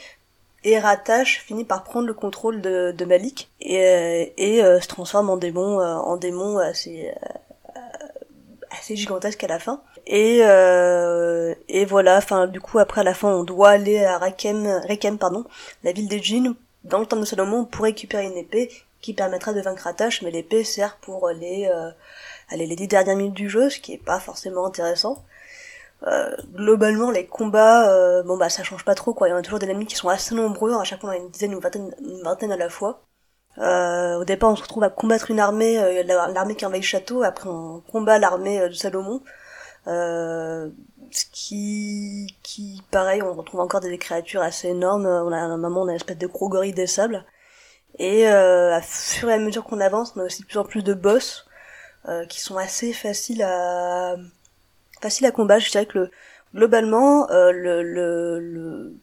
et 0.64 0.80
Ratash 0.80 1.44
finit 1.46 1.64
par 1.64 1.84
prendre 1.84 2.08
le 2.08 2.14
contrôle 2.14 2.60
de, 2.60 2.90
de 2.90 3.04
Malik 3.04 3.52
et, 3.60 4.32
et 4.36 4.62
se 4.62 4.88
transforme 4.88 5.30
en 5.30 5.36
démon 5.36 5.78
en 5.78 6.16
démon 6.16 6.58
assez 6.58 7.14
assez 8.70 8.96
gigantesque 8.96 9.44
à 9.44 9.48
la 9.48 9.60
fin. 9.60 9.82
Et, 10.12 10.40
euh, 10.42 11.54
et 11.68 11.84
voilà, 11.84 12.16
enfin 12.18 12.48
du 12.48 12.60
coup 12.60 12.80
après 12.80 13.02
à 13.02 13.04
la 13.04 13.14
fin 13.14 13.28
on 13.32 13.44
doit 13.44 13.70
aller 13.70 14.04
à 14.04 14.18
Rakem, 14.18 14.66
Rekem, 14.88 15.18
pardon, 15.18 15.44
la 15.84 15.92
ville 15.92 16.08
des 16.08 16.20
djinns, 16.20 16.56
dans 16.82 16.98
le 16.98 17.06
temps 17.06 17.16
de 17.16 17.24
Salomon 17.24 17.64
pour 17.64 17.84
récupérer 17.84 18.24
une 18.26 18.36
épée 18.36 18.70
qui 19.00 19.14
permettra 19.14 19.52
de 19.52 19.60
vaincre 19.60 19.86
Atash, 19.86 20.22
mais 20.22 20.32
l'épée 20.32 20.64
sert 20.64 20.96
pour 20.96 21.28
les, 21.30 21.70
euh, 21.72 21.90
les 22.56 22.74
dix 22.74 22.88
dernières 22.88 23.16
minutes 23.16 23.34
du 23.34 23.48
jeu, 23.48 23.70
ce 23.70 23.78
qui 23.78 23.92
est 23.94 24.04
pas 24.04 24.18
forcément 24.18 24.66
intéressant. 24.66 25.24
Euh, 26.06 26.34
globalement 26.54 27.10
les 27.10 27.26
combats 27.26 27.90
euh, 27.92 28.22
bon 28.22 28.38
bah 28.38 28.48
ça 28.48 28.62
change 28.62 28.86
pas 28.86 28.94
trop 28.94 29.12
quoi 29.12 29.28
il 29.28 29.32
y 29.32 29.34
en 29.34 29.36
a 29.36 29.42
toujours 29.42 29.58
des 29.58 29.68
ennemis 29.68 29.84
qui 29.84 29.96
sont 29.96 30.08
assez 30.08 30.34
nombreux 30.34 30.72
à 30.74 30.82
chaque 30.82 31.02
fois 31.02 31.12
a 31.12 31.16
une 31.16 31.28
dizaine 31.28 31.54
ou 31.54 31.60
une 31.60 32.22
vingtaine 32.22 32.52
à 32.52 32.56
la 32.56 32.70
fois 32.70 33.02
euh, 33.58 34.16
au 34.18 34.24
départ, 34.24 34.50
on 34.50 34.56
se 34.56 34.62
retrouve 34.62 34.84
à 34.84 34.90
combattre 34.90 35.30
une 35.30 35.40
armée, 35.40 35.78
euh, 35.78 36.02
l'armée 36.04 36.54
qui 36.54 36.64
envahit 36.66 36.82
le 36.82 36.86
château. 36.86 37.22
Après, 37.22 37.48
on 37.48 37.80
combat 37.90 38.18
l'armée 38.18 38.60
euh, 38.60 38.68
de 38.68 38.74
Salomon. 38.74 39.22
Euh, 39.90 40.70
ce 41.10 41.24
qui, 41.32 42.36
qui, 42.42 42.82
pareil, 42.90 43.22
on 43.22 43.34
retrouve 43.34 43.60
encore 43.60 43.80
des 43.80 43.98
créatures 43.98 44.42
assez 44.42 44.68
énormes. 44.68 45.06
On 45.06 45.32
a 45.32 45.36
un 45.36 45.56
moment, 45.56 45.82
on 45.82 45.88
a 45.88 45.90
une 45.90 45.96
espèce 45.96 46.18
de 46.18 46.26
gros 46.26 46.48
des 46.48 46.86
sables. 46.86 47.24
Et 47.98 48.28
euh, 48.28 48.74
à 48.74 48.80
fur 48.80 49.28
et 49.28 49.34
à 49.34 49.38
mesure 49.38 49.64
qu'on 49.64 49.80
avance, 49.80 50.14
on 50.16 50.20
a 50.20 50.24
aussi 50.24 50.42
de 50.42 50.46
plus 50.46 50.58
en 50.58 50.64
plus 50.64 50.82
de 50.84 50.94
boss 50.94 51.46
euh, 52.08 52.24
qui 52.26 52.40
sont 52.40 52.56
assez 52.56 52.92
faciles 52.92 53.42
à 53.42 54.16
faciles 55.02 55.26
à 55.26 55.32
combattre. 55.32 55.64
Je 55.64 55.70
dirais 55.72 55.86
que 55.86 55.98
le, 55.98 56.10
globalement, 56.54 57.26
le, 57.30 57.82
le, 57.82 58.38
le 58.38 58.94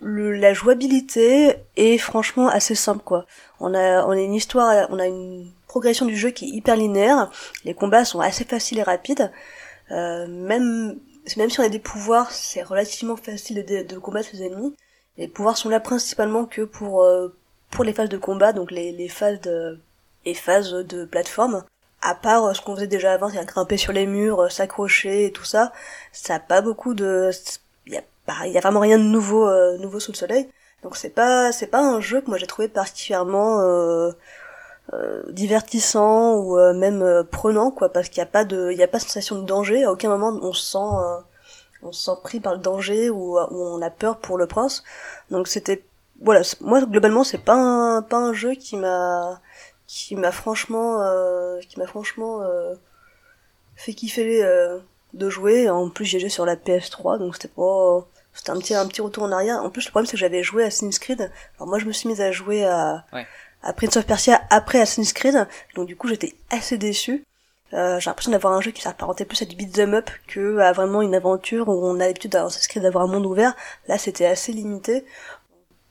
le, 0.00 0.32
la 0.32 0.52
jouabilité 0.52 1.56
est 1.76 1.98
franchement 1.98 2.48
assez 2.48 2.74
simple 2.74 3.04
quoi. 3.04 3.26
On 3.60 3.72
a 3.74 4.04
on 4.04 4.10
a 4.10 4.20
une 4.20 4.34
histoire, 4.34 4.88
on 4.90 4.98
a 4.98 5.06
une 5.06 5.52
progression 5.72 6.04
du 6.04 6.16
jeu 6.16 6.30
qui 6.30 6.44
est 6.44 6.48
hyper 6.58 6.76
linéaire. 6.76 7.30
Les 7.64 7.72
combats 7.72 8.04
sont 8.04 8.20
assez 8.20 8.44
faciles 8.44 8.78
et 8.78 8.82
rapides. 8.82 9.32
Euh, 9.90 10.26
même 10.28 10.98
même 11.36 11.50
si 11.50 11.60
on 11.60 11.64
a 11.64 11.68
des 11.70 11.78
pouvoirs, 11.78 12.30
c'est 12.30 12.62
relativement 12.62 13.16
facile 13.16 13.64
de, 13.64 13.98
combattre 13.98 14.28
les 14.34 14.42
ennemis. 14.42 14.74
Les 15.16 15.28
pouvoirs 15.28 15.56
sont 15.56 15.70
là 15.70 15.80
principalement 15.80 16.44
que 16.44 16.62
pour 16.62 17.02
euh, 17.02 17.28
pour 17.70 17.84
les 17.84 17.94
phases 17.94 18.10
de 18.10 18.18
combat, 18.18 18.52
donc 18.52 18.70
les, 18.70 18.92
les 18.92 19.08
phases 19.08 19.40
de 19.40 19.80
les 20.26 20.34
phases 20.34 20.72
de 20.72 21.04
plateforme. 21.06 21.64
À 22.02 22.14
part 22.14 22.44
euh, 22.44 22.52
ce 22.52 22.60
qu'on 22.60 22.74
faisait 22.74 22.86
déjà 22.86 23.14
avant, 23.14 23.30
c'est 23.30 23.44
grimper 23.46 23.78
sur 23.78 23.92
les 23.92 24.06
murs, 24.06 24.40
euh, 24.40 24.48
s'accrocher 24.50 25.26
et 25.26 25.32
tout 25.32 25.44
ça, 25.44 25.72
ça 26.12 26.34
a 26.34 26.40
pas 26.40 26.60
beaucoup 26.60 26.94
de 26.94 27.30
il 28.46 28.52
y 28.52 28.58
a 28.58 28.60
vraiment 28.60 28.80
rien 28.80 28.98
de 28.98 29.04
nouveau 29.04 29.48
euh, 29.48 29.78
nouveau 29.78 30.00
sous 30.00 30.12
le 30.12 30.16
soleil. 30.16 30.48
Donc 30.82 30.96
c'est 30.96 31.10
pas 31.10 31.52
c'est 31.52 31.66
pas 31.66 31.80
un 31.80 32.00
jeu 32.00 32.20
que 32.20 32.28
moi 32.28 32.38
j'ai 32.38 32.46
trouvé 32.46 32.68
particulièrement 32.68 33.60
euh, 33.60 34.12
divertissant 35.30 36.36
ou 36.36 36.56
même 36.74 37.24
prenant 37.30 37.70
quoi 37.70 37.90
parce 37.90 38.08
qu'il 38.08 38.18
y 38.18 38.22
a 38.22 38.26
pas 38.26 38.44
de 38.44 38.70
il 38.72 38.78
y 38.78 38.82
a 38.82 38.88
pas 38.88 38.98
sensation 38.98 39.40
de 39.40 39.46
danger. 39.46 39.84
À 39.84 39.92
aucun 39.92 40.08
moment 40.08 40.38
on 40.42 40.52
se 40.52 40.72
sent 40.72 41.24
on 41.82 41.92
se 41.92 42.04
sent 42.04 42.18
pris 42.22 42.40
par 42.40 42.54
le 42.54 42.60
danger 42.60 43.10
ou, 43.10 43.38
ou 43.38 43.64
on 43.64 43.80
a 43.82 43.90
peur 43.90 44.18
pour 44.18 44.38
le 44.38 44.46
prince. 44.46 44.84
Donc 45.30 45.48
c'était 45.48 45.84
voilà 46.20 46.42
moi 46.60 46.84
globalement 46.84 47.24
c'est 47.24 47.38
pas 47.38 47.54
un 47.54 48.02
pas 48.02 48.18
un 48.18 48.32
jeu 48.32 48.52
qui 48.52 48.76
m'a 48.76 49.40
qui 49.86 50.14
m'a 50.16 50.32
franchement 50.32 50.98
qui 51.68 51.78
m'a 51.78 51.86
franchement 51.86 52.42
fait 53.76 53.94
kiffer 53.94 54.44
de 55.14 55.30
jouer. 55.30 55.68
En 55.70 55.88
plus, 55.90 56.04
j'ai 56.04 56.18
joué 56.18 56.28
sur 56.28 56.46
la 56.46 56.56
PS3, 56.56 57.18
donc 57.18 57.34
c'était 57.36 57.48
pas, 57.48 58.06
c'était 58.32 58.50
un 58.50 58.58
petit, 58.58 58.74
un 58.74 58.86
petit 58.86 59.00
retour 59.00 59.24
en 59.24 59.32
arrière. 59.32 59.62
En 59.62 59.70
plus, 59.70 59.84
le 59.84 59.90
problème, 59.90 60.06
c'est 60.06 60.12
que 60.12 60.18
j'avais 60.18 60.42
joué 60.42 60.64
à 60.64 60.66
Assassin's 60.66 60.98
Creed. 60.98 61.30
Alors 61.56 61.68
moi, 61.68 61.78
je 61.78 61.86
me 61.86 61.92
suis 61.92 62.08
mise 62.08 62.20
à 62.20 62.32
jouer 62.32 62.64
à, 62.64 63.04
à 63.62 63.72
Prince 63.72 63.96
of 63.96 64.06
Persia 64.06 64.42
après 64.50 64.80
Assassin's 64.80 65.12
Creed. 65.12 65.46
Donc 65.74 65.86
du 65.86 65.96
coup, 65.96 66.08
j'étais 66.08 66.34
assez 66.50 66.78
déçu. 66.78 67.24
Euh, 67.74 67.98
j'ai 67.98 68.10
l'impression 68.10 68.32
d'avoir 68.32 68.52
un 68.52 68.60
jeu 68.60 68.70
qui 68.70 68.82
s'apparentait 68.82 69.24
plus 69.24 69.40
à 69.40 69.46
du 69.46 69.56
beat'em 69.56 69.94
up 69.94 70.10
que 70.26 70.58
à 70.58 70.72
vraiment 70.72 71.00
une 71.00 71.14
aventure 71.14 71.68
où 71.68 71.86
on 71.86 71.94
a 72.00 72.06
l'habitude 72.06 72.32
d'avoir 72.32 72.48
Assassin's 72.48 72.68
Creed 72.68 72.82
d'avoir 72.82 73.04
un 73.04 73.06
monde 73.08 73.24
ouvert. 73.24 73.54
Là, 73.88 73.96
c'était 73.98 74.26
assez 74.26 74.52
limité. 74.52 75.04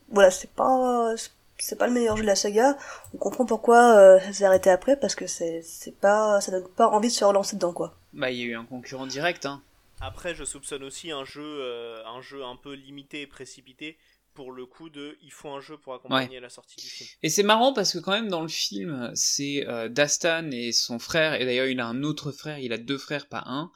Voilà, 0.10 0.30
c'est 0.30 0.52
pas, 0.52 1.14
c'est 1.57 1.77
pas 1.77 1.88
le 1.88 1.93
meilleur 1.93 2.18
jeu 2.18 2.23
de 2.23 2.27
la 2.27 2.35
saga. 2.35 2.77
On 3.14 3.18
comprend 3.18 3.45
pourquoi 3.45 3.95
euh, 3.95 4.19
ça 4.19 4.34
s'est 4.34 4.45
arrêté 4.45 4.69
après 4.69 4.95
parce 4.95 5.15
que 5.15 5.26
c'est, 5.26 5.61
c'est 5.64 5.98
pas, 5.98 6.39
ça 6.41 6.52
donne 6.52 6.68
pas 6.68 6.88
envie 6.89 7.07
de 7.07 7.14
se 7.14 7.26
relancer 7.26 7.56
dedans, 7.56 7.73
quoi. 7.73 7.95
Bah, 8.14 8.30
il 8.30 8.38
y 8.38 8.43
a 8.43 8.45
eu 8.45 8.56
un 8.56 8.65
concurrent 8.65 9.07
direct, 9.07 9.45
hein. 9.45 9.61
Après, 10.02 10.34
je 10.34 10.43
soupçonne 10.43 10.84
aussi 10.84 11.11
un 11.11 11.23
jeu, 11.23 11.43
euh, 11.43 12.03
un 12.07 12.22
jeu 12.22 12.43
un 12.43 12.56
peu 12.56 12.73
limité 12.73 13.22
et 13.22 13.27
précipité 13.27 13.98
pour 14.42 14.54
le 14.54 14.66
coup 14.66 14.90
de 14.90 15.20
il 15.22 15.32
faut 15.32 15.50
un 15.50 15.62
jeu 15.62 15.78
pour 15.78 15.94
accompagner 15.94 16.40
la 16.40 16.50
sortie 16.50 16.82
du 16.82 16.88
film. 16.88 17.08
Et 17.22 17.30
c'est 17.30 17.44
marrant 17.44 17.74
parce 17.74 17.94
que 17.94 18.00
quand 18.00 18.12
même 18.12 18.28
dans 18.28 18.42
le 18.42 18.48
film, 18.48 19.12
c'est 19.14 19.68
euh, 19.68 19.88
Dastan 19.88 20.50
et 20.50 20.72
son 20.72 20.98
frère, 20.98 21.36
et 21.36 21.46
d'ailleurs 21.46 21.68
il 21.68 21.80
a 21.80 21.86
un 21.86 22.02
autre 22.02 22.32
frère, 22.32 22.58
il 22.58 22.74
a 22.74 22.80
deux 22.80 22.98
frères, 22.98 23.30
pas 23.30 23.44
un, 23.46 23.72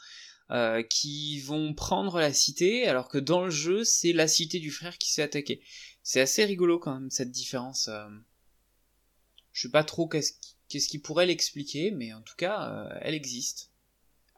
euh, 0.49 0.81
qui 0.81 1.39
vont 1.41 1.75
prendre 1.75 2.17
la 2.17 2.33
cité, 2.33 2.87
alors 2.87 3.09
que 3.09 3.19
dans 3.19 3.45
le 3.45 3.51
jeu, 3.51 3.83
c'est 3.83 4.11
la 4.11 4.27
cité 4.27 4.57
du 4.57 4.71
frère 4.71 4.97
qui 4.97 5.11
s'est 5.11 5.21
attaquée. 5.21 5.61
C'est 6.01 6.19
assez 6.19 6.43
rigolo 6.43 6.79
quand 6.79 6.95
même 6.95 7.11
cette 7.11 7.29
différence. 7.29 7.87
Je 9.51 9.61
sais 9.61 9.71
pas 9.71 9.83
trop 9.83 10.07
qu'est-ce 10.07 10.31
qui, 10.31 10.55
qu'est-ce 10.67 10.87
qui 10.87 10.97
pourrait 10.97 11.27
l'expliquer, 11.27 11.91
mais 11.91 12.11
en 12.11 12.23
tout 12.23 12.35
cas, 12.37 12.89
elle 13.01 13.13
existe. 13.13 13.69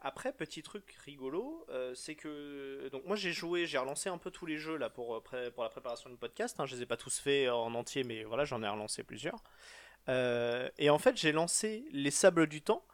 Après, 0.08 0.32
petit 0.32 0.62
truc 0.62 0.96
rigolo, 1.04 1.66
euh, 1.68 1.94
c'est 1.94 2.14
que 2.14 2.88
donc 2.90 3.04
moi 3.04 3.14
j'ai 3.14 3.30
joué, 3.30 3.66
j'ai 3.66 3.76
relancé 3.76 4.08
un 4.08 4.16
peu 4.16 4.30
tous 4.30 4.46
les 4.46 4.56
jeux 4.56 4.78
là 4.78 4.88
pour, 4.88 5.16
euh, 5.16 5.50
pour 5.50 5.62
la 5.62 5.68
préparation 5.68 6.08
du 6.08 6.16
podcast. 6.16 6.58
Hein. 6.58 6.64
Je 6.64 6.76
les 6.76 6.82
ai 6.84 6.86
pas 6.86 6.96
tous 6.96 7.18
faits 7.18 7.50
en 7.50 7.74
entier, 7.74 8.04
mais 8.04 8.24
voilà, 8.24 8.46
j'en 8.46 8.62
ai 8.62 8.68
relancé 8.68 9.02
plusieurs. 9.02 9.44
Euh, 10.08 10.70
et 10.78 10.88
en 10.88 10.96
fait, 10.96 11.18
j'ai 11.18 11.30
lancé 11.30 11.84
les 11.92 12.10
Sables 12.10 12.46
du 12.46 12.62
Temps. 12.62 12.86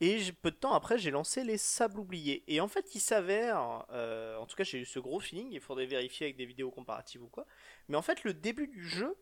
Et 0.00 0.20
peu 0.42 0.52
de 0.52 0.56
temps 0.56 0.72
après, 0.72 0.96
j'ai 0.96 1.10
lancé 1.10 1.42
les 1.42 1.58
Sables 1.58 1.98
oubliés. 1.98 2.44
Et 2.46 2.60
en 2.60 2.68
fait, 2.68 2.94
il 2.94 3.00
s'avère, 3.00 3.58
en 3.58 4.46
tout 4.46 4.54
cas, 4.54 4.62
j'ai 4.62 4.78
eu 4.78 4.86
ce 4.86 5.00
gros 5.00 5.18
feeling. 5.18 5.48
Il 5.50 5.60
faudrait 5.60 5.86
vérifier 5.86 6.26
avec 6.26 6.36
des 6.36 6.46
vidéos 6.46 6.70
comparatives 6.70 7.24
ou 7.24 7.28
quoi. 7.28 7.46
Mais 7.88 7.96
en 7.96 8.02
fait, 8.02 8.22
le 8.22 8.32
début 8.32 8.68
du 8.68 8.88
jeu, 8.88 9.16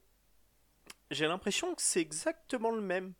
j'ai 1.11 1.27
l'impression 1.27 1.75
que 1.75 1.81
c'est 1.81 2.03
exactement 2.03 2.73
le 2.73 2.83
même. 2.83 3.15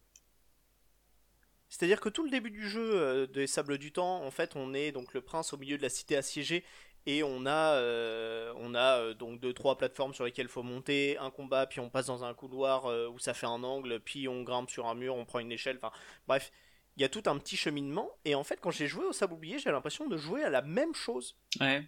C'est-à-dire 1.69 2.01
que 2.01 2.09
tout 2.09 2.25
le 2.25 2.31
début 2.31 2.51
du 2.51 2.69
jeu 2.69 2.91
euh, 2.95 3.27
des 3.27 3.47
Sables 3.47 3.79
du 3.79 3.93
Temps, 3.93 4.25
en 4.25 4.31
fait, 4.31 4.57
on 4.57 4.75
est 4.75 4.93
donc 4.93 5.15
le 5.15 5.21
prince 5.21 5.53
au 5.53 5.59
milieu 5.59 5.77
de 5.77 5.83
la 5.83 5.89
cité 5.89 6.17
assiégée 6.17 6.65
et 7.07 7.23
on 7.23 7.47
a, 7.47 7.75
euh, 7.75 8.53
on 8.57 8.75
a 8.75 8.99
euh, 8.99 9.15
donc 9.15 9.41
deux 9.41 9.53
trois 9.53 9.77
plateformes 9.77 10.15
sur 10.15 10.25
lesquelles 10.25 10.47
il 10.47 10.53
faut 10.53 10.63
monter, 10.63 11.17
un 11.19 11.31
combat, 11.31 11.67
puis 11.67 11.81
on 11.81 11.91
passe 11.91 12.07
dans 12.07 12.25
un 12.25 12.35
couloir 12.35 12.87
où 13.13 13.19
ça 13.19 13.35
fait 13.35 13.47
un 13.47 13.63
angle, 13.63 14.01
puis 14.01 14.29
on 14.29 14.43
grimpe 14.43 14.71
sur 14.71 14.87
un 14.87 14.95
mur, 14.95 15.15
on 15.15 15.25
prend 15.25 15.39
une 15.39 15.53
échelle. 15.53 15.77
Enfin, 15.77 15.93
bref, 16.27 16.51
il 16.97 17.03
y 17.03 17.05
a 17.05 17.09
tout 17.09 17.23
un 17.27 17.39
petit 17.39 17.57
cheminement. 17.57 18.11
Et 18.25 18.35
en 18.35 18.45
fait, 18.45 18.61
quand 18.61 18.71
j'ai 18.71 18.89
joué 18.89 19.05
au 19.05 19.13
Sable 19.13 19.35
oublié, 19.35 19.59
j'ai 19.59 19.71
l'impression 19.71 20.09
de 20.09 20.17
jouer 20.17 20.43
à 20.43 20.51
la 20.51 20.63
même 20.63 20.95
chose. 20.95 21.37
Ouais. 21.61 21.85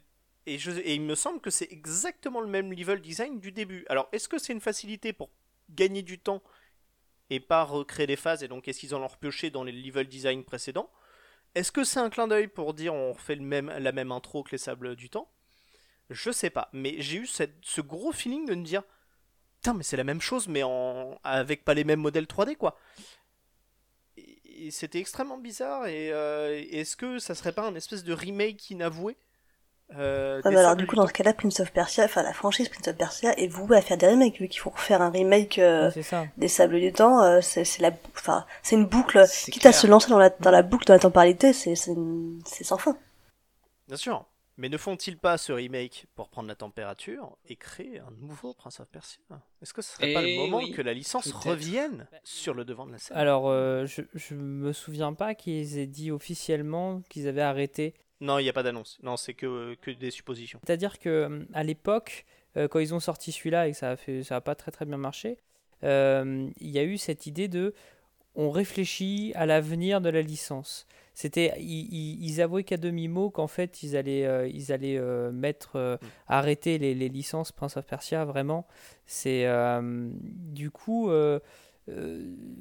Et, 0.46 0.58
je, 0.58 0.70
et 0.70 0.94
il 0.94 1.02
me 1.02 1.14
semble 1.14 1.40
que 1.40 1.50
c'est 1.50 1.70
exactement 1.70 2.40
le 2.40 2.46
même 2.46 2.72
level 2.72 3.00
design 3.00 3.40
du 3.40 3.52
début. 3.52 3.84
Alors, 3.88 4.08
est-ce 4.12 4.28
que 4.28 4.38
c'est 4.38 4.52
une 4.52 4.60
facilité 4.60 5.12
pour 5.12 5.30
gagner 5.68 6.02
du 6.02 6.18
temps 6.18 6.42
et 7.30 7.40
pas 7.40 7.64
recréer 7.64 8.06
les 8.06 8.16
phases, 8.16 8.42
et 8.42 8.48
donc 8.48 8.68
est-ce 8.68 8.80
qu'ils 8.80 8.94
en 8.94 9.02
ont 9.02 9.08
repioché 9.08 9.50
dans 9.50 9.64
les 9.64 9.72
level 9.72 10.08
design 10.08 10.44
précédents? 10.44 10.90
Est-ce 11.54 11.72
que 11.72 11.84
c'est 11.84 12.00
un 12.00 12.10
clin 12.10 12.28
d'œil 12.28 12.48
pour 12.48 12.74
dire 12.74 12.94
on 12.94 13.12
refait 13.12 13.36
la 13.36 13.92
même 13.92 14.12
intro 14.12 14.42
que 14.42 14.52
les 14.52 14.58
sables 14.58 14.96
du 14.96 15.10
temps? 15.10 15.30
Je 16.10 16.30
sais 16.32 16.50
pas, 16.50 16.68
mais 16.72 16.96
j'ai 17.00 17.18
eu 17.18 17.26
ce 17.26 17.80
gros 17.80 18.12
feeling 18.12 18.46
de 18.46 18.54
me 18.54 18.64
dire 18.64 18.82
Putain, 19.60 19.74
mais 19.74 19.82
c'est 19.82 19.98
la 19.98 20.04
même 20.04 20.22
chose, 20.22 20.48
mais 20.48 20.62
avec 21.22 21.66
pas 21.66 21.74
les 21.74 21.84
mêmes 21.84 22.00
modèles 22.00 22.24
3D, 22.24 22.56
quoi. 22.56 22.78
Et, 24.16 24.70
c'était 24.70 24.98
extrêmement 25.00 25.36
bizarre, 25.36 25.86
et 25.86 26.12
euh, 26.12 26.64
est-ce 26.70 26.96
que 26.96 27.18
ça 27.18 27.34
serait 27.34 27.52
pas 27.52 27.66
un 27.66 27.74
espèce 27.74 28.02
de 28.02 28.12
remake 28.14 28.70
inavoué? 28.70 29.18
Euh, 29.96 30.40
alors 30.44 30.76
du 30.76 30.86
coup 30.86 30.94
dans 30.94 31.06
ce 31.06 31.12
cas-là 31.12 31.32
Prince 31.32 31.58
of 31.58 31.72
Persia, 31.72 32.04
enfin 32.04 32.22
la 32.22 32.32
franchise 32.32 32.68
Prince 32.68 32.86
of 32.86 32.96
Persia 32.96 33.36
est 33.36 33.48
vouée 33.48 33.76
à 33.76 33.80
faire 33.80 33.96
des 33.96 34.06
remakes 34.06 34.38
vu 34.38 34.46
qu'il 34.46 34.60
faut 34.60 34.70
refaire 34.70 35.02
un 35.02 35.10
remake 35.10 35.58
euh, 35.58 35.90
des 36.36 36.48
Sables 36.48 36.78
du 36.78 36.92
Temps, 36.92 37.22
euh, 37.22 37.40
c'est 37.40 37.64
la, 37.80 37.90
enfin 38.14 38.46
c'est 38.62 38.76
une 38.76 38.86
boucle. 38.86 39.24
Quitte 39.50 39.66
à 39.66 39.72
se 39.72 39.86
lancer 39.86 40.08
dans 40.08 40.18
la 40.18 40.30
dans 40.30 40.52
la 40.52 40.62
boucle 40.62 40.86
de 40.86 40.92
la 40.92 41.00
temporalité, 41.00 41.52
c'est 41.52 41.74
c'est 41.74 42.64
sans 42.64 42.78
fin. 42.78 42.96
Bien 43.88 43.96
sûr. 43.96 44.24
Mais 44.56 44.68
ne 44.68 44.76
font-ils 44.76 45.16
pas 45.16 45.38
ce 45.38 45.52
remake 45.52 46.04
pour 46.14 46.28
prendre 46.28 46.46
la 46.46 46.54
température 46.54 47.38
et 47.48 47.56
créer 47.56 47.98
un 47.98 48.10
nouveau 48.20 48.52
Prince 48.52 48.78
of 48.80 48.88
Persia? 48.88 49.22
Est-ce 49.62 49.72
que 49.72 49.80
ce 49.80 49.94
serait 49.94 50.12
pas 50.12 50.20
le 50.20 50.36
moment 50.36 50.60
que 50.70 50.82
la 50.82 50.92
licence 50.92 51.32
revienne 51.32 52.06
sur 52.24 52.52
le 52.52 52.66
devant 52.66 52.84
de 52.84 52.92
la 52.92 52.98
scène? 52.98 53.16
Alors, 53.16 53.46
je, 53.86 54.02
je 54.12 54.34
me 54.34 54.74
souviens 54.74 55.14
pas 55.14 55.34
qu'ils 55.34 55.78
aient 55.78 55.86
dit 55.86 56.10
officiellement 56.10 57.00
qu'ils 57.08 57.26
avaient 57.26 57.40
arrêté 57.40 57.94
non, 58.20 58.38
il 58.38 58.42
n'y 58.42 58.48
a 58.48 58.52
pas 58.52 58.62
d'annonce. 58.62 58.98
Non, 59.02 59.16
c'est 59.16 59.34
que, 59.34 59.74
que 59.80 59.90
des 59.90 60.10
suppositions. 60.10 60.60
C'est-à-dire 60.66 60.98
que 60.98 61.08
euh, 61.08 61.44
à 61.54 61.62
l'époque, 61.62 62.26
euh, 62.56 62.68
quand 62.68 62.78
ils 62.78 62.94
ont 62.94 63.00
sorti 63.00 63.32
celui-là 63.32 63.68
et 63.68 63.72
que 63.72 63.76
ça 63.76 63.90
a 63.90 63.96
fait, 63.96 64.22
ça 64.22 64.36
a 64.36 64.40
pas 64.40 64.54
très 64.54 64.70
très 64.70 64.84
bien 64.84 64.98
marché, 64.98 65.38
euh, 65.84 66.48
il 66.60 66.70
y 66.70 66.78
a 66.78 66.84
eu 66.84 66.98
cette 66.98 67.26
idée 67.26 67.48
de 67.48 67.74
on 68.34 68.50
réfléchit 68.50 69.32
à 69.34 69.46
l'avenir 69.46 70.00
de 70.00 70.10
la 70.10 70.22
licence. 70.22 70.86
C'était, 71.14 71.52
ils, 71.58 72.22
ils, 72.22 72.40
avouaient 72.40 72.62
qu'à 72.62 72.76
demi 72.76 73.08
mot 73.08 73.28
qu'en 73.28 73.48
fait 73.48 73.82
ils 73.82 73.96
allaient, 73.96 74.48
ils 74.50 74.72
allaient 74.72 75.00
mettre, 75.32 75.98
mm. 76.00 76.06
arrêter 76.28 76.78
les, 76.78 76.94
les, 76.94 77.08
licences 77.08 77.50
Prince 77.50 77.76
of 77.76 77.84
Persia. 77.84 78.24
Vraiment, 78.24 78.66
c'est 79.06 79.46
du 80.12 80.70
coup 80.70 81.10
euh, 81.10 81.40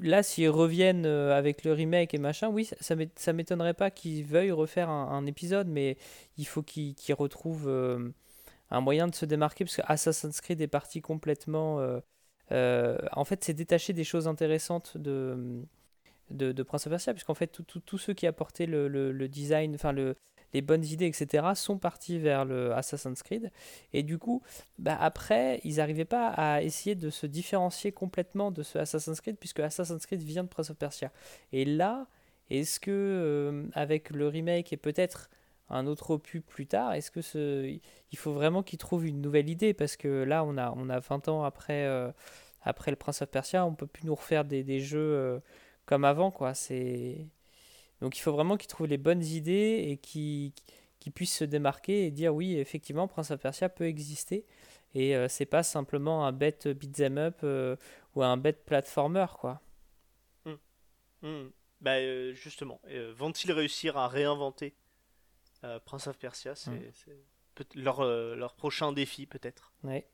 là, 0.01 0.23
s'ils 0.23 0.49
reviennent 0.49 1.05
euh, 1.05 1.37
avec 1.37 1.63
le 1.63 1.73
remake 1.73 2.13
et 2.13 2.17
machin, 2.17 2.49
oui, 2.49 2.69
ça, 2.79 3.33
m'étonnerait 3.33 3.73
pas 3.73 3.91
qu'ils 3.91 4.23
veuillent 4.23 4.51
refaire 4.51 4.89
un, 4.89 5.25
épisode, 5.25 5.67
mais 5.67 5.97
il 6.37 6.45
faut 6.45 6.63
qu'ils 6.63 6.95
retrouvent 7.17 7.67
euh, 7.67 8.09
un 8.71 8.81
moyen 8.81 9.07
de 9.07 9.15
se 9.15 9.25
démarquer, 9.25 9.65
parce 9.65 9.77
que 9.77 9.81
Assassin's 9.85 10.41
Creed 10.41 10.61
est 10.61 10.67
parti 10.67 11.01
complètement. 11.01 11.79
en 12.51 13.25
fait, 13.25 13.43
c'est 13.43 13.53
détaché 13.53 13.93
des 13.93 14.03
choses 14.03 14.27
intéressantes 14.27 14.97
de, 14.97 15.63
de, 16.31 16.63
Prince 16.63 16.87
of 16.87 16.91
Persia, 16.91 17.13
puisqu'en 17.13 17.35
fait, 17.35 17.59
tous 17.85 17.97
ceux 17.97 18.13
qui 18.13 18.27
apportaient 18.27 18.67
le, 18.67 18.87
le 18.87 19.27
design, 19.27 19.75
enfin, 19.75 19.91
le, 19.91 20.15
les 20.53 20.61
bonnes 20.61 20.85
idées, 20.85 21.05
etc., 21.05 21.47
sont 21.55 21.77
partis 21.77 22.19
vers 22.19 22.45
le 22.45 22.73
Assassin's 22.73 23.21
Creed. 23.23 23.51
Et 23.93 24.03
du 24.03 24.17
coup, 24.17 24.41
bah 24.77 24.97
après, 24.99 25.59
ils 25.63 25.77
n'arrivaient 25.77 26.05
pas 26.05 26.29
à 26.29 26.61
essayer 26.61 26.95
de 26.95 27.09
se 27.09 27.25
différencier 27.25 27.91
complètement 27.91 28.51
de 28.51 28.63
ce 28.63 28.77
Assassin's 28.77 29.21
Creed, 29.21 29.37
puisque 29.37 29.59
Assassin's 29.59 30.05
Creed 30.05 30.21
vient 30.21 30.43
de 30.43 30.49
Prince 30.49 30.69
of 30.69 30.77
Persia. 30.77 31.11
Et 31.51 31.65
là, 31.65 32.07
est-ce 32.49 32.79
que, 32.79 32.91
euh, 32.91 33.67
avec 33.73 34.09
le 34.09 34.27
remake 34.27 34.73
et 34.73 34.77
peut-être 34.77 35.29
un 35.69 35.85
autre 35.85 36.11
opus 36.11 36.41
plus 36.41 36.65
tard, 36.65 36.93
est-ce 36.93 37.11
que 37.11 37.19
il 38.11 38.17
faut 38.17 38.33
vraiment 38.33 38.63
qu'ils 38.63 38.79
trouvent 38.79 39.05
une 39.05 39.21
nouvelle 39.21 39.49
idée? 39.49 39.73
Parce 39.73 39.97
que 39.97 40.23
là, 40.23 40.43
on 40.43 40.57
a, 40.57 40.73
on 40.75 40.89
a 40.89 40.99
20 40.99 41.27
ans 41.27 41.43
après, 41.43 41.85
euh, 41.85 42.11
après 42.63 42.91
le 42.91 42.97
Prince 42.97 43.21
of 43.21 43.29
Persia, 43.29 43.65
on 43.65 43.75
peut 43.75 43.87
plus 43.87 44.05
nous 44.05 44.15
refaire 44.15 44.45
des, 44.45 44.63
des 44.63 44.79
jeux 44.79 44.99
euh, 44.99 45.39
comme 45.85 46.05
avant, 46.05 46.31
quoi. 46.31 46.53
C'est 46.55 47.27
donc 48.01 48.17
il 48.17 48.21
faut 48.21 48.31
vraiment 48.31 48.57
qu'ils 48.57 48.69
trouvent 48.69 48.87
les 48.87 48.97
bonnes 48.97 49.23
idées 49.23 49.85
et 49.87 49.97
qu'ils 49.97 50.53
qui 50.99 51.11
puisse 51.11 51.35
se 51.35 51.45
démarquer 51.45 52.05
et 52.05 52.11
dire 52.11 52.35
oui, 52.35 52.57
effectivement, 52.57 53.07
Prince 53.07 53.31
of 53.31 53.39
Persia 53.39 53.69
peut 53.69 53.85
exister. 53.85 54.45
Et 54.93 55.15
euh, 55.15 55.27
c'est 55.29 55.45
pas 55.45 55.63
simplement 55.63 56.25
un 56.25 56.31
bête 56.31 56.67
beat'em 56.67 57.17
up 57.17 57.39
euh, 57.43 57.75
ou 58.15 58.23
un 58.23 58.37
bête 58.37 58.65
platformer, 58.65 59.27
quoi. 59.39 59.61
Hmm. 61.21 61.49
Bah, 61.81 61.97
euh, 61.97 62.33
justement, 62.33 62.81
euh, 62.87 63.13
vont-ils 63.15 63.51
réussir 63.51 63.97
à 63.97 64.07
réinventer 64.07 64.73
Prince 65.85 66.07
of 66.07 66.17
Persia? 66.17 66.55
C'est 66.55 66.71
Hmm. 66.71 67.73
leur, 67.75 68.03
leur 68.03 68.55
prochain 68.55 68.93
défi, 68.93 69.25
peut-être. 69.25 69.73
Ouais. 69.83 70.07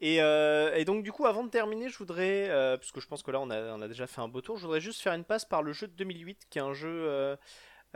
Et, 0.00 0.22
euh, 0.22 0.74
et 0.76 0.84
donc, 0.84 1.02
du 1.02 1.10
coup, 1.10 1.26
avant 1.26 1.42
de 1.42 1.50
terminer, 1.50 1.88
je 1.88 1.98
voudrais, 1.98 2.48
euh, 2.50 2.76
parce 2.76 2.92
que 2.92 3.00
je 3.00 3.08
pense 3.08 3.22
que 3.22 3.30
là, 3.30 3.40
on 3.40 3.50
a, 3.50 3.88
déjà 3.88 4.06
fait 4.06 4.20
un 4.20 4.28
beau 4.28 4.40
tour, 4.40 4.56
je 4.56 4.62
voudrais 4.62 4.80
juste 4.80 5.00
faire 5.00 5.14
une 5.14 5.24
passe 5.24 5.44
par 5.44 5.62
le 5.62 5.72
jeu 5.72 5.88
de 5.88 5.92
2008, 5.94 6.46
qui 6.48 6.58
est 6.58 6.62
un 6.62 6.72
jeu 6.72 6.88
euh, 6.88 7.36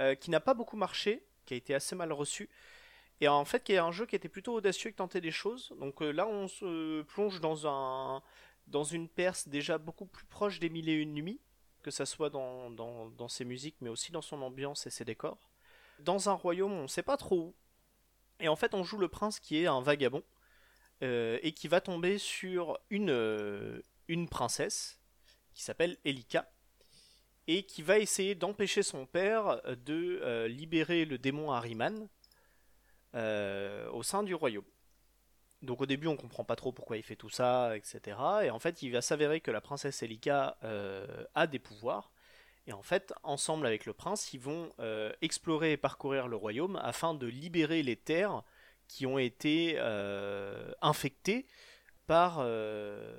euh, 0.01 0.15
qui 0.17 0.31
n'a 0.31 0.41
pas 0.41 0.55
beaucoup 0.55 0.77
marché, 0.77 1.25
qui 1.47 1.55
a 1.55 1.57
été 1.57 1.75
assez 1.75 1.95
mal 1.95 2.13
reçu. 2.13 2.51
Et 3.21 3.29
en 3.29 3.45
fait, 3.45 3.63
qui 3.63 3.73
est 3.73 3.79
un 3.79 3.93
jeu 3.93 4.05
qui 4.05 4.17
était 4.17 4.29
plutôt 4.29 4.55
audacieux 4.55 4.91
et 4.91 4.93
qui 4.93 4.97
tentait 4.97 5.21
des 5.21 5.31
choses. 5.31 5.73
Donc 5.79 6.01
là, 6.01 6.27
on 6.27 6.49
se 6.49 7.03
plonge 7.03 7.41
dans, 7.41 7.69
un, 7.69 8.21
dans 8.67 8.83
une 8.83 9.09
Perse 9.09 9.47
déjà 9.47 9.79
beaucoup 9.79 10.07
plus 10.07 10.25
proche 10.25 10.59
des 10.59 10.69
Mille 10.71 10.89
et 10.89 10.95
Une 10.95 11.15
Nuits, 11.15 11.41
que 11.83 11.93
ça 11.93 12.05
soit 12.05 12.31
dans, 12.31 13.29
ses 13.29 13.45
musiques, 13.45 13.77
mais 13.81 13.91
aussi 13.91 14.11
dans 14.11 14.23
son 14.23 14.43
ambiance 14.43 14.89
et 14.89 14.91
ses 14.91 15.05
décors. 15.05 15.53
Dans 16.01 16.31
un 16.31 16.33
royaume, 16.33 16.73
on 16.73 16.83
ne 16.83 16.89
sait 16.89 17.05
pas 17.05 17.17
trop 17.17 17.37
où. 17.37 17.55
Et 18.41 18.49
en 18.49 18.57
fait, 18.57 18.75
on 18.75 18.83
joue 18.83 18.99
le 18.99 19.07
prince 19.07 19.39
qui 19.39 19.63
est 19.63 19.67
un 19.67 19.81
vagabond, 19.81 20.25
et 21.03 21.53
qui 21.53 21.69
va 21.69 21.81
tomber 21.81 22.19
sur 22.19 22.79
une, 22.91 23.11
euh, 23.11 23.81
une 24.09 24.29
princesse, 24.29 25.01
qui 25.55 25.63
s'appelle 25.63 25.97
Elika, 26.05 26.51
et 27.47 27.65
qui 27.65 27.83
va 27.83 27.99
essayer 27.99 28.35
d'empêcher 28.35 28.83
son 28.83 29.07
père 29.07 29.61
de 29.85 30.21
euh, 30.23 30.49
libérer 30.49 31.05
le 31.05 31.19
démon 31.19 31.51
Ahriman 31.53 32.09
euh, 33.15 33.91
au 33.91 34.03
sein 34.03 34.23
du 34.23 34.35
royaume. 34.35 34.65
Donc 35.61 35.81
au 35.81 35.87
début 35.87 36.07
on 36.07 36.17
comprend 36.17 36.45
pas 36.45 36.57
trop 36.57 36.73
pourquoi 36.73 36.97
il 36.97 37.03
fait 37.03 37.17
tout 37.17 37.29
ça, 37.29 37.77
etc. 37.77 38.17
Et 38.45 38.51
en 38.51 38.59
fait 38.59 38.83
il 38.83 38.91
va 38.91 39.01
s'avérer 39.01 39.41
que 39.41 39.51
la 39.51 39.61
princesse 39.61 40.03
Elika 40.03 40.57
euh, 40.65 41.25
a 41.35 41.47
des 41.47 41.59
pouvoirs. 41.59 42.11
Et 42.67 42.73
en 42.73 42.83
fait, 42.83 43.13
ensemble 43.25 43.67
avec 43.67 43.87
le 43.87 43.93
prince, 43.93 44.33
ils 44.33 44.41
vont 44.41 44.71
euh, 44.79 45.13
explorer 45.21 45.73
et 45.73 45.77
parcourir 45.77 46.29
le 46.29 46.37
royaume 46.37 46.81
afin 46.83 47.13
de 47.13 47.27
libérer 47.27 47.83
les 47.83 47.97
terres 47.97 48.45
qui 48.93 49.07
ont 49.07 49.19
été 49.19 49.77
euh, 49.79 50.71
infectées 50.83 51.47
par, 52.07 52.41
euh, 52.41 53.17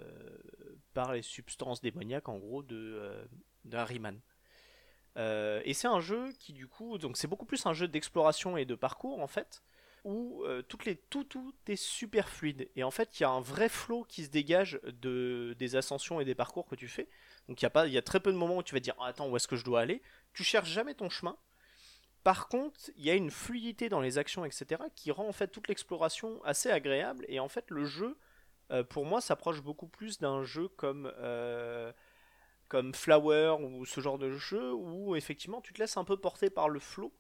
par 0.93 1.13
les 1.13 1.23
substances 1.23 1.81
démoniaques 1.81 2.29
en 2.29 2.37
gros 2.37 2.61
de, 2.61 2.75
euh, 2.75 3.25
de 3.65 5.61
et 5.65 5.73
c'est 5.73 5.87
un 5.87 5.99
jeu 5.99 6.31
qui 6.37 6.53
du 6.53 6.67
coup, 6.67 6.99
donc 6.99 7.17
c'est 7.17 7.27
beaucoup 7.27 7.47
plus 7.47 7.65
un 7.65 7.73
jeu 7.73 7.87
d'exploration 7.87 8.55
et 8.55 8.65
de 8.65 8.75
parcours 8.75 9.19
en 9.19 9.27
fait, 9.27 9.63
où 10.03 10.43
toutes 10.67 10.85
les, 10.85 10.97
tout, 10.97 11.23
tout 11.23 11.55
est 11.67 11.75
super 11.75 12.29
fluide. 12.29 12.69
Et 12.75 12.83
en 12.83 12.91
fait, 12.91 13.19
il 13.19 13.23
y 13.23 13.25
a 13.25 13.29
un 13.29 13.41
vrai 13.41 13.69
flow 13.69 14.03
qui 14.03 14.25
se 14.25 14.29
dégage 14.29 14.79
de, 14.83 15.55
des 15.57 15.75
ascensions 15.75 16.19
et 16.19 16.25
des 16.25 16.35
parcours 16.35 16.67
que 16.67 16.75
tu 16.75 16.87
fais. 16.87 17.07
Donc 17.47 17.61
il 17.61 17.63
y, 17.63 17.65
a 17.65 17.69
pas, 17.71 17.87
y 17.87 17.97
a 17.97 18.01
très 18.01 18.19
peu 18.19 18.31
de 18.31 18.37
moments 18.37 18.57
où 18.57 18.63
tu 18.63 18.75
vas 18.75 18.79
dire 18.79 18.95
Ah, 18.99 19.07
Attends, 19.07 19.29
où 19.29 19.35
est-ce 19.37 19.47
que 19.47 19.55
je 19.55 19.63
dois 19.63 19.79
aller? 19.81 20.03
Tu 20.33 20.43
cherches 20.43 20.69
jamais 20.69 20.93
ton 20.93 21.09
chemin. 21.09 21.37
Par 22.23 22.47
contre, 22.47 22.79
il 22.95 23.03
y 23.05 23.09
a 23.09 23.15
une 23.15 23.31
fluidité 23.31 23.89
dans 23.89 23.99
les 23.99 24.17
actions, 24.17 24.45
etc., 24.45 24.81
qui 24.95 25.11
rend 25.11 25.27
en 25.27 25.33
fait 25.33 25.47
toute 25.47 25.67
l'exploration 25.67 26.41
assez 26.43 26.69
agréable. 26.71 27.25
Et 27.27 27.39
en 27.39 27.49
fait, 27.49 27.69
le 27.69 27.85
jeu, 27.85 28.17
euh, 28.71 28.83
pour 28.83 29.05
moi, 29.05 29.19
s'approche 29.19 29.61
beaucoup 29.61 29.87
plus 29.87 30.19
d'un 30.19 30.43
jeu 30.43 30.69
comme, 30.69 31.11
euh, 31.17 31.91
comme 32.69 32.93
Flower 32.93 33.57
ou 33.61 33.85
ce 33.85 33.99
genre 34.01 34.17
de 34.17 34.31
jeu 34.31 34.73
où 34.73 35.15
effectivement 35.15 35.61
tu 35.61 35.73
te 35.73 35.79
laisses 35.81 35.97
un 35.97 36.05
peu 36.05 36.17
porter 36.17 36.49
par 36.49 36.69
le 36.69 36.79
flow. 36.79 37.13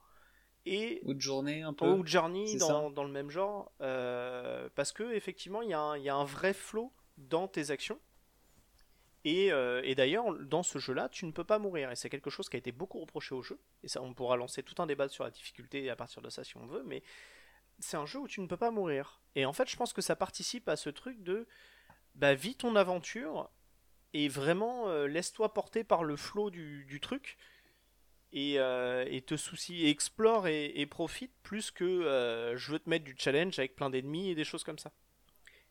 Et 0.65 1.01
Ou 1.03 1.13
de 1.13 1.19
journée 1.19 1.61
un 1.61 1.73
peu. 1.73 1.85
ou 1.85 2.05
Journey 2.07 2.47
c'est 2.47 2.57
dans, 2.59 2.89
le 3.03 3.11
même 3.11 3.29
genre, 3.29 3.73
euh, 3.81 4.69
parce 4.75 4.93
que 4.93 5.11
effectivement 5.13 5.61
il 5.61 5.69
y, 5.69 5.73
a 5.73 5.79
un- 5.79 5.97
il 5.97 6.03
y 6.03 6.09
a 6.09 6.15
un 6.15 6.23
vrai 6.23 6.53
flow 6.53 6.93
dans 7.17 7.49
tes 7.49 7.69
actions. 7.69 7.99
Et, 9.25 9.51
euh, 9.51 9.81
et 9.83 9.95
d'ailleurs, 9.95 10.33
dans 10.39 10.63
ce 10.63 10.79
jeu-là, 10.79 11.07
tu 11.09 11.25
ne 11.25 11.31
peux 11.31 11.43
pas 11.43 11.59
mourir. 11.59 11.91
Et 11.91 11.95
c'est 11.95 12.09
quelque 12.09 12.29
chose 12.29 12.49
qui 12.49 12.57
a 12.57 12.59
été 12.59 12.71
beaucoup 12.71 12.99
reproché 12.99 13.33
au 13.33 13.41
jeu. 13.41 13.59
Et 13.83 13.87
ça, 13.87 14.01
on 14.01 14.13
pourra 14.13 14.35
lancer 14.35 14.63
tout 14.63 14.81
un 14.81 14.85
débat 14.85 15.07
sur 15.07 15.23
la 15.23 15.31
difficulté 15.31 15.89
à 15.89 15.95
partir 15.95 16.21
de 16.21 16.29
ça 16.29 16.43
si 16.43 16.57
on 16.57 16.65
veut. 16.65 16.83
Mais 16.85 17.03
c'est 17.79 17.97
un 17.97 18.05
jeu 18.05 18.19
où 18.19 18.27
tu 18.27 18.41
ne 18.41 18.47
peux 18.47 18.57
pas 18.57 18.71
mourir. 18.71 19.21
Et 19.35 19.45
en 19.45 19.53
fait, 19.53 19.69
je 19.69 19.77
pense 19.77 19.93
que 19.93 20.01
ça 20.01 20.15
participe 20.15 20.67
à 20.67 20.75
ce 20.75 20.89
truc 20.89 21.23
de 21.23 21.47
bah, 22.15 22.33
vis 22.33 22.55
ton 22.55 22.75
aventure 22.75 23.49
et 24.13 24.27
vraiment 24.27 24.89
euh, 24.89 25.07
laisse-toi 25.07 25.53
porter 25.53 25.83
par 25.83 26.03
le 26.03 26.15
flow 26.17 26.51
du, 26.51 26.99
truc 27.01 27.37
et, 28.33 28.59
euh, 28.59 29.05
et 29.07 29.21
te 29.21 29.37
soucie, 29.37 29.87
explore 29.87 30.47
et, 30.47 30.85
profite 30.85 31.33
plus 31.43 31.71
que 31.71 32.53
je 32.55 32.71
veux 32.71 32.79
te 32.79 32.89
mettre 32.89 33.05
du 33.05 33.15
challenge 33.17 33.57
avec 33.57 33.75
plein 33.75 33.89
d'ennemis 33.89 34.29
et 34.29 34.35
des 34.35 34.43
choses 34.43 34.63
comme 34.63 34.77
ça. 34.77 34.91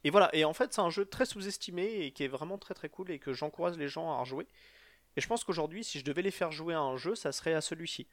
Et 0.05 0.11
voilà, 0.11 0.35
et 0.35 0.45
en 0.45 0.53
fait 0.53 0.73
c'est 0.73 0.81
un 0.81 0.91
jeu 0.91 1.05
très 1.05 1.27
sous-estimé 1.27 1.85
et 1.85 2.11
qui 2.13 2.25
est 2.25 2.29
vraiment 2.29 2.59
très 2.59 2.75
très 2.75 2.89
cool 2.89 3.11
et 3.11 3.19
que 3.19 3.33
j'encourage 3.33 3.77
les 3.77 3.89
gens 3.89 4.11
à 4.11 4.19
rejouer. 4.19 4.47
Et 5.17 5.21
je 5.21 5.29
pense 5.29 5.45
qu'aujourd'hui, 5.45 5.85
si 5.85 5.99
je 5.99 6.05
devais 6.05 6.23
les 6.23 6.31
faire 6.31 6.53
jouer 6.53 6.75
à 6.75 6.81
un 6.81 6.97
jeu, 6.97 7.15
ça 7.15 7.33
serait 7.33 7.55
à 7.55 7.61
celui-ci. 7.61 8.07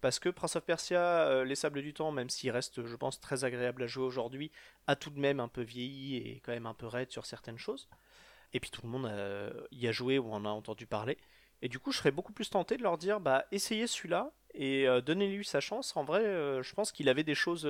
Parce 0.00 0.18
que 0.18 0.28
Prince 0.28 0.56
of 0.56 0.64
Persia, 0.64 1.00
euh, 1.00 1.44
Les 1.44 1.54
Sables 1.54 1.82
du 1.82 1.94
Temps, 1.94 2.12
même 2.12 2.28
s'il 2.28 2.50
reste, 2.50 2.84
je 2.84 2.96
pense, 2.96 3.20
très 3.20 3.44
agréable 3.44 3.82
à 3.82 3.86
jouer 3.86 4.04
aujourd'hui, 4.04 4.52
a 4.86 4.96
tout 4.96 5.10
de 5.10 5.18
même 5.18 5.40
un 5.40 5.48
peu 5.48 5.62
vieilli 5.62 6.16
et 6.18 6.40
quand 6.44 6.52
même 6.52 6.66
un 6.66 6.74
peu 6.74 6.86
raide 6.86 7.10
sur 7.10 7.26
certaines 7.26 7.58
choses. 7.58 7.88
Et 8.52 8.60
puis 8.60 8.70
tout 8.70 8.82
le 8.82 8.88
monde 8.88 9.06
euh, 9.06 9.50
y 9.72 9.88
a 9.88 9.92
joué 9.92 10.18
ou 10.18 10.30
en 10.30 10.44
a 10.44 10.50
entendu 10.50 10.86
parler. 10.86 11.16
Et 11.62 11.68
du 11.68 11.78
coup, 11.78 11.90
je 11.90 11.98
serais 11.98 12.10
beaucoup 12.10 12.32
plus 12.32 12.50
tenté 12.50 12.76
de 12.76 12.82
leur 12.82 12.98
dire, 12.98 13.18
bah, 13.18 13.46
essayez 13.50 13.86
celui-là 13.86 14.32
et 14.52 14.86
euh, 14.86 15.00
donnez-lui 15.00 15.44
sa 15.44 15.60
chance. 15.60 15.96
En 15.96 16.04
vrai, 16.04 16.22
je 16.22 16.74
pense 16.74 16.92
qu'il 16.92 17.08
avait 17.08 17.24
des 17.24 17.34
choses. 17.34 17.66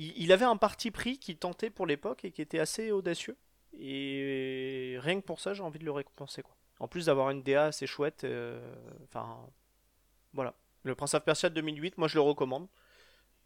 Il, 0.00 0.32
avait 0.32 0.44
un 0.44 0.56
parti 0.56 0.90
pris 0.90 1.18
qui 1.18 1.36
tentait 1.36 1.70
pour 1.70 1.86
l'époque 1.86 2.24
et 2.24 2.30
qui 2.30 2.40
était 2.40 2.58
assez 2.58 2.90
audacieux. 2.90 3.36
Et 3.78 4.96
rien 5.00 5.20
que 5.20 5.26
pour 5.26 5.40
ça, 5.40 5.54
j'ai 5.54 5.62
envie 5.62 5.78
de 5.78 5.84
le 5.84 5.92
récompenser, 5.92 6.42
quoi. 6.42 6.56
En 6.80 6.88
plus 6.88 7.06
d'avoir 7.06 7.28
une 7.30 7.42
DA 7.42 7.66
assez 7.66 7.86
chouette, 7.86 8.24
euh, 8.24 8.58
enfin, 9.04 9.46
voilà. 10.32 10.54
Le 10.82 10.94
Prince 10.94 11.12
of 11.12 11.24
Persia 11.24 11.50
de 11.50 11.54
2008, 11.54 11.98
moi 11.98 12.08
je 12.08 12.14
le 12.14 12.22
recommande. 12.22 12.66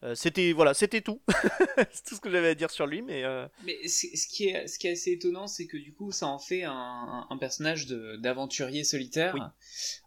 Euh, 0.04 0.14
c'était 0.14 0.52
voilà, 0.52 0.74
c'était 0.74 1.00
tout. 1.00 1.22
c'est 1.92 2.04
tout 2.04 2.14
ce 2.16 2.20
que 2.20 2.30
j'avais 2.30 2.48
à 2.48 2.54
dire 2.54 2.70
sur 2.70 2.86
lui, 2.86 3.00
mais 3.02 3.24
euh, 3.24 3.46
Mais 3.62 3.88
ce 3.88 4.26
qui 4.28 4.48
est, 4.48 4.66
ce 4.66 4.78
qui 4.78 4.86
est 4.88 4.92
assez 4.92 5.12
étonnant, 5.12 5.46
c'est 5.46 5.66
que 5.66 5.76
du 5.78 5.94
coup, 5.94 6.12
ça 6.12 6.26
en 6.26 6.38
fait 6.38 6.64
un, 6.64 7.26
un 7.30 7.36
personnage 7.38 7.86
de- 7.86 8.16
d'aventurier 8.16 8.84
solitaire. 8.84 9.34
Oui. 9.34 9.40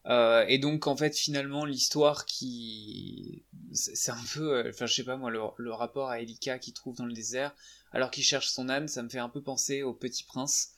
Euh, 0.06 0.46
et 0.48 0.60
donc, 0.60 0.86
en 0.88 0.96
fait, 0.96 1.16
finalement, 1.18 1.66
l'histoire 1.66 2.26
qui. 2.26 3.44
C'est 3.74 4.12
un 4.12 4.24
peu. 4.34 4.70
Enfin, 4.70 4.86
je 4.86 4.94
sais 4.94 5.04
pas 5.04 5.18
moi, 5.18 5.32
le, 5.32 5.40
le 5.58 5.74
rapport 5.74 6.10
à 6.10 6.20
Elika 6.22 6.60
qu'il 6.60 6.74
trouve 6.74 6.96
dans 6.98 7.06
le 7.06 7.14
désert, 7.14 7.56
alors 7.92 8.12
qu'il 8.12 8.24
cherche 8.24 8.50
son 8.50 8.70
âne, 8.70 8.88
ça 8.88 9.02
me 9.04 9.10
fait 9.10 9.20
un 9.20 9.30
peu 9.30 9.42
penser 9.42 9.82
au 9.84 9.94
Petit 9.94 10.24
Prince. 10.24 10.70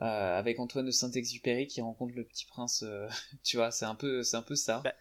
euh, 0.00 0.04
avec 0.38 0.58
Antoine 0.58 0.86
de 0.86 0.90
Saint-Exupéry 0.90 1.68
qui 1.68 1.80
rencontre 1.80 2.14
le 2.16 2.24
petit 2.24 2.46
prince, 2.46 2.82
euh, 2.84 3.08
tu 3.44 3.56
vois, 3.56 3.70
c'est 3.70 3.84
un 3.84 3.94
peu, 3.94 4.22
c'est 4.24 4.36
un 4.36 4.42
peu 4.42 4.56
ça. 4.56 4.80
Bah, 4.84 4.92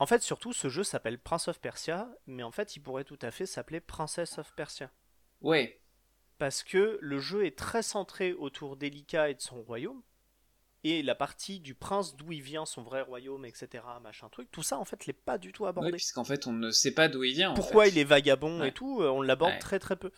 en 0.00 0.06
fait, 0.06 0.22
surtout, 0.22 0.52
ce 0.52 0.68
jeu 0.68 0.82
s'appelle 0.82 1.18
Prince 1.18 1.46
of 1.48 1.60
Persia, 1.60 2.08
mais 2.26 2.42
en 2.42 2.50
fait, 2.50 2.74
il 2.74 2.80
pourrait 2.80 3.04
tout 3.04 3.18
à 3.22 3.30
fait 3.30 3.46
s'appeler 3.46 3.80
Princess 3.80 4.38
of 4.38 4.52
Persia. 4.54 4.90
Ouais, 5.42 5.80
Parce 6.38 6.62
que 6.64 6.98
le 7.00 7.20
jeu 7.20 7.44
est 7.46 7.56
très 7.56 7.82
centré 7.82 8.32
autour 8.32 8.76
d'Elika 8.76 9.28
et 9.30 9.34
de 9.34 9.40
son 9.40 9.62
royaume, 9.62 10.02
et 10.84 11.02
la 11.02 11.14
partie 11.14 11.60
du 11.60 11.74
prince 11.74 12.16
d'où 12.16 12.32
il 12.32 12.40
vient, 12.42 12.64
son 12.64 12.82
vrai 12.82 13.02
royaume, 13.02 13.44
etc., 13.44 13.84
machin 14.02 14.28
truc, 14.30 14.50
tout 14.50 14.62
ça, 14.62 14.78
en 14.78 14.86
fait, 14.86 15.04
l'est 15.06 15.12
pas 15.12 15.36
du 15.36 15.52
tout 15.52 15.66
abordé. 15.66 15.90
ouais 15.90 15.96
puisqu'en 15.96 16.24
fait, 16.24 16.46
on 16.46 16.52
ne 16.52 16.70
sait 16.70 16.94
pas 16.94 17.08
d'où 17.08 17.22
il 17.22 17.34
vient. 17.34 17.50
en 17.50 17.54
pourquoi 17.54 17.84
fait. 17.84 17.90
il 17.90 17.98
est 17.98 18.04
vagabond 18.04 18.60
Ouais. 18.60 18.68
et 18.68 18.72
tout, 18.72 19.02
euh, 19.02 19.10
on 19.10 19.20
l'aborde 19.20 19.52
Ouais. 19.52 19.58
très 19.58 19.78
très 19.78 19.96
peu. 19.96 20.10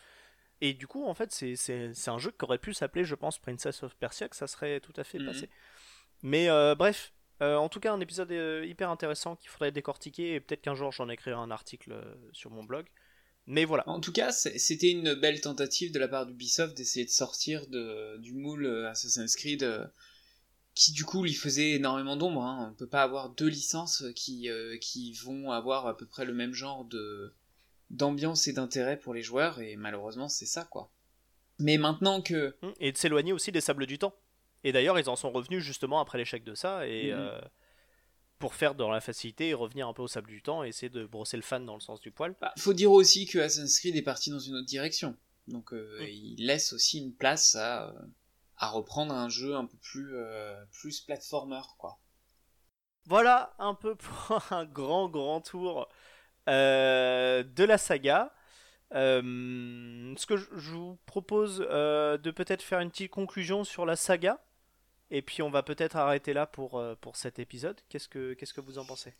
Et 0.61 0.75
du 0.75 0.87
coup, 0.87 1.05
en 1.07 1.15
fait, 1.15 1.33
c'est 1.33 2.09
un 2.09 2.19
jeu 2.19 2.31
qui 2.31 2.45
aurait 2.45 2.59
pu 2.59 2.73
s'appeler, 2.73 3.05
je 3.05 3.17
pense, 3.17 3.41
Princess 3.41 3.83
of 3.83 3.97
Persia, 3.97 4.29
que 4.29 4.37
ça 4.37 4.47
serait 4.47 4.79
tout 4.79 4.93
à 4.97 5.03
fait 5.03 5.19
Mhm. 5.19 5.27
passé. 5.27 5.51
Mais 6.23 6.49
euh, 6.49 6.77
bref, 6.77 7.13
euh, 7.43 7.57
en 7.57 7.69
tout 7.69 7.81
cas, 7.81 7.93
un 7.93 8.01
épisode 8.01 8.33
euh, 8.33 8.65
hyper 8.65 8.89
intéressant 8.91 9.37
qu'il 9.37 9.51
faudrait 9.51 9.73
décortiquer, 9.73 10.35
et 10.35 10.41
peut-être 10.41 10.63
qu'un 10.63 10.75
jour 10.75 10.93
j'en 10.93 11.09
écrirai 11.09 11.37
un 11.37 11.51
article 11.51 11.93
euh, 11.93 12.15
sur 12.33 12.51
mon 12.51 12.65
blog. 12.65 12.87
Mais 13.47 13.65
voilà. 13.65 13.89
En 13.89 14.01
tout 14.01 14.13
cas, 14.13 14.31
c'était 14.31 14.91
une 14.91 15.15
belle 15.15 15.41
tentative 15.41 15.93
de 15.93 15.99
la 15.99 16.07
part 16.07 16.27
d'Ubisoft 16.27 16.77
d'essayer 16.77 17.05
de 17.05 17.11
sortir 17.11 17.67
de, 17.67 18.17
du 18.19 18.35
moule 18.35 18.87
Assassin's 18.87 19.35
Creed, 19.35 19.65
euh, 19.65 19.85
qui 20.75 20.93
du 20.93 21.05
coup 21.05 21.23
lui 21.23 21.35
faisait 21.35 21.73
énormément 21.73 22.17
d'ombre. 22.17 22.43
Hein. 22.43 22.71
On 22.71 22.75
peut 22.75 22.89
pas 22.89 23.03
avoir 23.03 23.31
deux 23.31 23.49
licences 23.49 24.05
qui, 24.15 24.49
euh, 24.49 24.79
qui 24.79 25.13
vont 25.15 25.51
avoir 25.51 25.87
à 25.87 25.97
peu 25.97 26.07
près 26.07 26.25
le 26.25 26.33
même 26.33 26.55
genre 26.55 26.85
de 26.85 27.35
d'ambiance 27.91 28.49
et 28.49 28.55
d'intérêt 28.55 28.99
pour 28.99 29.13
les 29.13 29.23
joueurs, 29.23 29.61
et 29.61 29.77
malheureusement 29.77 30.27
c'est 30.27 30.47
ça 30.47 30.65
quoi. 30.65 30.91
Mais 31.59 31.77
maintenant 31.77 32.23
que 32.23 32.57
Hum, 32.63 32.73
Et 32.81 32.91
de 32.91 32.97
s'éloigner 32.97 33.35
aussi 33.35 33.53
des 33.53 33.61
sables 33.61 33.85
du 33.85 33.99
temps. 33.99 34.15
Et 34.65 34.73
d'ailleurs, 34.73 34.99
ils 34.99 35.09
en 35.09 35.17
sont 35.17 35.31
revenus 35.31 35.63
justement 35.63 36.01
après 36.01 36.19
l'échec 36.19 36.45
de 36.45 36.55
ça, 36.55 36.87
et 36.87 37.13
Mhm. 37.13 37.19
euh, 37.19 37.41
pour 38.39 38.55
faire 38.55 38.75
dans 38.75 38.91
la 38.91 39.01
facilité 39.01 39.49
et 39.51 39.55
revenir 39.55 39.87
un 39.89 39.93
peu 39.93 40.03
au 40.03 40.09
sable 40.09 40.29
du 40.29 40.43
temps 40.43 40.65
et 40.65 40.69
essayer 40.69 40.91
de 40.91 41.07
brosser 41.07 41.37
le 41.37 41.43
fan 41.45 41.65
dans 41.65 41.75
le 41.75 41.81
sens 41.81 42.01
du 42.01 42.11
poil. 42.11 42.35
Bah, 42.41 42.53
faut 42.59 42.73
dire 42.73 42.91
aussi 42.91 43.27
que 43.27 43.39
Assassin's 43.39 43.79
Creed 43.79 43.95
est 43.97 44.03
parti 44.03 44.31
dans 44.31 44.39
une 44.41 44.55
autre 44.57 44.67
direction. 44.67 45.17
Donc 45.49 45.73
euh, 45.73 45.99
Mm. 46.01 46.05
il 46.09 46.47
laisse 46.47 46.73
aussi 46.73 46.99
une 46.99 47.15
place 47.15 47.55
à, 47.57 47.89
euh, 47.89 47.93
à 48.57 48.69
reprendre 48.71 49.15
un 49.15 49.29
jeu 49.29 49.55
un 49.55 49.65
peu 49.67 49.77
plus, 49.79 50.15
euh, 50.17 50.55
plus 50.73 51.01
platformer, 51.01 51.61
quoi. 51.79 51.99
Voilà 53.07 53.55
un 53.59 53.75
peu 53.75 53.95
pour 53.97 54.41
un 54.53 54.65
grand 54.65 55.09
grand 55.09 55.41
tour 55.41 55.89
de 56.47 57.65
la 57.65 57.79
saga. 57.79 58.33
ce 58.93 60.27
que 60.27 60.37
je 60.37 60.71
vous 60.73 60.99
propose 61.07 61.59
de 61.59 62.31
peut-être 62.31 62.63
faire 62.63 62.81
une 62.81 62.91
petite 62.91 63.11
conclusion 63.11 63.65
sur 63.65 63.87
la 63.87 63.97
saga. 63.97 64.41
Et 65.13 65.23
puis 65.23 65.43
on 65.43 65.51
va 65.51 65.63
peut-être 65.63 65.97
arrêter 65.97 66.33
là 66.33 66.47
pour, 66.47 66.83
pour 67.01 67.17
cet 67.17 67.39
épisode. 67.39 67.79
Qu'est-ce 67.89 68.09
que, 68.09 68.33
qu'est-ce 68.33 68.55
que 68.55 68.61
vous 68.61 68.79
en 68.79 68.85
pensez? 68.85 69.13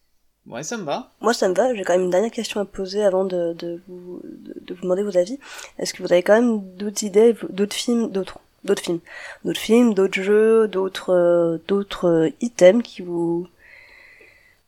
Ouais, 0.47 0.65
ça 0.65 0.77
me 0.77 0.83
va. 0.83 1.13
Moi, 1.21 1.35
ça 1.35 1.49
me 1.49 1.55
va. 1.55 1.73
J'ai 1.75 1.85
quand 1.85 1.93
même 1.93 2.03
une 2.03 2.11
dernière 2.11 2.31
question 2.31 2.61
à 2.61 2.65
poser 2.65 3.05
avant 3.05 3.25
de, 3.25 3.53
de, 3.53 3.81
vous, 3.87 4.21
de, 4.25 4.75
vous 4.75 4.83
demander 4.83 5.05
vos 5.05 5.17
avis. 5.17 5.39
Est-ce 5.79 5.95
que 5.95 6.03
vous 6.03 6.13
avez 6.13 6.23
quand 6.23 6.35
même 6.35 6.75
d'autres 6.77 7.05
idées, 7.05 7.37
d'autres 7.49 7.77
films, 7.77 8.11
d'autres, 8.11 8.41
d'autres 8.65 8.83
films, 8.83 9.01
d'autres 9.45 9.61
films, 9.61 9.95
d'autres 9.95 10.21
jeux, 10.21 10.67
d'autres, 10.67 11.11
euh, 11.11 11.59
d'autres 11.69 12.09
euh, 12.09 12.31
items 12.41 12.83
qui 12.83 13.03
vous 13.03 13.47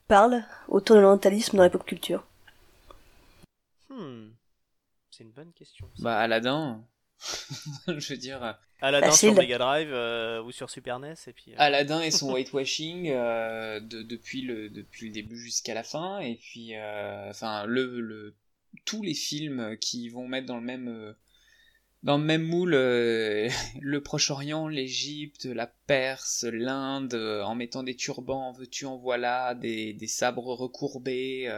parlent 0.07 0.43
autour 0.69 0.95
de 0.95 1.01
l'orientalisme 1.01 1.57
dans 1.57 1.63
la 1.63 1.69
pop 1.69 1.83
culture? 1.85 2.25
Hmm. 3.89 4.29
C'est 5.11 5.23
une 5.23 5.31
bonne 5.31 5.51
question. 5.51 5.89
Bah, 5.99 6.19
Aladdin. 6.19 6.83
je 7.87 8.13
veux 8.13 8.17
dire. 8.17 8.57
Aladdin 8.81 9.11
sur 9.11 9.33
Mega 9.33 9.57
Drive 9.57 9.89
euh, 9.91 10.43
ou 10.43 10.51
sur 10.51 10.69
Super 10.69 10.99
NES 10.99 11.13
et 11.27 11.33
puis. 11.33 11.51
Euh, 11.53 11.57
Aladdin 11.57 12.01
et 12.01 12.11
son 12.11 12.31
whitewashing 12.33 13.09
euh, 13.09 13.79
de, 13.79 14.01
depuis 14.03 14.41
le 14.41 14.69
depuis 14.69 15.07
le 15.07 15.13
début 15.13 15.37
jusqu'à 15.37 15.73
la 15.73 15.83
fin 15.83 16.19
et 16.19 16.35
puis 16.35 16.73
enfin 17.29 17.65
le, 17.65 17.99
le 17.99 18.35
tous 18.85 19.01
les 19.01 19.13
films 19.13 19.77
qui 19.79 20.09
vont 20.09 20.27
mettre 20.27 20.47
dans 20.47 20.57
le 20.57 20.65
même 20.65 21.15
dans 22.03 22.17
le 22.17 22.23
même 22.23 22.43
moule 22.43 22.71
le 22.75 23.99
Proche-Orient, 23.99 24.67
l'Égypte, 24.67 25.45
la 25.45 25.67
Perse, 25.87 26.45
l'Inde, 26.51 27.15
en 27.15 27.55
mettant 27.55 27.81
des 27.81 27.95
turbans, 27.95 28.49
en 28.49 28.51
veux-tu 28.51 28.85
en 28.85 28.97
voilà, 28.97 29.55
des, 29.55 29.93
des 29.93 30.07
sabres 30.07 30.53
recourbés. 30.53 31.49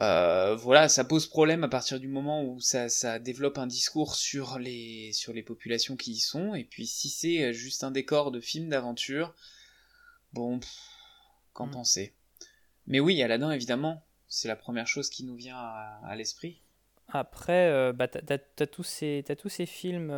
Euh, 0.00 0.54
voilà, 0.54 0.88
ça 0.88 1.04
pose 1.04 1.26
problème 1.26 1.64
à 1.64 1.68
partir 1.68 2.00
du 2.00 2.08
moment 2.08 2.42
où 2.44 2.60
ça, 2.60 2.88
ça, 2.88 3.18
développe 3.18 3.58
un 3.58 3.66
discours 3.66 4.14
sur 4.14 4.58
les, 4.58 5.12
sur 5.12 5.34
les 5.34 5.42
populations 5.42 5.96
qui 5.96 6.12
y 6.12 6.18
sont, 6.18 6.54
et 6.54 6.64
puis 6.64 6.86
si 6.86 7.10
c'est 7.10 7.42
euh, 7.42 7.52
juste 7.52 7.84
un 7.84 7.90
décor 7.90 8.30
de 8.30 8.40
film 8.40 8.70
d'aventure, 8.70 9.34
bon, 10.32 10.60
qu'en 11.52 11.66
mm. 11.66 11.72
penser? 11.72 12.14
Mais 12.86 13.00
oui, 13.00 13.22
Aladdin, 13.22 13.50
évidemment, 13.50 14.02
c'est 14.28 14.48
la 14.48 14.56
première 14.56 14.86
chose 14.86 15.10
qui 15.10 15.24
nous 15.24 15.36
vient 15.36 15.58
à, 15.58 16.14
l'esprit. 16.16 16.62
Après, 17.08 17.68
euh, 17.68 17.92
bah, 17.92 18.08
t'as, 18.08 18.66
tous 18.66 18.84
ces, 18.84 19.22
tous 19.38 19.50
ces 19.50 19.66
films 19.66 20.10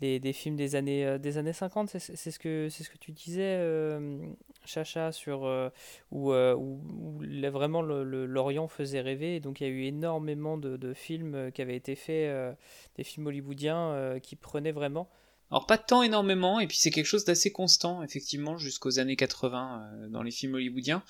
des, 0.00 0.32
films 0.32 0.56
des 0.56 0.74
années, 0.76 1.06
euh, 1.06 1.18
des 1.18 1.38
années 1.38 1.52
50, 1.52 1.88
c'est 1.88 2.30
ce, 2.30 2.38
que, 2.38 2.68
ce 2.68 2.88
que 2.88 2.98
tu 2.98 3.12
disais, 3.12 3.56
euh, 3.58 4.26
Chacha, 4.66 5.12
sur, 5.12 5.44
euh, 5.44 5.70
où, 6.10 6.32
où, 6.32 7.20
vraiment 7.50 7.82
l'Orient 7.82 8.68
faisait 8.68 9.00
rêver. 9.00 9.40
donc 9.40 9.60
il 9.60 9.64
y 9.64 9.66
a 9.66 9.70
eu 9.70 9.84
énormément 9.84 10.58
de, 10.58 10.94
films 10.94 11.50
qui 11.52 11.62
avaient 11.62 11.76
été 11.76 11.94
faits, 11.94 12.56
des 12.96 13.04
films 13.04 13.26
hollywoodiens 13.26 14.18
qui 14.22 14.36
prenaient 14.36 14.72
vraiment. 14.72 15.08
Alors 15.50 15.66
pas 15.66 15.78
tant 15.78 16.02
énormément, 16.02 16.58
et 16.58 16.66
puis 16.66 16.76
c'est 16.76 16.90
quelque 16.90 17.06
chose 17.06 17.24
d'assez 17.24 17.52
constant, 17.52 18.02
effectivement, 18.02 18.56
jusqu'aux 18.56 18.98
années 18.98 19.16
80 19.16 20.08
dans 20.08 20.22
les 20.22 20.30
films 20.30 20.54
hollywoodiens. 20.54 21.02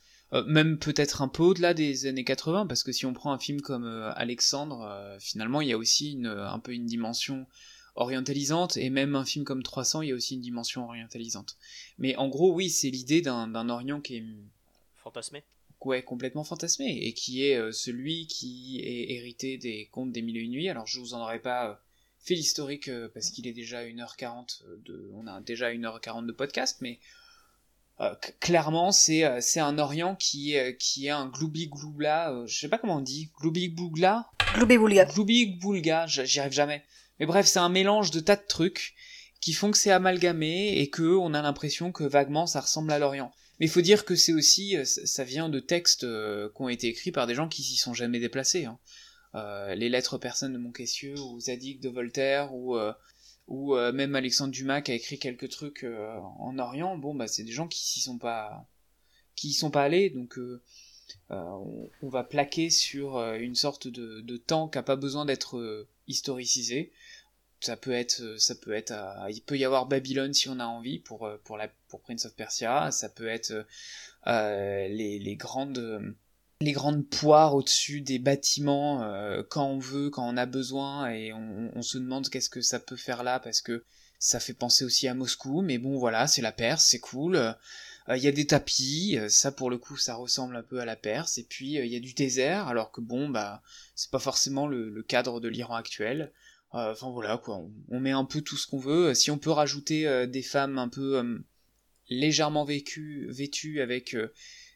même 0.46 0.78
peut-être 0.78 1.22
un 1.22 1.28
peu 1.28 1.42
au-delà 1.42 1.72
des 1.74 2.06
années 2.06 2.24
80, 2.24 2.66
parce 2.66 2.82
que 2.82 2.92
si 2.92 3.06
on 3.06 3.14
prend 3.14 3.32
un 3.32 3.38
film 3.38 3.60
comme 3.60 3.86
Alexandre, 4.16 5.16
finalement 5.20 5.60
il 5.60 5.68
y 5.68 5.72
a 5.72 5.78
aussi 5.78 6.12
une, 6.12 6.26
un 6.26 6.58
peu 6.58 6.72
une 6.72 6.86
dimension 6.86 7.46
orientalisante, 7.96 8.76
et 8.76 8.90
même 8.90 9.14
un 9.14 9.24
film 9.24 9.44
comme 9.44 9.62
300, 9.62 10.02
il 10.02 10.08
y 10.08 10.12
a 10.12 10.14
aussi 10.14 10.34
une 10.34 10.40
dimension 10.40 10.84
orientalisante. 10.84 11.56
Mais 11.98 12.16
en 12.16 12.28
gros, 12.28 12.52
oui, 12.52 12.70
c'est 12.70 12.90
l'idée 12.90 13.22
d'un 13.22 13.68
Orient 13.68 14.00
qui 14.00 14.16
est... 14.16 14.24
Fantasmé 14.96 15.44
Ouais, 15.84 16.02
complètement 16.02 16.44
fantasmé, 16.44 16.98
et 17.02 17.12
qui 17.12 17.44
est 17.44 17.56
euh, 17.56 17.70
celui 17.70 18.26
qui 18.26 18.80
est 18.80 19.12
hérité 19.12 19.58
des 19.58 19.86
contes 19.92 20.12
des 20.12 20.22
mille 20.22 20.38
et 20.38 20.40
une 20.40 20.52
nuits. 20.52 20.70
Alors 20.70 20.86
je 20.86 20.98
vous 20.98 21.12
en 21.12 21.20
aurais 21.20 21.40
pas 21.40 21.68
euh, 21.68 21.74
fait 22.20 22.34
l'historique 22.34 22.88
euh, 22.88 23.10
parce 23.12 23.28
qu'il 23.28 23.46
est 23.46 23.52
déjà 23.52 23.84
1h40 23.84 24.62
de... 24.82 25.10
On 25.14 25.26
a 25.26 25.42
déjà 25.42 25.70
1h40 25.70 26.26
de 26.26 26.32
podcast, 26.32 26.78
mais... 26.80 26.98
clairement, 28.40 28.92
c'est 28.92 29.40
c'est 29.40 29.60
un 29.60 29.78
Orient 29.78 30.16
qui 30.16 30.56
qui 30.80 31.06
est 31.06 31.10
un 31.10 31.28
gloubi 31.28 31.68
gloubla, 31.68 32.42
je 32.46 32.58
sais 32.58 32.68
pas 32.68 32.78
comment 32.78 32.96
on 32.96 33.00
dit, 33.00 33.30
gloubi 33.38 33.68
gloubla, 33.68 34.28
gloubi 34.54 34.78
boulga, 34.78 35.04
gloubi 35.04 35.46
boulga, 35.46 36.06
j'y 36.06 36.40
arrive 36.40 36.52
jamais. 36.52 36.82
Mais 37.20 37.26
bref, 37.26 37.46
c'est 37.46 37.58
un 37.58 37.68
mélange 37.68 38.10
de 38.10 38.20
tas 38.20 38.36
de 38.36 38.46
trucs 38.46 38.94
qui 39.40 39.52
font 39.52 39.70
que 39.70 39.76
c'est 39.76 39.90
amalgamé 39.90 40.78
et 40.78 40.88
que 40.88 41.02
on 41.02 41.34
a 41.34 41.42
l'impression 41.42 41.92
que 41.92 42.04
vaguement 42.04 42.46
ça 42.46 42.60
ressemble 42.60 42.90
à 42.90 42.98
l'Orient. 42.98 43.30
Mais 43.60 43.66
il 43.66 43.68
faut 43.68 43.82
dire 43.82 44.04
que 44.04 44.16
c'est 44.16 44.32
aussi, 44.32 44.76
euh, 44.76 44.84
ça 44.84 45.22
vient 45.22 45.50
de 45.50 45.60
textes 45.60 46.04
euh, 46.04 46.48
qui 46.56 46.62
ont 46.62 46.68
été 46.68 46.88
écrits 46.88 47.12
par 47.12 47.26
des 47.26 47.34
gens 47.34 47.48
qui 47.48 47.62
s'y 47.62 47.76
sont 47.76 47.94
jamais 47.94 48.18
déplacés. 48.18 48.64
Hein. 48.64 48.78
Euh, 49.34 49.74
les 49.74 49.88
lettres 49.88 50.16
personnes 50.16 50.54
de 50.54 50.58
Montcaissieu 50.58 51.14
ou 51.20 51.40
Zadig 51.40 51.80
de 51.80 51.88
Voltaire 51.88 52.54
ou 52.54 52.76
ou 53.46 53.74
même 53.74 54.14
Alexandre 54.14 54.52
Dumas 54.52 54.80
qui 54.80 54.92
a 54.92 54.94
écrit 54.94 55.18
quelques 55.18 55.50
trucs 55.50 55.84
en 56.38 56.58
Orient. 56.58 56.96
Bon 56.96 57.14
bah 57.14 57.26
c'est 57.26 57.42
des 57.42 57.52
gens 57.52 57.68
qui 57.68 57.84
s'y 57.84 58.00
sont 58.00 58.16
pas 58.16 58.66
qui 59.34 59.48
y 59.48 59.52
sont 59.52 59.70
pas 59.70 59.82
allés 59.82 60.08
donc 60.08 60.38
on, 61.28 62.08
va 62.08 62.24
plaquer 62.24 62.70
sur 62.70 63.18
une 63.34 63.56
sorte 63.56 63.88
de, 63.88 64.20
de 64.20 64.36
temps 64.38 64.68
qui 64.68 64.78
a 64.78 64.82
pas 64.82 64.96
besoin 64.96 65.26
d'être 65.26 65.86
historicisé 66.06 66.92
ça 67.64 67.76
peut 67.76 67.92
être 67.92 68.20
euh, 68.20 68.38
ça 68.38 68.54
peut 68.54 68.72
être 68.72 68.92
euh, 68.92 69.30
il 69.30 69.40
peut 69.40 69.56
y 69.56 69.64
avoir 69.64 69.86
Babylone 69.86 70.34
si 70.34 70.48
on 70.48 70.60
a 70.60 70.66
envie 70.66 70.98
pour 70.98 71.26
euh, 71.26 71.36
Prince 72.02 72.26
of 72.26 72.34
Persia. 72.34 72.90
Ça 72.90 73.08
peut 73.08 73.28
être 73.28 73.66
les, 74.26 75.36
grandes 75.38 76.14
les 76.60 76.72
grandes 76.72 77.06
poires 77.08 77.54
au-dessus 77.54 78.00
des 78.00 78.18
bâtiments 78.18 79.00
quand 79.48 79.66
on 79.66 79.78
veut 79.78 80.10
quand 80.10 80.28
on 80.28 80.36
a 80.36 80.46
besoin 80.46 81.10
et 81.10 81.32
on, 81.32 81.82
se 81.82 81.98
demande 81.98 82.28
qu'est-ce 82.28 82.50
que 82.50 82.62
ça 82.62 82.80
peut 82.80 82.96
faire 82.96 83.22
là 83.22 83.38
parce 83.38 83.60
que 83.60 83.84
ça 84.18 84.40
fait 84.40 84.54
penser 84.54 84.84
aussi 84.84 85.06
à 85.06 85.14
Moscou. 85.14 85.62
Mais 85.62 85.78
bon 85.78 85.98
voilà 85.98 86.26
c'est 86.26 86.42
la 86.42 86.52
Perse 86.52 86.84
c'est 86.84 87.00
cool. 87.00 87.54
Il 88.08 88.22
y 88.22 88.28
a 88.28 88.32
des 88.32 88.46
tapis, 88.46 89.18
ça 89.28 89.52
pour 89.52 89.70
le 89.70 89.78
coup 89.78 89.96
ça 89.96 90.14
ressemble 90.14 90.56
un 90.56 90.62
peu 90.62 90.80
à 90.80 90.84
la 90.84 90.96
Perse, 90.96 91.38
et 91.38 91.44
puis 91.44 91.74
il 91.74 91.86
y 91.86 91.96
a 91.96 92.00
du 92.00 92.12
désert, 92.12 92.66
alors 92.66 92.90
que 92.90 93.00
bon 93.00 93.28
bah 93.28 93.62
c'est 93.94 94.10
pas 94.10 94.18
forcément 94.18 94.66
le 94.66 95.02
cadre 95.02 95.40
de 95.40 95.48
l'Iran 95.48 95.76
actuel. 95.76 96.32
Euh, 96.74 96.92
enfin 96.92 97.10
voilà 97.10 97.38
quoi, 97.38 97.62
on, 97.88 98.00
met 98.00 98.10
un 98.10 98.24
peu 98.24 98.40
tout 98.40 98.56
ce 98.56 98.66
qu'on 98.66 98.78
veut. 98.78 99.14
Si 99.14 99.30
on 99.30 99.38
peut 99.38 99.50
rajouter 99.50 100.08
euh, 100.08 100.26
des 100.26 100.42
femmes 100.42 100.78
un 100.78 100.88
peu 100.88 101.18
euh, 101.18 101.38
légèrement 102.08 102.64
vécues, 102.64 103.26
vêtues 103.30 103.80
avec 103.80 104.16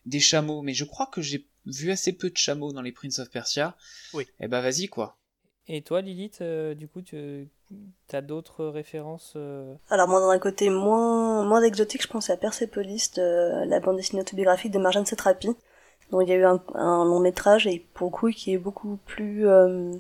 des 0.06 0.20
chameaux, 0.20 0.62
mais 0.62 0.74
je 0.74 0.84
crois 0.84 1.06
que 1.06 1.20
j'ai 1.20 1.48
vu 1.66 1.90
assez 1.90 2.12
peu 2.12 2.30
de 2.30 2.36
chameaux 2.36 2.72
dans 2.72 2.82
les 2.82 2.92
Prince 2.92 3.18
of 3.18 3.30
Persia. 3.30 3.76
Oui. 4.14 4.24
Et 4.24 4.44
eh 4.44 4.48
bah 4.48 4.58
ben, 4.58 4.70
vas-y 4.70 4.86
quoi. 4.88 5.18
Et 5.66 5.82
toi 5.82 6.00
Lilith, 6.00 6.42
du 6.42 6.88
coup 6.88 7.02
tu 7.02 7.48
as 8.12 8.22
d'autres 8.22 8.64
références 8.66 9.36
Alors 9.90 10.08
moi 10.08 10.20
dans 10.20 10.30
un 10.30 10.38
côté 10.38 10.70
moins, 10.70 11.44
moins 11.44 11.62
exotique, 11.62 12.02
je 12.02 12.08
pensais 12.08 12.32
à 12.32 12.36
Persepolis, 12.36 13.10
la 13.16 13.80
bande 13.80 13.96
dessinée 13.96 14.22
autobiographique 14.22 14.70
de 14.70 14.78
Marjane 14.78 15.04
Satrapi. 15.04 15.48
Donc 16.10 16.22
il 16.22 16.30
y 16.30 16.32
a 16.32 16.36
eu 16.36 16.44
un, 16.44 16.62
un, 16.74 17.04
long 17.04 17.20
métrage 17.20 17.66
et 17.66 17.86
pour 17.94 18.06
le 18.06 18.12
coup 18.12 18.30
qui 18.30 18.52
est 18.52 18.58
beaucoup 18.58 18.98
plus 19.04 19.46
euh, 19.46 19.92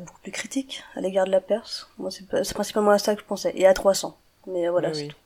beaucoup 0.00 0.20
plus 0.22 0.32
critique 0.32 0.82
à 0.94 1.00
l'égard 1.00 1.26
de 1.26 1.30
la 1.30 1.40
Perse. 1.40 1.90
Moi, 1.98 2.10
c'est 2.10 2.26
principalement 2.54 2.90
à 2.90 2.98
ça 2.98 3.14
que 3.14 3.20
je 3.20 3.26
pensais. 3.26 3.52
Et 3.56 3.66
à 3.66 3.74
300. 3.74 4.18
Mais 4.46 4.66
euh, 4.66 4.70
voilà, 4.70 4.94
c'est 4.94 5.08
tout. 5.08 5.16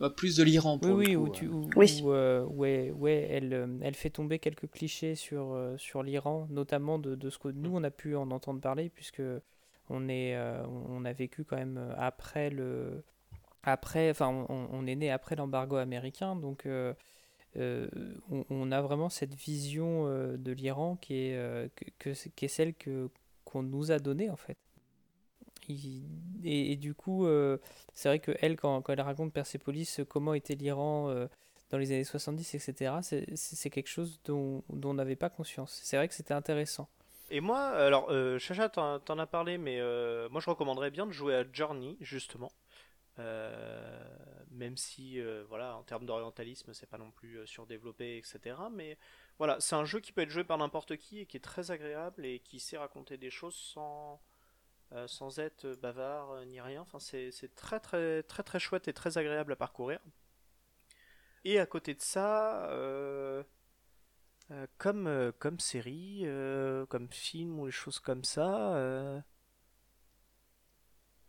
Bah, 0.00 0.10
plus 0.10 0.36
de 0.36 0.42
l'Iran 0.42 0.78
pour 0.78 0.96
oui, 0.96 1.12
le 1.12 1.18
coup, 1.18 1.30
oui, 1.40 1.46
où, 1.46 1.70
oui. 1.76 2.02
Euh, 2.04 2.44
ouais, 2.46 2.90
ouais, 2.90 3.28
elle, 3.30 3.78
elle 3.80 3.94
fait 3.94 4.10
tomber 4.10 4.40
quelques 4.40 4.68
clichés 4.68 5.14
sur, 5.14 5.56
sur 5.78 6.02
l'Iran, 6.02 6.48
notamment 6.50 6.98
de, 6.98 7.14
de, 7.14 7.30
ce 7.30 7.38
que 7.38 7.48
nous 7.48 7.70
on 7.74 7.84
a 7.84 7.90
pu 7.90 8.16
en 8.16 8.30
entendre 8.32 8.60
parler, 8.60 8.90
puisque 8.90 9.22
on, 9.88 10.08
est, 10.08 10.36
on 10.66 11.04
a 11.04 11.12
vécu 11.12 11.44
quand 11.44 11.56
même 11.56 11.94
après 11.96 12.50
le. 12.50 13.04
Après, 13.62 14.10
enfin, 14.10 14.28
on, 14.48 14.68
on 14.72 14.86
est 14.86 14.96
né 14.96 15.10
après 15.10 15.36
l'embargo 15.36 15.76
américain, 15.76 16.34
donc 16.34 16.66
on, 17.56 18.44
on, 18.50 18.72
a 18.72 18.82
vraiment 18.82 19.08
cette 19.08 19.34
vision 19.34 20.08
de 20.08 20.52
l'Iran 20.52 20.96
qui 21.00 21.14
est, 21.14 21.70
que, 22.00 22.10
qui 22.34 22.44
est 22.44 22.48
celle 22.48 22.74
que 22.74 23.08
qu'on 23.54 23.62
nous 23.62 23.92
a 23.92 24.00
donné 24.00 24.30
en 24.30 24.36
fait. 24.36 24.58
Et, 26.44 26.76
du 26.76 26.94
coup, 26.94 27.26
euh, 27.26 27.56
c'est 27.94 28.08
vrai 28.08 28.18
que 28.18 28.32
elle, 28.40 28.56
quand, 28.56 28.86
elle 28.90 29.00
raconte 29.00 29.32
Persepolis, 29.32 30.00
euh, 30.00 30.04
comment 30.04 30.34
était 30.34 30.56
l'Iran 30.56 31.08
euh, 31.08 31.26
dans 31.70 31.78
les 31.78 31.92
années 31.92 32.04
70, 32.04 32.54
etc., 32.54 32.96
c'est 33.34 33.70
quelque 33.70 33.88
chose 33.88 34.20
dont, 34.24 34.62
on 34.68 34.94
n'avait 34.94 35.16
pas 35.16 35.30
conscience. 35.30 35.80
C'est 35.82 35.96
vrai 35.96 36.06
que 36.08 36.14
c'était 36.14 36.34
intéressant. 36.34 36.88
Et 37.30 37.40
moi, 37.40 37.60
alors, 37.60 38.10
Chacha, 38.38 38.68
t'en, 38.68 39.00
en 39.08 39.18
as 39.18 39.26
parlé, 39.26 39.56
mais 39.56 39.80
moi 40.28 40.40
je 40.40 40.50
recommanderais 40.50 40.90
bien 40.90 41.06
de 41.06 41.12
jouer 41.12 41.34
à 41.34 41.44
Journey, 41.50 41.96
justement. 42.00 42.52
même 43.16 44.76
si, 44.76 45.18
voilà, 45.48 45.76
en 45.76 45.82
termes 45.82 46.04
d'orientalisme, 46.04 46.74
c'est 46.74 46.88
pas 46.88 46.98
non 46.98 47.10
plus 47.10 47.38
surdéveloppé, 47.46 48.18
etc. 48.18 48.56
Mais 48.70 48.98
voilà, 49.38 49.58
c'est 49.60 49.74
un 49.74 49.84
jeu 49.84 50.00
qui 50.00 50.12
peut 50.12 50.22
être 50.22 50.30
joué 50.30 50.44
par 50.44 50.58
n'importe 50.58 50.96
qui 50.96 51.20
et 51.20 51.26
qui 51.26 51.36
est 51.36 51.40
très 51.40 51.70
agréable 51.70 52.24
et 52.24 52.38
qui 52.40 52.60
sait 52.60 52.78
raconter 52.78 53.16
des 53.16 53.30
choses 53.30 53.56
sans, 53.56 54.20
euh, 54.92 55.06
être 55.38 55.66
bavard 55.80 56.30
euh, 56.32 56.44
ni 56.44 56.60
rien. 56.60 56.82
Enfin, 56.82 56.98
c'est 57.00 57.54
très 57.56 57.80
très 57.80 58.22
très 58.22 58.42
très 58.42 58.60
chouette 58.60 58.86
et 58.88 58.92
très 58.92 59.18
agréable 59.18 59.52
à 59.52 59.56
parcourir. 59.56 59.98
Et 61.44 61.58
à 61.58 61.66
côté 61.66 61.94
de 61.94 62.00
ça, 62.00 62.66
euh, 62.70 63.42
comme, 64.78 65.32
comme 65.38 65.58
série, 65.60 66.26
comme 66.88 67.08
film 67.10 67.58
ou 67.58 67.66
des 67.66 67.72
choses 67.72 67.98
comme 67.98 68.24
ça. 68.24 69.22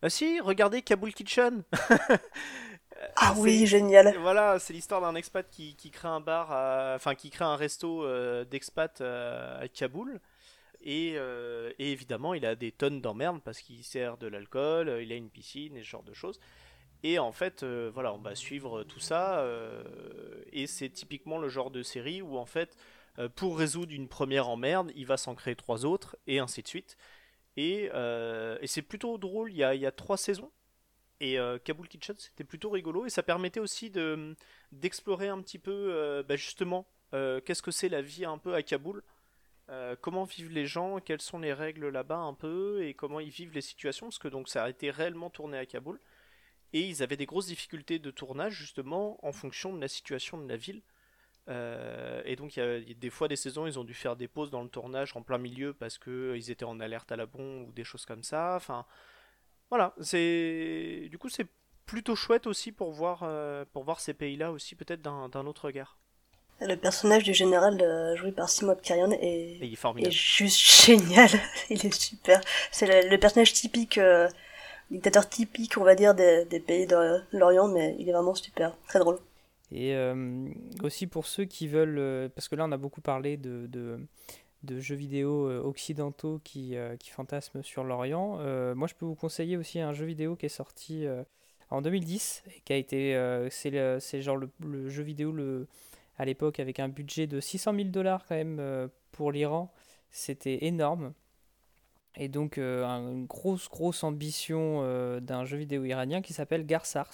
Ah 0.02 0.10
si, 0.10 0.40
regardez 0.40 0.82
Kabul 0.82 1.12
Kitchen 1.12 1.64
Ah 3.16 3.34
c'est- 3.34 3.40
oui, 3.40 3.66
génial. 3.66 4.16
Voilà, 4.18 4.58
c'est 4.58 4.72
l'histoire 4.72 5.00
d'un 5.00 5.14
expat 5.14 5.48
qui, 5.50 5.74
qui 5.76 5.90
crée 5.90 6.08
un 6.08 6.20
bar, 6.20 6.52
à- 6.52 6.94
enfin 6.96 7.14
qui 7.14 7.30
crée 7.30 7.44
un 7.44 7.56
resto 7.56 8.04
euh, 8.04 8.44
d'expat 8.44 9.00
euh, 9.00 9.60
à 9.62 9.68
Kaboul. 9.68 10.20
Et, 10.82 11.14
euh, 11.16 11.72
et 11.78 11.92
évidemment, 11.92 12.34
il 12.34 12.46
a 12.46 12.56
des 12.56 12.72
tonnes 12.72 13.00
d'emmerdes 13.02 13.42
parce 13.44 13.60
qu'il 13.60 13.84
sert 13.84 14.18
de 14.18 14.28
l'alcool, 14.28 14.98
il 15.02 15.12
a 15.12 15.16
une 15.16 15.30
piscine 15.30 15.76
et 15.76 15.82
ce 15.82 15.88
genre 15.88 16.04
de 16.04 16.14
choses. 16.14 16.40
Et 17.04 17.18
en 17.18 17.32
fait, 17.32 17.64
voilà, 17.64 18.14
on 18.14 18.18
va 18.18 18.34
suivre 18.36 18.84
tout 18.84 19.00
ça. 19.00 19.44
et 20.52 20.66
c'est 20.66 20.88
typiquement 20.90 21.38
le 21.38 21.48
genre 21.48 21.70
de 21.70 21.82
série 21.82 22.22
où 22.22 22.36
en 22.38 22.46
fait, 22.46 22.76
pour 23.36 23.58
résoudre 23.58 23.92
une 23.92 24.08
première 24.08 24.48
emmerde, 24.48 24.92
il 24.96 25.06
va 25.06 25.16
s'en 25.16 25.34
créer 25.34 25.56
trois 25.56 25.84
autres 25.86 26.16
et 26.26 26.38
ainsi 26.40 26.62
de 26.62 26.68
suite. 26.68 26.96
Et, 27.56 27.90
et 28.60 28.66
c'est 28.66 28.82
plutôt 28.82 29.18
drôle. 29.18 29.52
Il 29.52 29.56
y 29.58 29.64
a, 29.64 29.74
il 29.74 29.80
y 29.82 29.86
a 29.86 29.92
trois 29.92 30.16
saisons. 30.16 30.50
Et 31.20 31.38
euh, 31.38 31.58
Kabul 31.58 31.88
Kitchen, 31.88 32.14
c'était 32.18 32.44
plutôt 32.44 32.70
rigolo 32.70 33.06
et 33.06 33.10
ça 33.10 33.22
permettait 33.22 33.60
aussi 33.60 33.90
de 33.90 34.36
d'explorer 34.72 35.28
un 35.28 35.40
petit 35.40 35.58
peu, 35.58 35.72
euh, 35.72 36.22
bah, 36.22 36.36
justement, 36.36 36.86
euh, 37.14 37.40
qu'est-ce 37.40 37.62
que 37.62 37.70
c'est 37.70 37.88
la 37.88 38.02
vie 38.02 38.24
un 38.26 38.36
peu 38.38 38.54
à 38.54 38.62
Kaboul, 38.62 39.02
euh, 39.70 39.96
comment 40.00 40.24
vivent 40.24 40.52
les 40.52 40.66
gens, 40.66 41.00
quelles 41.00 41.22
sont 41.22 41.38
les 41.38 41.52
règles 41.54 41.88
là-bas 41.88 42.18
un 42.18 42.34
peu 42.34 42.84
et 42.84 42.94
comment 42.94 43.20
ils 43.20 43.30
vivent 43.30 43.52
les 43.54 43.62
situations, 43.62 44.06
parce 44.06 44.18
que 44.18 44.28
donc 44.28 44.48
ça 44.48 44.64
a 44.64 44.68
été 44.70 44.90
réellement 44.90 45.30
tourné 45.30 45.56
à 45.58 45.66
Kaboul 45.66 46.00
et 46.72 46.82
ils 46.82 47.02
avaient 47.02 47.16
des 47.16 47.26
grosses 47.26 47.46
difficultés 47.46 47.98
de 47.98 48.10
tournage 48.10 48.54
justement 48.54 49.18
en 49.26 49.32
fonction 49.32 49.74
de 49.74 49.80
la 49.80 49.88
situation 49.88 50.36
de 50.38 50.48
la 50.48 50.56
ville. 50.56 50.82
Et 51.48 52.34
donc 52.36 52.56
il 52.56 52.60
y 52.60 52.62
a- 52.62 52.80
des 52.94 53.10
fois 53.10 53.28
des 53.28 53.36
saisons 53.36 53.66
ils 53.68 53.78
ont 53.78 53.84
dû 53.84 53.94
faire 53.94 54.16
des 54.16 54.26
pauses 54.28 54.50
dans 54.50 54.62
le 54.62 54.68
tournage 54.68 55.16
en 55.16 55.22
plein 55.22 55.38
milieu 55.38 55.72
parce 55.72 55.96
que 55.96 56.34
ils 56.36 56.50
étaient 56.50 56.64
en 56.64 56.80
alerte 56.80 57.12
à 57.12 57.16
la 57.16 57.26
bombe 57.26 57.68
ou 57.68 57.72
des 57.72 57.84
choses 57.84 58.04
comme 58.04 58.24
ça. 58.24 58.54
Enfin 58.56 58.84
voilà, 59.70 59.94
c'est 60.00 61.08
du 61.10 61.18
coup 61.18 61.28
c'est 61.28 61.46
plutôt 61.86 62.16
chouette 62.16 62.46
aussi 62.46 62.72
pour 62.72 62.92
voir 62.92 63.20
euh, 63.22 63.64
pour 63.72 63.84
voir 63.84 64.00
ces 64.00 64.14
pays-là 64.14 64.52
aussi 64.52 64.74
peut-être 64.74 65.02
d'un 65.02 65.28
d'un 65.28 65.46
autre 65.46 65.66
regard. 65.66 65.98
Le 66.60 66.74
personnage 66.74 67.22
du 67.22 67.34
général 67.34 67.80
euh, 67.82 68.16
joué 68.16 68.32
par 68.32 68.48
Simon 68.48 68.76
Karian 68.82 69.10
est, 69.10 69.58
il 69.60 70.06
est 70.06 70.10
juste 70.10 70.58
génial. 70.86 71.28
Il 71.68 71.84
est 71.84 71.92
super. 71.92 72.40
C'est 72.72 72.86
le, 72.86 73.10
le 73.10 73.18
personnage 73.18 73.52
typique, 73.52 73.98
euh, 73.98 74.26
dictateur 74.90 75.28
typique, 75.28 75.76
on 75.76 75.84
va 75.84 75.94
dire, 75.94 76.14
des, 76.14 76.46
des 76.46 76.60
pays 76.60 76.86
de 76.86 77.20
l'Orient, 77.32 77.68
mais 77.68 77.94
il 77.98 78.08
est 78.08 78.12
vraiment 78.12 78.34
super. 78.34 78.74
Très 78.88 78.98
drôle. 79.00 79.18
Et 79.70 79.94
euh, 79.94 80.48
aussi 80.82 81.06
pour 81.06 81.26
ceux 81.26 81.44
qui 81.44 81.68
veulent, 81.68 82.30
parce 82.34 82.48
que 82.48 82.54
là 82.54 82.64
on 82.64 82.72
a 82.72 82.78
beaucoup 82.78 83.02
parlé 83.02 83.36
de, 83.36 83.66
de, 83.66 83.98
de 84.62 84.80
jeux 84.80 84.96
vidéo 84.96 85.48
euh, 85.48 85.60
occidentaux 85.62 86.40
qui, 86.44 86.76
euh, 86.76 86.96
qui 86.96 87.10
fantasment 87.10 87.62
sur 87.62 87.84
l'Orient, 87.84 88.38
euh, 88.40 88.74
moi 88.74 88.88
je 88.88 88.94
peux 88.94 89.06
vous 89.06 89.14
conseiller 89.14 89.56
aussi 89.56 89.80
un 89.80 89.92
jeu 89.92 90.06
vidéo 90.06 90.36
qui 90.36 90.46
est 90.46 90.50
sorti 90.50 91.06
en 91.70 91.82
2010 91.82 92.42
et 92.56 92.60
qui 92.60 92.72
a 92.72 92.76
été, 92.76 93.48
c'est 93.50 94.22
genre 94.22 94.36
le, 94.36 94.88
jeu 94.88 95.02
vidéo 95.02 95.32
le, 95.32 95.66
à 96.18 96.24
l'époque 96.24 96.60
avec 96.60 96.80
un 96.80 96.88
budget 96.88 97.26
de 97.26 97.40
600 97.40 97.74
000 97.74 97.88
dollars 97.88 98.24
quand 98.26 98.36
même 98.36 98.88
pour 99.12 99.32
l'Iran, 99.32 99.72
c'était 100.10 100.64
énorme. 100.66 101.12
Et 102.16 102.28
donc 102.28 102.58
un- 102.58 103.10
une 103.12 103.26
grosse 103.26 103.68
grosse 103.68 104.02
ambition 104.04 104.82
d'un 105.20 105.44
jeu 105.44 105.58
vidéo 105.58 105.84
iranien 105.84 106.22
qui 106.22 106.32
s'appelle 106.32 106.64
Garsar. 106.66 107.12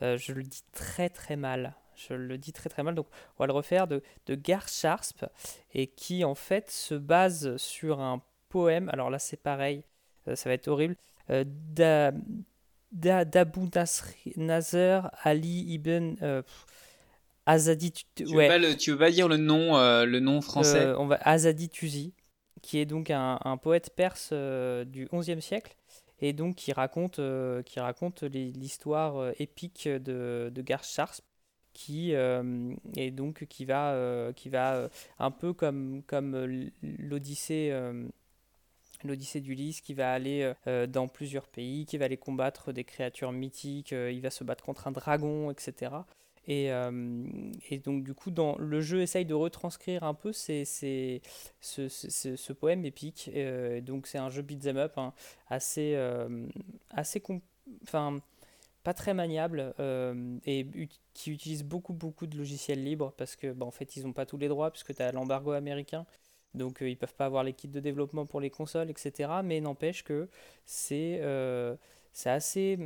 Je 0.00 0.32
le 0.32 0.42
dis 0.42 0.62
très 0.72 1.08
très 1.10 1.36
mal. 1.36 1.74
Je 2.08 2.14
le 2.14 2.38
dis 2.38 2.52
très 2.52 2.68
très 2.70 2.82
mal. 2.82 2.94
Donc 2.94 3.06
on 3.38 3.42
va 3.42 3.46
le 3.46 3.52
refaire 3.52 3.86
de, 3.86 4.02
de 4.26 4.34
Garsharsp 4.34 5.26
et 5.74 5.86
qui 5.88 6.24
en 6.24 6.34
fait 6.34 6.70
se 6.70 6.94
base 6.94 7.56
sur 7.56 8.00
un 8.00 8.22
poème. 8.48 8.88
Alors 8.92 9.10
là 9.10 9.18
c'est 9.18 9.36
pareil, 9.36 9.82
euh, 10.28 10.36
ça 10.36 10.48
va 10.48 10.54
être 10.54 10.68
horrible. 10.68 10.96
Euh, 11.30 11.44
d'A- 11.46 12.12
d'A- 12.92 13.24
D'Abu 13.24 13.68
Nasr- 14.36 15.10
Ali 15.22 15.60
ibn 15.72 16.16
euh, 16.22 16.42
Azadi. 17.46 17.92
tu- 17.92 18.04
Tu, 18.14 18.24
ouais. 18.34 18.44
veux 18.44 18.48
pas 18.48 18.58
le, 18.58 18.76
tu 18.76 18.90
veux 18.92 18.98
pas 18.98 19.10
dire 19.10 19.28
le 19.28 19.36
nom, 19.36 19.76
euh, 19.76 20.04
le 20.04 20.20
nom 20.20 20.40
français 20.40 20.86
Euh, 20.86 20.98
on 20.98 21.06
va 21.06 21.18
Azadi 21.22 21.68
qui 22.62 22.78
est 22.78 22.86
donc 22.86 23.10
un, 23.10 23.38
un 23.44 23.56
poète 23.56 23.90
perse 23.96 24.32
du 24.32 25.08
XIe 25.12 25.40
siècle 25.40 25.74
et 26.20 26.32
donc 26.34 26.56
qui 26.56 26.72
raconte, 26.72 27.18
euh, 27.18 27.62
qui 27.62 27.80
raconte 27.80 28.22
l'histoire 28.22 29.16
euh, 29.16 29.32
épique 29.38 29.88
de, 29.88 30.50
de 30.54 30.62
Garsharsp, 30.62 31.24
qui 31.80 32.14
euh, 32.14 32.74
donc 33.10 33.46
qui 33.46 33.64
va, 33.64 33.92
euh, 33.94 34.32
qui 34.32 34.48
va 34.50 34.74
euh, 34.76 34.88
un 35.18 35.30
peu 35.30 35.52
comme 35.52 36.02
comme 36.06 36.34
euh, 36.34 36.70
l'Odyssée. 36.82 37.70
euh, 37.72 38.08
L'Odyssée 39.04 39.40
d'Ulysse 39.40 39.80
qui 39.80 39.94
va 39.94 40.12
aller 40.12 40.52
dans 40.88 41.08
plusieurs 41.08 41.48
pays, 41.48 41.86
qui 41.86 41.96
va 41.96 42.04
aller 42.04 42.18
combattre 42.18 42.72
des 42.72 42.84
créatures 42.84 43.32
mythiques, 43.32 43.92
il 43.92 44.20
va 44.20 44.30
se 44.30 44.44
battre 44.44 44.62
contre 44.64 44.88
un 44.88 44.92
dragon, 44.92 45.50
etc. 45.50 46.06
Et, 46.46 46.70
et 47.70 47.78
donc 47.78 48.04
du 48.04 48.14
coup, 48.14 48.30
dans, 48.30 48.56
le 48.58 48.80
jeu 48.80 49.00
essaye 49.00 49.24
de 49.24 49.34
retranscrire 49.34 50.02
un 50.02 50.14
peu 50.14 50.32
ces, 50.32 50.64
ces- 50.64 51.22
ce, 51.60 51.88
ce- 51.88 52.36
poème 52.52 52.84
épique. 52.84 53.30
Euh, 53.34 53.80
donc 53.80 54.06
c'est 54.06 54.18
un 54.18 54.28
jeu 54.30 54.42
beat'em 54.42 54.76
up 54.76 54.92
hein, 54.98 55.12
assez, 55.48 55.94
assez 56.90 57.20
enfin, 57.84 58.18
pas 58.82 58.94
très 58.94 59.14
maniable 59.14 59.74
euh, 59.78 60.38
et 60.46 60.66
qui 61.14 61.30
utilise 61.30 61.64
beaucoup 61.64 61.92
beaucoup 61.92 62.26
de 62.26 62.36
logiciels 62.36 62.82
libres 62.82 63.12
parce 63.16 63.36
que 63.36 63.52
bah, 63.52 63.66
en 63.66 63.70
fait 63.70 63.96
ils 63.96 64.04
n'ont 64.04 64.12
pas 64.12 64.26
tous 64.26 64.38
les 64.38 64.48
droits 64.48 64.70
puisque 64.70 64.94
tu 64.94 65.02
as 65.02 65.12
l'embargo 65.12 65.52
américain. 65.52 66.06
Donc 66.54 66.82
euh, 66.82 66.88
ils 66.88 66.96
peuvent 66.96 67.14
pas 67.14 67.26
avoir 67.26 67.44
les 67.44 67.52
kits 67.52 67.68
de 67.68 67.80
développement 67.80 68.26
pour 68.26 68.40
les 68.40 68.50
consoles, 68.50 68.90
etc. 68.90 69.30
Mais 69.44 69.60
n'empêche 69.60 70.02
que 70.04 70.28
c'est 70.64 71.18
euh, 71.22 71.76
c'est 72.12 72.30
assez 72.30 72.78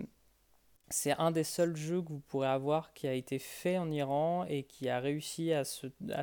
c'est 0.90 1.12
un 1.18 1.30
des 1.30 1.44
seuls 1.44 1.76
jeux 1.76 2.02
que 2.02 2.08
vous 2.08 2.20
pourrez 2.20 2.48
avoir 2.48 2.92
qui 2.92 3.08
a 3.08 3.14
été 3.14 3.38
fait 3.38 3.78
en 3.78 3.90
Iran 3.90 4.44
et 4.48 4.64
qui 4.64 4.88
a 4.88 5.00
réussi 5.00 5.52
à 5.52 5.64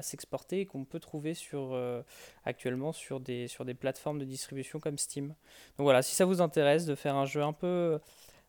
s'exporter 0.01 0.61
et 0.61 0.65
qu'on 0.65 0.85
peut 0.85 0.99
trouver 0.99 1.33
sur, 1.33 1.73
euh, 1.73 2.03
actuellement 2.45 2.91
sur 2.91 3.19
des, 3.19 3.47
sur 3.47 3.65
des 3.65 3.73
plateformes 3.73 4.19
de 4.19 4.25
distribution 4.25 4.79
comme 4.79 4.97
Steam. 4.97 5.29
Donc 5.77 5.85
voilà, 5.85 6.01
si 6.03 6.15
ça 6.15 6.25
vous 6.25 6.41
intéresse 6.41 6.85
de 6.85 6.95
faire 6.95 7.15
un 7.15 7.25
jeu 7.25 7.41
un 7.41 7.53
peu, 7.53 7.99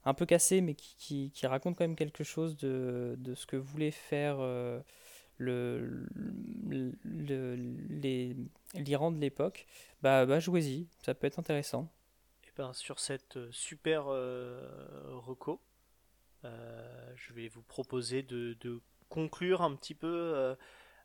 un 0.04 0.14
peu 0.14 0.26
cassé 0.26 0.60
mais 0.60 0.74
qui, 0.74 1.30
qui, 1.30 1.46
raconte 1.46 1.76
quand 1.76 1.84
même 1.84 1.96
quelque 1.96 2.24
chose 2.24 2.56
de, 2.56 3.14
de 3.18 3.34
ce 3.34 3.46
que 3.46 3.56
voulait 3.56 3.90
faire 3.90 4.36
euh, 4.40 4.80
l'Iran 8.74 9.10
de 9.10 9.18
l'époque, 9.18 9.66
bah, 10.02 10.26
bah 10.26 10.40
jouez-y, 10.40 10.88
ça 11.04 11.14
peut 11.14 11.26
être 11.26 11.38
intéressant. 11.38 11.90
Et 12.44 12.50
ben 12.56 12.72
sur 12.72 12.98
cette 12.98 13.36
euh, 13.36 13.48
super 13.52 14.06
euh, 14.08 14.68
reco, 15.10 15.60
euh, 16.44 17.12
je 17.16 17.32
vais 17.32 17.48
vous 17.48 17.62
proposer 17.62 18.22
de, 18.22 18.56
de 18.60 18.80
conclure 19.08 19.62
un 19.62 19.74
petit 19.76 19.94
peu 19.94 20.56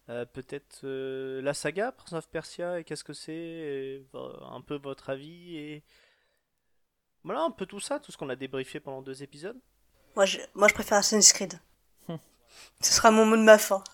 peut-être 0.08 0.88
la 0.88 1.54
saga 1.54 1.92
Prince 1.92 2.14
of 2.14 2.30
Persia 2.30 2.80
et 2.80 2.86
qu'est-ce 2.86 3.04
que 3.04 3.12
c'est, 3.12 4.02
un 4.14 4.62
peu 4.62 4.76
votre 4.76 5.10
avis 5.10 5.58
et 5.58 5.84
voilà 7.28 7.42
un 7.44 7.52
peu 7.52 7.66
tout 7.66 7.80
ça, 7.80 8.00
tout 8.00 8.12
ce 8.12 8.18
qu'on 8.18 8.30
a 8.30 8.36
débriefé 8.36 8.80
pendant 8.80 9.02
deux 9.02 9.22
épisodes. 9.22 9.58
Moi, 10.16 10.26
je, 10.26 10.40
moi, 10.56 10.68
je 10.68 10.74
préfère 10.74 10.98
Assassin's 10.98 11.32
Creed. 11.34 11.60
Ce 12.82 12.94
sera 12.94 13.12
mon 13.12 13.26
mot 13.26 13.38
de 13.38 13.44
ma 13.44 13.58
fin. 13.58 13.84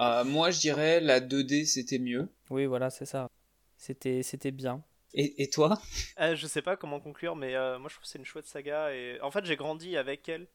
Euh, 0.00 0.24
Moi, 0.24 0.50
je 0.50 0.58
dirais 0.58 1.00
la 1.00 1.20
2D, 1.20 1.66
c'était 1.66 2.00
mieux. 2.00 2.28
Oui, 2.50 2.66
voilà, 2.66 2.90
c'est 2.90 3.06
ça. 3.06 3.28
C'était, 3.76 4.24
c'était 4.24 4.50
bien. 4.50 4.82
Et, 5.12 5.40
et 5.44 5.48
toi? 5.48 5.80
Euh, 6.20 6.34
je 6.34 6.46
sais 6.48 6.62
pas 6.62 6.76
comment 6.76 6.98
conclure, 6.98 7.36
mais 7.36 7.54
euh, 7.54 7.78
moi 7.78 7.88
je 7.88 7.94
trouve 7.94 8.02
que 8.02 8.08
c'est 8.10 8.18
une 8.18 8.24
chouette 8.24 8.46
saga 8.48 8.92
et 8.92 9.20
en 9.20 9.30
fait 9.30 9.44
j'ai 9.44 9.54
grandi 9.54 9.96
avec 9.96 10.28
elle. 10.28 10.48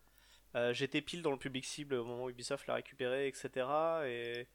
Euh, 0.56 0.74
J'étais 0.74 0.99
pile 0.99 1.22
dans 1.22 1.32
le 1.32 1.38
public 1.38 1.64
cible 1.64 1.94
au 1.95 2.03
moment 2.03 2.26
où 2.26 2.30
Ubisoft 2.30 2.68
l'a 2.68 2.74
récupérée, 2.74 3.28
etc. 3.30 3.66
Et 4.07 4.48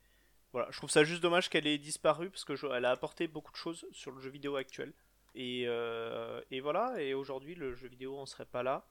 voilà, 0.53 0.69
je 0.71 0.77
trouve 0.77 0.91
ça 0.91 1.03
juste 1.03 1.23
dommage 1.23 1.49
qu'elle 1.49 1.67
ait 1.67 1.79
disparu 1.79 2.29
parce 2.29 2.45
que 2.45 2.55
je- 2.55 2.67
elle 2.67 2.85
a 2.85 2.91
apporté 2.91 3.27
beaucoup 3.27 3.53
de 3.53 3.57
choses 3.57 3.87
sur 3.93 4.11
le 4.11 4.21
jeu 4.21 4.29
vidéo 4.29 4.57
actuel. 4.57 4.93
Et, 5.35 5.65
euh, 5.67 6.41
et 6.51 6.61
voilà, 6.61 6.95
et 6.99 7.15
aujourd'hui 7.15 7.55
le 7.55 7.75
jeu 7.75 7.89
vidéo 7.89 8.17
on 8.17 8.27
serait 8.27 8.45
pas 8.45 8.63
là 8.63 8.87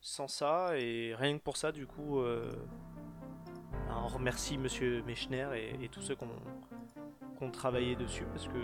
sans 0.00 0.28
ça 0.28 0.78
et 0.78 1.14
rien 1.14 1.38
que 1.38 1.42
pour 1.42 1.56
ça 1.56 1.72
du 1.72 1.86
coup 1.86 2.20
euh, 2.20 2.50
on 3.88 4.08
remercie 4.08 4.58
Monsieur 4.58 5.02
Mechner 5.02 5.48
et, 5.54 5.84
et 5.84 5.88
tous 5.88 6.00
ceux 6.00 6.14
qui 6.14 6.24
ont, 6.24 7.50
travaillé 7.52 7.96
dessus 7.96 8.24
parce 8.34 8.46
que 8.48 8.58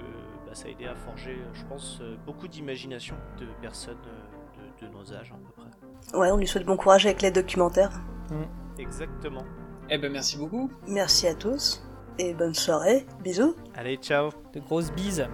bah, 0.47 0.55
ça 0.55 0.69
a 0.69 0.71
aidé 0.71 0.87
à 0.87 0.95
forger, 0.95 1.39
je 1.55 1.65
pense, 1.65 2.03
beaucoup 2.27 2.47
d'imagination 2.47 3.17
de 3.39 3.47
personnes 3.63 3.97
euh, 4.07 4.81
de, 4.81 4.87
de 4.87 4.93
nos 4.93 5.15
âges 5.15 5.33
à 5.33 5.37
peu 5.37 5.63
près. 5.63 6.19
Ouais, 6.19 6.31
on 6.31 6.37
lui 6.37 6.47
souhaite 6.47 6.67
bon 6.67 6.77
courage 6.77 7.07
avec 7.07 7.23
les 7.23 7.31
documentaires. 7.31 8.03
Exactement. 8.79 9.45
Eh 9.89 9.97
ben, 9.97 10.13
merci 10.13 10.37
beaucoup. 10.37 10.71
Merci 10.87 11.27
à 11.27 11.35
tous 11.35 11.83
et 12.19 12.35
bonne 12.35 12.55
soirée. 12.55 13.07
Bisous. 13.23 13.57
Allez, 13.75 13.97
ciao 13.97 14.31
De 14.53 14.61
grosses 14.61 14.93
bises. 14.93 15.27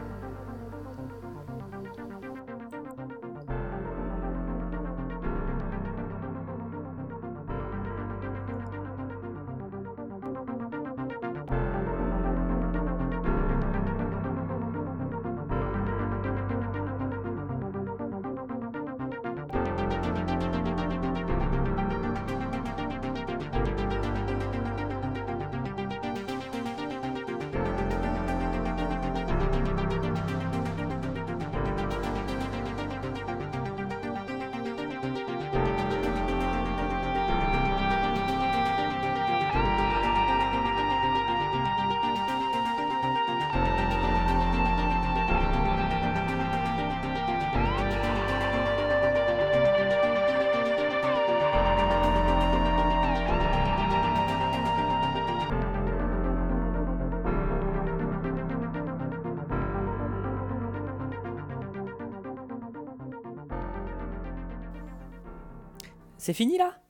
C'est 66.23 66.35
fini 66.35 66.57
là? 66.57 66.81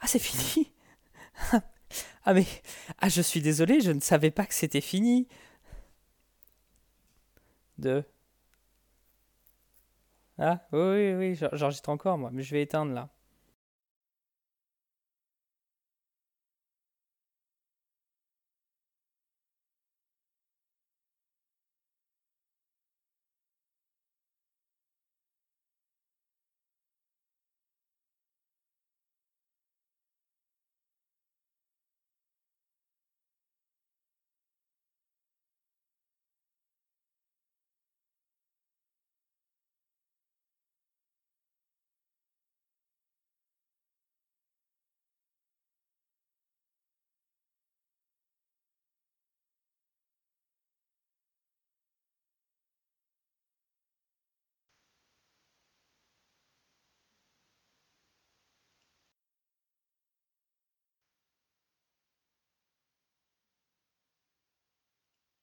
Ah, 0.00 0.06
c'est 0.06 0.20
fini 0.20 0.72
Ah, 2.24 2.34
mais. 2.34 2.46
Ah, 2.98 3.08
je 3.08 3.22
suis 3.22 3.40
désolé, 3.40 3.80
je 3.80 3.90
ne 3.92 4.00
savais 4.00 4.30
pas 4.30 4.46
que 4.46 4.54
c'était 4.54 4.80
fini. 4.80 5.28
Deux. 7.78 8.04
Ah, 10.38 10.66
oui, 10.72 10.78
oui, 10.80 11.14
oui, 11.14 11.34
j'en- 11.34 11.50
j'enregistre 11.52 11.90
encore 11.90 12.16
moi, 12.18 12.30
mais 12.32 12.42
je 12.42 12.54
vais 12.54 12.62
éteindre 12.62 12.92
là. 12.94 13.10